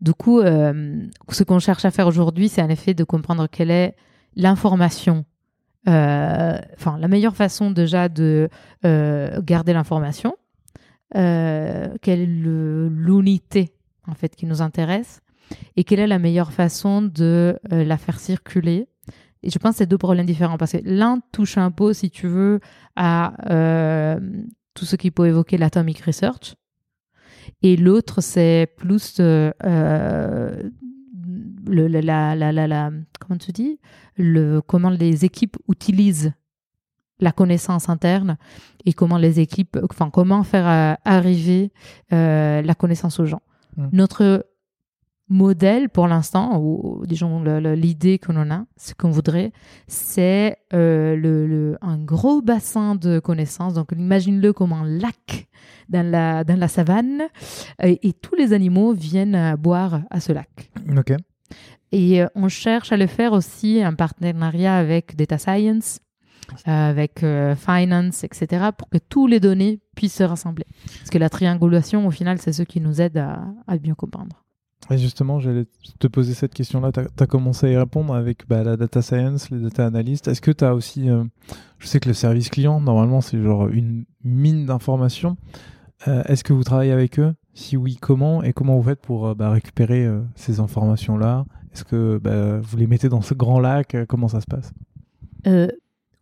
Du 0.00 0.12
coup, 0.12 0.40
euh, 0.40 1.02
ce 1.30 1.42
qu'on 1.42 1.58
cherche 1.58 1.84
à 1.84 1.90
faire 1.90 2.06
aujourd'hui, 2.06 2.48
c'est 2.48 2.62
en 2.62 2.68
effet 2.68 2.92
de 2.92 3.04
comprendre 3.04 3.46
quelle 3.50 3.70
est 3.70 3.96
l'information 4.34 5.24
enfin 5.86 6.98
la 6.98 7.08
meilleure 7.08 7.36
façon 7.36 7.70
déjà 7.70 8.08
de 8.08 8.48
garder 8.82 9.72
l'information, 9.72 10.36
quelle 11.12 12.20
est 12.20 12.26
l'unité 12.26 13.72
en 14.08 14.14
fait 14.14 14.34
qui 14.34 14.46
nous 14.46 14.62
intéresse 14.62 15.20
et 15.76 15.84
quelle 15.84 16.00
est 16.00 16.06
la 16.06 16.18
meilleure 16.18 16.52
façon 16.52 17.02
de 17.02 17.58
euh, 17.72 17.84
la 17.84 17.98
faire 17.98 18.18
circuler. 18.18 18.88
Et 19.42 19.50
je 19.50 19.58
pense 19.58 19.72
que 19.72 19.78
c'est 19.78 19.86
deux 19.86 19.98
problèmes 19.98 20.26
différents 20.26 20.58
parce 20.58 20.72
que 20.72 20.78
l'un 20.82 21.20
touche 21.32 21.58
un 21.58 21.70
peu, 21.70 21.92
si 21.92 22.10
tu 22.10 22.26
veux, 22.26 22.60
à 22.96 23.34
euh, 23.52 24.18
tout 24.74 24.84
ce 24.84 24.96
qui 24.96 25.10
peut 25.10 25.26
évoquer 25.26 25.56
l'atomic 25.58 26.00
research 26.00 26.54
et 27.62 27.76
l'autre 27.76 28.20
c'est 28.20 28.68
plus 28.76 29.16
euh, 29.20 29.52
le, 31.66 31.86
la, 31.88 32.34
la, 32.34 32.52
la, 32.52 32.66
la, 32.66 32.90
comment 33.20 33.38
tu 33.38 33.52
dis 33.52 33.78
le 34.16 34.60
comment 34.60 34.90
les 34.90 35.24
équipes 35.24 35.56
utilisent 35.68 36.32
la 37.20 37.32
connaissance 37.32 37.88
interne 37.88 38.36
et 38.84 38.92
comment 38.92 39.18
les 39.18 39.40
équipes 39.40 39.78
enfin 39.90 40.10
comment 40.10 40.42
faire 40.42 40.98
arriver 41.04 41.72
la 42.10 42.74
connaissance 42.74 43.20
aux 43.20 43.26
gens 43.26 43.40
Mm. 43.76 43.88
Notre 43.92 44.46
modèle 45.28 45.88
pour 45.88 46.06
l'instant, 46.06 46.60
ou 46.60 47.04
disons 47.04 47.42
l'idée 47.42 48.18
qu'on 48.18 48.36
en 48.36 48.50
a, 48.50 48.64
ce 48.76 48.94
qu'on 48.94 49.10
voudrait, 49.10 49.52
c'est 49.88 50.56
euh, 50.72 51.16
le, 51.16 51.76
un 51.82 51.98
gros 51.98 52.42
bassin 52.42 52.94
de 52.94 53.18
connaissances. 53.18 53.74
Donc 53.74 53.90
imagine-le 53.92 54.52
comme 54.52 54.72
un 54.72 54.84
lac 54.84 55.48
dans 55.88 56.08
la, 56.08 56.44
dans 56.44 56.58
la 56.58 56.68
savane, 56.68 57.22
et, 57.82 58.12
tous 58.12 58.36
les 58.36 58.52
animaux 58.52 58.92
viennent 58.92 59.56
boire 59.56 60.02
à 60.10 60.20
ce 60.20 60.32
lac. 60.32 60.70
Ok. 60.96 61.12
Et 61.92 62.22
euh, 62.22 62.26
on 62.34 62.48
cherche 62.48 62.92
à 62.92 62.96
le 62.96 63.06
faire 63.06 63.32
aussi 63.32 63.84
en 63.84 63.94
partenariat 63.94 64.76
avec 64.76 65.16
Data 65.16 65.38
Science, 65.38 66.00
avec 66.64 67.22
euh, 67.22 67.54
Finance, 67.56 68.24
etc., 68.24 68.66
pour 68.76 68.88
que 68.88 68.98
tous 68.98 69.26
les 69.26 69.40
données 69.40 69.80
puissent 69.94 70.16
se 70.16 70.24
rassembler. 70.24 70.66
Parce 70.98 71.10
que 71.10 71.18
la 71.18 71.28
triangulation, 71.28 72.06
au 72.06 72.10
final, 72.10 72.38
c'est 72.40 72.52
ce 72.52 72.62
qui 72.62 72.80
nous 72.80 73.00
aide 73.00 73.18
à, 73.18 73.40
à 73.66 73.78
bien 73.78 73.94
comprendre. 73.94 74.46
Et 74.90 74.98
justement, 74.98 75.40
j'allais 75.40 75.66
te 75.98 76.06
poser 76.06 76.34
cette 76.34 76.54
question-là. 76.54 76.92
Tu 76.92 77.00
as, 77.00 77.26
commencé 77.26 77.66
à 77.66 77.70
y 77.70 77.76
répondre 77.76 78.14
avec 78.14 78.46
bah, 78.48 78.62
la 78.62 78.76
data 78.76 79.02
science, 79.02 79.50
les 79.50 79.58
data 79.58 79.84
analysts. 79.84 80.28
Est-ce 80.28 80.40
que 80.40 80.52
tu 80.52 80.64
as 80.64 80.74
aussi. 80.74 81.10
Euh, 81.10 81.24
je 81.78 81.86
sais 81.86 81.98
que 81.98 82.08
le 82.08 82.14
service 82.14 82.50
client, 82.50 82.80
normalement, 82.80 83.20
c'est 83.20 83.42
genre 83.42 83.68
une 83.68 84.04
mine 84.22 84.66
d'informations. 84.66 85.36
Euh, 86.06 86.22
est-ce 86.24 86.44
que 86.44 86.52
vous 86.52 86.62
travaillez 86.62 86.92
avec 86.92 87.18
eux? 87.18 87.34
Si 87.56 87.76
oui, 87.76 87.96
comment 88.00 88.44
Et 88.44 88.52
comment 88.52 88.76
vous 88.76 88.82
faites 88.84 89.00
pour 89.00 89.26
euh, 89.26 89.34
bah, 89.34 89.50
récupérer 89.50 90.08
ces 90.36 90.60
informations-là? 90.60 91.44
Est-ce 91.72 91.84
que 91.84 92.18
bah, 92.22 92.60
vous 92.60 92.76
les 92.76 92.86
mettez 92.86 93.08
dans 93.08 93.22
ce 93.22 93.34
grand 93.34 93.58
lac? 93.58 93.96
Comment 94.08 94.28
ça 94.28 94.40
se 94.40 94.46
passe? 94.46 94.72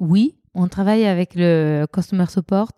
Oui, 0.01 0.37
on 0.55 0.69
travaille 0.69 1.07
avec 1.07 1.35
le 1.35 1.87
Customer 1.93 2.27
Support 2.27 2.71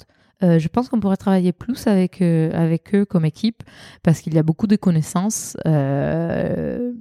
euh, 0.42 0.58
je 0.58 0.68
pense 0.68 0.88
qu'on 0.88 1.00
pourrait 1.00 1.16
travailler 1.16 1.52
plus 1.52 1.86
avec, 1.86 2.20
euh, 2.20 2.50
avec 2.52 2.94
eux 2.94 3.06
comme 3.06 3.24
équipe 3.24 3.62
parce 4.02 4.20
qu'il 4.20 4.34
y 4.34 4.38
a 4.38 4.42
beaucoup 4.42 4.66
de 4.66 4.76
connaissances 4.76 5.56
euh, 5.66 6.92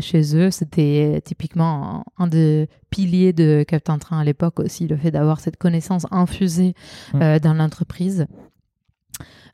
chez 0.00 0.34
eux. 0.36 0.50
C'était 0.50 1.20
typiquement 1.22 2.04
un, 2.16 2.26
des 2.26 2.68
piliers 2.88 3.34
de 3.34 3.64
Captain 3.68 3.98
Train 3.98 4.20
à 4.20 4.24
l'époque 4.24 4.60
aussi, 4.60 4.86
le 4.86 4.96
fait 4.96 5.10
d'avoir 5.10 5.40
cette 5.40 5.58
connaissance 5.58 6.06
infusée 6.10 6.74
mmh. 7.12 7.38
dans 7.40 7.54
l'entreprise. 7.54 8.26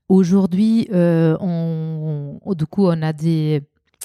Aujourd'hui, 0.09 0.89
on, 0.93 2.39
du 2.57 2.67
coup, 2.67 2.87
on 2.87 3.03
a 3.03 3.13
des, 3.13 3.63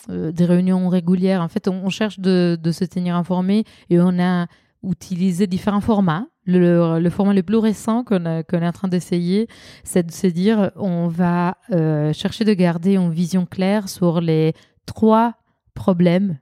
des 0.10 0.46
réunions 0.46 0.90
régulières. 0.90 1.42
En 1.42 1.48
fait, 1.48 1.68
on, 1.68 1.90
cherche 1.90 2.20
de, 2.20 2.58
se 2.72 2.86
tenir 2.86 3.16
informé 3.16 3.66
et 3.90 4.00
on 4.00 4.20
a 4.20 4.48
utilisé 4.84 5.46
différents 5.48 5.82
formats 5.82 6.26
le, 6.46 7.10
format 7.10 7.34
le 7.34 7.44
plus 7.44 7.58
récent 7.58 8.04
qu'on 8.04 8.26
est 8.26 8.68
en 8.68 8.72
train 8.72 8.88
d'essayer, 8.88 9.48
c'est 9.84 10.06
de 10.06 10.12
se 10.12 10.28
dire 10.28 10.72
on 10.76 11.08
va 11.08 11.58
euh, 11.72 12.14
chercher 12.14 12.46
de 12.46 12.54
garder 12.54 12.96
une 12.96 13.12
vision 13.12 13.46
claire 13.46 13.90
sur 13.90 14.22
les 14.22 14.54
trois 14.86 15.36
problèmes, 15.74 16.40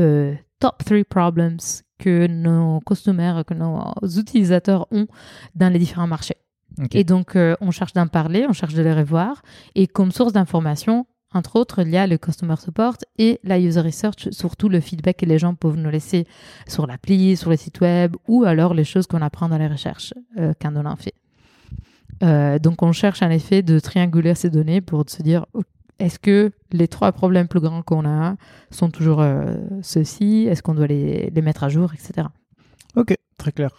euh, 0.00 0.34
top 0.58 0.82
three 0.84 1.04
problems 1.04 1.58
que 1.98 2.26
nos 2.26 2.80
customers, 2.80 3.42
que 3.46 3.54
nos 3.54 3.94
utilisateurs 4.18 4.86
ont 4.90 5.06
dans 5.54 5.72
les 5.72 5.78
différents 5.78 6.06
marchés. 6.06 6.36
Et 6.92 7.04
donc, 7.04 7.36
euh, 7.36 7.54
on 7.60 7.70
cherche 7.70 7.92
d'en 7.92 8.06
parler, 8.06 8.46
on 8.48 8.52
cherche 8.52 8.74
de 8.74 8.82
les 8.82 8.92
revoir. 8.92 9.42
Et 9.74 9.86
comme 9.86 10.10
source 10.10 10.32
d'information, 10.32 11.06
entre 11.34 11.56
autres, 11.56 11.80
il 11.80 11.90
y 11.90 11.96
a 11.96 12.06
le 12.06 12.18
Customer 12.18 12.56
Support 12.56 12.96
et 13.18 13.40
la 13.42 13.58
User 13.58 13.80
Research, 13.80 14.30
surtout 14.30 14.68
le 14.68 14.80
feedback 14.80 15.18
que 15.18 15.26
les 15.26 15.38
gens 15.38 15.54
peuvent 15.54 15.76
nous 15.76 15.90
laisser 15.90 16.26
sur 16.66 16.86
l'appli, 16.86 17.36
sur 17.36 17.50
le 17.50 17.56
site 17.56 17.80
web, 17.80 18.16
ou 18.28 18.44
alors 18.44 18.74
les 18.74 18.84
choses 18.84 19.06
qu'on 19.06 19.22
apprend 19.22 19.48
dans 19.48 19.58
les 19.58 19.68
recherches 19.68 20.12
euh, 20.38 20.52
quand 20.60 20.72
on 20.76 20.84
en 20.84 20.96
fait. 20.96 21.14
Euh, 22.22 22.58
donc 22.58 22.82
on 22.82 22.92
cherche 22.92 23.22
en 23.22 23.30
effet 23.30 23.62
de 23.62 23.78
trianguler 23.78 24.34
ces 24.34 24.50
données 24.50 24.80
pour 24.80 25.08
se 25.08 25.22
dire 25.22 25.46
est-ce 25.98 26.18
que 26.18 26.52
les 26.70 26.86
trois 26.86 27.12
problèmes 27.12 27.48
plus 27.48 27.60
grands 27.60 27.82
qu'on 27.82 28.06
a 28.06 28.36
sont 28.70 28.90
toujours 28.90 29.20
euh, 29.20 29.56
ceux-ci? 29.82 30.46
Est-ce 30.48 30.62
qu'on 30.62 30.74
doit 30.74 30.86
les, 30.86 31.30
les, 31.30 31.42
mettre 31.42 31.64
à 31.64 31.68
jour, 31.68 31.92
etc. 31.94 32.28
Ok, 32.96 33.14
très 33.38 33.52
clair. 33.52 33.70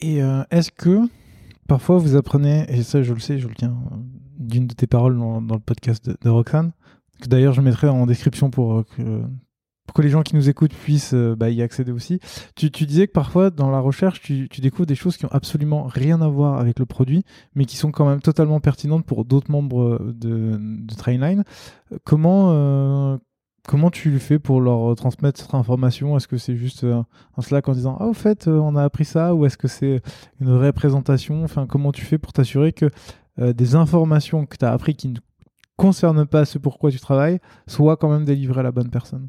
Et 0.00 0.18
est-ce 0.50 0.70
que 0.70 1.08
parfois 1.68 1.98
vous 1.98 2.16
apprenez, 2.16 2.66
et 2.68 2.82
ça 2.82 3.02
je 3.04 3.14
le 3.14 3.20
sais, 3.20 3.38
je 3.38 3.46
le 3.46 3.54
tiens 3.54 3.76
d'une 4.38 4.66
de 4.66 4.74
tes 4.74 4.88
paroles 4.88 5.16
dans, 5.16 5.40
le 5.40 5.60
podcast 5.60 6.04
de, 6.04 6.16
de 6.20 6.42
que 7.22 7.28
d'ailleurs 7.28 7.52
je 7.52 7.60
mettrai 7.60 7.88
en 7.88 8.06
description 8.06 8.50
pour 8.50 8.78
euh, 8.78 8.86
que, 8.96 9.22
pour 9.86 9.94
que 9.94 10.02
les 10.02 10.08
gens 10.08 10.22
qui 10.22 10.34
nous 10.34 10.48
écoutent 10.48 10.74
puissent 10.74 11.14
euh, 11.14 11.34
bah, 11.36 11.50
y 11.50 11.62
accéder 11.62 11.92
aussi. 11.92 12.20
Tu, 12.54 12.70
disais 12.70 13.06
que 13.06 13.12
parfois 13.12 13.50
dans 13.50 13.70
la 13.70 13.80
recherche, 13.80 14.20
tu, 14.20 14.48
découvres 14.60 14.86
des 14.86 14.94
choses 14.94 15.16
qui 15.16 15.24
ont 15.24 15.32
absolument 15.32 15.84
rien 15.84 16.20
à 16.20 16.28
voir 16.28 16.60
avec 16.60 16.78
le 16.78 16.86
produit, 16.86 17.24
mais 17.54 17.64
qui 17.64 17.76
sont 17.76 17.90
quand 17.90 18.08
même 18.08 18.20
totalement 18.20 18.60
pertinentes 18.60 19.04
pour 19.04 19.24
d'autres 19.24 19.50
membres 19.50 19.98
de, 20.00 20.56
de 20.60 20.94
Trainline. 20.94 21.42
Comment, 22.04 22.52
euh, 22.52 23.18
comment 23.68 23.90
tu 23.90 24.10
le 24.10 24.18
fais 24.18 24.38
pour 24.38 24.60
leur 24.62 24.96
transmettre 24.96 25.38
cette 25.38 25.54
information? 25.54 26.16
Est-ce 26.16 26.26
que 26.26 26.38
c'est 26.38 26.56
juste 26.56 26.84
un 26.84 27.06
Slack 27.40 27.68
en 27.68 27.72
disant 27.74 27.96
Ah, 28.00 28.06
au 28.06 28.14
fait, 28.14 28.48
on 28.48 28.74
a 28.74 28.82
appris 28.82 29.04
ça 29.04 29.34
Ou 29.34 29.44
est-ce 29.44 29.58
que 29.58 29.68
c'est 29.68 30.00
une 30.40 30.50
vraie 30.50 30.72
présentation 30.72 31.46
comment 31.68 31.92
tu 31.92 32.04
fais 32.04 32.18
pour 32.18 32.32
t'assurer 32.32 32.72
que 32.72 32.90
des 33.36 33.74
informations 33.76 34.46
que 34.46 34.56
tu 34.56 34.64
as 34.64 34.72
appris 34.72 34.96
qui 34.96 35.08
ne 35.08 35.18
concerne 35.76 36.26
pas 36.26 36.44
ce 36.44 36.58
pourquoi 36.58 36.90
tu 36.90 36.98
travailles, 36.98 37.38
soit 37.66 37.96
quand 37.96 38.08
même 38.08 38.24
délivrer 38.24 38.60
à 38.60 38.62
la 38.64 38.72
bonne 38.72 38.90
personne? 38.90 39.28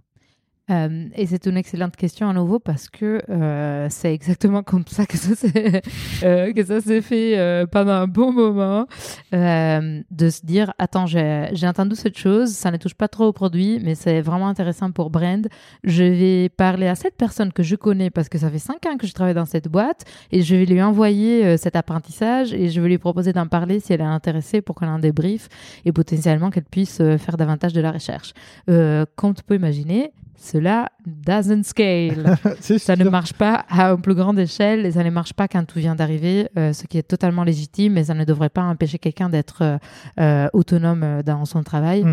Euh, 0.70 1.08
et 1.16 1.26
c'est 1.26 1.46
une 1.48 1.58
excellente 1.58 1.96
question 1.96 2.30
à 2.30 2.34
nouveau 2.34 2.60
parce 2.60 2.90
que 2.90 3.22
euh, 3.30 3.88
c'est 3.90 4.14
exactement 4.14 4.62
comme 4.62 4.84
ça 4.88 5.06
que 5.06 5.18
ça 5.18 5.36
s'est 5.36 5.82
euh, 6.24 7.02
fait 7.02 7.66
pendant 7.72 7.94
un 7.94 8.08
bon 8.08 8.32
moment. 8.32 8.86
De 9.32 10.30
se 10.30 10.46
dire 10.46 10.74
attends 10.78 11.06
j'ai 11.06 11.68
entendu 11.68 11.96
cette 11.96 12.18
chose 12.18 12.52
ça 12.52 12.72
ne 12.72 12.78
touche 12.78 12.94
pas 12.94 13.08
trop 13.08 13.26
au 13.26 13.34
produit 13.34 13.80
mais 13.84 13.96
c'est 13.96 14.22
vraiment 14.22 14.48
intéressant 14.48 14.92
pour 14.92 15.10
brand. 15.10 15.48
Je 15.84 16.04
vais 16.04 16.50
parler 16.50 16.88
à 16.88 16.96
cette 16.96 17.16
personne 17.16 17.52
que 17.52 17.64
je 17.64 17.76
connais 17.76 18.10
parce 18.10 18.30
que 18.30 18.38
ça 18.38 18.50
fait 18.50 18.60
cinq 18.60 18.86
ans 18.86 18.98
que 18.98 19.08
je 19.08 19.14
travaille 19.14 19.34
dans 19.34 19.46
cette 19.46 19.68
boîte 19.68 20.06
et 20.32 20.42
je 20.42 20.56
vais 20.56 20.66
lui 20.66 20.82
envoyer 20.82 21.58
cet 21.58 21.76
apprentissage 21.76 22.54
et 22.54 22.70
je 22.70 22.82
vais 22.82 22.90
lui 22.90 22.98
proposer 22.98 23.34
d'en 23.34 23.48
parler 23.48 23.80
si 23.80 23.94
elle 23.94 24.02
est 24.02 24.04
intéressée 24.04 24.62
pour 24.62 24.76
qu'on 24.76 24.88
en 24.88 25.00
débrief 25.00 25.48
et 25.86 25.92
potentiellement 25.92 26.50
qu'elle 26.50 26.64
puisse 26.64 26.98
faire 26.98 27.38
davantage 27.38 27.74
de 27.74 27.82
la 27.82 27.92
recherche. 27.92 28.34
Comme 28.68 29.34
tu 29.34 29.44
peux 29.44 29.56
imaginer 29.56 30.12
cela 30.40 30.90
doesn't 31.06 31.64
scale. 31.64 32.38
ça 32.60 32.96
ne 32.96 33.10
marche 33.10 33.34
pas 33.34 33.66
à 33.70 33.92
une 33.92 34.02
plus 34.02 34.16
grande 34.16 34.40
échelle 34.40 34.86
et 34.86 34.92
ça 34.92 35.04
ne 35.04 35.10
marche 35.10 35.34
pas 35.34 35.48
quand 35.48 35.66
tout 35.66 35.80
vient 35.80 35.96
d'arriver, 35.96 36.48
euh, 36.58 36.72
ce 36.72 36.88
qui 36.88 36.98
est 36.98 37.04
totalement 37.04 37.44
légitime, 37.44 37.94
mais 37.94 38.06
ça 38.06 38.14
ne 38.14 38.24
devrait 38.24 38.50
pas 38.50 38.64
empêcher 38.64 39.00
quelqu'un 39.00 39.30
d'être 39.30 39.62
euh, 39.62 39.78
euh, 40.20 40.48
autonome 40.54 41.22
dans 41.24 41.46
son 41.46 41.62
travail. 41.64 42.06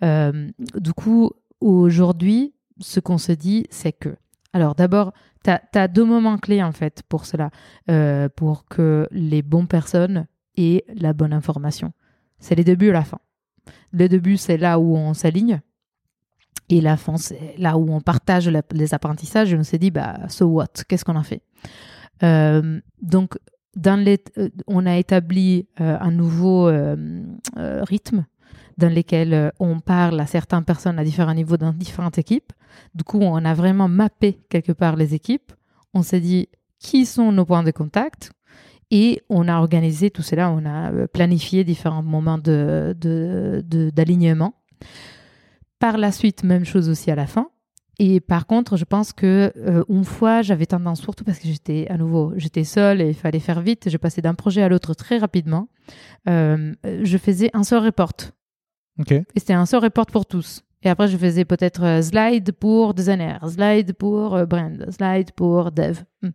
Mm. 0.00 0.52
du 0.76 0.92
coup, 0.92 1.32
aujourd'hui, 1.60 2.54
ce 2.78 3.00
qu'on 3.00 3.18
se 3.18 3.32
dit, 3.32 3.66
c'est 3.70 3.92
que, 3.92 4.14
alors 4.52 4.74
d'abord, 4.74 5.12
tu 5.44 5.50
as, 5.50 5.88
deux 5.88 6.04
moments 6.04 6.38
clés 6.38 6.62
en 6.62 6.72
fait 6.72 7.02
pour 7.08 7.26
cela, 7.26 7.50
pour 8.36 8.66
que 8.66 9.08
les 9.10 9.42
bonnes 9.42 9.66
personnes 9.66 10.26
aient 10.56 10.84
la 10.94 11.12
bonne 11.12 11.32
information. 11.32 11.92
C'est 12.38 12.54
les 12.54 12.64
débuts 12.64 12.88
et 12.88 12.92
la 12.92 13.02
fin. 13.02 13.18
Le 13.92 14.08
début, 14.08 14.36
c'est 14.36 14.56
là 14.56 14.78
où 14.78 14.96
on 14.96 15.14
s'aligne 15.14 15.60
et 16.72 16.82
c'est 17.16 17.54
là 17.58 17.76
où 17.76 17.92
on 17.92 18.00
partage 18.00 18.48
les 18.72 18.94
apprentissages 18.94 19.54
on 19.54 19.62
s'est 19.62 19.78
dit, 19.78 19.90
bah, 19.90 20.20
so 20.28 20.46
what? 20.46 20.68
Qu'est-ce 20.88 21.04
qu'on 21.04 21.16
a 21.16 21.22
fait? 21.22 21.42
Euh, 22.22 22.80
Donc, 23.00 23.38
dans 23.76 23.96
les, 24.02 24.18
euh, 24.38 24.48
on 24.66 24.86
a 24.86 24.96
établi 24.96 25.66
euh, 25.80 25.96
un 26.00 26.10
nouveau 26.10 26.70
rythme 27.56 28.24
dans 28.78 28.92
lequel 28.94 29.52
on 29.60 29.80
parle 29.80 30.18
à 30.20 30.26
certaines 30.26 30.64
personnes 30.64 30.98
à 30.98 31.04
différents 31.04 31.34
niveaux 31.34 31.58
dans 31.58 31.72
différentes 31.72 32.18
équipes. 32.18 32.52
Du 32.94 33.04
coup, 33.04 33.20
on 33.20 33.44
a 33.44 33.52
vraiment 33.52 33.88
mappé 33.88 34.40
quelque 34.48 34.72
part 34.72 34.96
les 34.96 35.14
équipes. 35.14 35.52
On 35.92 36.02
s'est 36.02 36.20
dit 36.20 36.48
qui 36.78 37.04
sont 37.04 37.32
nos 37.32 37.44
points 37.44 37.62
de 37.62 37.70
contact? 37.70 38.32
Et 38.90 39.22
on 39.30 39.48
a 39.48 39.58
organisé 39.58 40.10
tout 40.10 40.22
cela. 40.22 40.50
On 40.50 40.66
a 40.66 41.06
planifié 41.08 41.64
différents 41.64 42.02
moments 42.02 42.36
d'alignement. 42.36 42.94
De, 43.00 43.90
de, 43.90 44.52
par 45.82 45.98
la 45.98 46.12
suite, 46.12 46.44
même 46.44 46.64
chose 46.64 46.88
aussi 46.88 47.10
à 47.10 47.16
la 47.16 47.26
fin. 47.26 47.48
Et 47.98 48.20
par 48.20 48.46
contre, 48.46 48.76
je 48.76 48.84
pense 48.84 49.12
que 49.12 49.52
euh, 49.56 49.82
une 49.88 50.04
fois, 50.04 50.40
j'avais 50.40 50.66
tendance, 50.66 51.00
surtout 51.00 51.24
parce 51.24 51.40
que 51.40 51.48
j'étais 51.48 51.88
à 51.90 51.96
nouveau, 51.96 52.32
j'étais 52.36 52.62
seule 52.62 53.00
et 53.00 53.08
il 53.08 53.14
fallait 53.14 53.40
faire 53.40 53.60
vite. 53.60 53.90
Je 53.90 53.96
passais 53.96 54.22
d'un 54.22 54.34
projet 54.34 54.62
à 54.62 54.68
l'autre 54.68 54.94
très 54.94 55.18
rapidement. 55.18 55.66
Euh, 56.28 56.72
je 57.02 57.18
faisais 57.18 57.50
un 57.52 57.64
seul 57.64 57.82
report. 57.82 58.12
Et 59.10 59.24
c'était 59.40 59.54
un 59.54 59.66
seul 59.66 59.82
report 59.82 60.06
pour 60.06 60.24
tous. 60.24 60.62
Et 60.84 60.88
après, 60.88 61.08
je 61.08 61.16
faisais 61.16 61.44
peut-être 61.44 61.82
euh, 61.82 62.00
slide 62.00 62.52
pour 62.52 62.94
designer, 62.94 63.40
slide 63.50 63.92
pour 63.94 64.46
brand, 64.46 64.86
slide 64.88 65.32
pour 65.32 65.72
dev. 65.72 65.98
Hmm. 66.22 66.30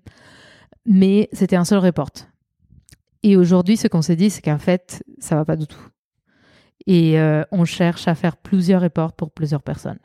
Mais 0.86 1.30
c'était 1.32 1.56
un 1.56 1.64
seul 1.64 1.80
report. 1.80 2.12
Et 3.24 3.38
aujourd'hui, 3.38 3.78
ce 3.78 3.88
qu'on 3.88 4.02
s'est 4.02 4.18
dit, 4.18 4.30
c'est 4.30 4.42
qu'en 4.42 4.60
fait, 4.60 5.04
ça 5.20 5.38
va 5.38 5.46
pas 5.46 5.56
du 5.56 5.68
tout. 5.68 5.88
Et 6.86 7.20
euh, 7.20 7.44
on 7.52 7.66
cherche 7.66 8.08
à 8.08 8.16
faire 8.16 8.38
plusieurs 8.38 8.82
reports 8.82 9.14
pour 9.14 9.32
plusieurs 9.32 9.62
personnes. 9.62 10.00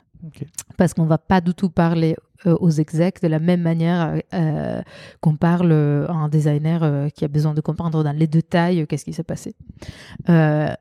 Parce 0.77 0.93
qu'on 0.93 1.03
ne 1.03 1.09
va 1.09 1.17
pas 1.17 1.41
du 1.41 1.53
tout 1.53 1.69
parler 1.69 2.15
euh, 2.45 2.55
aux 2.61 2.69
execs 2.69 3.21
de 3.21 3.27
la 3.27 3.39
même 3.39 3.61
manière 3.61 4.19
euh, 4.33 4.81
qu'on 5.19 5.35
parle 5.35 5.73
à 5.73 6.13
un 6.13 6.29
designer 6.29 7.11
qui 7.13 7.25
a 7.25 7.27
besoin 7.27 7.53
de 7.53 7.61
comprendre 7.61 8.03
dans 8.03 8.11
les 8.13 8.27
détails 8.27 8.87
qu'est-ce 8.87 9.03
qui 9.03 9.13
s'est 9.13 9.23
passé. 9.23 9.53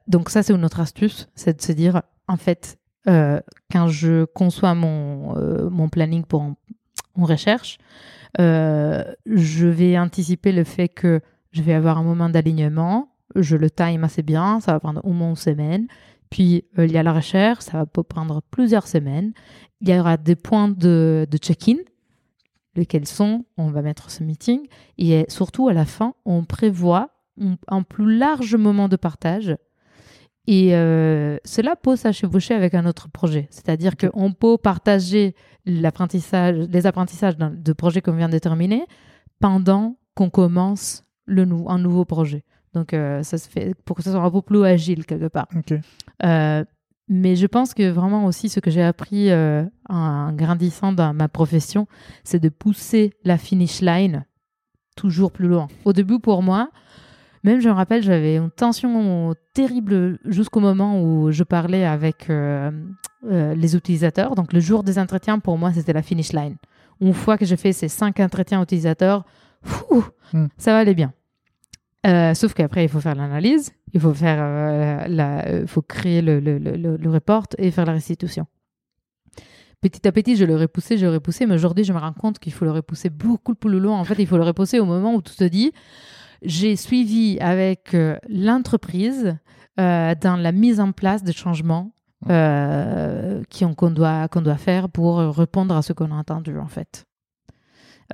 donc 0.06 0.30
ça, 0.30 0.42
c'est 0.42 0.54
une 0.54 0.64
autre 0.64 0.80
astuce, 0.80 1.28
c'est 1.34 1.56
de 1.56 1.62
se 1.62 1.72
dire, 1.72 2.02
en 2.28 2.36
fait, 2.36 2.78
quand 3.04 3.88
je 3.88 4.24
conçois 4.26 4.74
mon, 4.74 5.34
mon 5.70 5.88
planning 5.88 6.24
pour 6.24 6.42
en, 6.42 6.54
recherche, 7.16 7.78
je 8.38 9.66
vais 9.66 9.98
anticiper 9.98 10.52
le 10.52 10.62
fait 10.62 10.88
que 10.88 11.20
je 11.50 11.62
vais 11.62 11.74
avoir 11.74 11.98
un 11.98 12.04
moment 12.04 12.28
d'alignement, 12.28 13.11
je 13.36 13.56
le 13.56 13.70
time 13.70 14.04
assez 14.04 14.22
bien, 14.22 14.60
ça 14.60 14.72
va 14.72 14.80
prendre 14.80 15.00
au 15.04 15.12
moins 15.12 15.30
une 15.30 15.36
semaine. 15.36 15.86
Puis 16.30 16.64
il 16.78 16.90
y 16.90 16.96
a 16.96 17.02
la 17.02 17.12
recherche, 17.12 17.64
ça 17.64 17.78
va 17.78 17.86
prendre 17.86 18.42
plusieurs 18.50 18.86
semaines. 18.86 19.32
Il 19.80 19.88
y 19.88 19.98
aura 19.98 20.16
des 20.16 20.36
points 20.36 20.68
de, 20.68 21.26
de 21.30 21.38
check-in 21.38 21.76
lesquels 22.74 23.06
sont, 23.06 23.44
on 23.56 23.70
va 23.70 23.82
mettre 23.82 24.10
ce 24.10 24.22
meeting, 24.22 24.66
et 24.98 25.24
surtout 25.28 25.68
à 25.68 25.72
la 25.72 25.84
fin, 25.84 26.14
on 26.24 26.44
prévoit 26.44 27.10
un, 27.68 27.82
plus 27.82 28.16
large 28.16 28.54
moment 28.56 28.88
de 28.88 28.96
partage. 28.96 29.56
Et 30.46 30.74
euh, 30.74 31.36
cela 31.44 31.76
peut 31.76 31.96
s'achevaucher 31.96 32.54
avec 32.54 32.74
un 32.74 32.84
autre 32.84 33.08
projet. 33.08 33.46
C'est-à-dire 33.50 33.96
qu'on 33.96 34.32
peut 34.32 34.58
partager 34.58 35.34
l'apprentissage, 35.64 36.56
les 36.56 36.86
apprentissages 36.86 37.36
de 37.38 37.72
projet 37.72 38.00
qu'on 38.00 38.16
vient 38.16 38.28
de 38.28 38.38
terminer 38.38 38.84
pendant 39.38 39.96
qu'on 40.14 40.30
commence 40.30 41.04
le 41.26 41.46
un 41.68 41.78
nouveau 41.78 42.04
projet. 42.04 42.44
Donc, 42.74 42.94
euh, 42.94 43.22
ça 43.22 43.38
se 43.38 43.48
fait 43.48 43.74
pour 43.84 43.96
que 43.96 44.02
ça 44.02 44.12
soit 44.12 44.22
un 44.22 44.30
peu 44.30 44.42
plus 44.42 44.64
agile 44.64 45.04
quelque 45.04 45.28
part. 45.28 45.48
Euh, 46.24 46.64
mais 47.08 47.36
je 47.36 47.46
pense 47.46 47.74
que 47.74 47.90
vraiment 47.90 48.24
aussi 48.24 48.48
ce 48.48 48.60
que 48.60 48.70
j'ai 48.70 48.82
appris 48.82 49.30
euh, 49.30 49.64
en 49.88 50.32
grandissant 50.32 50.92
dans 50.92 51.12
ma 51.12 51.28
profession, 51.28 51.86
c'est 52.24 52.40
de 52.40 52.48
pousser 52.48 53.12
la 53.24 53.36
finish 53.36 53.80
line 53.80 54.24
toujours 54.96 55.32
plus 55.32 55.48
loin. 55.48 55.68
Au 55.84 55.92
début, 55.92 56.18
pour 56.18 56.42
moi, 56.42 56.70
même 57.44 57.60
je 57.60 57.68
me 57.68 57.74
rappelle, 57.74 58.02
j'avais 58.02 58.36
une 58.36 58.50
tension 58.50 59.34
terrible 59.52 60.18
jusqu'au 60.24 60.60
moment 60.60 61.02
où 61.02 61.32
je 61.32 61.44
parlais 61.44 61.84
avec 61.84 62.30
les 63.28 63.76
utilisateurs. 63.76 64.34
Donc 64.34 64.52
le 64.52 64.60
jour 64.60 64.84
des 64.84 64.98
entretiens, 64.98 65.38
pour 65.38 65.58
moi, 65.58 65.72
c'était 65.72 65.92
la 65.92 66.02
finish 66.02 66.32
line. 66.32 66.56
Une 67.00 67.14
fois 67.14 67.36
que 67.36 67.44
j'ai 67.44 67.56
fait 67.56 67.72
ces 67.72 67.88
cinq 67.88 68.20
entretiens 68.20 68.62
utilisateurs, 68.62 69.24
hmm. 70.32 70.46
ça 70.56 70.72
va 70.72 70.78
aller 70.78 70.94
bien. 70.94 71.12
Euh, 72.06 72.34
sauf 72.34 72.52
qu'après, 72.54 72.84
il 72.84 72.88
faut 72.88 73.00
faire 73.00 73.14
l'analyse, 73.14 73.72
il 73.92 74.00
faut 74.00 74.12
faire 74.12 74.38
euh, 74.40 75.06
la, 75.08 75.46
euh, 75.46 75.66
faut 75.66 75.82
créer 75.82 76.20
le, 76.20 76.40
le, 76.40 76.58
le, 76.58 76.96
le, 76.96 77.10
report 77.10 77.46
et 77.58 77.70
faire 77.70 77.84
la 77.84 77.92
restitution. 77.92 78.46
Petit 79.80 80.06
à 80.06 80.12
petit, 80.12 80.36
je 80.36 80.44
le 80.44 80.56
repoussais, 80.56 80.98
je 80.98 81.06
le 81.06 81.12
repoussais, 81.12 81.46
mais 81.46 81.54
aujourd'hui, 81.54 81.84
je 81.84 81.92
me 81.92 81.98
rends 81.98 82.12
compte 82.12 82.38
qu'il 82.40 82.52
faut 82.52 82.64
le 82.64 82.72
repousser 82.72 83.08
beaucoup 83.08 83.54
plus 83.54 83.78
loin. 83.78 83.98
En 83.98 84.04
fait, 84.04 84.16
il 84.18 84.26
faut 84.26 84.36
le 84.36 84.44
repousser 84.44 84.80
au 84.80 84.84
moment 84.84 85.14
où 85.14 85.22
tu 85.22 85.34
te 85.34 85.44
dis, 85.44 85.72
j'ai 86.42 86.74
suivi 86.76 87.38
avec 87.40 87.96
l'entreprise 88.28 89.36
dans 89.76 90.40
la 90.40 90.52
mise 90.52 90.78
en 90.78 90.92
place 90.92 91.24
des 91.24 91.32
changements 91.32 91.92
qu'on 92.26 93.90
doit, 93.90 94.28
qu'on 94.28 94.42
doit 94.42 94.56
faire 94.56 94.88
pour 94.88 95.18
répondre 95.18 95.74
à 95.74 95.82
ce 95.82 95.92
qu'on 95.92 96.12
a 96.12 96.14
entendu, 96.14 96.56
en 96.58 96.68
fait. 96.68 97.06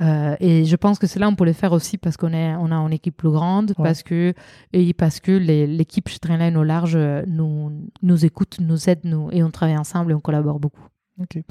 Euh, 0.01 0.37
et 0.41 0.65
je 0.65 0.77
pense 0.77 0.99
que 0.99 1.07
cela, 1.07 1.29
on 1.29 1.35
peut 1.35 1.45
le 1.45 1.53
faire 1.53 1.73
aussi 1.73 1.99
parce 1.99 2.17
qu'on 2.17 2.33
on 2.33 2.73
a 2.73 2.77
une 2.77 2.93
équipe 2.93 3.17
plus 3.17 3.31
grande, 3.31 3.75
parce 3.77 4.03
que, 4.03 4.35
et 4.73 4.95
parce 4.95 5.21
que 5.21 5.33
l'équipe 5.33 6.09
chez 6.09 6.19
Trainline 6.19 6.57
au 6.57 6.63
large 6.63 6.95
euh, 6.97 7.23
nous, 7.27 7.89
nous 8.03 8.25
écoute, 8.25 8.59
nous 8.61 8.89
aide, 8.89 9.01
nous, 9.05 9.29
et 9.33 9.43
on 9.43 9.51
travaille 9.51 9.77
ensemble 9.77 10.13
et 10.13 10.15
on 10.15 10.21
collabore 10.21 10.61
beaucoup. 10.61 10.87
Ok. 11.21 11.43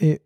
Et 0.00 0.22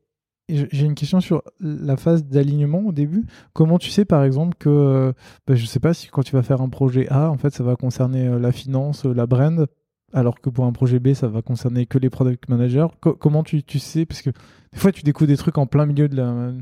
j'ai 0.49 0.87
une 0.87 0.95
question 0.95 1.21
sur 1.21 1.43
la 1.61 1.97
phase 1.97 2.25
d'alignement 2.25 2.81
au 2.81 2.93
début. 2.93 3.27
Comment 3.53 3.79
tu 3.79 3.91
sais, 3.91 4.05
par 4.05 4.25
exemple, 4.25 4.57
que 4.59 4.69
euh, 4.69 5.13
bah, 5.47 5.55
je 5.55 5.63
ne 5.63 5.67
sais 5.67 5.81
pas 5.81 5.93
si 5.93 6.09
quand 6.09 6.23
tu 6.23 6.35
vas 6.37 6.43
faire 6.43 6.63
un 6.63 6.69
projet 6.69 7.09
A, 7.09 7.31
en 7.31 7.37
fait, 7.37 7.51
ça 7.51 7.65
va 7.65 7.77
concerner 7.77 8.39
la 8.39 8.53
finance, 8.53 9.05
la 9.05 9.27
brand, 9.27 9.67
alors 10.15 10.41
que 10.41 10.49
pour 10.49 10.65
un 10.65 10.73
projet 10.73 11.01
B, 11.01 11.13
ça 11.13 11.29
va 11.29 11.43
concerner 11.43 11.85
que 11.85 11.99
les 11.99 12.09
product 12.09 12.49
managers. 12.49 12.87
comment 13.01 13.43
tu, 13.43 13.63
tu 13.63 13.79
sais? 13.79 14.07
Parce 14.07 14.23
que 14.23 14.31
des 14.73 14.79
fois, 14.79 14.93
tu 14.93 15.03
découvres 15.03 15.29
des 15.29 15.37
trucs 15.37 15.59
en 15.59 15.67
plein 15.67 15.85
milieu 15.85 16.09
de 16.09 16.17
la, 16.17 16.53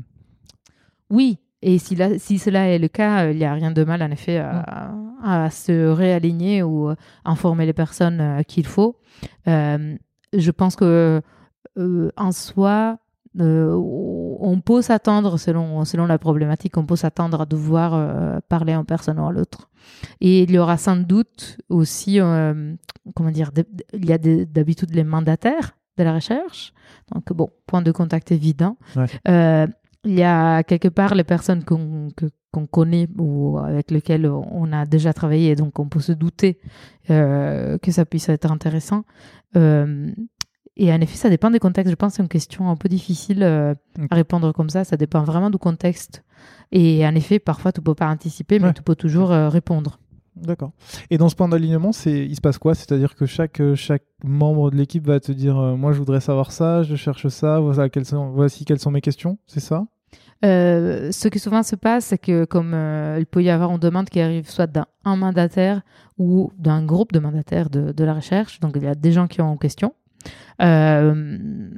oui, 1.09 1.39
et 1.61 1.79
si, 1.79 1.97
si, 2.19 2.37
cela 2.37 2.67
est 2.67 2.77
le 2.77 2.87
cas, 2.87 3.25
euh, 3.25 3.31
il 3.31 3.37
n'y 3.37 3.45
a 3.45 3.53
rien 3.53 3.71
de 3.71 3.83
mal 3.83 4.03
en 4.03 4.11
effet 4.11 4.37
à, 4.37 4.91
mm. 5.23 5.49
se 5.49 5.87
réaligner 5.89 6.61
ou 6.63 6.93
informer 7.25 7.65
les 7.65 7.73
personnes 7.73 8.21
euh, 8.21 8.43
qu'il 8.43 8.65
faut. 8.65 8.99
Euh, 9.47 9.95
je 10.33 10.51
pense 10.51 10.75
que 10.75 11.21
en 12.15 12.31
soi, 12.31 12.97
on 13.39 14.61
peut 14.65 14.81
s'attendre, 14.81 15.37
selon, 15.37 15.85
selon 15.85 16.07
la 16.07 16.17
problématique, 16.17 16.75
on 16.75 16.87
peut 16.87 16.95
s'attendre 16.95 17.41
à 17.41 17.45
devoir 17.45 18.41
parler 18.49 18.75
en 18.75 18.83
personne 18.83 19.19
ou 19.19 19.27
à 19.27 19.31
l'autre. 19.31 19.69
Et 20.19 20.41
il 20.41 20.51
y 20.51 20.57
aura 20.57 20.77
sans 20.77 20.95
doute 20.95 21.59
aussi, 21.69 22.17
comment 22.17 23.29
dire, 23.29 23.51
il 23.93 24.05
y 24.05 24.11
a 24.11 24.17
d'habitude 24.17 24.89
les 24.95 25.03
mandataires 25.03 25.77
de 25.99 26.03
la 26.03 26.15
recherche. 26.15 26.73
Donc, 27.13 27.31
bon, 27.31 27.51
point 27.67 27.83
de 27.83 27.91
contact 27.91 28.31
évident 28.31 28.75
il 30.07 30.17
y 30.17 30.23
a 30.23 30.63
quelque 30.63 30.87
part 30.87 31.15
les 31.15 31.23
personnes 31.25 31.63
qu'on 31.65 32.65
connaît 32.71 33.07
ou 33.19 33.59
avec 33.59 33.91
lesquelles 33.91 34.27
on 34.27 34.71
a 34.71 34.85
déjà 34.85 35.13
travaillé, 35.13 35.55
donc 35.55 35.79
on 35.79 35.89
peut 35.89 35.99
se 35.99 36.13
douter 36.13 36.59
euh, 37.09 37.77
que 37.77 37.91
ça 37.91 38.05
puisse 38.05 38.29
être 38.29 38.49
intéressant. 38.51 39.03
Euh, 39.55 40.09
et 40.77 40.93
en 40.93 41.01
effet, 41.01 41.17
ça 41.17 41.29
dépend 41.29 41.51
des 41.51 41.59
contextes. 41.59 41.89
Je 41.89 41.95
pense 41.95 42.13
que 42.13 42.17
c'est 42.17 42.23
une 42.23 42.29
question 42.29 42.69
un 42.69 42.75
peu 42.75 42.87
difficile 42.87 43.43
euh, 43.43 43.73
à 44.09 44.15
répondre 44.15 44.53
comme 44.53 44.69
ça. 44.69 44.83
Ça 44.85 44.95
dépend 44.95 45.23
vraiment 45.23 45.49
du 45.49 45.57
contexte. 45.57 46.23
Et 46.71 47.05
en 47.05 47.15
effet, 47.15 47.39
parfois, 47.39 47.71
tu 47.71 47.81
peux 47.81 47.95
pas 47.95 48.07
anticiper, 48.07 48.59
mais 48.59 48.73
tu 48.73 48.83
peux 48.83 48.95
toujours 48.95 49.29
répondre. 49.29 49.99
D'accord. 50.35 50.71
Et 51.09 51.17
dans 51.17 51.29
ce 51.29 51.35
point 51.35 51.49
d'alignement, 51.49 51.91
c'est 51.91 52.25
il 52.25 52.35
se 52.35 52.41
passe 52.41 52.59
quoi? 52.59 52.75
C'est-à-dire 52.75 53.15
que 53.15 53.25
chaque 53.25 53.59
chaque 53.73 54.03
membre 54.23 54.69
de 54.69 54.75
l'équipe 54.75 55.07
va 55.07 55.19
te 55.19 55.31
dire 55.31 55.55
moi 55.55 55.93
je 55.93 55.97
voudrais 55.97 56.21
savoir 56.21 56.51
ça, 56.51 56.83
je 56.83 56.95
cherche 56.95 57.27
ça, 57.29 57.59
voici 57.59 57.89
quelles 57.89 58.05
sont, 58.05 58.29
voici 58.29 58.63
quelles 58.63 58.79
sont 58.79 58.91
mes 58.91 59.01
questions, 59.01 59.39
c'est 59.47 59.61
ça? 59.61 59.87
Euh, 60.45 61.11
ce 61.11 61.27
qui 61.27 61.39
souvent 61.39 61.63
se 61.63 61.75
passe, 61.75 62.05
c'est 62.05 62.17
que 62.17 62.45
comme 62.45 62.73
euh, 62.73 63.17
il 63.19 63.25
peut 63.25 63.43
y 63.43 63.49
avoir 63.49 63.71
une 63.71 63.79
demande 63.79 64.09
qui 64.09 64.19
arrive 64.19 64.49
soit 64.49 64.67
d'un 64.67 64.85
mandataire 65.05 65.81
ou 66.17 66.51
d'un 66.57 66.85
groupe 66.85 67.11
de 67.11 67.19
mandataires 67.19 67.69
de, 67.69 68.03
la 68.03 68.13
recherche, 68.13 68.59
donc 68.59 68.73
il 68.75 68.83
y 68.83 68.87
a 68.87 68.95
des 68.95 69.11
gens 69.11 69.27
qui 69.27 69.41
ont 69.41 69.49
en 69.49 69.57
question. 69.57 69.93
Euh, 70.61 71.69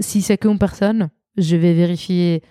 si 0.00 0.22
c'est 0.22 0.38
qu'une 0.38 0.58
personne, 0.58 1.10
je 1.36 1.56
vais 1.56 1.74
vérifier 1.74 2.42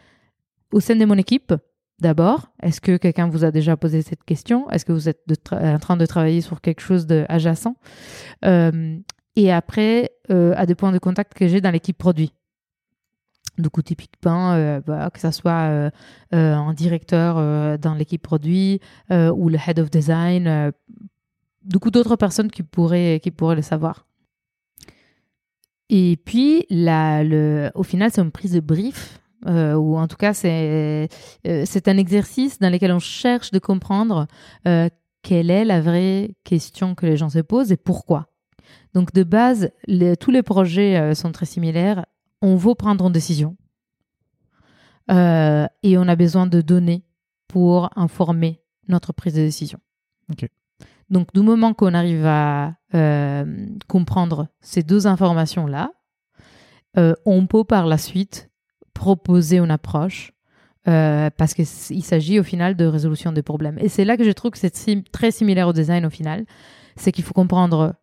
au 0.72 0.80
sein 0.80 0.96
de 0.96 1.06
mon 1.06 1.16
équipe 1.16 1.54
d'abord. 2.00 2.52
Est-ce 2.62 2.80
que 2.80 2.98
quelqu'un 2.98 3.28
vous 3.28 3.44
a 3.44 3.52
déjà 3.52 3.76
posé 3.76 4.02
cette 4.02 4.24
question? 4.24 4.70
Est-ce 4.70 4.86
que 4.86 4.92
vous 4.92 5.10
êtes 5.10 5.24
en 5.52 5.80
train 5.80 5.98
de 5.98 6.06
travailler 6.06 6.42
sur 6.42 6.62
quelque 6.62 6.82
chose 6.82 7.08
d'adjacent 7.08 7.76
Et 9.36 9.52
après, 9.52 10.12
à 10.30 10.66
des 10.66 10.76
points 10.76 10.92
de 10.92 11.00
contact 11.00 11.34
que 11.34 11.48
j'ai 11.48 11.62
dans 11.62 11.72
l'équipe 11.72 11.98
produit. 11.98 12.34
Du 13.60 13.70
coup, 13.70 13.82
typiquement, 13.82 14.54
euh, 14.54 14.80
que 15.14 15.20
ce 15.20 15.32
soit 15.32 15.68
euh, 15.70 15.90
euh, 16.34 16.56
un 16.56 16.74
directeur 16.74 17.78
dans 17.78 17.94
l'équipe 17.94 18.22
produit 18.22 18.80
ou 19.10 19.50
le 19.50 19.58
head 19.68 19.80
of 19.80 19.92
design, 19.92 20.72
du 21.64 21.80
coup, 21.80 21.92
d'autres 21.92 22.16
personnes 22.16 22.50
qui 22.50 22.64
pourraient, 22.64 23.20
qui 23.22 23.32
pourraient 23.32 23.58
le 23.58 23.62
savoir. 23.62 24.06
Et 25.90 26.18
puis, 26.24 26.66
là, 26.70 27.24
le, 27.24 27.70
au 27.76 27.84
final, 27.84 28.12
c'est 28.14 28.22
une 28.22 28.32
prise 28.32 28.54
de 28.54 28.62
brief, 28.62 29.20
ou 29.46 29.98
en 29.98 30.08
tout 30.08 30.18
cas, 30.18 30.34
c'est 30.34 31.10
un 31.44 31.98
exercice 31.98 32.60
dans 32.60 32.72
lequel 32.72 32.94
on 32.94 33.00
cherche 33.00 33.52
de 33.52 33.60
comprendre 33.60 34.28
quelle 35.22 35.52
est 35.52 35.66
la 35.66 35.82
vraie 35.82 36.32
question 36.46 36.96
que 36.96 37.06
les 37.06 37.18
gens 37.18 37.30
se 37.30 37.40
posent 37.40 37.74
et 37.74 37.78
pourquoi. 37.78 38.28
Donc, 38.94 39.14
de 39.14 39.24
base, 39.24 39.72
tous 40.22 40.32
les 40.32 40.44
projets 40.44 41.14
sont 41.14 41.34
très 41.34 41.46
similaires 41.46 42.06
on 42.42 42.56
veut 42.56 42.76
prendre 42.76 43.06
une 43.06 43.12
décision 43.12 43.56
euh, 45.12 45.68
et 45.84 45.98
on 45.98 46.08
a 46.08 46.16
besoin 46.16 46.48
de 46.48 46.62
données 46.62 47.04
pour 47.48 47.90
informer 47.98 48.62
notre 48.88 49.14
prise 49.14 49.34
de 49.34 49.40
décision. 49.40 49.80
Donc, 51.10 51.34
du 51.34 51.42
moment 51.42 51.74
qu'on 51.74 51.96
arrive 51.96 52.26
à 52.26 52.76
euh, 52.94 53.66
comprendre 53.88 54.48
ces 54.62 54.84
deux 54.84 55.08
informations-là, 55.08 55.92
euh, 56.98 57.16
on 57.26 57.48
peut 57.48 57.64
par 57.64 57.88
la 57.88 57.98
suite 57.98 58.52
proposer 58.94 59.58
une 59.58 59.72
approche 59.72 60.34
parce 60.86 61.54
qu'il 61.54 61.68
s'agit 62.04 62.40
au 62.40 62.44
final 62.44 62.76
de 62.76 62.84
résolution 62.86 63.32
des 63.32 63.44
problèmes. 63.44 63.78
Et 63.78 63.90
c'est 63.90 64.06
là 64.06 64.18
que 64.18 64.24
je 64.24 64.32
trouve 64.32 64.50
que 64.50 64.58
c'est 64.58 64.72
très 65.12 65.30
similaire 65.30 65.68
au 65.68 65.74
design 65.74 66.04
au 66.04 66.10
final. 66.10 66.46
C'est 66.96 67.12
qu'il 67.12 67.24
faut 67.24 67.36
comprendre 67.36 67.94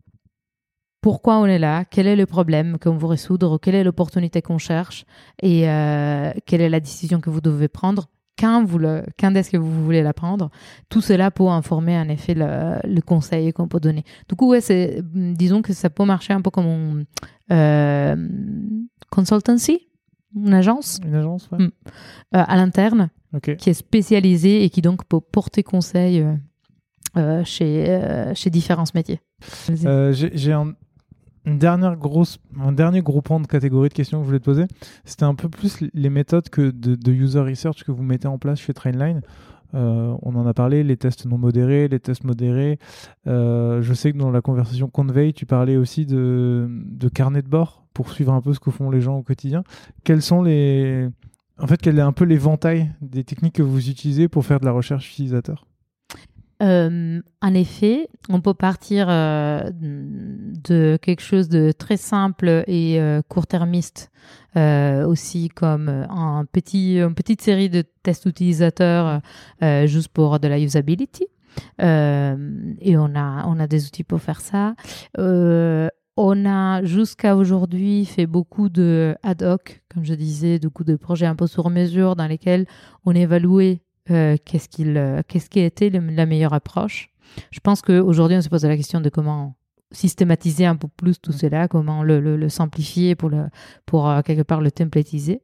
pourquoi 1.06 1.36
on 1.38 1.46
est 1.46 1.60
là, 1.60 1.84
quel 1.84 2.08
est 2.08 2.16
le 2.16 2.26
problème 2.26 2.78
qu'on 2.80 2.96
veut 2.96 3.06
résoudre, 3.06 3.58
quelle 3.58 3.76
est 3.76 3.84
l'opportunité 3.84 4.42
qu'on 4.42 4.58
cherche 4.58 5.04
et 5.40 5.70
euh, 5.70 6.32
quelle 6.46 6.60
est 6.60 6.68
la 6.68 6.80
décision 6.80 7.20
que 7.20 7.30
vous 7.30 7.40
devez 7.40 7.68
prendre, 7.68 8.08
quand, 8.36 8.64
vous 8.64 8.78
le, 8.78 9.04
quand 9.16 9.32
est-ce 9.36 9.52
que 9.52 9.56
vous 9.56 9.84
voulez 9.84 10.02
la 10.02 10.12
prendre. 10.12 10.50
Tout 10.88 11.00
cela 11.00 11.30
pour 11.30 11.52
informer 11.52 11.96
en 11.96 12.08
effet 12.08 12.34
le, 12.34 13.00
conseil 13.02 13.52
qu'on 13.52 13.68
peut 13.68 13.78
donner. 13.78 14.02
Du 14.28 14.34
coup, 14.34 14.48
ouais, 14.48 14.60
c'est, 14.60 15.00
disons 15.04 15.62
que 15.62 15.72
ça 15.74 15.90
peut 15.90 16.04
marcher 16.04 16.32
un 16.32 16.40
peu 16.40 16.50
comme 16.50 16.66
une 16.66 17.06
euh, 17.52 18.16
consultancy, 19.08 19.86
une 20.34 20.54
agence. 20.54 20.98
Une 21.04 21.14
agence, 21.14 21.48
ouais. 21.52 21.66
Hmm. 21.66 21.70
Euh, 22.34 22.44
à 22.48 22.56
l'interne, 22.56 23.10
qui 23.58 23.70
est 23.70 23.74
spécialisée 23.74 24.64
et 24.64 24.70
qui 24.70 24.82
donc 24.82 25.04
peut 25.04 25.20
porter 25.20 25.62
conseil 25.62 26.26
chez, 27.44 28.32
chez 28.34 28.50
différents 28.50 28.84
métiers. 28.92 29.20
j'ai 29.70 30.52
un 30.52 30.74
une 31.46 31.58
dernière 31.58 31.96
grosse, 31.96 32.38
un 32.60 32.72
dernier 32.72 33.00
gros 33.00 33.22
point 33.22 33.40
de 33.40 33.46
catégorie 33.46 33.88
de 33.88 33.94
questions 33.94 34.18
que 34.18 34.24
je 34.24 34.26
voulais 34.26 34.40
te 34.40 34.44
poser, 34.44 34.66
c'était 35.04 35.24
un 35.24 35.34
peu 35.34 35.48
plus 35.48 35.78
les 35.94 36.10
méthodes 36.10 36.48
que 36.50 36.70
de, 36.70 37.12
user 37.12 37.40
research 37.40 37.84
que 37.84 37.92
vous 37.92 38.02
mettez 38.02 38.28
en 38.28 38.38
place 38.38 38.60
chez 38.60 38.74
Trainline. 38.74 39.22
Euh, 39.74 40.14
on 40.22 40.34
en 40.36 40.46
a 40.46 40.54
parlé, 40.54 40.82
les 40.82 40.96
tests 40.96 41.26
non 41.26 41.38
modérés, 41.38 41.88
les 41.88 42.00
tests 42.00 42.24
modérés. 42.24 42.78
Euh, 43.26 43.80
je 43.82 43.94
sais 43.94 44.12
que 44.12 44.18
dans 44.18 44.30
la 44.30 44.40
conversation 44.40 44.88
Convey, 44.88 45.32
tu 45.32 45.46
parlais 45.46 45.76
aussi 45.76 46.06
de, 46.06 46.68
de 46.68 47.08
carnet 47.08 47.42
de 47.42 47.48
bord 47.48 47.84
pour 47.92 48.10
suivre 48.10 48.32
un 48.32 48.40
peu 48.40 48.52
ce 48.52 48.60
que 48.60 48.70
font 48.70 48.90
les 48.90 49.00
gens 49.00 49.16
au 49.16 49.22
quotidien. 49.22 49.64
Quels 50.04 50.22
sont 50.22 50.42
les, 50.42 51.08
en 51.58 51.66
fait, 51.66 51.80
quel 51.80 51.98
est 51.98 52.02
un 52.02 52.12
peu 52.12 52.24
l'éventail 52.24 52.92
des 53.00 53.24
techniques 53.24 53.54
que 53.54 53.62
vous 53.62 53.88
utilisez 53.88 54.28
pour 54.28 54.44
faire 54.44 54.60
de 54.60 54.66
la 54.66 54.72
recherche 54.72 55.10
utilisateur? 55.10 55.66
Euh, 56.62 57.20
en 57.42 57.54
effet, 57.54 58.08
on 58.30 58.40
peut 58.40 58.54
partir 58.54 59.08
euh, 59.10 59.70
de 59.72 60.98
quelque 61.00 61.20
chose 61.20 61.48
de 61.48 61.72
très 61.72 61.96
simple 61.96 62.64
et 62.66 63.00
euh, 63.00 63.20
court-termiste, 63.28 64.10
aussi 64.54 65.50
comme 65.50 65.88
un 65.88 66.46
petit, 66.50 66.96
une 66.98 67.14
petite 67.14 67.42
série 67.42 67.68
de 67.68 67.84
tests 68.02 68.24
utilisateurs 68.24 69.20
juste 69.84 70.08
pour 70.08 70.40
de 70.40 70.48
la 70.48 70.58
usability. 70.58 71.26
et 71.78 71.84
on 72.96 73.14
a, 73.14 73.44
on 73.46 73.60
a 73.60 73.66
des 73.66 73.86
outils 73.86 74.02
pour 74.02 74.22
faire 74.22 74.40
ça. 74.40 74.74
on 75.18 76.46
a 76.46 76.82
jusqu'à 76.84 77.36
aujourd'hui 77.36 78.06
fait 78.06 78.24
beaucoup 78.24 78.70
de 78.70 79.14
ad 79.22 79.42
hoc, 79.42 79.82
comme 79.92 80.06
je 80.06 80.14
disais, 80.14 80.58
beaucoup 80.58 80.84
de 80.84 80.96
projets 80.96 81.26
un 81.26 81.36
peu 81.36 81.46
sur 81.46 81.68
mesure 81.68 82.16
dans 82.16 82.26
lesquels 82.26 82.64
on 83.04 83.14
évaluait 83.14 83.82
euh, 84.10 84.36
qu'est-ce 84.44 84.68
qu'il, 84.68 84.96
euh, 84.96 85.22
qu'est-ce 85.26 85.50
qui 85.50 85.60
a 85.60 85.64
été 85.64 85.90
la 85.90 86.26
meilleure 86.26 86.52
approche? 86.52 87.10
Je 87.50 87.60
pense 87.60 87.82
qu'aujourd'hui, 87.82 88.36
on 88.36 88.42
se 88.42 88.48
pose 88.48 88.64
la 88.64 88.76
question 88.76 89.00
de 89.00 89.08
comment 89.08 89.56
systématiser 89.92 90.66
un 90.66 90.76
peu 90.76 90.88
plus 90.88 91.20
tout 91.20 91.32
mm. 91.32 91.36
cela, 91.36 91.68
comment 91.68 92.02
le, 92.02 92.20
le, 92.20 92.48
simplifier 92.48 93.14
pour, 93.14 93.30
le, 93.30 93.46
pour 93.84 94.08
euh, 94.08 94.22
quelque 94.22 94.42
part 94.42 94.60
le 94.60 94.70
templatiser. 94.70 95.42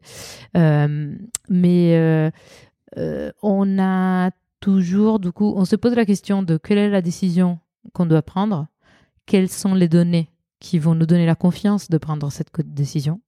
mais 0.54 2.30
on 3.42 3.78
a 3.78 4.30
toujours, 4.60 5.18
du 5.18 5.32
coup, 5.32 5.52
on 5.56 5.64
se 5.64 5.76
pose 5.76 5.94
la 5.94 6.04
question 6.04 6.42
de 6.42 6.56
quelle 6.56 6.78
est 6.78 6.90
la 6.90 7.02
décision 7.02 7.58
qu'on 7.92 8.06
doit 8.06 8.22
prendre, 8.22 8.68
quelles 9.26 9.48
sont 9.48 9.74
les 9.74 9.88
données 9.88 10.30
qui 10.60 10.78
vont 10.78 10.94
nous 10.94 11.06
donner 11.06 11.26
la 11.26 11.34
confiance 11.34 11.88
de 11.88 11.98
prendre 11.98 12.30
cette 12.30 12.50
décision. 12.64 13.20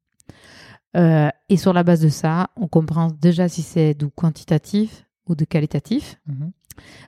et 0.94 1.56
sur 1.56 1.72
la 1.72 1.82
base 1.82 2.02
de 2.02 2.08
ça, 2.08 2.50
on 2.56 2.68
comprend 2.68 3.10
déjà 3.20 3.48
si 3.48 3.62
c'est 3.62 3.94
du 3.94 4.08
quantitatif, 4.10 5.04
ou 5.26 5.34
de 5.34 5.44
qualitatif. 5.44 6.20
Mhm. 6.26 6.52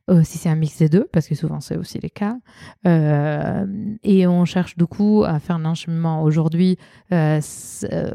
Euh, 0.09 0.23
si 0.23 0.39
c'est 0.39 0.49
un 0.49 0.55
mix 0.55 0.79
des 0.79 0.89
deux, 0.89 1.09
parce 1.13 1.27
que 1.27 1.35
souvent 1.35 1.61
c'est 1.61 1.77
aussi 1.77 1.99
les 1.99 2.11
cas. 2.11 2.39
Euh, 2.87 3.67
et 4.05 4.27
on 4.27 4.45
cherche 4.45 4.77
du 4.77 4.87
coup 4.87 5.25
à 5.27 5.39
faire 5.39 5.57
un 5.57 5.65
enchaînement. 5.65 6.23
Aujourd'hui, 6.23 6.79
euh, 7.13 7.41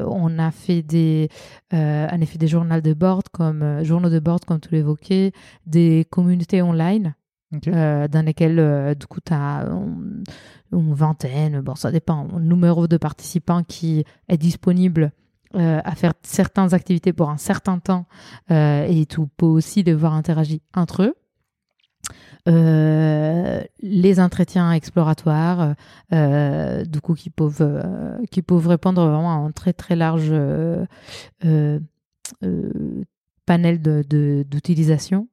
on 0.06 0.38
a 0.38 0.50
fait 0.50 0.82
des, 0.82 1.28
en 1.72 2.20
effet 2.20 2.38
des 2.38 2.48
journaux 2.48 2.80
de 2.80 2.94
bord, 2.94 3.22
comme 3.32 3.82
journaux 3.84 4.10
de 4.10 4.18
bord, 4.18 4.40
comme 4.46 4.60
tu 4.60 4.70
l'évoquais, 4.70 5.32
des 5.66 6.06
communautés 6.10 6.62
online. 6.62 7.14
dans 7.52 8.24
lesquelles 8.24 8.96
du 8.98 9.06
coup 9.06 9.20
tu 9.20 9.34
as 9.34 9.68
une, 9.68 10.24
vingtaine, 10.94 11.60
bon 11.60 11.74
ça 11.74 11.90
dépend, 11.90 12.26
un 12.34 12.40
numéro 12.40 12.88
de 12.88 12.96
participants 12.96 13.62
qui 13.62 14.04
est 14.28 14.38
disponible 14.38 15.12
euh, 15.54 15.80
à 15.84 15.94
faire 15.94 16.14
certaines 16.22 16.72
activités 16.72 17.12
pour 17.12 17.28
un 17.28 17.36
certain 17.36 17.78
temps 17.78 18.06
euh, 18.50 18.86
et 18.88 19.04
tu 19.04 19.20
peux 19.36 19.44
aussi 19.44 19.82
les 19.82 19.92
voir 19.92 20.14
interagir 20.14 20.60
entre 20.74 21.02
eux. 21.02 21.14
Euh, 22.48 23.62
les 23.80 24.18
entretiens 24.18 24.72
exploratoires, 24.72 25.74
du 26.10 27.00
coup, 27.02 27.12
qui 27.12 27.28
peuvent, 27.28 28.18
qui 28.30 28.40
peuvent 28.40 28.66
répondre 28.66 29.06
vraiment 29.06 29.32
à 29.32 29.46
un 29.46 29.50
très 29.50 29.74
très 29.74 29.94
large 29.94 30.32
panel 33.44 33.80
d'utilisation. 34.46 35.28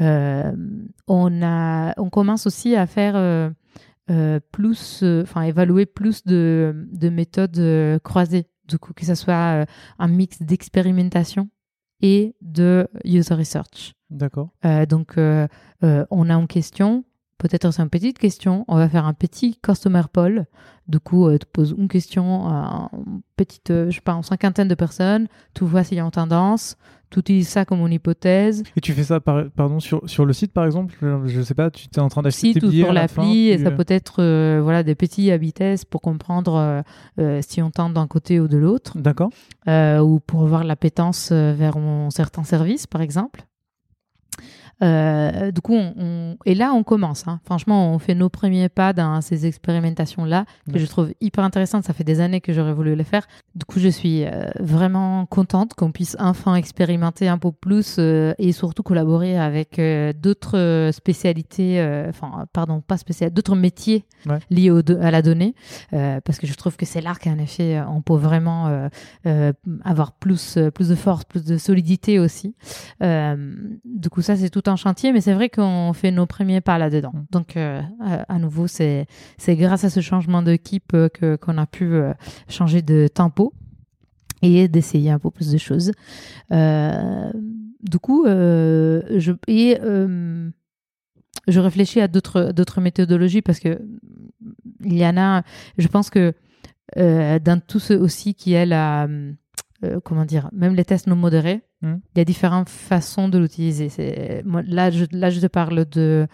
on, 0.00 1.42
a, 1.42 1.94
on 2.00 2.10
commence 2.10 2.46
aussi 2.48 2.74
à 2.74 2.88
faire 2.88 3.52
plus, 4.50 5.04
enfin, 5.22 5.42
évaluer 5.42 5.86
plus 5.86 6.24
de, 6.24 6.88
de 6.92 7.08
méthodes 7.10 8.00
croisées 8.02 8.48
du 8.66 8.78
coup, 8.78 8.92
que 8.92 9.04
ce 9.04 9.14
soit 9.14 9.62
euh, 9.62 9.64
un 9.98 10.08
mix 10.08 10.42
d'expérimentation 10.42 11.48
et 12.00 12.34
de 12.40 12.88
user 13.04 13.34
research. 13.34 13.94
D'accord. 14.10 14.50
Euh, 14.64 14.86
donc, 14.86 15.16
euh, 15.18 15.46
on 15.80 16.30
a 16.30 16.34
une 16.34 16.46
question, 16.48 17.04
peut-être 17.42 17.70
c'est 17.72 17.82
une 17.82 17.90
petite 17.90 18.18
question, 18.18 18.64
on 18.68 18.76
va 18.76 18.88
faire 18.88 19.04
un 19.04 19.14
petit 19.14 19.58
customer 19.62 20.02
poll. 20.12 20.46
Du 20.88 20.98
coup, 20.98 21.30
tu 21.38 21.46
poses 21.52 21.74
une 21.76 21.88
question 21.88 22.48
à 22.48 22.90
une 22.92 23.20
petite, 23.36 23.68
je 23.68 23.90
sais 23.90 24.00
pas, 24.00 24.12
une 24.12 24.22
cinquantaine 24.22 24.68
de 24.68 24.74
personnes, 24.74 25.28
tu 25.54 25.64
vois 25.64 25.84
s'il 25.84 25.96
y 25.96 26.00
a 26.00 26.04
une 26.04 26.10
tendance, 26.10 26.76
tu 27.12 27.20
utilises 27.20 27.48
ça 27.48 27.64
comme 27.64 27.80
une 27.80 27.92
hypothèse. 27.92 28.62
Et 28.76 28.80
tu 28.80 28.92
fais 28.92 29.04
ça 29.04 29.20
pardon, 29.20 29.80
sur, 29.80 30.08
sur 30.08 30.24
le 30.24 30.32
site, 30.32 30.52
par 30.52 30.64
exemple? 30.64 30.94
Je 31.00 31.38
ne 31.38 31.42
sais 31.44 31.54
pas, 31.54 31.70
tu 31.70 31.86
es 31.94 31.98
en 32.00 32.08
train 32.08 32.22
d'acheter 32.22 32.54
tes 32.54 32.60
billets 32.60 32.84
sur 32.84 32.92
l'appli, 32.92 33.48
et 33.48 33.58
ça 33.58 33.70
peut 33.70 33.84
être 33.86 34.22
euh, 34.22 34.60
voilà, 34.62 34.82
des 34.82 34.94
petits 34.94 35.30
à 35.30 35.36
vitesse 35.36 35.84
pour 35.84 36.00
comprendre 36.00 36.54
euh, 36.54 36.82
euh, 37.20 37.40
si 37.46 37.60
on 37.62 37.70
tente 37.70 37.92
d'un 37.94 38.06
côté 38.06 38.40
ou 38.40 38.48
de 38.48 38.56
l'autre. 38.56 38.98
D'accord. 38.98 39.30
ou 39.68 40.20
pour 40.20 40.46
voir 40.46 40.64
l'appétence 40.64 41.30
vers 41.32 41.76
un 41.76 42.10
certain 42.10 42.44
service, 42.44 42.86
par 42.86 43.02
exemple. 43.02 43.44
Euh, 44.82 45.50
du 45.50 45.60
coup, 45.60 45.74
on, 45.74 46.36
et 46.44 46.54
là, 46.54 46.72
on 46.72 46.82
commence. 46.82 47.26
Hein. 47.28 47.40
Franchement, 47.44 47.92
on 47.94 47.98
fait 47.98 48.14
nos 48.14 48.28
premiers 48.28 48.68
pas 48.68 48.92
dans 48.92 49.20
ces 49.20 49.46
expérimentations-là 49.46 50.44
que 50.72 50.78
je 50.78 50.86
trouve 50.86 51.12
hyper 51.20 51.44
intéressantes. 51.44 51.84
Ça 51.84 51.92
fait 51.92 52.04
des 52.04 52.20
années 52.20 52.40
que 52.40 52.52
j'aurais 52.52 52.72
voulu 52.72 52.94
les 52.94 53.04
faire. 53.04 53.26
Du 53.54 53.64
coup, 53.64 53.78
je 53.78 53.88
suis 53.88 54.24
euh, 54.24 54.50
vraiment 54.58 55.26
contente 55.26 55.74
qu'on 55.74 55.92
puisse 55.92 56.16
enfin 56.18 56.56
expérimenter 56.56 57.28
un 57.28 57.38
peu 57.38 57.52
plus 57.52 57.96
euh, 57.98 58.34
et 58.38 58.52
surtout 58.52 58.82
collaborer 58.82 59.38
avec 59.38 59.80
d'autres 60.20 60.90
spécialités, 60.92 61.80
enfin, 62.08 62.46
pardon, 62.52 62.80
pas 62.80 62.96
spécialités, 62.96 63.34
d'autres 63.34 63.56
métiers 63.56 64.04
liés 64.50 64.70
au, 64.70 64.80
à 65.00 65.10
la 65.10 65.22
donnée, 65.22 65.54
parce 65.90 66.38
que 66.38 66.46
je 66.46 66.54
trouve 66.54 66.76
que 66.76 66.86
c'est 66.86 67.00
là 67.00 67.14
qu'en 67.22 67.38
effet, 67.38 67.80
on 67.88 68.02
peut 68.02 68.16
vraiment 68.16 68.88
avoir 69.84 70.12
plus, 70.12 70.58
plus 70.74 70.88
de 70.88 70.94
force, 70.94 71.24
plus 71.24 71.44
de 71.44 71.56
solidité 71.56 72.18
aussi. 72.18 72.54
du 73.00 74.08
coup, 74.10 74.22
ça, 74.22 74.36
c'est 74.36 74.50
tout 74.50 74.61
un 74.68 74.76
chantier, 74.76 75.12
mais 75.12 75.20
c'est 75.20 75.34
vrai 75.34 75.48
qu'on 75.48 75.92
fait 75.92 76.10
nos 76.10 76.26
premiers 76.26 76.60
pas 76.60 76.78
là-dedans. 76.78 77.12
Donc, 77.30 77.56
euh, 77.56 77.80
à 78.00 78.38
nouveau, 78.38 78.66
c'est 78.66 79.06
grâce 79.48 79.84
à 79.84 79.90
ce 79.90 80.00
changement 80.00 80.42
d'équipe 80.42 80.92
euh, 80.94 81.08
que 81.08 81.36
qu'on 81.36 81.58
a 81.58 81.66
pu 81.66 81.94
euh, 81.94 82.12
changer 82.48 82.82
de 82.82 83.08
tempo 83.08 83.52
et 84.42 84.68
d'essayer 84.68 85.10
un 85.10 85.18
peu 85.18 85.30
plus 85.30 85.52
de 85.52 85.58
choses. 85.58 85.92
du 86.50 87.98
coup, 88.00 88.24
je, 88.26 89.32
et, 89.46 89.78
je 91.48 91.60
réfléchis 91.60 92.00
à 92.00 92.08
d'autres 92.08 92.80
méthodologies 92.80 93.42
parce 93.42 93.60
que 93.60 93.80
il 94.84 94.98
y 94.98 95.06
en 95.06 95.16
a, 95.16 95.42
je 95.78 95.86
pense 95.86 96.10
que 96.10 96.34
dans 96.96 97.60
tout 97.64 97.78
ce 97.78 97.94
aussi 97.94 98.34
qui 98.34 98.54
est 98.54 98.66
la, 98.66 99.06
comment 100.04 100.24
dire, 100.24 100.48
même 100.52 100.74
les 100.74 100.84
tests 100.84 101.06
non 101.06 101.16
modérés, 101.16 101.62
Hmm. 101.82 101.96
Il 102.14 102.18
y 102.18 102.20
a 102.20 102.24
différentes 102.24 102.68
façons 102.68 103.28
de 103.28 103.38
l'utiliser. 103.38 103.90
Là 104.44 104.90
je, 104.90 105.04
là, 105.10 105.30
je 105.30 105.40
te 105.40 105.46
parle 105.46 105.84
de, 105.84 106.28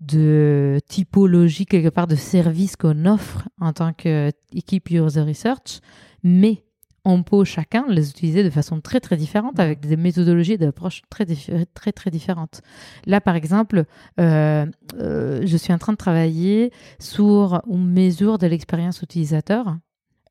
de 0.00 0.80
typologie, 0.88 1.66
quelque 1.66 1.90
part, 1.90 2.06
de 2.06 2.16
service 2.16 2.76
qu'on 2.76 3.04
offre 3.04 3.46
en 3.60 3.74
tant 3.74 3.92
qu'équipe 3.92 4.90
user 4.90 5.20
research, 5.20 5.80
mais 6.22 6.64
on 7.04 7.22
peut 7.22 7.44
chacun 7.44 7.84
les 7.88 8.10
utiliser 8.10 8.42
de 8.42 8.50
façon 8.50 8.80
très 8.80 8.98
très 8.98 9.16
différente 9.16 9.60
avec 9.60 9.80
des 9.80 9.96
méthodologies 9.96 10.56
d'approche 10.56 11.02
très, 11.10 11.26
très 11.74 11.92
très 11.92 12.10
différentes. 12.10 12.62
Là 13.04 13.20
par 13.20 13.36
exemple, 13.36 13.84
euh, 14.18 14.66
euh, 14.98 15.42
je 15.44 15.56
suis 15.56 15.72
en 15.74 15.78
train 15.78 15.92
de 15.92 15.98
travailler 15.98 16.72
sur 16.98 17.60
une 17.68 17.92
mesure 17.92 18.38
de 18.38 18.46
l'expérience 18.46 19.02
utilisateur 19.02 19.76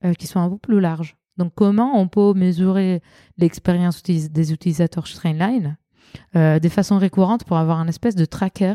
euh, 0.03 0.13
qui 0.15 0.27
soit 0.27 0.41
un 0.41 0.49
peu 0.49 0.57
plus 0.57 0.81
large. 0.81 1.15
Donc, 1.37 1.53
comment 1.55 1.99
on 1.99 2.07
peut 2.07 2.33
mesurer 2.33 3.01
l'expérience 3.37 4.01
des 4.03 4.53
utilisateurs 4.53 5.07
Streamline 5.07 5.77
euh, 6.35 6.59
de 6.59 6.69
façon 6.69 6.97
récurrente 6.97 7.43
pour 7.43 7.57
avoir 7.57 7.79
un 7.79 7.87
espèce 7.87 8.15
de 8.15 8.25
tracker 8.25 8.73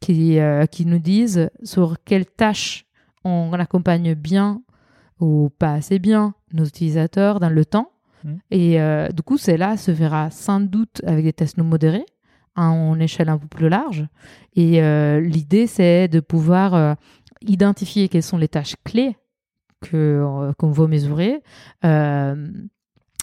qui, 0.00 0.38
euh, 0.38 0.66
qui 0.66 0.86
nous 0.86 0.98
dise 0.98 1.50
sur 1.62 1.96
quelles 2.04 2.26
tâches 2.26 2.86
on 3.24 3.52
accompagne 3.52 4.14
bien 4.14 4.62
ou 5.20 5.50
pas 5.58 5.72
assez 5.72 5.98
bien 5.98 6.34
nos 6.52 6.64
utilisateurs 6.64 7.40
dans 7.40 7.50
le 7.50 7.64
temps? 7.64 7.90
Mmh. 8.24 8.34
Et 8.50 8.80
euh, 8.80 9.08
du 9.08 9.22
coup, 9.22 9.38
c'est 9.38 9.56
là 9.56 9.76
se 9.76 9.90
verra 9.90 10.30
sans 10.30 10.60
doute 10.60 11.02
avec 11.06 11.24
des 11.24 11.32
tests 11.32 11.58
non 11.58 11.64
modérés 11.64 12.06
en 12.54 12.98
échelle 12.98 13.28
un 13.28 13.38
peu 13.38 13.46
plus 13.46 13.68
large. 13.68 14.06
Et 14.56 14.80
l'idée, 15.20 15.68
c'est 15.68 16.08
de 16.08 16.18
pouvoir 16.18 16.96
identifier 17.40 18.08
quelles 18.08 18.24
sont 18.24 18.36
les 18.36 18.48
tâches 18.48 18.74
clés 18.82 19.16
que 19.80 19.96
euh, 19.96 20.52
qu'on 20.58 20.70
veut 20.70 20.86
mesurer 20.86 21.42
euh, 21.84 22.48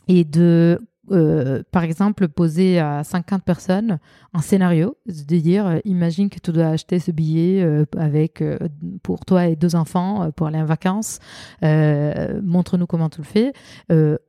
et 0.08 0.24
de 0.24 0.80
euh, 1.12 1.64
par 1.72 1.84
exemple, 1.84 2.28
poser 2.28 2.80
à 2.80 3.04
50 3.04 3.44
personnes 3.44 4.00
un 4.34 4.42
scénario, 4.42 4.98
de 5.06 5.38
dire, 5.38 5.68
euh, 5.68 5.80
imagine 5.86 6.30
que 6.30 6.40
tu 6.40 6.52
dois 6.52 6.68
acheter 6.68 7.00
ce 7.00 7.12
billet 7.12 7.62
euh, 7.64 7.86
avec 7.98 8.44
pour 9.04 9.26
toi 9.26 9.48
et 9.48 9.56
deux 9.56 9.76
enfants 9.76 10.32
pour 10.32 10.48
aller 10.48 10.58
en 10.58 10.66
vacances. 10.66 11.20
Montre-nous 11.62 12.88
comment 12.88 13.10
tu 13.10 13.22
le 13.22 13.26
fais. 13.26 13.54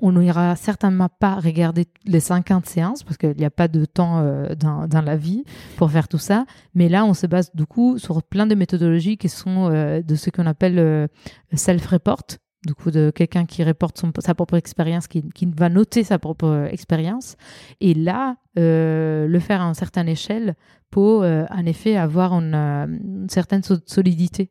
on 0.00 0.12
n'ira 0.12 0.56
certainement 0.56 1.08
pas 1.08 1.36
regarder 1.36 1.86
les 2.04 2.20
50 2.20 2.66
séances 2.66 3.02
parce 3.02 3.16
qu'il 3.16 3.36
n'y 3.36 3.44
a 3.44 3.50
pas 3.50 3.68
de 3.68 3.84
temps 3.84 4.22
dans, 4.58 4.86
dans, 4.86 5.02
la 5.02 5.16
vie 5.16 5.44
pour 5.76 5.90
faire 5.90 6.08
tout 6.08 6.18
ça. 6.18 6.44
Mais 6.74 6.88
là, 6.88 7.04
on 7.04 7.14
se 7.14 7.26
base 7.26 7.50
du 7.54 7.66
coup 7.66 7.98
sur 7.98 8.22
plein 8.22 8.46
de 8.46 8.54
méthodologies 8.54 9.16
qui 9.16 9.28
sont 9.28 9.70
de 9.70 10.14
ce 10.14 10.30
qu'on 10.30 10.46
appelle 10.46 11.08
self-report 11.52 12.38
du 12.66 12.74
coup 12.74 12.90
de 12.90 13.10
quelqu'un 13.10 13.46
qui 13.46 13.64
reporte 13.64 14.04
sa 14.18 14.34
propre 14.34 14.54
expérience, 14.54 15.06
qui, 15.06 15.22
va 15.56 15.68
noter 15.68 16.04
sa 16.04 16.18
propre 16.18 16.68
expérience, 16.70 17.36
et 17.80 17.94
là, 17.94 18.36
euh, 18.58 19.26
le 19.26 19.38
faire 19.38 19.62
à 19.62 19.66
une 19.66 19.74
certaine 19.74 20.08
échelle 20.08 20.54
pour, 20.90 21.22
euh, 21.22 21.44
en 21.50 21.66
effet, 21.66 21.96
avoir 21.96 22.32
une, 22.32 23.26
certaine 23.28 23.62
solidité. 23.86 24.50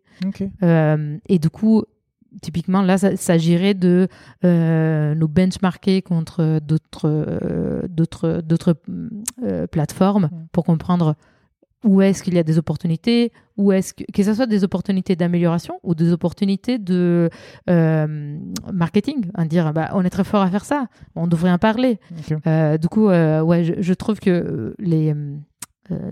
Euh, 0.64 1.18
et 1.28 1.40
du 1.40 1.50
coup, 1.50 1.84
typiquement, 2.42 2.82
là, 2.82 2.98
ça 2.98 3.16
s'agirait 3.16 3.74
de 3.74 4.08
nous 4.44 5.28
benchmarker 5.28 6.02
contre 6.02 6.60
d'autres 6.60 7.64
plateformes 9.72 10.30
pour 10.52 10.64
comprendre 10.64 11.16
où 11.86 12.02
est-ce 12.02 12.24
qu'il 12.24 12.34
y 12.34 12.40
a 12.40 12.44
des 12.44 12.58
opportunités, 12.58 13.32
où 13.58 13.72
est-ce 13.72 13.94
que, 13.94 14.04
que 14.12 14.24
ce 14.24 14.34
soit 14.34 14.48
des 14.48 14.64
opportunités 14.64 15.16
d'amélioration 15.16 15.80
ou 15.84 15.94
des 15.94 16.12
opportunités 16.12 16.80
de 16.80 17.30
euh, 17.70 18.40
marketing, 18.74 19.30
à 19.36 19.46
dire 19.46 19.72
bah, 19.72 19.92
on 19.94 20.04
est 20.04 20.10
très 20.10 20.24
fort 20.24 20.42
à 20.42 20.50
faire 20.50 20.66
ça, 20.66 20.88
on 21.16 21.28
devrait 21.28 21.52
en 21.52 21.60
parler. 21.60 22.00
Euh, 22.48 22.78
du 22.80 22.90
coup, 22.90 23.10
euh, 23.10 23.42
ouais, 23.42 23.64
je, 23.64 23.94
trouve 23.94 24.20
que 24.20 24.76
les, 24.80 25.14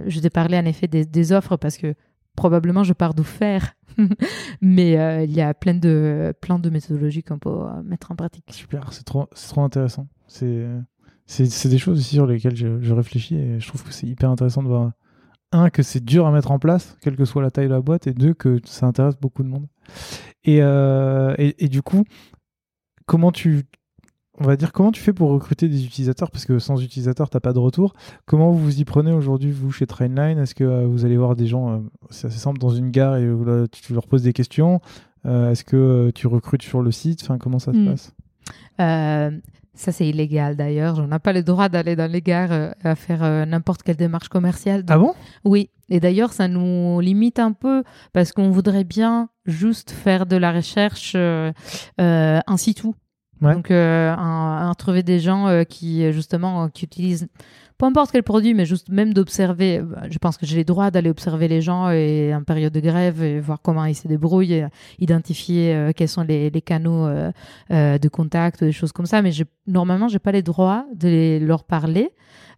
je 0.05 0.19
t'ai 0.19 0.29
parlé 0.29 0.57
en 0.57 0.65
effet 0.65 0.87
des, 0.87 1.31
offres 1.31 1.57
parce 1.57 1.77
que 1.77 1.95
probablement 2.35 2.83
je 2.83 2.93
pars 2.93 3.15
d'où 3.15 3.23
faire, 3.23 3.73
mais 4.61 5.25
il 5.25 5.31
y 5.31 5.41
a 5.41 5.55
plein 5.55 5.73
de, 5.73 6.35
plein 6.39 6.59
de 6.59 6.69
méthodologies 6.69 7.23
qu'on 7.23 7.39
peut 7.39 7.49
mettre 7.83 8.11
en 8.11 8.15
pratique. 8.15 8.45
Super, 8.51 8.93
c'est 8.93 9.05
trop, 9.05 9.25
trop 9.33 9.61
intéressant. 9.61 10.07
C'est 10.27 10.67
c'est 11.25 11.69
des 11.69 11.77
choses 11.79 11.97
aussi 11.97 12.15
sur 12.15 12.27
lesquelles 12.27 12.55
je, 12.55 12.81
je 12.81 12.93
réfléchis 12.93 13.35
et 13.35 13.59
je 13.59 13.67
trouve 13.67 13.81
que 13.83 13.93
c'est 13.93 14.05
hyper 14.05 14.29
intéressant 14.29 14.61
de 14.61 14.67
voir 14.67 14.91
un, 15.53 15.69
que 15.69 15.83
c'est 15.83 16.03
dur 16.03 16.25
à 16.25 16.31
mettre 16.31 16.51
en 16.51 16.59
place, 16.59 16.97
quelle 17.01 17.15
que 17.15 17.25
soit 17.25 17.41
la 17.41 17.51
taille 17.51 17.67
de 17.67 17.73
la 17.73 17.81
boîte, 17.81 18.07
et 18.07 18.13
deux, 18.13 18.33
que 18.33 18.59
ça 18.65 18.85
intéresse 18.85 19.15
beaucoup 19.19 19.43
de 19.43 19.47
monde. 19.47 19.67
Et, 20.43 20.59
euh, 20.61 21.35
et, 21.37 21.69
du 21.69 21.81
coup, 21.81 22.03
comment 23.05 23.31
tu, 23.31 23.63
on 24.39 24.45
va 24.45 24.57
dire, 24.57 24.73
comment 24.73 24.91
tu 24.91 25.01
fais 25.01 25.13
pour 25.13 25.29
recruter 25.29 25.69
des 25.69 25.85
utilisateurs? 25.85 26.31
Parce 26.31 26.45
que 26.45 26.59
sans 26.59 26.81
utilisateurs, 26.81 27.29
tu 27.29 27.37
n'as 27.37 27.41
pas 27.41 27.53
de 27.53 27.59
retour. 27.59 27.93
Comment 28.25 28.51
vous 28.51 28.59
vous 28.59 28.79
y 28.81 28.85
prenez 28.85 29.13
aujourd'hui, 29.13 29.51
vous, 29.51 29.71
chez 29.71 29.87
Trainline? 29.87 30.37
Est-ce 30.39 30.55
que 30.55 30.63
euh, 30.63 30.85
vous 30.85 31.05
allez 31.05 31.17
voir 31.17 31.35
des 31.35 31.47
gens, 31.47 31.71
euh, 31.71 31.79
c'est 32.09 32.27
assez 32.27 32.39
simple, 32.39 32.59
dans 32.59 32.71
une 32.71 32.91
gare 32.91 33.15
et 33.15 33.27
tu 33.71 33.93
leur 33.93 34.07
poses 34.07 34.23
des 34.23 34.33
questions 34.33 34.81
Est-ce 35.23 35.63
que 35.63 36.11
tu 36.13 36.27
recrutes 36.27 36.63
sur 36.63 36.81
le 36.81 36.91
site? 36.91 37.21
Enfin, 37.23 37.37
Comment 37.37 37.59
ça 37.59 37.71
se 37.71 37.77
hmm. 37.77 37.85
passe? 37.85 38.13
Ça, 39.75 39.91
c'est 39.91 40.07
illégal 40.07 40.55
d'ailleurs. 40.55 40.99
On 40.99 41.07
n'a 41.07 41.19
pas 41.19 41.33
le 41.33 41.41
droit 41.41 41.67
d'aller 41.67 41.95
dans 41.95 42.11
les 42.11 42.21
gares 42.21 42.51
euh, 42.51 42.71
à 42.83 42.95
faire 42.95 43.23
euh, 43.23 43.45
n'importe 43.45 43.81
quelle 43.81 43.95
démarche 43.95 44.29
commerciale. 44.29 44.83
Ah 44.87 44.99
bon? 44.99 45.13
Oui. 45.43 45.69
Et 45.89 45.99
d'ailleurs, 45.99 46.31
ça 46.31 46.47
nous 46.47 46.99
limite 46.99 47.39
un 47.39 47.53
peu 47.53 47.83
parce 48.13 48.31
qu'on 48.31 48.51
voudrait 48.51 48.83
bien 48.83 49.29
juste 49.45 49.91
faire 49.91 50.25
de 50.25 50.37
la 50.37 50.51
recherche 50.51 51.13
euh, 51.15 51.51
euh 51.99 52.39
in 52.45 52.57
situ. 52.57 52.87
Donc, 53.41 53.73
trouver 54.77 55.03
des 55.03 55.19
gens 55.19 55.65
qui, 55.67 56.09
justement, 56.13 56.69
qui 56.69 56.85
utilisent 56.85 57.27
peu 57.83 57.87
importe 57.87 58.13
quel 58.13 58.23
produit, 58.23 58.53
mais 58.53 58.65
juste 58.65 58.87
même 58.87 59.13
d'observer. 59.13 59.81
Bah, 59.81 60.03
je 60.09 60.17
pense 60.17 60.37
que 60.37 60.45
j'ai 60.45 60.59
le 60.59 60.63
droit 60.63 60.89
d'aller 60.89 61.09
observer 61.09 61.49
les 61.49 61.61
gens 61.61 61.87
en 61.87 62.43
période 62.45 62.71
de 62.71 62.79
grève 62.79 63.21
et 63.21 63.41
voir 63.41 63.61
comment 63.61 63.83
ils 63.83 63.95
se 63.95 64.07
débrouillent, 64.07 64.65
identifier 64.99 65.73
euh, 65.73 65.91
quels 65.93 66.07
sont 66.07 66.21
les, 66.23 66.49
canaux 66.61 67.05
euh, 67.07 67.33
euh, 67.71 67.97
de 67.97 68.07
contact, 68.07 68.63
des 68.63 68.71
choses 68.71 68.93
comme 68.93 69.05
ça. 69.05 69.21
Mais 69.21 69.31
normalement, 69.67 70.07
j'ai 70.07 70.19
pas 70.19 70.31
les 70.31 70.43
droits 70.43 70.85
de 70.95 71.39
leur 71.41 71.65
parler. 71.65 72.11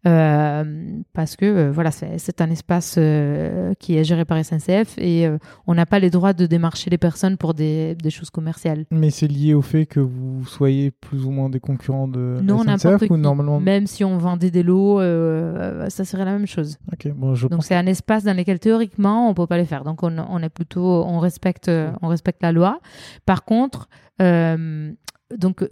Euh, 0.07 1.01
parce 1.13 1.35
que 1.35 1.45
euh, 1.45 1.71
voilà, 1.71 1.89
c'est 1.91 2.41
un 2.41 2.51
espace 2.51 2.95
euh, 2.97 3.73
qui 3.79 3.97
est 3.97 4.03
géré 4.03 4.23
par 4.23 4.43
SNCF 4.43 4.97
et 4.99 5.27
on 5.65 5.73
n'a 5.73 5.85
pas 5.85 5.99
les 5.99 6.09
droits 6.09 6.33
de 6.33 6.45
démarcher 6.45 6.89
les 6.89 6.97
personnes 6.97 7.37
pour 7.37 7.53
des, 7.53 7.95
des 7.95 8.09
choses 8.11 8.29
commerciales. 8.29 8.85
Mais 8.91 9.09
c'est 9.09 9.27
lié 9.27 9.53
au 9.53 9.61
fait 9.61 9.85
que 9.85 9.99
vous 9.99 10.45
soyez 10.45 10.91
plus 10.91 11.25
ou 11.25 11.31
moins 11.31 11.49
des 11.49 11.59
concurrents 11.59 12.07
de 12.07 12.39
non, 12.41 12.63
SNCF 12.63 13.09
ou 13.09 13.17
normalement 13.17 13.59
Même 13.59 13.87
si 13.87 14.03
on 14.03 14.17
vendait 14.17 14.51
des 14.51 14.63
lots, 14.63 14.99
ça 15.89 16.05
serait 16.05 16.25
la 16.25 16.33
même 16.33 16.47
chose. 16.47 16.77
bon, 17.15 17.33
je 17.33 17.47
Donc 17.47 17.63
c'est 17.63 17.75
un 17.75 17.87
espace 17.87 18.23
dans 18.23 18.35
lequel 18.35 18.59
théoriquement 18.59 19.29
on 19.29 19.33
peut 19.33 19.47
pas 19.47 19.57
les 19.57 19.65
faire. 19.65 19.83
Donc 19.83 20.03
on, 20.03 20.17
on 20.17 20.39
est 20.39 20.49
plutôt, 20.49 21.03
on 21.05 21.19
respecte, 21.19 21.69
on 22.01 22.07
respecte 22.07 22.41
la 22.43 22.51
loi. 22.51 22.79
Par 23.25 23.43
contre, 23.43 23.89
donc 24.19 25.67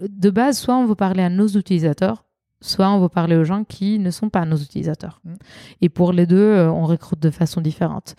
de 0.00 0.30
base, 0.30 0.58
soit 0.58 0.76
on 0.76 0.86
veut 0.86 0.94
parler 0.94 1.22
à 1.22 1.28
nos 1.28 1.46
utilisateurs, 1.46 2.24
soit 2.60 2.88
on 2.90 3.00
va 3.00 3.08
parler 3.08 3.36
aux 3.36 3.44
gens 3.44 3.64
qui 3.64 3.98
ne 3.98 4.10
sont 4.10 4.30
pas 4.30 4.44
nos 4.44 4.56
utilisateurs. 4.56 5.20
Mm. 5.24 5.34
Et 5.82 5.88
pour 5.88 6.12
les 6.12 6.26
deux, 6.26 6.36
euh, 6.36 6.70
on 6.70 6.84
recrute 6.84 7.20
de 7.20 7.30
façon 7.30 7.60
différente. 7.60 8.16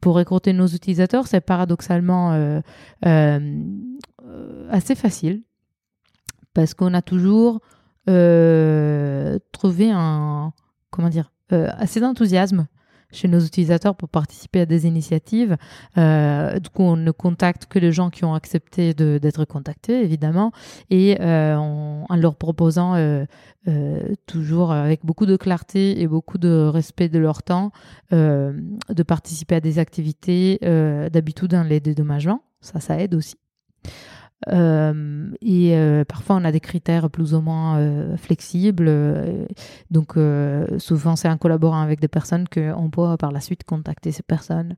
Pour 0.00 0.14
recruter 0.14 0.52
nos 0.52 0.66
utilisateurs, 0.66 1.26
c'est 1.26 1.40
paradoxalement 1.40 2.32
euh, 2.32 2.60
euh, 3.06 4.68
assez 4.70 4.94
facile 4.94 5.42
parce 6.54 6.74
qu'on 6.74 6.94
a 6.94 7.02
toujours 7.02 7.60
trouvé 8.04 9.92
un 9.92 10.52
comment 10.90 11.08
dire 11.08 11.30
assez 11.50 12.00
d'enthousiasme 12.00 12.66
chez 13.12 13.28
nos 13.28 13.40
utilisateurs 13.40 13.94
pour 13.94 14.08
participer 14.08 14.60
à 14.60 14.66
des 14.66 14.86
initiatives. 14.86 15.56
Euh, 15.98 16.58
du 16.58 16.68
coup, 16.70 16.82
on 16.82 16.96
ne 16.96 17.10
contacte 17.10 17.66
que 17.66 17.78
les 17.78 17.92
gens 17.92 18.10
qui 18.10 18.24
ont 18.24 18.34
accepté 18.34 18.94
d'être 18.94 19.44
contactés, 19.44 20.02
évidemment, 20.02 20.52
et 20.90 21.18
euh, 21.20 21.56
en 21.56 22.16
leur 22.16 22.36
proposant 22.36 22.94
euh, 22.96 23.26
toujours 24.26 24.72
avec 24.72 25.04
beaucoup 25.04 25.26
de 25.26 25.36
clarté 25.36 26.00
et 26.00 26.08
beaucoup 26.08 26.38
de 26.38 26.66
respect 26.66 27.08
de 27.08 27.18
leur 27.18 27.42
temps 27.42 27.70
de 28.10 29.02
participer 29.06 29.56
à 29.56 29.60
des 29.60 29.78
activités 29.78 30.58
d'habitude 31.12 31.50
dans 31.50 31.62
les 31.62 31.80
dédommagements. 31.80 32.42
Ça, 32.60 32.80
ça 32.80 32.98
aide 32.98 33.14
aussi. 33.14 33.36
Euh, 34.48 35.30
et 35.40 35.76
euh, 35.76 36.04
parfois, 36.04 36.36
on 36.36 36.44
a 36.44 36.52
des 36.52 36.60
critères 36.60 37.10
plus 37.10 37.34
ou 37.34 37.40
moins 37.40 37.78
euh, 37.78 38.16
flexibles. 38.16 38.90
donc, 39.90 40.14
souvent, 40.78 41.16
c'est 41.16 41.28
en 41.28 41.38
collaborant 41.38 41.80
avec 41.80 42.00
des 42.00 42.08
personnes 42.08 42.46
qu'on 42.48 42.90
peut 42.90 43.16
par 43.18 43.32
la 43.32 43.40
suite 43.40 43.64
contacter 43.64 44.12
ces 44.12 44.22
personnes. 44.22 44.76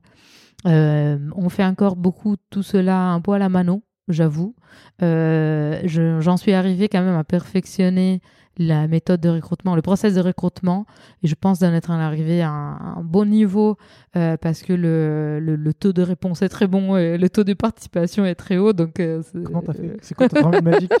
on 0.65 1.49
fait 1.49 1.65
encore 1.65 1.95
beaucoup 1.95 2.35
tout 2.49 2.63
cela 2.63 3.09
un 3.09 3.21
peu 3.21 3.33
à 3.33 3.39
la 3.39 3.49
mano, 3.49 3.83
j'avoue. 4.07 4.55
J'en 5.01 6.37
suis 6.37 6.53
arrivée 6.53 6.89
quand 6.89 7.01
même 7.03 7.17
à 7.17 7.23
perfectionner 7.23 8.21
la 8.57 8.87
méthode 8.87 9.21
de 9.21 9.29
recrutement, 9.29 9.75
le 9.75 9.81
process 9.81 10.15
de 10.15 10.21
recrutement. 10.21 10.85
Et 11.23 11.27
je 11.27 11.35
pense 11.35 11.59
d'en 11.59 11.73
être 11.73 11.91
arrivé 11.91 12.41
à 12.41 12.49
un, 12.49 13.03
bon 13.03 13.25
niveau 13.25 13.77
euh, 14.15 14.37
parce 14.37 14.61
que 14.61 14.73
le, 14.73 15.39
le, 15.39 15.73
taux 15.73 15.93
de 15.93 16.01
réponse 16.01 16.41
est 16.41 16.49
très 16.49 16.67
bon 16.67 16.95
et 16.97 17.17
le 17.17 17.29
taux 17.29 17.43
de 17.43 17.53
participation 17.53 18.25
est 18.25 18.35
très 18.35 18.57
haut. 18.57 18.73
Donc, 18.73 18.99
euh, 18.99 19.21
Comment 19.45 19.61
t'as 19.61 19.73
fait 19.73 19.97
C'est 20.01 20.15
quoi 20.15 20.29
ton 20.29 20.49
magique 20.63 20.93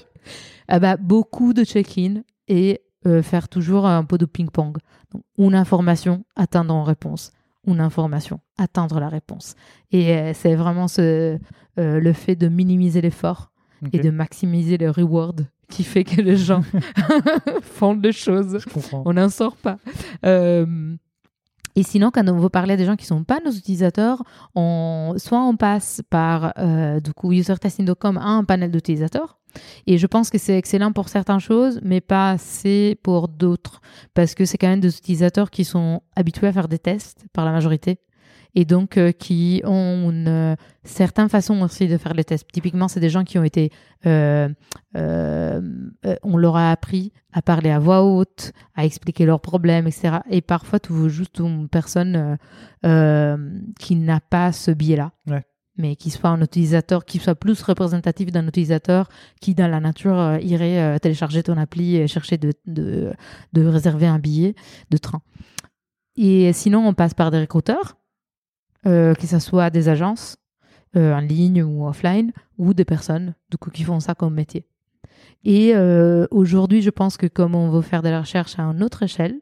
ah 0.67 0.79
bah, 0.79 0.97
Beaucoup 0.97 1.53
de 1.53 1.63
check-in 1.63 2.21
et 2.47 2.81
euh, 3.05 3.21
faire 3.21 3.47
toujours 3.47 3.85
un 3.85 4.03
peu 4.03 4.17
de 4.17 4.25
ping-pong. 4.25 4.77
une 5.37 5.55
information, 5.55 6.25
attendre 6.35 6.73
en 6.73 6.83
réponse. 6.83 7.31
Une 7.67 7.79
information, 7.79 8.39
attendre 8.57 8.99
la 8.99 9.09
réponse. 9.09 9.55
Et 9.91 10.33
c'est 10.35 10.53
vraiment 10.53 10.87
ce, 10.87 11.39
le 11.77 12.13
fait 12.13 12.35
de 12.35 12.47
minimiser 12.47 13.01
l'effort 13.01 13.51
et 13.91 13.97
de 13.97 14.11
maximiser 14.11 14.77
le 14.77 14.91
reward 14.91 15.47
qui 15.69 15.83
fait 15.83 16.03
que 16.03 16.21
les 16.21 16.37
gens 16.37 16.63
font 17.61 17.95
des 17.95 18.11
choses. 18.11 18.59
On 18.93 19.13
n'en 19.13 19.29
sort 19.29 19.55
pas. 19.55 19.77
Euh, 20.25 20.95
et 21.75 21.83
sinon, 21.83 22.09
quand 22.11 22.27
on 22.29 22.37
veut 22.37 22.49
parler 22.49 22.73
à 22.73 22.77
des 22.77 22.85
gens 22.85 22.95
qui 22.95 23.03
ne 23.03 23.17
sont 23.17 23.23
pas 23.23 23.39
nos 23.43 23.51
utilisateurs, 23.51 24.23
on, 24.55 25.15
soit 25.17 25.41
on 25.41 25.57
passe 25.57 26.01
par 26.09 26.53
euh, 26.57 27.01
du 27.01 27.13
coup 27.13 27.33
usertesting.com 27.33 28.17
à 28.17 28.27
un 28.27 28.43
panel 28.45 28.71
d'utilisateurs. 28.71 29.37
Et 29.87 29.97
je 29.97 30.07
pense 30.07 30.29
que 30.29 30.37
c'est 30.37 30.57
excellent 30.57 30.91
pour 30.91 31.09
certaines 31.09 31.39
choses, 31.39 31.79
mais 31.83 32.01
pas 32.01 32.31
assez 32.31 32.97
pour 33.03 33.27
d'autres. 33.27 33.81
Parce 34.13 34.35
que 34.35 34.45
c'est 34.45 34.57
quand 34.57 34.67
même 34.67 34.79
des 34.79 34.97
utilisateurs 34.97 35.49
qui 35.49 35.65
sont 35.65 36.01
habitués 36.15 36.47
à 36.47 36.53
faire 36.53 36.67
des 36.67 36.79
tests 36.79 37.25
par 37.33 37.45
la 37.45 37.51
majorité 37.51 37.99
et 38.55 38.63
donc 38.63 38.97
euh, 38.97 39.11
qui 39.11 39.61
ont 39.65 40.09
une 40.09 40.27
euh, 40.27 40.55
certaine 40.83 41.27
façon 41.27 41.61
aussi 41.61 41.87
de 41.87 41.97
faire 41.97 42.13
les 42.13 42.23
tests. 42.23 42.47
Typiquement, 42.51 42.87
c'est 42.87 43.01
des 43.01 43.09
gens 43.09 43.25
qui 43.25 43.37
ont 43.37 43.43
été, 43.43 43.71
euh, 44.05 44.49
on 44.93 46.37
leur 46.37 46.55
a 46.55 46.71
appris 46.71 47.11
à 47.33 47.41
parler 47.41 47.69
à 47.69 47.79
voix 47.79 48.03
haute, 48.03 48.53
à 48.75 48.85
expliquer 48.85 49.25
leurs 49.25 49.41
problèmes, 49.41 49.87
etc. 49.87 50.19
Et 50.29 50.41
parfois, 50.41 50.79
tu 50.79 50.93
veux 50.93 51.09
juste 51.09 51.39
une 51.39 51.67
personne 51.67 52.37
qui 52.81 53.95
n'a 53.95 54.19
pas 54.21 54.51
ce 54.53 54.71
biais-là. 54.71 55.11
mais 55.77 55.97
qui 55.97 56.09
soit 56.09 56.29
un 56.29 56.41
utilisateur 56.41 57.03
qui 57.03 57.19
soit 57.19 57.35
plus 57.35 57.61
représentatif 57.61 58.31
d'un 58.31 58.47
utilisateur 58.47 59.09
qui 59.41 59.53
dans 59.55 59.67
la 59.67 59.81
nature 59.81 60.37
irait 60.41 60.97
télécharger 60.99 61.43
ton 61.43 61.57
appli 61.57 61.97
et 61.97 62.07
chercher 62.07 62.37
de, 62.37 62.53
de, 62.65 63.11
de, 63.51 63.65
réserver 63.65 64.07
un 64.07 64.19
billet 64.19 64.55
de 64.91 64.97
train. 64.97 65.21
Et 66.15 66.53
sinon, 66.53 66.87
on 66.87 66.93
passe 66.93 67.13
par 67.13 67.29
des 67.31 67.41
recruteurs, 67.41 67.97
que 68.85 69.27
ce 69.27 69.39
soit 69.39 69.69
des 69.69 69.89
agences 69.89 70.37
en 70.95 71.19
ligne 71.19 71.63
ou 71.63 71.87
offline, 71.87 72.31
ou 72.57 72.73
des 72.73 72.85
personnes 72.85 73.33
qui 73.73 73.83
font 73.83 73.99
ça 73.99 74.15
comme 74.15 74.33
métier. 74.33 74.65
Et 75.43 75.73
aujourd'hui, 76.31 76.81
je 76.81 76.89
pense 76.89 77.17
que 77.17 77.27
comme 77.27 77.55
on 77.55 77.69
veut 77.69 77.81
faire 77.81 78.01
de 78.01 78.09
la 78.09 78.21
recherche 78.21 78.57
à 78.57 78.63
une 78.63 78.83
autre 78.83 79.03
échelle, 79.03 79.41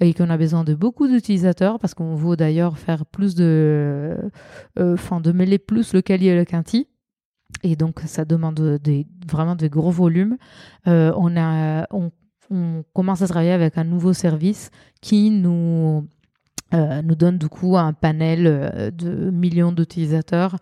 et 0.00 0.14
qu'on 0.14 0.30
a 0.30 0.36
besoin 0.36 0.64
de 0.64 0.74
beaucoup 0.74 1.06
d'utilisateurs 1.06 1.78
parce 1.78 1.94
qu'on 1.94 2.14
veut 2.14 2.36
d'ailleurs 2.36 2.78
faire 2.78 3.06
plus 3.06 3.34
de, 3.34 4.16
euh, 4.78 4.94
enfin 4.94 5.20
de 5.20 5.32
mêler 5.32 5.58
plus 5.58 5.92
le 5.92 6.02
Kali 6.02 6.28
et 6.28 6.36
le 6.36 6.44
Quinti. 6.44 6.88
Et 7.62 7.76
donc 7.76 8.00
ça 8.06 8.24
demande 8.24 8.80
vraiment 9.28 9.54
de 9.54 9.68
gros 9.68 9.90
volumes. 9.90 10.36
Euh, 10.86 11.12
on 11.16 11.36
a, 11.36 11.86
on 11.90 12.10
commence 12.92 13.22
à 13.22 13.28
travailler 13.28 13.52
avec 13.52 13.78
un 13.78 13.84
nouveau 13.84 14.12
service 14.12 14.70
qui 15.00 15.30
nous 15.30 16.06
euh, 16.74 17.02
nous 17.02 17.14
donne 17.14 17.38
du 17.38 17.48
coup 17.48 17.76
un 17.76 17.92
panel 17.92 18.46
euh, 18.46 18.90
de 18.90 19.30
millions 19.30 19.70
d'utilisateurs 19.70 20.56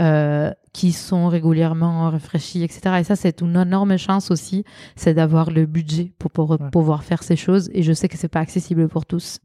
euh, 0.00 0.52
qui 0.72 0.92
sont 0.92 1.28
régulièrement 1.28 2.10
rafraîchis, 2.10 2.62
etc. 2.62 2.98
Et 3.00 3.04
ça, 3.04 3.16
c'est 3.16 3.40
une 3.40 3.56
énorme 3.56 3.96
chance 3.96 4.30
aussi, 4.30 4.64
c'est 4.94 5.14
d'avoir 5.14 5.50
le 5.50 5.66
budget 5.66 6.12
pour, 6.18 6.30
pouvoir 6.70 7.02
faire 7.02 7.22
ces 7.22 7.36
choses. 7.36 7.68
Et 7.72 7.82
je 7.82 7.92
sais 7.92 8.08
que 8.08 8.16
c'est 8.16 8.28
pas 8.28 8.40
accessible 8.40 8.88
pour 8.88 9.06
tous. 9.06 9.40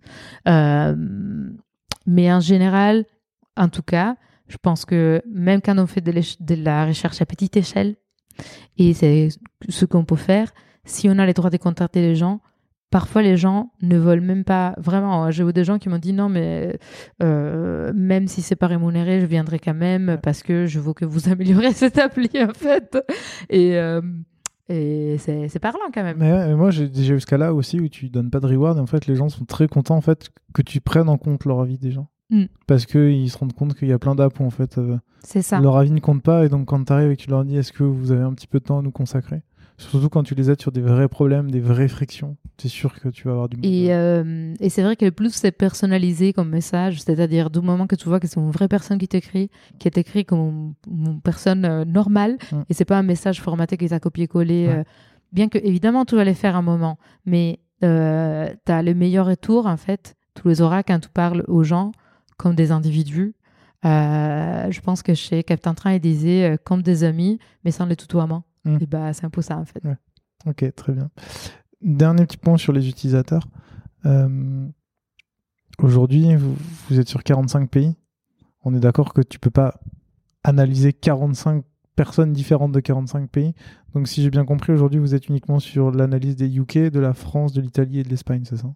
mais 0.46 2.34
en 2.34 2.40
général, 2.40 3.06
en 3.58 3.70
tout 3.70 3.84
cas, 3.84 4.16
je 4.48 4.58
pense 4.58 4.86
que 4.86 5.22
même 5.32 5.62
quand 5.62 5.78
on 5.80 5.88
fait 5.88 6.02
de, 6.02 6.12
de 6.12 6.56
la 6.56 6.86
recherche 6.86 7.22
à 7.22 7.26
petite 7.26 7.58
échelle, 7.58 7.96
et 8.78 8.94
c'est 8.94 9.30
ce 9.70 9.86
qu'on 9.86 10.06
peut 10.06 10.16
faire, 10.16 10.52
si 10.84 11.10
on 11.10 11.18
a 11.20 11.26
les 11.26 11.34
droits 11.34 11.50
de 11.50 11.58
contacter 11.58 12.02
les 12.02 12.16
gens, 12.16 12.42
parfois 12.92 13.22
les 13.22 13.38
gens 13.38 13.72
ne 13.82 13.98
veulent 13.98 14.22
même 14.22 14.44
pas 14.44 14.76
vraiment. 14.78 15.32
J'ai 15.32 15.44
vu 15.44 15.54
des 15.54 15.64
gens 15.64 15.80
qui 15.80 15.90
m'ont 15.90 15.98
dit 15.98 16.14
non, 16.14 16.30
mais 16.30 16.78
euh, 17.24 17.92
même 17.96 18.28
si 18.28 18.42
c'est 18.42 18.58
pas 18.58 18.68
rémunéré, 18.68 19.22
je 19.22 19.26
viendrai 19.26 19.58
quand 19.58 19.74
même 19.74 20.20
parce 20.22 20.44
que 20.44 20.68
je 20.68 20.80
veux 20.80 20.94
que 20.94 21.06
vous 21.06 21.30
améliorez 21.32 21.74
cette 21.74 21.98
appli 21.98 22.30
en 22.36 22.54
fait. 22.54 22.98
Et, 23.50 23.78
euh, 23.78 24.02
et 24.70 25.18
c'est 25.18 25.60
parlant 25.60 25.80
quand 25.94 26.04
même. 26.04 26.18
Mais, 26.20 26.54
moi 26.56 26.70
j'ai 26.70 26.88
déjà 26.88 27.16
eu 27.16 27.20
ce 27.20 27.26
cas-là 27.26 27.54
aussi 27.54 27.80
où 27.80 27.88
tu 27.88 28.10
donnes 28.10 28.30
pas 28.30 28.40
de 28.40 28.48
reward 28.48 28.78
et 28.78 28.82
en 28.82 28.86
fait 28.86 29.08
les 29.08 29.16
gens 29.16 29.30
sont 29.30 29.46
très 29.46 29.68
contents 29.68 29.96
en 29.96 30.02
fait 30.02 30.30
que 30.54 30.62
tu 30.62 30.82
prennes 30.82 31.10
en 31.10 31.18
compte 31.18 31.46
leur 31.46 31.62
avis 31.62 31.80
des 31.80 31.92
gens. 31.92 32.10
Mm. 32.30 32.46
Parce 32.68 32.86
qu'ils 32.86 33.30
se 33.30 33.38
rendent 33.38 33.54
compte 33.54 33.74
qu'il 33.74 33.88
y 33.88 33.94
a 33.94 34.00
plein 34.00 34.16
d'apps 34.16 34.40
en 34.40 34.50
fait 34.50 34.78
euh, 34.78 34.98
ça. 35.24 35.60
leur 35.60 35.78
avis 35.78 35.92
ne 35.92 36.00
compte 36.00 36.24
pas 36.24 36.46
et 36.46 36.50
donc 36.50 36.68
quand 36.68 36.84
tu 36.84 36.94
arrives 36.94 37.12
et 37.12 37.18
que 37.18 37.22
tu 37.24 37.30
leur 37.30 37.44
dis 37.44 37.58
est-ce 37.58 37.74
que 37.74 37.84
vous 37.84 38.12
avez 38.12 38.24
un 38.24 38.34
petit 38.34 38.48
peu 38.48 38.60
de 38.60 38.66
temps 38.66 38.80
à 38.80 38.82
nous 38.82 38.92
consacrer? 38.92 39.44
Surtout 39.90 40.10
quand 40.10 40.24
tu 40.24 40.36
les 40.36 40.52
aides 40.52 40.62
sur 40.62 40.72
des 40.72 40.82
vrais 40.82 41.08
problèmes, 41.08 41.50
des 41.50 41.60
vraies 41.60 41.88
frictions. 41.88 42.38
C'est 42.58 42.70
sûr 42.70 42.94
que 43.00 43.10
tu 43.10 43.24
vas 43.24 43.32
avoir 43.32 43.50
du 43.50 43.58
mal. 43.58 43.66
Et, 43.66 43.88
euh, 43.94 44.54
et 44.60 44.70
c'est 44.70 44.84
vrai 44.84 44.96
que 44.96 45.10
plus 45.10 45.34
c'est 45.34 45.52
personnalisé 45.52 46.34
comme 46.34 46.50
message, 46.50 47.02
c'est-à-dire 47.02 47.50
du 47.50 47.62
moment 47.62 47.88
que 47.88 47.96
tu 47.96 48.08
vois 48.08 48.20
que 48.20 48.28
c'est 48.28 48.40
une 48.40 48.52
vraie 48.52 48.68
personne 48.68 49.00
qui 49.00 49.08
t'écrit, 49.08 49.50
qui 49.80 49.88
est 49.88 49.98
écrit 49.98 50.24
comme 50.24 50.76
une, 50.88 51.20
personne 51.22 51.66
euh, 51.66 51.84
normale, 51.84 52.38
mm. 52.52 52.62
et 52.70 52.74
c'est 52.74 52.86
pas 52.86 52.98
un 52.98 53.04
message 53.04 53.42
formaté 53.42 53.78
qui 53.78 53.90
t'a 53.90 54.00
copié-collé. 54.00 54.68
Euh, 54.70 54.84
bien 55.32 55.50
que, 55.50 55.58
évidemment, 55.58 56.06
tu 56.06 56.16
vas 56.16 56.24
les 56.24 56.36
faire 56.36 56.56
un 56.56 56.62
moment, 56.62 57.00
mais 57.26 57.60
tu 57.82 57.88
as 57.88 58.84
le 58.84 58.94
meilleur 58.94 59.26
retour, 59.26 59.66
en 59.66 59.78
fait, 59.78 60.16
tu 60.36 60.48
les 60.48 60.62
auras 60.62 60.84
quand 60.84 61.00
tu 61.00 61.10
parles 61.10 61.44
aux 61.48 61.64
gens 61.64 61.92
comme 62.38 62.54
des 62.54 62.72
individus. 62.72 63.34
je 63.84 64.80
pense 64.82 65.02
que 65.02 65.16
chez 65.16 65.44
Captain 65.44 65.74
Train, 65.74 65.94
il 65.94 66.00
disait 66.00 66.60
comme 66.64 66.84
des 66.84 67.04
amis, 67.04 67.40
mais 67.66 67.72
sans 67.72 67.88
le 67.88 67.96
tutoiement. 67.96 68.44
Mm. 68.66 68.78
Et 68.82 68.86
bah, 68.86 69.14
c'est 69.14 69.26
un 69.26 69.30
peu 69.30 69.42
ça, 69.42 69.58
en 69.58 69.66
fait. 69.66 69.82
Ok, 70.46 70.66
très 70.76 70.94
bien. 70.94 71.10
Dernier 71.82 72.26
petit 72.26 72.38
point 72.38 72.58
sur 72.58 72.74
les 72.74 72.88
utilisateurs. 72.90 73.48
Euh, 74.06 74.68
aujourd'hui, 75.80 76.36
vous, 76.36 77.00
êtes 77.00 77.08
sur 77.08 77.24
45 77.24 77.70
pays. 77.70 77.96
On 78.64 78.74
est 78.74 78.80
d'accord 78.80 79.14
que 79.14 79.22
tu 79.22 79.40
peux 79.40 79.50
pas 79.50 79.80
analyser 80.44 80.94
45 80.94 81.64
personnes 81.96 82.34
différentes 82.34 82.72
de 82.72 82.80
45 82.80 83.30
pays. 83.30 83.54
Donc, 83.94 84.08
si 84.08 84.22
j'ai 84.22 84.30
bien 84.30 84.46
compris, 84.46 84.72
aujourd'hui, 84.72 85.00
vous 85.00 85.16
êtes 85.16 85.28
uniquement 85.28 85.60
sur 85.60 85.92
l'analyse 85.92 86.36
des 86.36 86.58
UK, 86.58 86.78
de 86.90 87.00
la 87.00 87.14
France, 87.14 87.54
de 87.54 87.62
l'Italie 87.62 88.00
et 88.00 88.04
de 88.04 88.10
l'Espagne, 88.10 88.44
c'est 88.46 88.58
ça? 88.58 88.74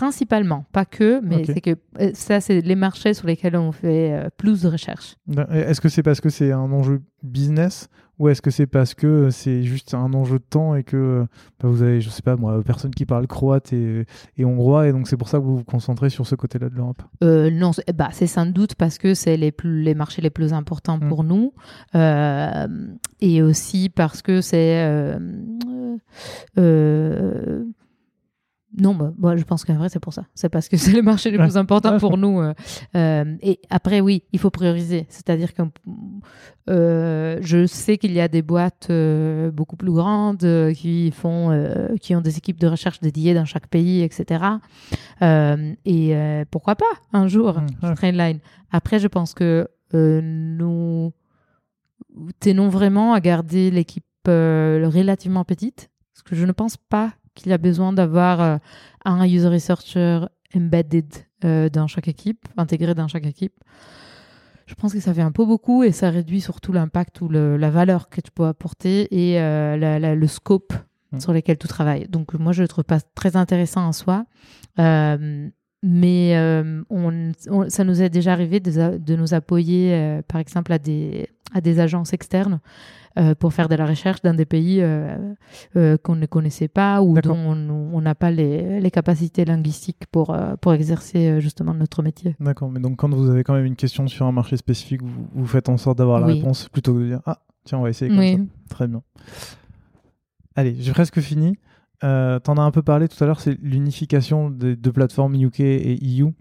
Principalement, 0.00 0.64
pas 0.72 0.86
que, 0.86 1.20
mais 1.22 1.44
c'est 1.44 1.60
que 1.60 1.76
euh, 2.00 2.10
ça, 2.14 2.40
c'est 2.40 2.62
les 2.62 2.74
marchés 2.74 3.12
sur 3.12 3.26
lesquels 3.26 3.54
on 3.54 3.70
fait 3.70 4.14
euh, 4.14 4.28
plus 4.34 4.62
de 4.62 4.68
recherches. 4.68 5.16
Est-ce 5.50 5.78
que 5.82 5.90
c'est 5.90 6.02
parce 6.02 6.22
que 6.22 6.30
c'est 6.30 6.52
un 6.52 6.72
enjeu 6.72 7.02
business 7.22 7.90
ou 8.18 8.30
est-ce 8.30 8.40
que 8.40 8.50
c'est 8.50 8.66
parce 8.66 8.94
que 8.94 9.28
c'est 9.28 9.62
juste 9.62 9.92
un 9.92 10.14
enjeu 10.14 10.38
de 10.38 10.44
temps 10.48 10.74
et 10.74 10.84
que 10.84 11.26
bah, 11.60 11.68
vous 11.68 11.82
avez, 11.82 12.00
je 12.00 12.08
sais 12.08 12.22
pas 12.22 12.36
moi, 12.36 12.62
personne 12.64 12.92
qui 12.92 13.04
parle 13.04 13.26
croate 13.26 13.74
et, 13.74 14.06
et 14.38 14.44
hongrois 14.46 14.88
et 14.88 14.92
donc 14.92 15.06
c'est 15.06 15.18
pour 15.18 15.28
ça 15.28 15.36
que 15.36 15.42
vous 15.42 15.58
vous 15.58 15.64
concentrez 15.64 16.08
sur 16.08 16.26
ce 16.26 16.34
côté-là 16.34 16.70
de 16.70 16.76
l'Europe? 16.76 17.02
Euh, 17.22 17.50
Non, 17.50 17.72
bah, 17.94 18.08
c'est 18.12 18.26
sans 18.26 18.46
doute 18.46 18.76
parce 18.76 18.96
que 18.96 19.12
c'est 19.12 19.36
les, 19.36 19.52
plus, 19.52 19.82
les 19.82 19.94
marchés 19.94 20.22
les 20.22 20.30
plus 20.30 20.54
importants 20.54 20.96
mmh. 20.96 21.08
pour 21.08 21.24
nous 21.24 21.52
et 23.20 23.42
aussi 23.42 23.90
parce 23.90 24.22
que 24.22 24.40
c'est 24.40 25.18
non, 28.78 28.94
bah, 28.94 29.12
bah, 29.16 29.36
je 29.36 29.42
pense 29.42 29.64
qu'en 29.64 29.74
vrai, 29.74 29.88
c'est 29.88 29.98
pour 29.98 30.12
ça. 30.12 30.26
C'est 30.34 30.48
parce 30.48 30.68
que 30.68 30.76
c'est 30.76 30.92
le 30.92 31.02
marché 31.02 31.30
le 31.30 31.38
plus 31.38 31.56
important 31.56 31.98
pour 31.98 32.16
nous. 32.16 32.40
Euh, 32.40 32.54
euh, 32.94 33.36
et 33.42 33.60
après, 33.68 34.00
oui, 34.00 34.22
il 34.32 34.38
faut 34.38 34.50
prioriser. 34.50 35.06
C'est-à-dire 35.08 35.54
que 35.54 35.62
euh, 36.68 37.38
je 37.40 37.66
sais 37.66 37.98
qu'il 37.98 38.12
y 38.12 38.20
a 38.20 38.28
des 38.28 38.42
boîtes 38.42 38.90
beaucoup 39.52 39.76
plus 39.76 39.92
grandes 39.92 40.72
qui 40.74 41.10
font, 41.10 41.50
qui 42.00 42.14
ont 42.14 42.20
des 42.20 42.38
équipes 42.38 42.60
de 42.60 42.68
recherche 42.68 43.00
dédiées 43.00 43.34
dans 43.34 43.44
chaque 43.44 43.66
pays, 43.66 44.02
etc. 44.02 44.44
et 45.20 46.44
pourquoi 46.50 46.76
pas 46.76 46.84
un 47.12 47.26
jour, 47.26 47.60
mmh, 47.60 47.94
Trainline. 47.94 48.38
Après, 48.70 49.00
je 49.00 49.08
pense 49.08 49.34
que 49.34 49.68
nous 49.92 51.12
tenons 52.38 52.68
vraiment 52.68 53.14
à 53.14 53.20
garder 53.20 53.70
l'équipe 53.70 54.04
relativement 54.26 55.44
petite, 55.44 55.90
parce 56.14 56.22
que 56.22 56.36
je 56.36 56.44
ne 56.44 56.52
pense 56.52 56.76
pas 56.76 57.14
qu'il 57.34 57.50
y 57.50 57.52
a 57.52 57.58
besoin 57.58 57.92
d'avoir 57.92 58.40
euh, 58.40 58.56
un 59.04 59.24
user 59.26 59.48
researcher 59.48 60.20
embedded 60.54 61.12
euh, 61.44 61.68
dans 61.68 61.86
chaque 61.86 62.08
équipe, 62.08 62.48
intégré 62.56 62.94
dans 62.94 63.08
chaque 63.08 63.26
équipe. 63.26 63.54
Je 64.66 64.74
pense 64.74 64.92
que 64.92 65.00
ça 65.00 65.12
fait 65.12 65.22
un 65.22 65.32
peu 65.32 65.44
beaucoup 65.44 65.82
et 65.82 65.90
ça 65.90 66.10
réduit 66.10 66.40
surtout 66.40 66.72
l'impact 66.72 67.20
ou 67.22 67.28
la 67.28 67.70
valeur 67.70 68.08
que 68.08 68.20
tu 68.20 68.30
peux 68.30 68.44
apporter 68.44 69.08
et 69.10 69.40
euh, 69.40 70.14
le 70.14 70.26
scope 70.28 70.72
mmh. 71.10 71.20
sur 71.20 71.32
lequel 71.32 71.58
tu 71.58 71.66
travailles. 71.66 72.06
Donc 72.08 72.34
moi, 72.34 72.52
je 72.52 72.62
le 72.62 72.68
trouve 72.68 72.84
pas 72.84 73.00
très 73.00 73.34
intéressant 73.34 73.84
en 73.84 73.92
soi. 73.92 74.26
mais 74.78 76.36
on, 76.88 77.32
ça 77.68 77.82
nous 77.82 78.00
est 78.00 78.10
déjà 78.10 78.32
arrivé 78.32 78.60
de, 78.60 78.96
de 78.96 79.16
nous 79.16 79.34
appuyer, 79.34 80.20
par 80.28 80.40
exemple, 80.40 80.72
à 80.72 80.78
des, 80.78 81.28
à 81.52 81.60
des 81.60 81.80
agences 81.80 82.12
externes 82.12 82.60
euh, 83.18 83.34
pour 83.34 83.52
faire 83.52 83.68
de 83.68 83.74
la 83.74 83.86
recherche 83.86 84.22
dans 84.22 84.34
des 84.34 84.44
pays 84.44 84.80
euh, 84.80 85.16
euh, 85.76 85.96
qu'on 85.96 86.14
ne 86.14 86.26
connaissait 86.26 86.68
pas 86.68 87.02
ou 87.02 87.20
dont 87.20 87.34
on 87.36 88.00
n'a 88.00 88.14
pas 88.14 88.30
les, 88.30 88.80
les, 88.80 88.90
capacités 88.90 89.44
linguistiques 89.44 90.06
pour, 90.12 90.36
pour 90.60 90.72
exercer 90.74 91.40
justement 91.40 91.74
notre 91.74 92.02
métier. 92.02 92.36
D'accord, 92.38 92.70
mais 92.70 92.80
donc 92.80 92.96
quand 92.96 93.12
vous 93.12 93.28
avez 93.28 93.42
quand 93.42 93.54
même 93.54 93.66
une 93.66 93.76
question 93.76 94.06
sur 94.06 94.26
un 94.26 94.32
marché 94.32 94.56
spécifique, 94.56 95.02
vous, 95.02 95.26
vous 95.32 95.46
faites 95.46 95.68
en 95.68 95.76
sorte 95.76 95.98
d'avoir 95.98 96.20
la 96.20 96.26
réponse 96.26 96.68
plutôt 96.68 96.94
que 96.94 97.00
de 97.00 97.06
dire 97.06 97.20
Ah, 97.26 97.40
tiens, 97.64 97.78
on 97.78 97.82
va 97.82 97.90
essayer 97.90 98.14
comme 98.14 98.24
ça. 98.24 98.44
Très 98.68 98.86
bien. 98.86 99.02
Allez, 100.54 100.76
j'ai 100.78 100.92
presque 100.92 101.20
fini. 101.20 101.58
Euh, 102.02 102.38
T'en 102.38 102.56
as 102.56 102.62
un 102.62 102.70
peu 102.70 102.82
parlé 102.82 103.08
tout 103.08 103.22
à 103.22 103.26
l'heure, 103.26 103.40
c'est 103.40 103.58
l'unification 103.62 104.50
des 104.50 104.76
deux 104.76 104.92
plateformes 104.92 105.34
UK 105.34 105.60
et 105.60 105.98
EU. 106.02 106.32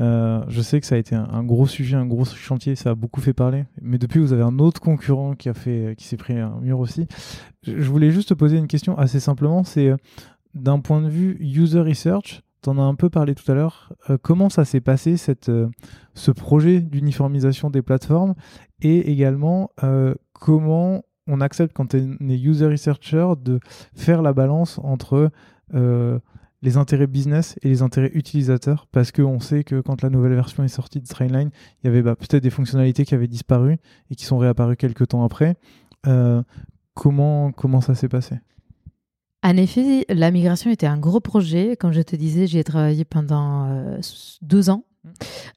Euh, 0.00 0.42
je 0.48 0.60
sais 0.60 0.80
que 0.80 0.86
ça 0.86 0.96
a 0.96 0.98
été 0.98 1.14
un, 1.14 1.44
gros 1.44 1.66
sujet, 1.66 1.96
un 1.96 2.06
gros 2.06 2.24
chantier, 2.24 2.74
ça 2.74 2.90
a 2.90 2.94
beaucoup 2.94 3.20
fait 3.20 3.32
parler. 3.32 3.64
Mais 3.80 3.98
depuis, 3.98 4.20
vous 4.20 4.32
avez 4.32 4.42
un 4.42 4.58
autre 4.58 4.80
concurrent 4.80 5.34
qui 5.34 5.50
qui 5.96 6.04
s'est 6.06 6.16
pris 6.16 6.38
un 6.38 6.58
mur 6.60 6.80
aussi. 6.80 7.06
Je, 7.62 7.90
voulais 7.90 8.10
juste 8.10 8.30
te 8.30 8.34
poser 8.34 8.56
une 8.56 8.66
question 8.66 8.98
assez 8.98 9.20
simplement. 9.20 9.64
C'est 9.64 9.88
euh, 9.88 9.96
d'un 10.54 10.80
point 10.80 11.00
de 11.00 11.08
vue 11.08 11.36
user 11.40 11.80
research, 11.80 12.42
tu 12.62 12.70
en 12.70 12.78
as 12.78 12.82
un 12.82 12.94
peu 12.94 13.10
parlé 13.10 13.34
tout 13.34 13.50
à 13.50 13.54
l'heure. 13.54 13.92
Euh, 14.10 14.18
comment 14.20 14.48
ça 14.48 14.64
s'est 14.64 14.80
passé 14.80 15.16
cette, 15.16 15.50
ce 16.14 16.30
projet 16.30 16.80
d'uniformisation 16.80 17.70
des 17.70 17.82
plateformes 17.82 18.34
et 18.80 19.10
également 19.10 19.70
comment 20.32 21.02
on 21.26 21.40
accepte 21.40 21.72
quand 21.72 21.94
on 21.94 22.28
est 22.28 22.38
user 22.38 22.66
researcher 22.66 23.32
de 23.42 23.60
faire 23.94 24.20
la 24.20 24.32
balance 24.32 24.78
entre 24.82 25.30
les 26.64 26.78
intérêts 26.78 27.06
business 27.06 27.56
et 27.62 27.68
les 27.68 27.82
intérêts 27.82 28.10
utilisateurs 28.14 28.86
parce 28.90 29.12
qu'on 29.12 29.38
sait 29.38 29.64
que 29.64 29.82
quand 29.82 30.00
la 30.02 30.08
nouvelle 30.08 30.34
version 30.34 30.64
est 30.64 30.68
sortie 30.68 30.98
de 30.98 31.06
Trainline, 31.06 31.50
il 31.82 31.86
y 31.86 31.90
avait 31.90 32.02
bah, 32.02 32.16
peut-être 32.16 32.42
des 32.42 32.50
fonctionnalités 32.50 33.04
qui 33.04 33.14
avaient 33.14 33.28
disparu 33.28 33.76
et 34.10 34.14
qui 34.14 34.24
sont 34.24 34.38
réapparues 34.38 34.76
quelques 34.76 35.08
temps 35.08 35.24
après. 35.24 35.56
Euh, 36.06 36.42
comment, 36.94 37.52
comment 37.52 37.82
ça 37.82 37.94
s'est 37.94 38.08
passé? 38.08 38.36
En 39.42 39.58
effet, 39.58 40.06
la 40.08 40.30
migration 40.30 40.70
était 40.70 40.86
un 40.86 40.96
gros 40.96 41.20
projet. 41.20 41.76
Comme 41.76 41.92
je 41.92 42.00
te 42.00 42.16
disais, 42.16 42.46
j'y 42.46 42.58
ai 42.58 42.64
travaillé 42.64 43.04
pendant 43.04 43.68
euh, 43.68 44.00
deux 44.40 44.70
ans. 44.70 44.86
Mmh. 45.04 45.10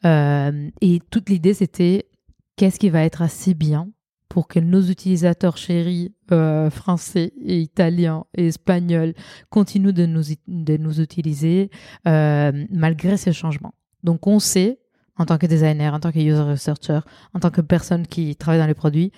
Euh, 0.05 0.69
et 0.81 0.99
toute 1.09 1.29
l'idée, 1.29 1.53
c'était 1.53 2.09
qu'est-ce 2.57 2.79
qui 2.79 2.89
va 2.89 3.03
être 3.03 3.21
assez 3.21 3.53
bien 3.53 3.87
pour 4.29 4.47
que 4.47 4.59
nos 4.59 4.81
utilisateurs 4.81 5.57
chéris 5.57 6.13
euh, 6.31 6.69
français 6.69 7.33
et 7.41 7.59
italiens 7.59 8.25
et 8.35 8.47
espagnols 8.47 9.13
continuent 9.49 9.93
de 9.93 10.05
nous, 10.05 10.23
de 10.47 10.77
nous 10.77 10.99
utiliser 10.99 11.69
euh, 12.07 12.65
malgré 12.69 13.17
ces 13.17 13.33
changements. 13.33 13.73
Donc 14.03 14.27
on 14.27 14.39
sait, 14.39 14.79
en 15.17 15.25
tant 15.25 15.37
que 15.37 15.45
designer, 15.45 15.93
en 15.93 15.99
tant 15.99 16.11
que 16.11 16.19
user 16.19 16.41
researcher, 16.41 16.99
en 17.33 17.39
tant 17.39 17.49
que 17.49 17.61
personne 17.61 18.05
qui 18.05 18.35
travaille 18.35 18.59
dans 18.59 18.67
les 18.67 18.73
produits, 18.73 19.11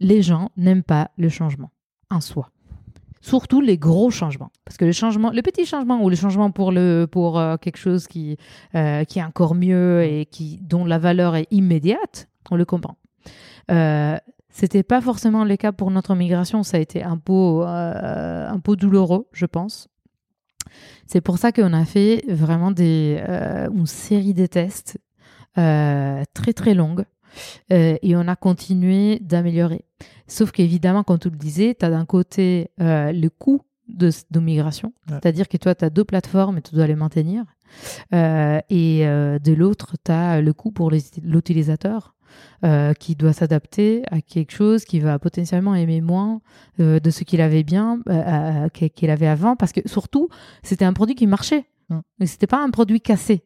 les 0.00 0.22
gens 0.22 0.50
n'aiment 0.56 0.82
pas 0.82 1.10
le 1.16 1.28
changement 1.28 1.70
en 2.10 2.20
soi. 2.20 2.50
Surtout 3.20 3.60
les 3.60 3.78
gros 3.78 4.10
changements. 4.10 4.52
Parce 4.64 4.76
que 4.76 4.84
le 4.84 4.92
changement, 4.92 5.30
les 5.30 5.42
petits 5.42 5.66
changements 5.66 6.02
ou 6.02 6.08
le 6.08 6.16
changement 6.16 6.50
pour, 6.50 6.70
le, 6.70 7.06
pour 7.10 7.38
euh, 7.38 7.56
quelque 7.56 7.78
chose 7.78 8.06
qui, 8.06 8.36
qui 8.72 9.18
est 9.18 9.24
encore 9.24 9.54
mieux 9.54 10.02
et 10.04 10.26
qui, 10.26 10.58
dont 10.62 10.84
la 10.84 10.98
valeur 10.98 11.34
est 11.36 11.48
immédiate, 11.50 12.28
on 12.50 12.56
le 12.56 12.64
comprend. 12.64 12.96
C'était 14.58 14.82
pas 14.82 15.00
forcément 15.00 15.44
le 15.44 15.56
cas 15.56 15.70
pour 15.70 15.92
notre 15.92 16.16
migration, 16.16 16.64
ça 16.64 16.78
a 16.78 16.80
été 16.80 17.04
un 17.04 17.16
peu, 17.16 17.62
euh, 17.62 18.48
un 18.48 18.58
peu 18.58 18.74
douloureux, 18.74 19.28
je 19.32 19.46
pense. 19.46 19.86
C'est 21.06 21.20
pour 21.20 21.38
ça 21.38 21.52
qu'on 21.52 21.72
a 21.72 21.84
fait 21.84 22.24
vraiment 22.28 22.72
des, 22.72 23.22
euh, 23.28 23.68
une 23.70 23.86
série 23.86 24.34
de 24.34 24.46
tests 24.46 24.98
très 25.54 26.52
très 26.54 26.74
longues 26.74 27.04
et 27.70 28.14
on 28.14 28.28
a 28.28 28.36
continué 28.36 29.18
d'améliorer. 29.20 29.84
Sauf 30.28 30.52
qu'évidemment, 30.52 31.02
comme 31.02 31.18
tu 31.18 31.30
le 31.30 31.36
disais, 31.36 31.76
tu 31.78 31.84
as 31.84 31.90
d'un 31.90 32.04
côté 32.04 32.70
le 32.78 33.28
coût 33.28 33.62
de, 33.88 34.10
de 34.30 34.40
migration, 34.40 34.92
c'est-à-dire 35.08 35.48
que 35.48 35.56
toi, 35.56 35.74
tu 35.74 35.84
as 35.84 35.90
deux 35.90 36.04
plateformes 36.04 36.58
et 36.58 36.62
tu 36.62 36.76
dois 36.76 36.86
les 36.86 36.94
maintenir. 36.94 37.44
et 38.12 39.04
de 39.40 39.52
l'autre, 39.52 39.96
tu 40.04 40.12
as 40.12 40.40
le 40.40 40.52
coût 40.52 40.70
pour 40.70 40.90
l'utilisateur. 40.90 42.14
Euh, 42.64 42.92
qui 42.92 43.14
doit 43.14 43.32
s'adapter 43.32 44.02
à 44.10 44.20
quelque 44.20 44.50
chose 44.50 44.84
qui 44.84 44.98
va 44.98 45.20
potentiellement 45.20 45.76
aimer 45.76 46.00
moins 46.00 46.40
euh, 46.80 46.98
de 46.98 47.08
ce 47.10 47.22
qu'il 47.22 47.40
avait 47.40 47.62
bien, 47.62 48.00
euh, 48.08 48.68
qu'il 48.68 49.10
avait 49.10 49.28
avant, 49.28 49.54
parce 49.54 49.70
que 49.70 49.80
surtout, 49.86 50.28
c'était 50.64 50.84
un 50.84 50.92
produit 50.92 51.14
qui 51.14 51.28
marchait. 51.28 51.66
Mm. 51.88 52.00
C'était 52.24 52.48
pas 52.48 52.60
un 52.60 52.70
produit 52.70 53.00
cassé. 53.00 53.44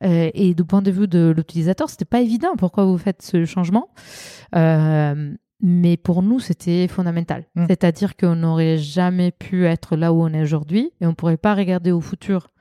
et 0.00 0.54
du 0.54 0.64
point 0.64 0.80
de 0.80 0.92
vue 0.92 1.08
de 1.08 1.32
l'utilisateur, 1.36 1.90
c'était 1.90 2.04
pas 2.04 2.20
évident 2.20 2.54
pourquoi 2.56 2.84
vous 2.84 2.98
faites 2.98 3.22
ce 3.22 3.44
changement? 3.44 3.88
mais 5.64 5.96
pour 5.96 6.22
nous, 6.22 6.38
c'était 6.38 6.86
fondamental. 6.86 7.44
Mm. 7.56 7.66
C'est-à-dire 7.68 8.16
qu'on 8.16 8.36
n'aurait 8.36 8.78
jamais 8.78 9.32
pu 9.32 9.66
être 9.66 9.96
là 9.96 10.12
où 10.12 10.22
on 10.22 10.28
est 10.28 10.42
aujourd'hui 10.42 10.92
et 11.00 11.06
on 11.06 11.14
pourrait 11.14 11.36
pas 11.36 11.56
regarder 11.56 11.90
au 11.90 12.00
futur 12.00 12.52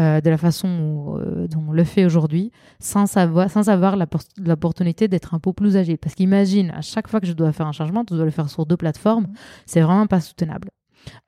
euh, 0.00 0.20
de 0.20 0.30
la 0.30 0.38
façon 0.38 1.18
euh, 1.18 1.48
dont 1.48 1.64
on 1.68 1.72
le 1.72 1.82
fait 1.82 2.04
aujourd'hui, 2.04 2.52
sans 2.78 3.06
savoir, 3.06 3.50
sans 3.50 3.68
avoir 3.68 3.96
l'opportunité 4.38 5.08
d'être 5.08 5.34
un 5.34 5.40
peu 5.40 5.52
plus 5.52 5.76
agile. 5.76 5.98
Parce 5.98 6.14
qu'imagine, 6.14 6.70
à 6.70 6.82
chaque 6.82 7.08
fois 7.08 7.20
que 7.20 7.26
je 7.26 7.32
dois 7.32 7.50
faire 7.50 7.66
un 7.66 7.72
changement, 7.72 8.04
je 8.08 8.14
dois 8.14 8.24
le 8.24 8.30
faire 8.30 8.48
sur 8.48 8.64
deux 8.64 8.76
plateformes, 8.76 9.26
c'est 9.66 9.80
vraiment 9.80 10.06
pas 10.06 10.20
soutenable. 10.20 10.70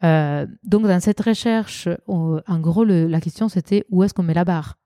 Euh, 0.04 0.46
donc, 0.62 0.86
dans 0.86 1.00
cette 1.00 1.20
recherche, 1.20 1.88
en 2.06 2.60
gros, 2.60 2.84
la 2.84 3.20
question 3.20 3.48
c'était 3.48 3.84
où 3.90 4.04
est-ce 4.04 4.14
qu'on 4.14 4.22
met 4.22 4.34
la 4.34 4.44
barre? 4.44 4.78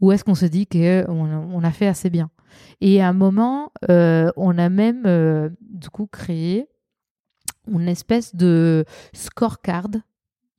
Où 0.00 0.12
est-ce 0.12 0.24
qu'on 0.24 0.34
se 0.34 0.46
dit 0.46 0.66
qu'on 0.66 1.04
on 1.08 1.62
a 1.62 1.70
fait 1.72 1.88
assez 1.88 2.08
bien? 2.08 2.30
Et 2.80 3.02
à 3.02 3.08
un 3.08 3.12
moment, 3.12 3.70
on 3.88 4.58
a 4.58 4.68
même, 4.70 5.50
du 5.60 5.90
coup, 5.90 6.06
créé 6.06 6.68
une 7.68 7.88
espèce 7.88 8.34
de 8.34 8.86
scorecard 9.12 9.88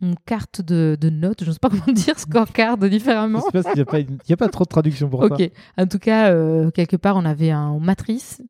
une 0.02 0.16
carte 0.26 0.62
de, 0.62 0.98
notes, 1.10 1.44
je 1.44 1.50
ne 1.50 1.54
sais 1.54 1.60
pas 1.60 1.70
comment 1.70 1.94
dire 1.94 2.18
scorecard 2.18 2.78
différemment. 2.78 3.40
Je 3.40 3.44
sais 3.46 3.64
pas 3.64 3.74
s'il 3.74 4.08
n'y 4.28 4.34
a, 4.34 4.38
pas 4.38 4.50
trop 4.50 4.64
de 4.64 4.70
traduction 4.70 5.10
pour 5.10 5.28
ça. 5.28 5.34
Ok. 5.34 5.52
En 5.78 5.86
tout 5.86 6.00
cas, 6.00 6.32
euh, 6.32 6.72
quelque 6.72 6.96
part, 6.96 7.16
on 7.16 7.26
avait 7.26 7.52
un, 7.52 7.74
une 7.74 7.84
matrice 7.84 8.42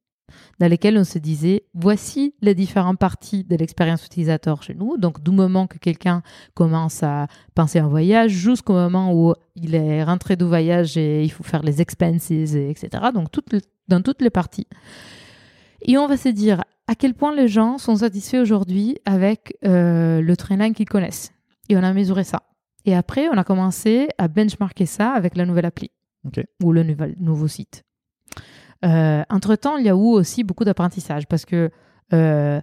dans 0.59 0.69
laquelle 0.69 0.97
on 0.97 1.03
se 1.03 1.17
disait 1.17 1.63
voici 1.73 2.35
les 2.41 2.55
différentes 2.55 2.99
parties 2.99 3.43
de 3.43 3.55
l'expérience 3.55 4.05
utilisateur 4.05 4.63
chez 4.63 4.73
nous. 4.73 4.97
Donc, 4.97 5.21
du 5.21 5.31
moment 5.31 5.67
que 5.67 5.77
quelqu'un 5.77 6.21
commence 6.53 7.03
à 7.03 7.27
penser 7.55 7.79
à 7.79 7.85
un 7.85 7.87
voyage 7.87 8.31
jusqu'au 8.31 8.73
moment 8.73 9.13
où 9.13 9.33
il 9.55 9.75
est 9.75 10.03
rentré 10.03 10.35
du 10.35 10.45
voyage 10.45 10.97
et 10.97 11.23
il 11.23 11.31
faut 11.31 11.43
faire 11.43 11.63
les 11.63 11.81
expenses, 11.81 12.31
etc. 12.31 12.89
Donc, 13.13 13.27
dans 13.87 14.01
toutes 14.01 14.21
les 14.21 14.29
parties. 14.29 14.67
Et 15.81 15.97
on 15.97 16.07
va 16.07 16.15
se 16.15 16.29
dire 16.29 16.63
à 16.87 16.95
quel 16.95 17.13
point 17.13 17.33
les 17.33 17.47
gens 17.47 17.77
sont 17.77 17.97
satisfaits 17.97 18.41
aujourd'hui 18.41 18.97
avec 19.05 19.57
euh, 19.65 20.21
le 20.21 20.37
train 20.37 20.73
qu'ils 20.73 20.89
connaissent? 20.89 21.31
Et 21.71 21.77
on 21.77 21.83
a 21.83 21.93
mesuré 21.93 22.23
ça. 22.23 22.43
Et 22.85 22.95
après, 22.95 23.29
on 23.29 23.37
a 23.37 23.43
commencé 23.43 24.09
à 24.17 24.27
benchmarker 24.27 24.85
ça 24.85 25.11
avec 25.11 25.37
la 25.37 25.45
nouvelle 25.45 25.65
appli 25.65 25.89
ou 26.61 26.71
le 26.71 26.83
nouveau 27.19 27.47
site. 27.47 27.83
Euh, 28.83 29.23
entre-temps, 29.29 29.77
il 29.77 29.85
y 29.85 29.89
a 29.89 29.93
eu 29.93 29.95
aussi 29.95 30.43
beaucoup 30.43 30.65
d'apprentissage 30.65 31.27
parce 31.27 31.45
que 31.45 31.69
euh, 32.13 32.59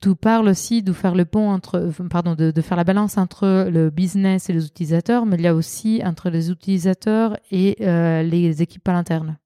tu 0.00 0.14
parles 0.16 0.48
aussi 0.48 0.82
de 0.82 0.92
faire 0.92 1.14
le 1.14 1.24
pont 1.24 1.48
entre, 1.50 1.90
pardon, 2.10 2.34
de, 2.34 2.60
faire 2.60 2.76
la 2.76 2.84
balance 2.84 3.16
entre 3.16 3.68
le 3.70 3.88
business 3.90 4.50
et 4.50 4.52
les 4.52 4.66
utilisateurs, 4.66 5.24
mais 5.24 5.36
il 5.36 5.42
y 5.42 5.46
a 5.46 5.54
aussi 5.54 6.02
entre 6.04 6.28
les 6.28 6.50
utilisateurs 6.50 7.38
et 7.50 7.76
euh, 7.80 8.22
les 8.22 8.60
équipes 8.60 8.86
à 8.88 8.92
l'interne. 8.92 9.38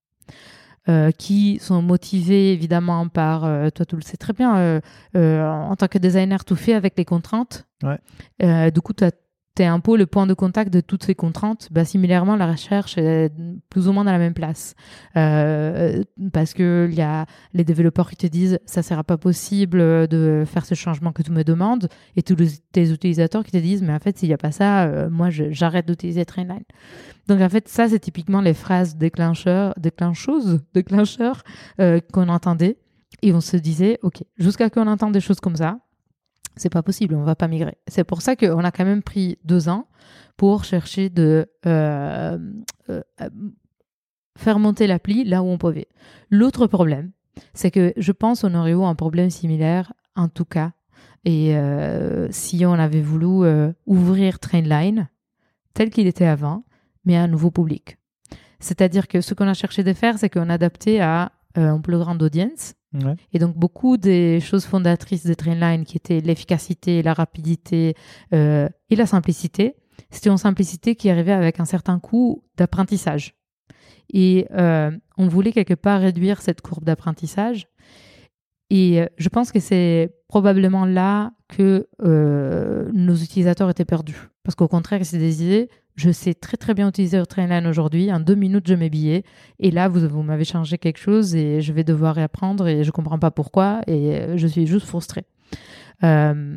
Qui 1.18 1.58
sont 1.60 1.82
motivés 1.82 2.52
évidemment 2.52 3.08
par, 3.08 3.42
toi 3.72 3.84
tu 3.86 3.96
le 3.96 4.02
sais 4.02 4.16
très 4.16 4.32
bien, 4.32 4.80
en 5.14 5.76
tant 5.76 5.88
que 5.88 5.98
designer, 5.98 6.44
tout 6.44 6.56
fait 6.56 6.74
avec 6.74 6.96
les 6.96 7.04
contraintes 7.04 7.68
Ouais. 7.82 7.98
Euh, 8.42 8.70
du 8.70 8.80
coup, 8.80 8.92
tu 8.92 9.04
es 9.62 9.66
un 9.66 9.80
peu 9.80 9.96
le 9.96 10.06
point 10.06 10.26
de 10.26 10.34
contact 10.34 10.72
de 10.72 10.80
toutes 10.80 11.04
ces 11.04 11.14
contraintes. 11.14 11.68
Bah, 11.70 11.84
similairement, 11.84 12.36
la 12.36 12.50
recherche 12.50 12.98
est 12.98 13.32
plus 13.70 13.88
ou 13.88 13.92
moins 13.92 14.04
dans 14.04 14.12
la 14.12 14.18
même 14.18 14.34
place. 14.34 14.74
Euh, 15.16 16.02
parce 16.32 16.54
que 16.54 16.88
y 16.92 17.00
a 17.00 17.26
les 17.54 17.64
développeurs 17.64 18.10
qui 18.10 18.16
te 18.16 18.26
disent 18.26 18.58
ça 18.66 18.82
sera 18.82 19.04
pas 19.04 19.16
possible 19.16 19.78
de 20.08 20.44
faire 20.46 20.64
ce 20.64 20.74
changement 20.74 21.12
que 21.12 21.22
tu 21.22 21.30
me 21.30 21.44
demandes. 21.44 21.88
Et 22.16 22.22
tous 22.22 22.36
tes 22.72 22.90
utilisateurs 22.90 23.44
qui 23.44 23.52
te 23.52 23.58
disent 23.58 23.82
mais 23.82 23.92
en 23.92 23.98
fait, 23.98 24.18
s'il 24.18 24.28
n'y 24.28 24.34
a 24.34 24.38
pas 24.38 24.52
ça, 24.52 24.84
euh, 24.84 25.10
moi, 25.10 25.28
j'arrête 25.30 25.86
d'utiliser 25.86 26.24
Trainline. 26.24 26.64
Donc 27.28 27.40
en 27.40 27.48
fait, 27.48 27.68
ça, 27.68 27.88
c'est 27.88 27.98
typiquement 27.98 28.40
les 28.40 28.54
phrases 28.54 28.96
déclencheurs, 28.96 29.74
déclencheuses, 29.78 30.60
déclencheurs 30.74 31.42
euh, 31.80 32.00
qu'on 32.12 32.28
entendait. 32.28 32.78
Et 33.22 33.32
on 33.32 33.40
se 33.40 33.56
disait, 33.56 33.98
OK, 34.02 34.22
jusqu'à 34.36 34.70
qu'on 34.70 34.86
entende 34.86 35.12
des 35.12 35.20
choses 35.20 35.40
comme 35.40 35.56
ça, 35.56 35.78
c'est 36.58 36.70
pas 36.70 36.82
possible, 36.82 37.14
on 37.14 37.22
va 37.22 37.34
pas 37.34 37.48
migrer. 37.48 37.78
C'est 37.86 38.04
pour 38.04 38.22
ça 38.22 38.36
qu'on 38.36 38.64
a 38.64 38.70
quand 38.70 38.84
même 38.84 39.02
pris 39.02 39.38
deux 39.44 39.68
ans 39.68 39.86
pour 40.36 40.64
chercher 40.64 41.10
de 41.10 41.50
euh, 41.66 42.38
euh, 42.90 43.02
faire 44.36 44.58
monter 44.58 44.86
l'appli 44.86 45.24
là 45.24 45.42
où 45.42 45.46
on 45.46 45.58
pouvait. 45.58 45.88
L'autre 46.30 46.66
problème, 46.66 47.12
c'est 47.54 47.70
que 47.70 47.92
je 47.96 48.12
pense 48.12 48.42
qu'on 48.42 48.54
aurait 48.54 48.72
eu 48.72 48.82
un 48.82 48.94
problème 48.94 49.30
similaire, 49.30 49.92
en 50.16 50.28
tout 50.28 50.44
cas, 50.44 50.72
et 51.24 51.56
euh, 51.56 52.28
si 52.30 52.64
on 52.64 52.72
avait 52.72 53.02
voulu 53.02 53.48
ouvrir 53.86 54.38
Trainline 54.38 55.08
tel 55.74 55.90
qu'il 55.90 56.06
était 56.06 56.26
avant, 56.26 56.64
mais 57.04 57.16
à 57.16 57.22
un 57.22 57.28
nouveau 57.28 57.50
public. 57.50 57.98
C'est-à-dire 58.60 59.08
que 59.08 59.20
ce 59.20 59.34
qu'on 59.34 59.48
a 59.48 59.54
cherché 59.54 59.84
de 59.84 59.92
faire, 59.92 60.18
c'est 60.18 60.30
qu'on 60.30 60.48
adaptait 60.48 61.00
à 61.00 61.32
une 61.56 61.82
plus 61.82 61.98
grande 61.98 62.22
audience 62.22 62.74
et 63.32 63.38
donc, 63.38 63.56
beaucoup 63.56 63.96
des 63.96 64.40
choses 64.40 64.64
fondatrices 64.64 65.26
de 65.26 65.34
Trainline, 65.34 65.84
qui 65.84 65.96
étaient 65.96 66.20
l'efficacité, 66.20 67.02
la 67.02 67.12
rapidité 67.12 67.94
euh, 68.32 68.68
et 68.90 68.96
la 68.96 69.06
simplicité, 69.06 69.76
c'était 70.10 70.30
une 70.30 70.38
simplicité 70.38 70.94
qui 70.94 71.10
arrivait 71.10 71.32
avec 71.32 71.60
un 71.60 71.64
certain 71.64 71.98
coût 71.98 72.44
d'apprentissage. 72.56 73.34
Et 74.10 74.46
euh, 74.52 74.90
on 75.18 75.28
voulait 75.28 75.52
quelque 75.52 75.74
part 75.74 76.00
réduire 76.00 76.40
cette 76.40 76.62
courbe 76.62 76.84
d'apprentissage. 76.84 77.68
Et 78.70 79.02
euh, 79.02 79.06
je 79.18 79.28
pense 79.28 79.52
que 79.52 79.60
c'est 79.60 80.14
probablement 80.28 80.86
là 80.86 81.32
que 81.48 81.88
nos 82.92 83.14
utilisateurs 83.14 83.70
étaient 83.70 83.84
perdus. 83.84 84.28
Parce 84.44 84.54
qu'au 84.54 84.68
contraire, 84.68 85.04
c'est 85.04 85.18
des 85.18 85.42
idées 85.42 85.68
je 85.98 86.12
sais 86.12 86.32
très 86.32 86.56
très 86.56 86.74
bien 86.74 86.88
utiliser 86.88 87.20
Trainline 87.26 87.66
aujourd'hui. 87.66 88.12
En 88.12 88.20
deux 88.20 88.36
minutes, 88.36 88.68
je 88.68 88.74
mets 88.74 88.88
billet. 88.88 89.24
Et 89.58 89.72
là, 89.72 89.88
vous, 89.88 90.08
vous 90.08 90.22
m'avez 90.22 90.44
changé 90.44 90.78
quelque 90.78 90.98
chose 90.98 91.34
et 91.34 91.60
je 91.60 91.72
vais 91.72 91.82
devoir 91.82 92.14
réapprendre 92.14 92.68
et 92.68 92.84
je 92.84 92.90
comprends 92.92 93.18
pas 93.18 93.32
pourquoi 93.32 93.80
et 93.88 94.16
euh, 94.16 94.36
je 94.36 94.46
suis 94.46 94.66
juste 94.68 94.86
frustrée. 94.86 95.24
Euh, 96.04 96.56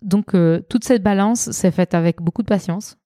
donc, 0.00 0.34
euh, 0.34 0.62
toute 0.70 0.84
cette 0.84 1.02
balance 1.02 1.50
s'est 1.50 1.70
faite 1.70 1.92
avec 1.92 2.22
beaucoup 2.22 2.42
de 2.42 2.48
patience. 2.48 2.96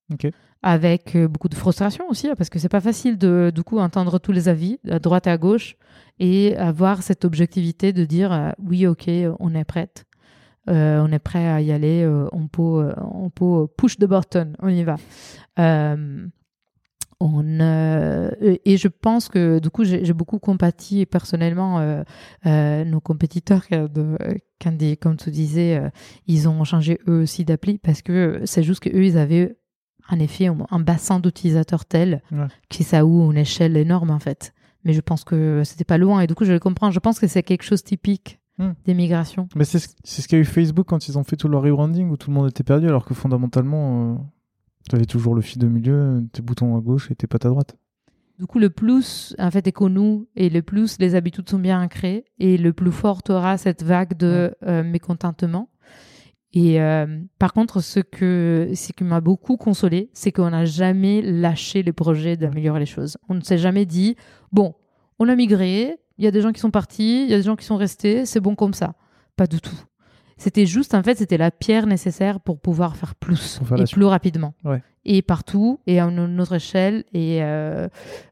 Avec 0.63 1.17
beaucoup 1.17 1.49
de 1.49 1.55
frustration 1.55 2.09
aussi, 2.09 2.29
parce 2.37 2.51
que 2.51 2.59
c'est 2.59 2.69
pas 2.69 2.81
facile 2.81 3.19
de 3.19 3.53
du 3.55 3.63
coup 3.63 3.79
entendre 3.79 4.19
tous 4.19 4.33
les 4.33 4.49
avis 4.49 4.79
à 4.91 4.99
droite 4.99 5.27
et 5.27 5.31
à 5.31 5.39
gauche 5.39 5.77
et 6.19 6.57
avoir 6.57 7.03
cette 7.03 7.25
objectivité 7.25 7.93
de 7.93 8.05
dire 8.05 8.55
oui, 8.59 8.87
ok, 8.87 9.09
on 9.39 9.55
est 9.55 9.65
prête. 9.65 10.08
Euh, 10.69 11.01
on 11.01 11.11
est 11.12 11.19
prêt 11.19 11.49
à 11.49 11.61
y 11.61 11.73
aller, 11.73 12.03
euh, 12.03 12.28
on, 12.32 12.47
peut, 12.47 12.62
euh, 12.62 12.93
on 13.01 13.31
peut 13.31 13.66
push 13.77 13.97
the 13.97 14.05
button, 14.05 14.53
on 14.61 14.69
y 14.69 14.85
va. 14.85 14.97
On, 17.20 17.43
et 18.40 18.77
je 18.77 18.86
pense 18.86 19.28
que 19.28 19.59
du 19.59 19.70
coup 19.70 19.82
j'ai 19.82 20.12
beaucoup 20.12 20.39
compati 20.39 21.05
personnellement 21.05 22.05
nos 22.45 23.01
compétiteurs 23.01 23.65
de, 23.70 24.16
quand 24.62 24.78
comme 25.01 25.16
tu 25.16 25.32
disais 25.32 25.82
ils 26.28 26.49
ont 26.49 26.62
changé 26.62 27.01
eux 27.09 27.23
aussi 27.23 27.45
d'appli 27.45 27.78
parce 27.78 28.03
que 28.03 28.43
c'est 28.45 28.62
juste 28.62 28.85
qu'eux 28.85 29.05
ils 29.05 29.19
avaient 29.19 29.57
en 30.09 30.20
effet 30.20 30.47
un 30.47 30.78
bassin 30.78 31.19
d'utilisateurs 31.19 31.86
tel 31.86 32.23
qui 32.69 32.85
ça 32.85 33.05
ou 33.05 33.32
une 33.32 33.39
échelle 33.39 33.77
énorme 33.77 34.11
en 34.11 34.20
fait 34.20 34.55
mais 34.85 34.93
je 34.93 35.01
pense 35.01 35.24
que 35.24 35.62
c'était 35.65 35.85
pas 35.85 35.99
loin. 35.99 36.20
Et 36.20 36.27
du 36.27 36.35
coup, 36.35 36.45
je 36.45 36.53
le 36.53 36.59
comprends. 36.59 36.90
Je 36.90 36.99
pense 36.99 37.19
que 37.19 37.27
c'est 37.27 37.43
quelque 37.43 37.65
chose 37.65 37.82
typique 37.85 38.40
Hmm. 38.59 38.73
des 38.87 38.95
migrations. 38.95 39.49
Mais 39.55 39.65
c'est 39.65 39.79
ce, 39.79 40.27
qu'a 40.27 40.37
eu 40.37 40.45
Facebook 40.45 40.87
quand 40.89 41.07
ils 41.07 41.17
ont 41.17 41.23
fait 41.23 41.37
tout 41.37 41.47
leur 41.47 41.63
rebranding 41.63 42.11
où 42.11 42.17
tout 42.17 42.31
le 42.31 42.35
monde 42.35 42.49
était 42.49 42.65
perdu 42.65 42.89
alors 42.89 43.05
que 43.05 43.15
fondamentalement, 43.15 44.29
tu 44.89 44.97
avais 44.97 45.05
toujours 45.05 45.37
le 45.37 45.43
fil 45.43 45.61
de 45.61 45.69
milieu, 45.69 46.25
tes 46.33 46.43
boutons 46.43 46.77
à 46.77 46.81
gauche 46.81 47.11
et 47.13 47.15
tes 47.15 47.29
pattes 47.29 47.47
à 47.47 47.51
droite. 47.51 47.77
Du 48.39 48.47
coup, 48.47 48.59
le 48.59 48.71
plus, 48.71 49.35
en 49.39 49.51
fait, 49.51 49.67
est 49.67 49.73
connu 49.73 50.27
et 50.37 50.49
le 50.49 50.63
plus 50.63 50.99
les 50.99 51.15
habitudes 51.15 51.49
sont 51.49 51.59
bien 51.59 51.83
ancrées 51.83 52.25
et 52.39 52.57
le 52.57 52.73
plus 52.73 52.93
fort 52.93 53.21
aura 53.29 53.59
cette 53.59 53.83
vague 53.83 54.17
de 54.17 54.55
euh, 54.65 54.83
mécontentement. 54.85 55.69
Et 56.53 56.81
euh, 56.81 57.21
par 57.39 57.53
contre, 57.53 57.81
ce, 57.81 58.01
que, 58.01 58.71
ce 58.75 58.93
qui 58.93 59.05
m'a 59.05 59.21
beaucoup 59.21 59.57
consolé, 59.57 60.11
c'est 60.15 60.33
qu'on 60.33 60.51
n'a 60.51 60.65
jamais 60.65 61.21
lâché 61.21 61.83
le 61.83 61.93
projet 61.93 62.37
d'améliorer 62.37 62.81
les 62.81 62.87
choses. 62.87 63.19
On 63.29 63.35
ne 63.35 63.41
s'est 63.41 63.59
jamais 63.59 63.87
dit, 63.87 64.17
bon, 64.53 64.75
on 65.19 65.29
a 65.29 65.35
migré, 65.35 65.99
il 66.19 66.24
y 66.24 66.28
a 66.28 66.31
des 66.31 66.40
gens 66.40 66.53
qui 66.53 66.61
sont 66.61 66.70
partis, 66.70 67.24
il 67.24 67.31
y 67.31 67.35
a 67.35 67.36
des 67.36 67.45
gens 67.45 67.57
qui 67.57 67.65
sont 67.65 67.77
restés, 67.77 68.27
c'est 68.27 68.40
bon 68.40 68.55
comme 68.55 68.74
ça. 68.74 68.95
Pas 69.36 69.47
du 69.47 69.61
tout. 69.61 69.77
C'était 70.36 70.66
juste, 70.66 70.95
en 70.95 71.03
fait, 71.03 71.19
c'était 71.19 71.36
la 71.36 71.51
pierre 71.51 71.86
nécessaire 71.86 72.40
pour 72.40 72.61
pouvoir 72.61 72.97
faire 72.97 73.16
plus 73.16 73.61
faire 73.65 73.81
et 73.81 73.85
plus 73.85 74.05
rapidement. 74.05 74.55
Ouais. 74.65 74.82
Et 75.05 75.20
partout 75.23 75.81
et 75.86 75.99
à 75.99 76.05
une 76.05 76.40
autre 76.40 76.55
échelle. 76.55 77.05
Et, 77.12 77.43
euh, 77.43 77.89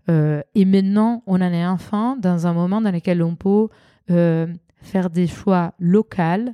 euh, 0.09 0.41
et 0.55 0.65
maintenant, 0.65 1.25
on 1.27 1.37
en 1.37 1.53
est 1.53 1.67
enfin 1.67 2.17
dans 2.21 2.47
un 2.47 2.53
moment 2.53 2.81
dans 2.81 2.93
lequel 2.93 3.23
on 3.23 3.35
peut 3.35 3.69
euh, 4.11 4.47
faire 4.83 5.11
des 5.11 5.27
choix 5.27 5.75
locaux, 5.81 6.53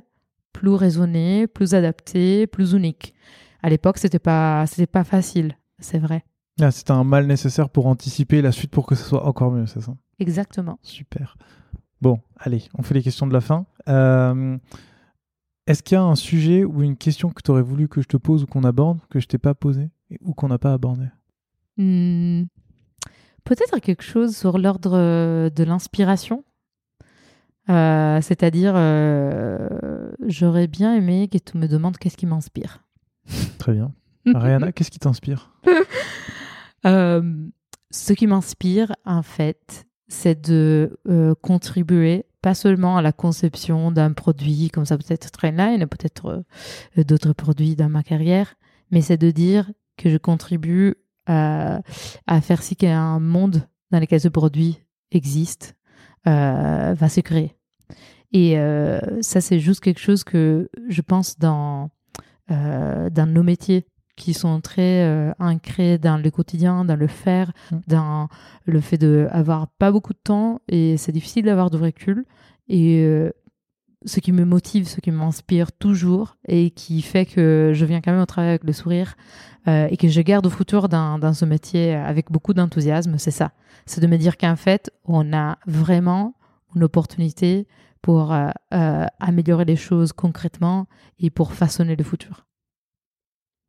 plus 0.53 0.73
raisonnés, 0.73 1.45
plus 1.45 1.75
adaptés, 1.75 2.47
plus 2.47 2.73
uniques. 2.73 3.13
À 3.61 3.69
l'époque, 3.69 3.97
c'était 3.99 4.19
pas, 4.19 4.65
c'était 4.65 4.87
pas 4.87 5.03
facile, 5.03 5.55
c'est 5.79 5.99
vrai. 5.99 6.23
Ah, 6.61 6.71
c'était 6.71 6.91
un 6.91 7.03
mal 7.03 7.27
nécessaire 7.27 7.69
pour 7.69 7.87
anticiper 7.87 8.41
la 8.41 8.51
suite 8.51 8.71
pour 8.71 8.85
que 8.85 8.95
ce 8.95 9.03
soit 9.03 9.25
encore 9.25 9.51
mieux, 9.51 9.65
c'est 9.65 9.81
ça? 9.81 9.93
Exactement. 10.19 10.79
Super. 10.81 11.37
Bon, 12.01 12.19
allez, 12.37 12.63
on 12.77 12.83
fait 12.83 12.93
les 12.93 13.01
questions 13.03 13.27
de 13.27 13.33
la 13.33 13.41
fin. 13.41 13.65
Euh, 13.87 14.57
Est-ce 15.67 15.81
qu'il 15.83 15.95
y 15.95 15.97
a 15.97 16.03
un 16.03 16.15
sujet 16.15 16.63
ou 16.65 16.81
une 16.83 16.97
question 16.97 17.29
que 17.29 17.41
tu 17.41 17.51
aurais 17.51 17.61
voulu 17.61 17.87
que 17.87 18.01
je 18.01 18.07
te 18.07 18.17
pose 18.17 18.43
ou 18.43 18.47
qu'on 18.47 18.63
aborde, 18.63 18.99
que 19.09 19.19
je 19.19 19.27
t'ai 19.27 19.37
pas 19.37 19.53
posé 19.53 19.89
ou 20.21 20.33
qu'on 20.33 20.47
n'a 20.49 20.57
pas 20.57 20.73
abordé? 20.73 21.05
Hmm, 21.77 22.43
Peut-être 23.45 23.79
quelque 23.79 24.03
chose 24.03 24.35
sur 24.37 24.57
l'ordre 24.57 24.93
euh, 24.97 25.49
de 25.49 25.63
l'inspiration. 25.63 26.43
Euh, 27.69 28.21
C'est-à-dire, 28.21 28.73
euh, 28.75 30.11
j'aurais 30.27 30.67
bien 30.67 30.95
aimé 30.95 31.27
que 31.29 31.37
tu 31.37 31.57
me 31.57 31.67
demandes 31.67 31.97
qu'est-ce 31.97 32.17
qui 32.17 32.25
m'inspire. 32.25 32.83
Très 33.57 33.73
bien. 33.73 33.93
Ariana, 34.33 34.71
qu'est-ce 34.71 34.91
qui 34.91 34.99
t'inspire? 34.99 35.53
Euh, 36.85 37.47
ce 37.91 38.13
qui 38.13 38.27
m'inspire, 38.27 38.93
en 39.05 39.21
fait, 39.23 39.85
c'est 40.13 40.39
de 40.47 40.99
euh, 41.09 41.33
contribuer 41.41 42.25
pas 42.41 42.53
seulement 42.53 42.97
à 42.97 43.01
la 43.01 43.11
conception 43.11 43.91
d'un 43.91 44.11
produit, 44.11 44.69
comme 44.69 44.85
ça 44.85 44.97
peut-être 44.97 45.31
Trainline, 45.31 45.87
peut-être 45.87 46.45
euh, 46.97 47.03
d'autres 47.03 47.33
produits 47.33 47.75
dans 47.75 47.89
ma 47.89 48.03
carrière, 48.03 48.55
mais 48.91 49.01
c'est 49.01 49.17
de 49.17 49.31
dire 49.31 49.71
que 49.97 50.09
je 50.09 50.17
contribue 50.17 50.95
à, 51.25 51.81
faire 52.41 52.61
si 52.61 52.75
qu'un 52.75 53.19
monde 53.19 53.63
dans 53.91 53.99
lequel 53.99 54.19
ce 54.19 54.27
produit 54.27 54.81
existe 55.11 55.75
euh, 56.27 56.93
va 56.93 57.09
se 57.09 57.21
créer. 57.21 57.55
Et 58.33 58.55
ça, 59.21 59.41
c'est 59.41 59.59
juste 59.59 59.79
quelque 59.79 59.99
chose 59.99 60.23
que 60.23 60.67
je 60.89 61.01
pense 61.01 61.37
dans, 61.37 61.91
dans 62.49 63.31
nos 63.31 63.43
métiers 63.43 63.85
qui 64.15 64.33
sont 64.33 64.61
très 64.61 65.03
euh, 65.03 65.31
ancrés 65.39 65.97
dans 65.97 66.17
le 66.17 66.29
quotidien, 66.29 66.85
dans 66.85 66.95
le 66.95 67.07
faire, 67.07 67.51
Mm. 67.71 67.77
dans 67.87 68.27
le 68.65 68.79
fait 68.79 68.97
d'avoir 68.97 69.67
pas 69.67 69.91
beaucoup 69.91 70.13
de 70.13 70.19
temps 70.23 70.61
et 70.67 70.97
c'est 70.97 71.11
difficile 71.11 71.45
d'avoir 71.45 71.69
de 71.69 71.77
recul. 71.77 72.25
Et 72.67 73.03
euh, 73.03 73.31
ce 74.05 74.19
qui 74.19 74.31
me 74.31 74.45
motive, 74.45 74.87
ce 74.87 74.99
qui 74.99 75.11
m'inspire 75.11 75.71
toujours 75.71 76.35
et 76.47 76.71
qui 76.71 77.01
fait 77.01 77.25
que 77.25 77.71
je 77.73 77.85
viens 77.85 78.01
quand 78.01 78.11
même 78.11 78.21
au 78.21 78.25
travail 78.25 78.49
avec 78.49 78.63
le 78.65 78.73
sourire 78.73 79.15
euh, 79.67 79.87
et 79.89 79.97
que 79.97 80.09
je 80.09 80.21
garde 80.21 80.45
au 80.45 80.49
futur 80.49 80.89
dans, 80.89 81.17
dans 81.17 81.33
ce 81.33 81.45
métier 81.45 81.95
avec 81.95 82.29
beaucoup 82.29 82.53
d'enthousiasme, 82.53 83.17
c'est 83.17 83.31
ça. 83.31 83.51
C'est 83.85 84.01
de 84.01 84.07
me 84.07 84.17
dire 84.17 84.37
qu'en 84.37 84.55
fait, 84.55 84.91
on 85.05 85.33
a 85.33 85.57
vraiment 85.65 86.35
une 86.75 86.83
opportunité 86.83 87.67
pour 88.01 88.35
améliorer 88.71 89.63
les 89.63 89.77
choses 89.77 90.11
concrètement 90.11 90.87
et 91.19 91.29
pour 91.29 91.53
façonner 91.53 91.95
le 91.95 92.03
futur. 92.03 92.45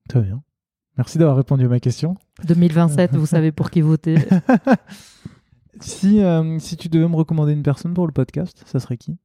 Très 0.08 0.20
bien. 0.20 0.42
Merci 0.96 1.18
d'avoir 1.18 1.36
répondu 1.36 1.64
à 1.64 1.68
ma 1.68 1.80
question. 1.80 2.14
2027, 2.44 3.16
vous 3.16 3.26
savez 3.26 3.52
pour 3.52 3.70
qui 3.70 3.80
voter. 3.80 4.16
Si, 5.80 6.22
euh, 6.22 6.58
si 6.60 6.76
tu 6.76 6.88
devais 6.88 7.08
me 7.08 7.16
recommander 7.16 7.52
une 7.52 7.62
personne 7.62 7.94
pour 7.94 8.06
le 8.06 8.12
podcast, 8.12 8.62
ça 8.66 8.78
serait 8.80 8.96
qui? 8.96 9.18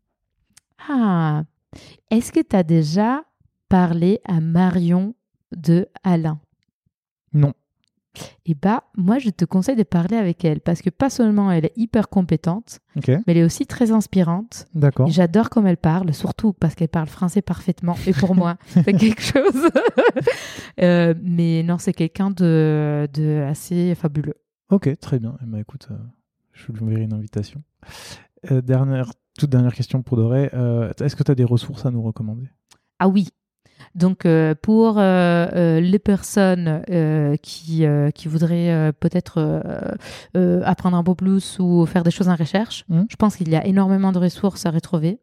Ah, 0.90 1.44
est-ce 2.10 2.32
que 2.32 2.40
tu 2.40 2.56
as 2.56 2.64
déjà 2.64 3.24
parlé 3.68 4.20
à 4.26 4.40
Marion 4.42 5.14
de 5.56 5.88
Alain? 6.04 6.40
Non. 7.34 7.54
Eh 8.46 8.56
bah, 8.56 8.84
moi, 8.98 9.20
je 9.20 9.30
te 9.30 9.46
conseille 9.46 9.76
de 9.76 9.84
parler 9.84 10.18
avec 10.18 10.44
elle 10.44 10.60
parce 10.62 10.82
que 10.82 10.90
pas 10.90 11.10
seulement 11.10 11.52
elle 11.52 11.66
est 11.66 11.74
hyper 11.78 12.10
compétente, 12.10 12.80
mais 13.06 13.22
elle 13.28 13.38
est 13.38 13.44
aussi 13.44 13.66
très 13.68 13.92
inspirante. 13.92 14.66
d'accord. 14.74 15.08
Et 15.08 15.12
J'adore 15.12 15.50
comme 15.50 15.68
elle 15.68 15.78
parle, 15.78 16.14
surtout 16.14 16.52
parce 16.54 16.74
qu'elle 16.76 16.90
parle 16.90 17.08
français 17.08 17.42
parfaitement. 17.42 17.96
Et 18.08 18.14
pour 18.14 18.36
moi, 18.36 18.58
c'est 18.68 18.94
quelque 18.94 19.22
chose. 19.22 19.70
Euh, 20.82 21.14
mais 21.22 21.62
non, 21.64 21.78
c'est 21.78 21.92
quelqu'un 21.94 22.32
de, 22.32 23.08
de 23.14 23.44
assez 23.50 23.94
fabuleux. 23.96 24.36
Ok, 24.70 24.90
très 25.00 25.20
bien. 25.20 25.36
Eh 25.44 25.46
ben, 25.46 25.58
écoute, 25.58 25.88
euh, 25.92 25.98
je 26.54 26.72
lui 26.72 26.82
enverrai 26.84 27.02
une 27.02 27.12
invitation. 27.14 27.62
Euh, 28.50 28.62
dernière, 28.62 29.12
toute 29.38 29.50
dernière 29.50 29.74
question 29.74 30.02
pour 30.02 30.16
Doré. 30.16 30.44
Est-ce 31.02 31.16
que 31.18 31.24
tu 31.24 31.32
as 31.32 31.36
des 31.36 31.44
ressources 31.44 31.86
à 31.86 31.92
nous 31.92 32.02
recommander? 32.02 32.50
Ah 33.00 33.10
oui. 33.10 33.28
Donc 33.96 34.26
euh, 34.26 34.56
pour 34.62 34.98
euh, 34.98 35.02
euh, 35.54 35.80
les 35.80 36.00
personnes 36.00 36.82
qui, 37.42 37.86
qui 38.16 38.28
voudraient 38.28 38.92
peut-être 39.00 39.62
apprendre 40.66 40.98
un 40.98 41.04
peu 41.04 41.16
plus 41.16 41.58
ou 41.60 41.86
faire 41.86 42.04
des 42.04 42.12
choses 42.12 42.30
en 42.30 42.36
recherche, 42.36 42.86
Mhm. 42.90 43.06
je 43.10 43.16
pense 43.16 43.36
qu'il 43.36 43.50
y 43.50 43.56
a 43.56 43.66
énormément 43.66 44.12
de 44.12 44.20
ressources 44.20 44.66
à 44.66 44.72
retrouver. 44.72 45.20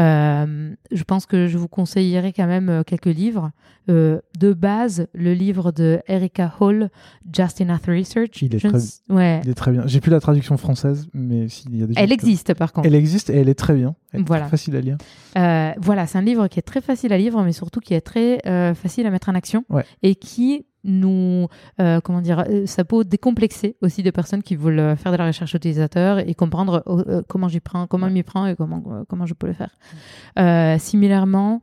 Euh, 0.00 0.74
je 0.90 1.02
pense 1.04 1.26
que 1.26 1.46
je 1.46 1.58
vous 1.58 1.68
conseillerais 1.68 2.32
quand 2.32 2.46
même 2.46 2.82
quelques 2.86 3.06
livres. 3.06 3.50
Euh, 3.90 4.20
de 4.38 4.52
base, 4.52 5.06
le 5.12 5.34
livre 5.34 5.72
de 5.72 6.00
Erika 6.08 6.52
Hall, 6.60 6.88
Just 7.32 7.60
Enough 7.60 7.80
Research. 7.88 8.40
Il 8.42 8.54
est 8.54 8.58
très- 8.68 9.14
ouais. 9.14 9.40
Il 9.44 9.50
est 9.50 9.54
très 9.54 9.72
bien. 9.72 9.82
J'ai 9.86 10.00
plus 10.00 10.10
la 10.10 10.20
traduction 10.20 10.56
française, 10.56 11.08
mais 11.12 11.48
s'il 11.48 11.76
y 11.76 11.82
a 11.82 11.86
des 11.86 11.94
Elle 11.96 12.12
existe 12.12 12.54
par 12.54 12.72
contre. 12.72 12.86
Elle 12.86 12.94
existe 12.94 13.28
et 13.30 13.36
elle 13.36 13.48
est 13.48 13.54
très 13.58 13.74
bien. 13.74 13.94
Voilà. 14.14 14.46
facile 14.46 14.76
à 14.76 14.80
lire. 14.80 14.96
Euh, 15.38 15.72
voilà, 15.80 16.06
c'est 16.06 16.18
un 16.18 16.22
livre 16.22 16.48
qui 16.48 16.58
est 16.58 16.62
très 16.62 16.80
facile 16.80 17.12
à 17.12 17.18
lire, 17.18 17.36
mais 17.42 17.52
surtout 17.52 17.80
qui 17.80 17.94
est 17.94 18.00
très 18.00 18.40
euh, 18.46 18.74
facile 18.74 19.06
à 19.06 19.10
mettre 19.10 19.28
en 19.28 19.34
action 19.34 19.64
Ouais. 19.70 19.84
et 20.02 20.14
qui 20.14 20.66
nous, 20.84 21.46
euh, 21.80 22.00
comment 22.00 22.20
dire, 22.20 22.44
ça 22.66 22.84
peut 22.84 23.04
décomplexer 23.04 23.76
aussi 23.82 24.02
des 24.02 24.10
personnes 24.10 24.42
qui 24.42 24.56
veulent 24.56 24.96
faire 24.96 25.12
de 25.12 25.16
la 25.16 25.26
recherche 25.26 25.54
utilisateur 25.54 26.18
et 26.18 26.34
comprendre 26.34 26.82
comment 27.28 27.46
j'y 27.46 27.60
prends, 27.60 27.86
comment 27.86 28.10
m'y 28.10 28.24
prends 28.24 28.46
et 28.46 28.56
comment 28.56 28.82
comment 29.08 29.24
je 29.24 29.34
peux 29.34 29.46
le 29.46 29.54
faire. 29.54 30.78
Similairement, 30.80 31.62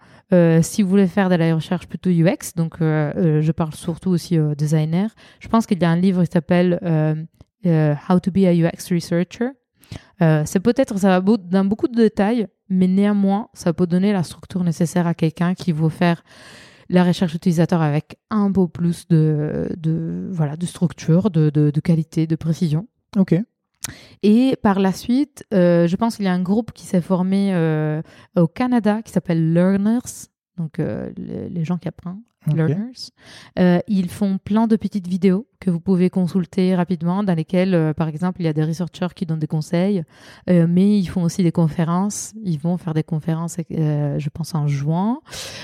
si 0.61 0.83
vous 0.83 0.89
voulez 0.89 1.07
faire 1.07 1.29
de 1.29 1.35
la 1.35 1.53
recherche 1.53 1.87
plutôt 1.87 2.09
UX, 2.09 2.53
donc 2.55 2.77
je 2.79 3.51
parle 3.51 3.73
surtout 3.73 4.09
aussi 4.09 4.39
aux 4.39 4.55
designers, 4.55 5.09
je 5.41 5.49
pense 5.49 5.65
qu'il 5.65 5.81
y 5.81 5.85
a 5.85 5.89
un 5.89 5.97
livre 5.97 6.23
qui 6.23 6.31
s'appelle 6.31 6.79
How 7.65 8.19
to 8.21 8.31
be 8.31 8.45
a 8.45 8.53
UX 8.53 8.89
researcher. 8.89 9.49
Euh, 10.21 10.43
c'est 10.45 10.59
peut-être, 10.59 10.97
ça 10.97 11.19
va 11.19 11.37
dans 11.37 11.65
beaucoup 11.65 11.87
de 11.87 11.95
détails, 11.95 12.47
mais 12.69 12.87
néanmoins, 12.87 13.49
ça 13.53 13.73
peut 13.73 13.87
donner 13.87 14.13
la 14.13 14.23
structure 14.23 14.63
nécessaire 14.63 15.07
à 15.07 15.13
quelqu'un 15.13 15.53
qui 15.53 15.71
veut 15.71 15.89
faire 15.89 16.23
la 16.89 17.03
recherche 17.03 17.35
utilisateur 17.35 17.81
avec 17.81 18.17
un 18.29 18.51
peu 18.51 18.67
plus 18.67 19.07
de, 19.07 19.69
de, 19.77 20.27
voilà, 20.31 20.57
de 20.57 20.65
structure, 20.65 21.29
de, 21.29 21.49
de, 21.49 21.71
de 21.71 21.79
qualité, 21.79 22.27
de 22.27 22.35
précision. 22.35 22.87
Ok. 23.15 23.35
Et 24.23 24.55
par 24.61 24.79
la 24.79 24.91
suite, 24.91 25.45
euh, 25.53 25.87
je 25.87 25.95
pense 25.95 26.17
qu'il 26.17 26.25
y 26.25 26.27
a 26.27 26.33
un 26.33 26.41
groupe 26.41 26.73
qui 26.73 26.85
s'est 26.85 27.01
formé 27.01 27.53
euh, 27.53 28.01
au 28.35 28.47
Canada 28.47 29.01
qui 29.01 29.11
s'appelle 29.11 29.53
Learners, 29.53 30.27
donc 30.57 30.79
les, 30.79 31.49
les 31.49 31.63
gens 31.63 31.77
qui 31.77 31.87
apprennent. 31.87 32.21
Learners. 32.47 33.11
Euh, 33.57 33.79
ils 33.87 34.09
font 34.09 34.37
plein 34.37 34.67
de 34.67 34.75
petites 34.75 35.07
vidéos 35.07 35.47
que 35.59 35.69
vous 35.69 35.79
pouvez 35.79 36.09
consulter 36.09 36.75
rapidement, 36.75 37.23
dans 37.23 37.33
lesquelles, 37.33 37.75
euh, 37.75 37.93
par 37.93 38.07
exemple, 38.07 38.41
il 38.41 38.45
y 38.45 38.47
a 38.47 38.53
des 38.53 38.63
researchers 38.63 39.13
qui 39.13 39.25
donnent 39.25 39.39
des 39.39 39.47
conseils, 39.47 40.03
euh, 40.49 40.65
mais 40.69 40.97
ils 40.97 41.07
font 41.07 41.23
aussi 41.23 41.43
des 41.43 41.51
conférences. 41.51 42.33
Ils 42.43 42.59
vont 42.59 42.77
faire 42.77 42.93
des 42.93 43.03
conférences, 43.03 43.57
je 43.69 44.29
pense, 44.29 44.55
en 44.55 44.67
juin, 44.67 45.19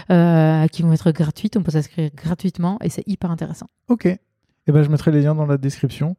qui 0.07 0.81
vont 0.81 0.93
être 0.93 1.11
gratuites. 1.11 1.57
On 1.57 1.63
peut 1.63 1.71
s'inscrire 1.71 2.09
gratuitement 2.15 2.77
et 2.81 2.89
c'est 2.89 3.07
hyper 3.07 3.31
intéressant. 3.31 3.67
Ok. 3.87 4.05
Eh 4.05 4.71
ben, 4.71 4.83
je 4.83 4.89
mettrai 4.89 5.11
les 5.11 5.21
liens 5.21 5.35
dans 5.35 5.45
la 5.45 5.57
description. 5.57 6.15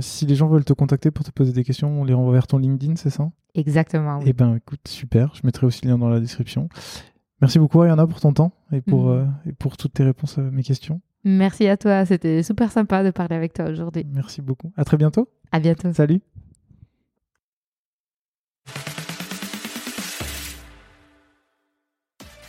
Si 0.00 0.26
les 0.26 0.36
gens 0.36 0.48
veulent 0.48 0.64
te 0.64 0.72
contacter 0.72 1.10
pour 1.10 1.24
te 1.24 1.30
poser 1.30 1.52
des 1.52 1.64
questions, 1.64 2.00
on 2.00 2.04
les 2.04 2.14
renvoie 2.14 2.32
vers 2.32 2.46
ton 2.46 2.58
LinkedIn, 2.58 2.96
c'est 2.96 3.10
ça? 3.10 3.30
Exactement. 3.54 4.18
oui. 4.18 4.24
Eh 4.28 4.32
ben, 4.32 4.56
écoute, 4.56 4.86
super. 4.86 5.34
Je 5.34 5.40
mettrai 5.44 5.66
aussi 5.66 5.84
le 5.84 5.90
lien 5.90 5.98
dans 5.98 6.08
la 6.08 6.20
description. 6.20 6.68
Merci 7.40 7.58
beaucoup, 7.58 7.80
Ariana, 7.80 8.06
pour 8.06 8.20
ton 8.20 8.32
temps 8.32 8.52
et 8.72 8.80
pour, 8.80 9.06
mm. 9.06 9.10
euh, 9.10 9.24
et 9.46 9.52
pour 9.52 9.76
toutes 9.76 9.94
tes 9.94 10.04
réponses 10.04 10.38
à 10.38 10.42
mes 10.42 10.62
questions. 10.62 11.00
Merci 11.24 11.66
à 11.68 11.76
toi, 11.76 12.04
c'était 12.04 12.42
super 12.42 12.70
sympa 12.70 13.02
de 13.02 13.10
parler 13.10 13.34
avec 13.34 13.54
toi 13.54 13.66
aujourd'hui. 13.66 14.04
Merci 14.12 14.42
beaucoup. 14.42 14.72
À 14.76 14.84
très 14.84 14.96
bientôt. 14.96 15.28
À 15.52 15.58
bientôt. 15.58 15.92
Salut. 15.92 16.20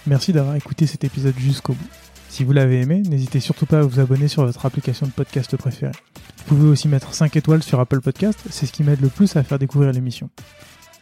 Merci 0.07 0.33
d'avoir 0.33 0.55
écouté 0.55 0.85
cet 0.85 1.03
épisode 1.03 1.35
jusqu'au 1.37 1.73
bout. 1.73 1.89
Si 2.29 2.43
vous 2.43 2.51
l'avez 2.51 2.81
aimé, 2.81 3.01
n'hésitez 3.01 3.39
surtout 3.39 3.65
pas 3.65 3.79
à 3.79 3.81
vous 3.81 3.99
abonner 3.99 4.27
sur 4.27 4.45
votre 4.45 4.65
application 4.65 5.07
de 5.07 5.11
podcast 5.11 5.55
préférée. 5.55 5.93
Vous 6.37 6.55
pouvez 6.55 6.69
aussi 6.69 6.87
mettre 6.87 7.13
5 7.13 7.35
étoiles 7.37 7.63
sur 7.63 7.79
Apple 7.79 8.01
Podcast, 8.01 8.39
c'est 8.49 8.65
ce 8.65 8.73
qui 8.73 8.83
m'aide 8.83 9.01
le 9.01 9.07
plus 9.07 9.35
à 9.35 9.43
faire 9.43 9.57
découvrir 9.57 9.91
l'émission. 9.93 10.29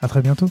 À 0.01 0.07
très 0.07 0.21
bientôt. 0.21 0.47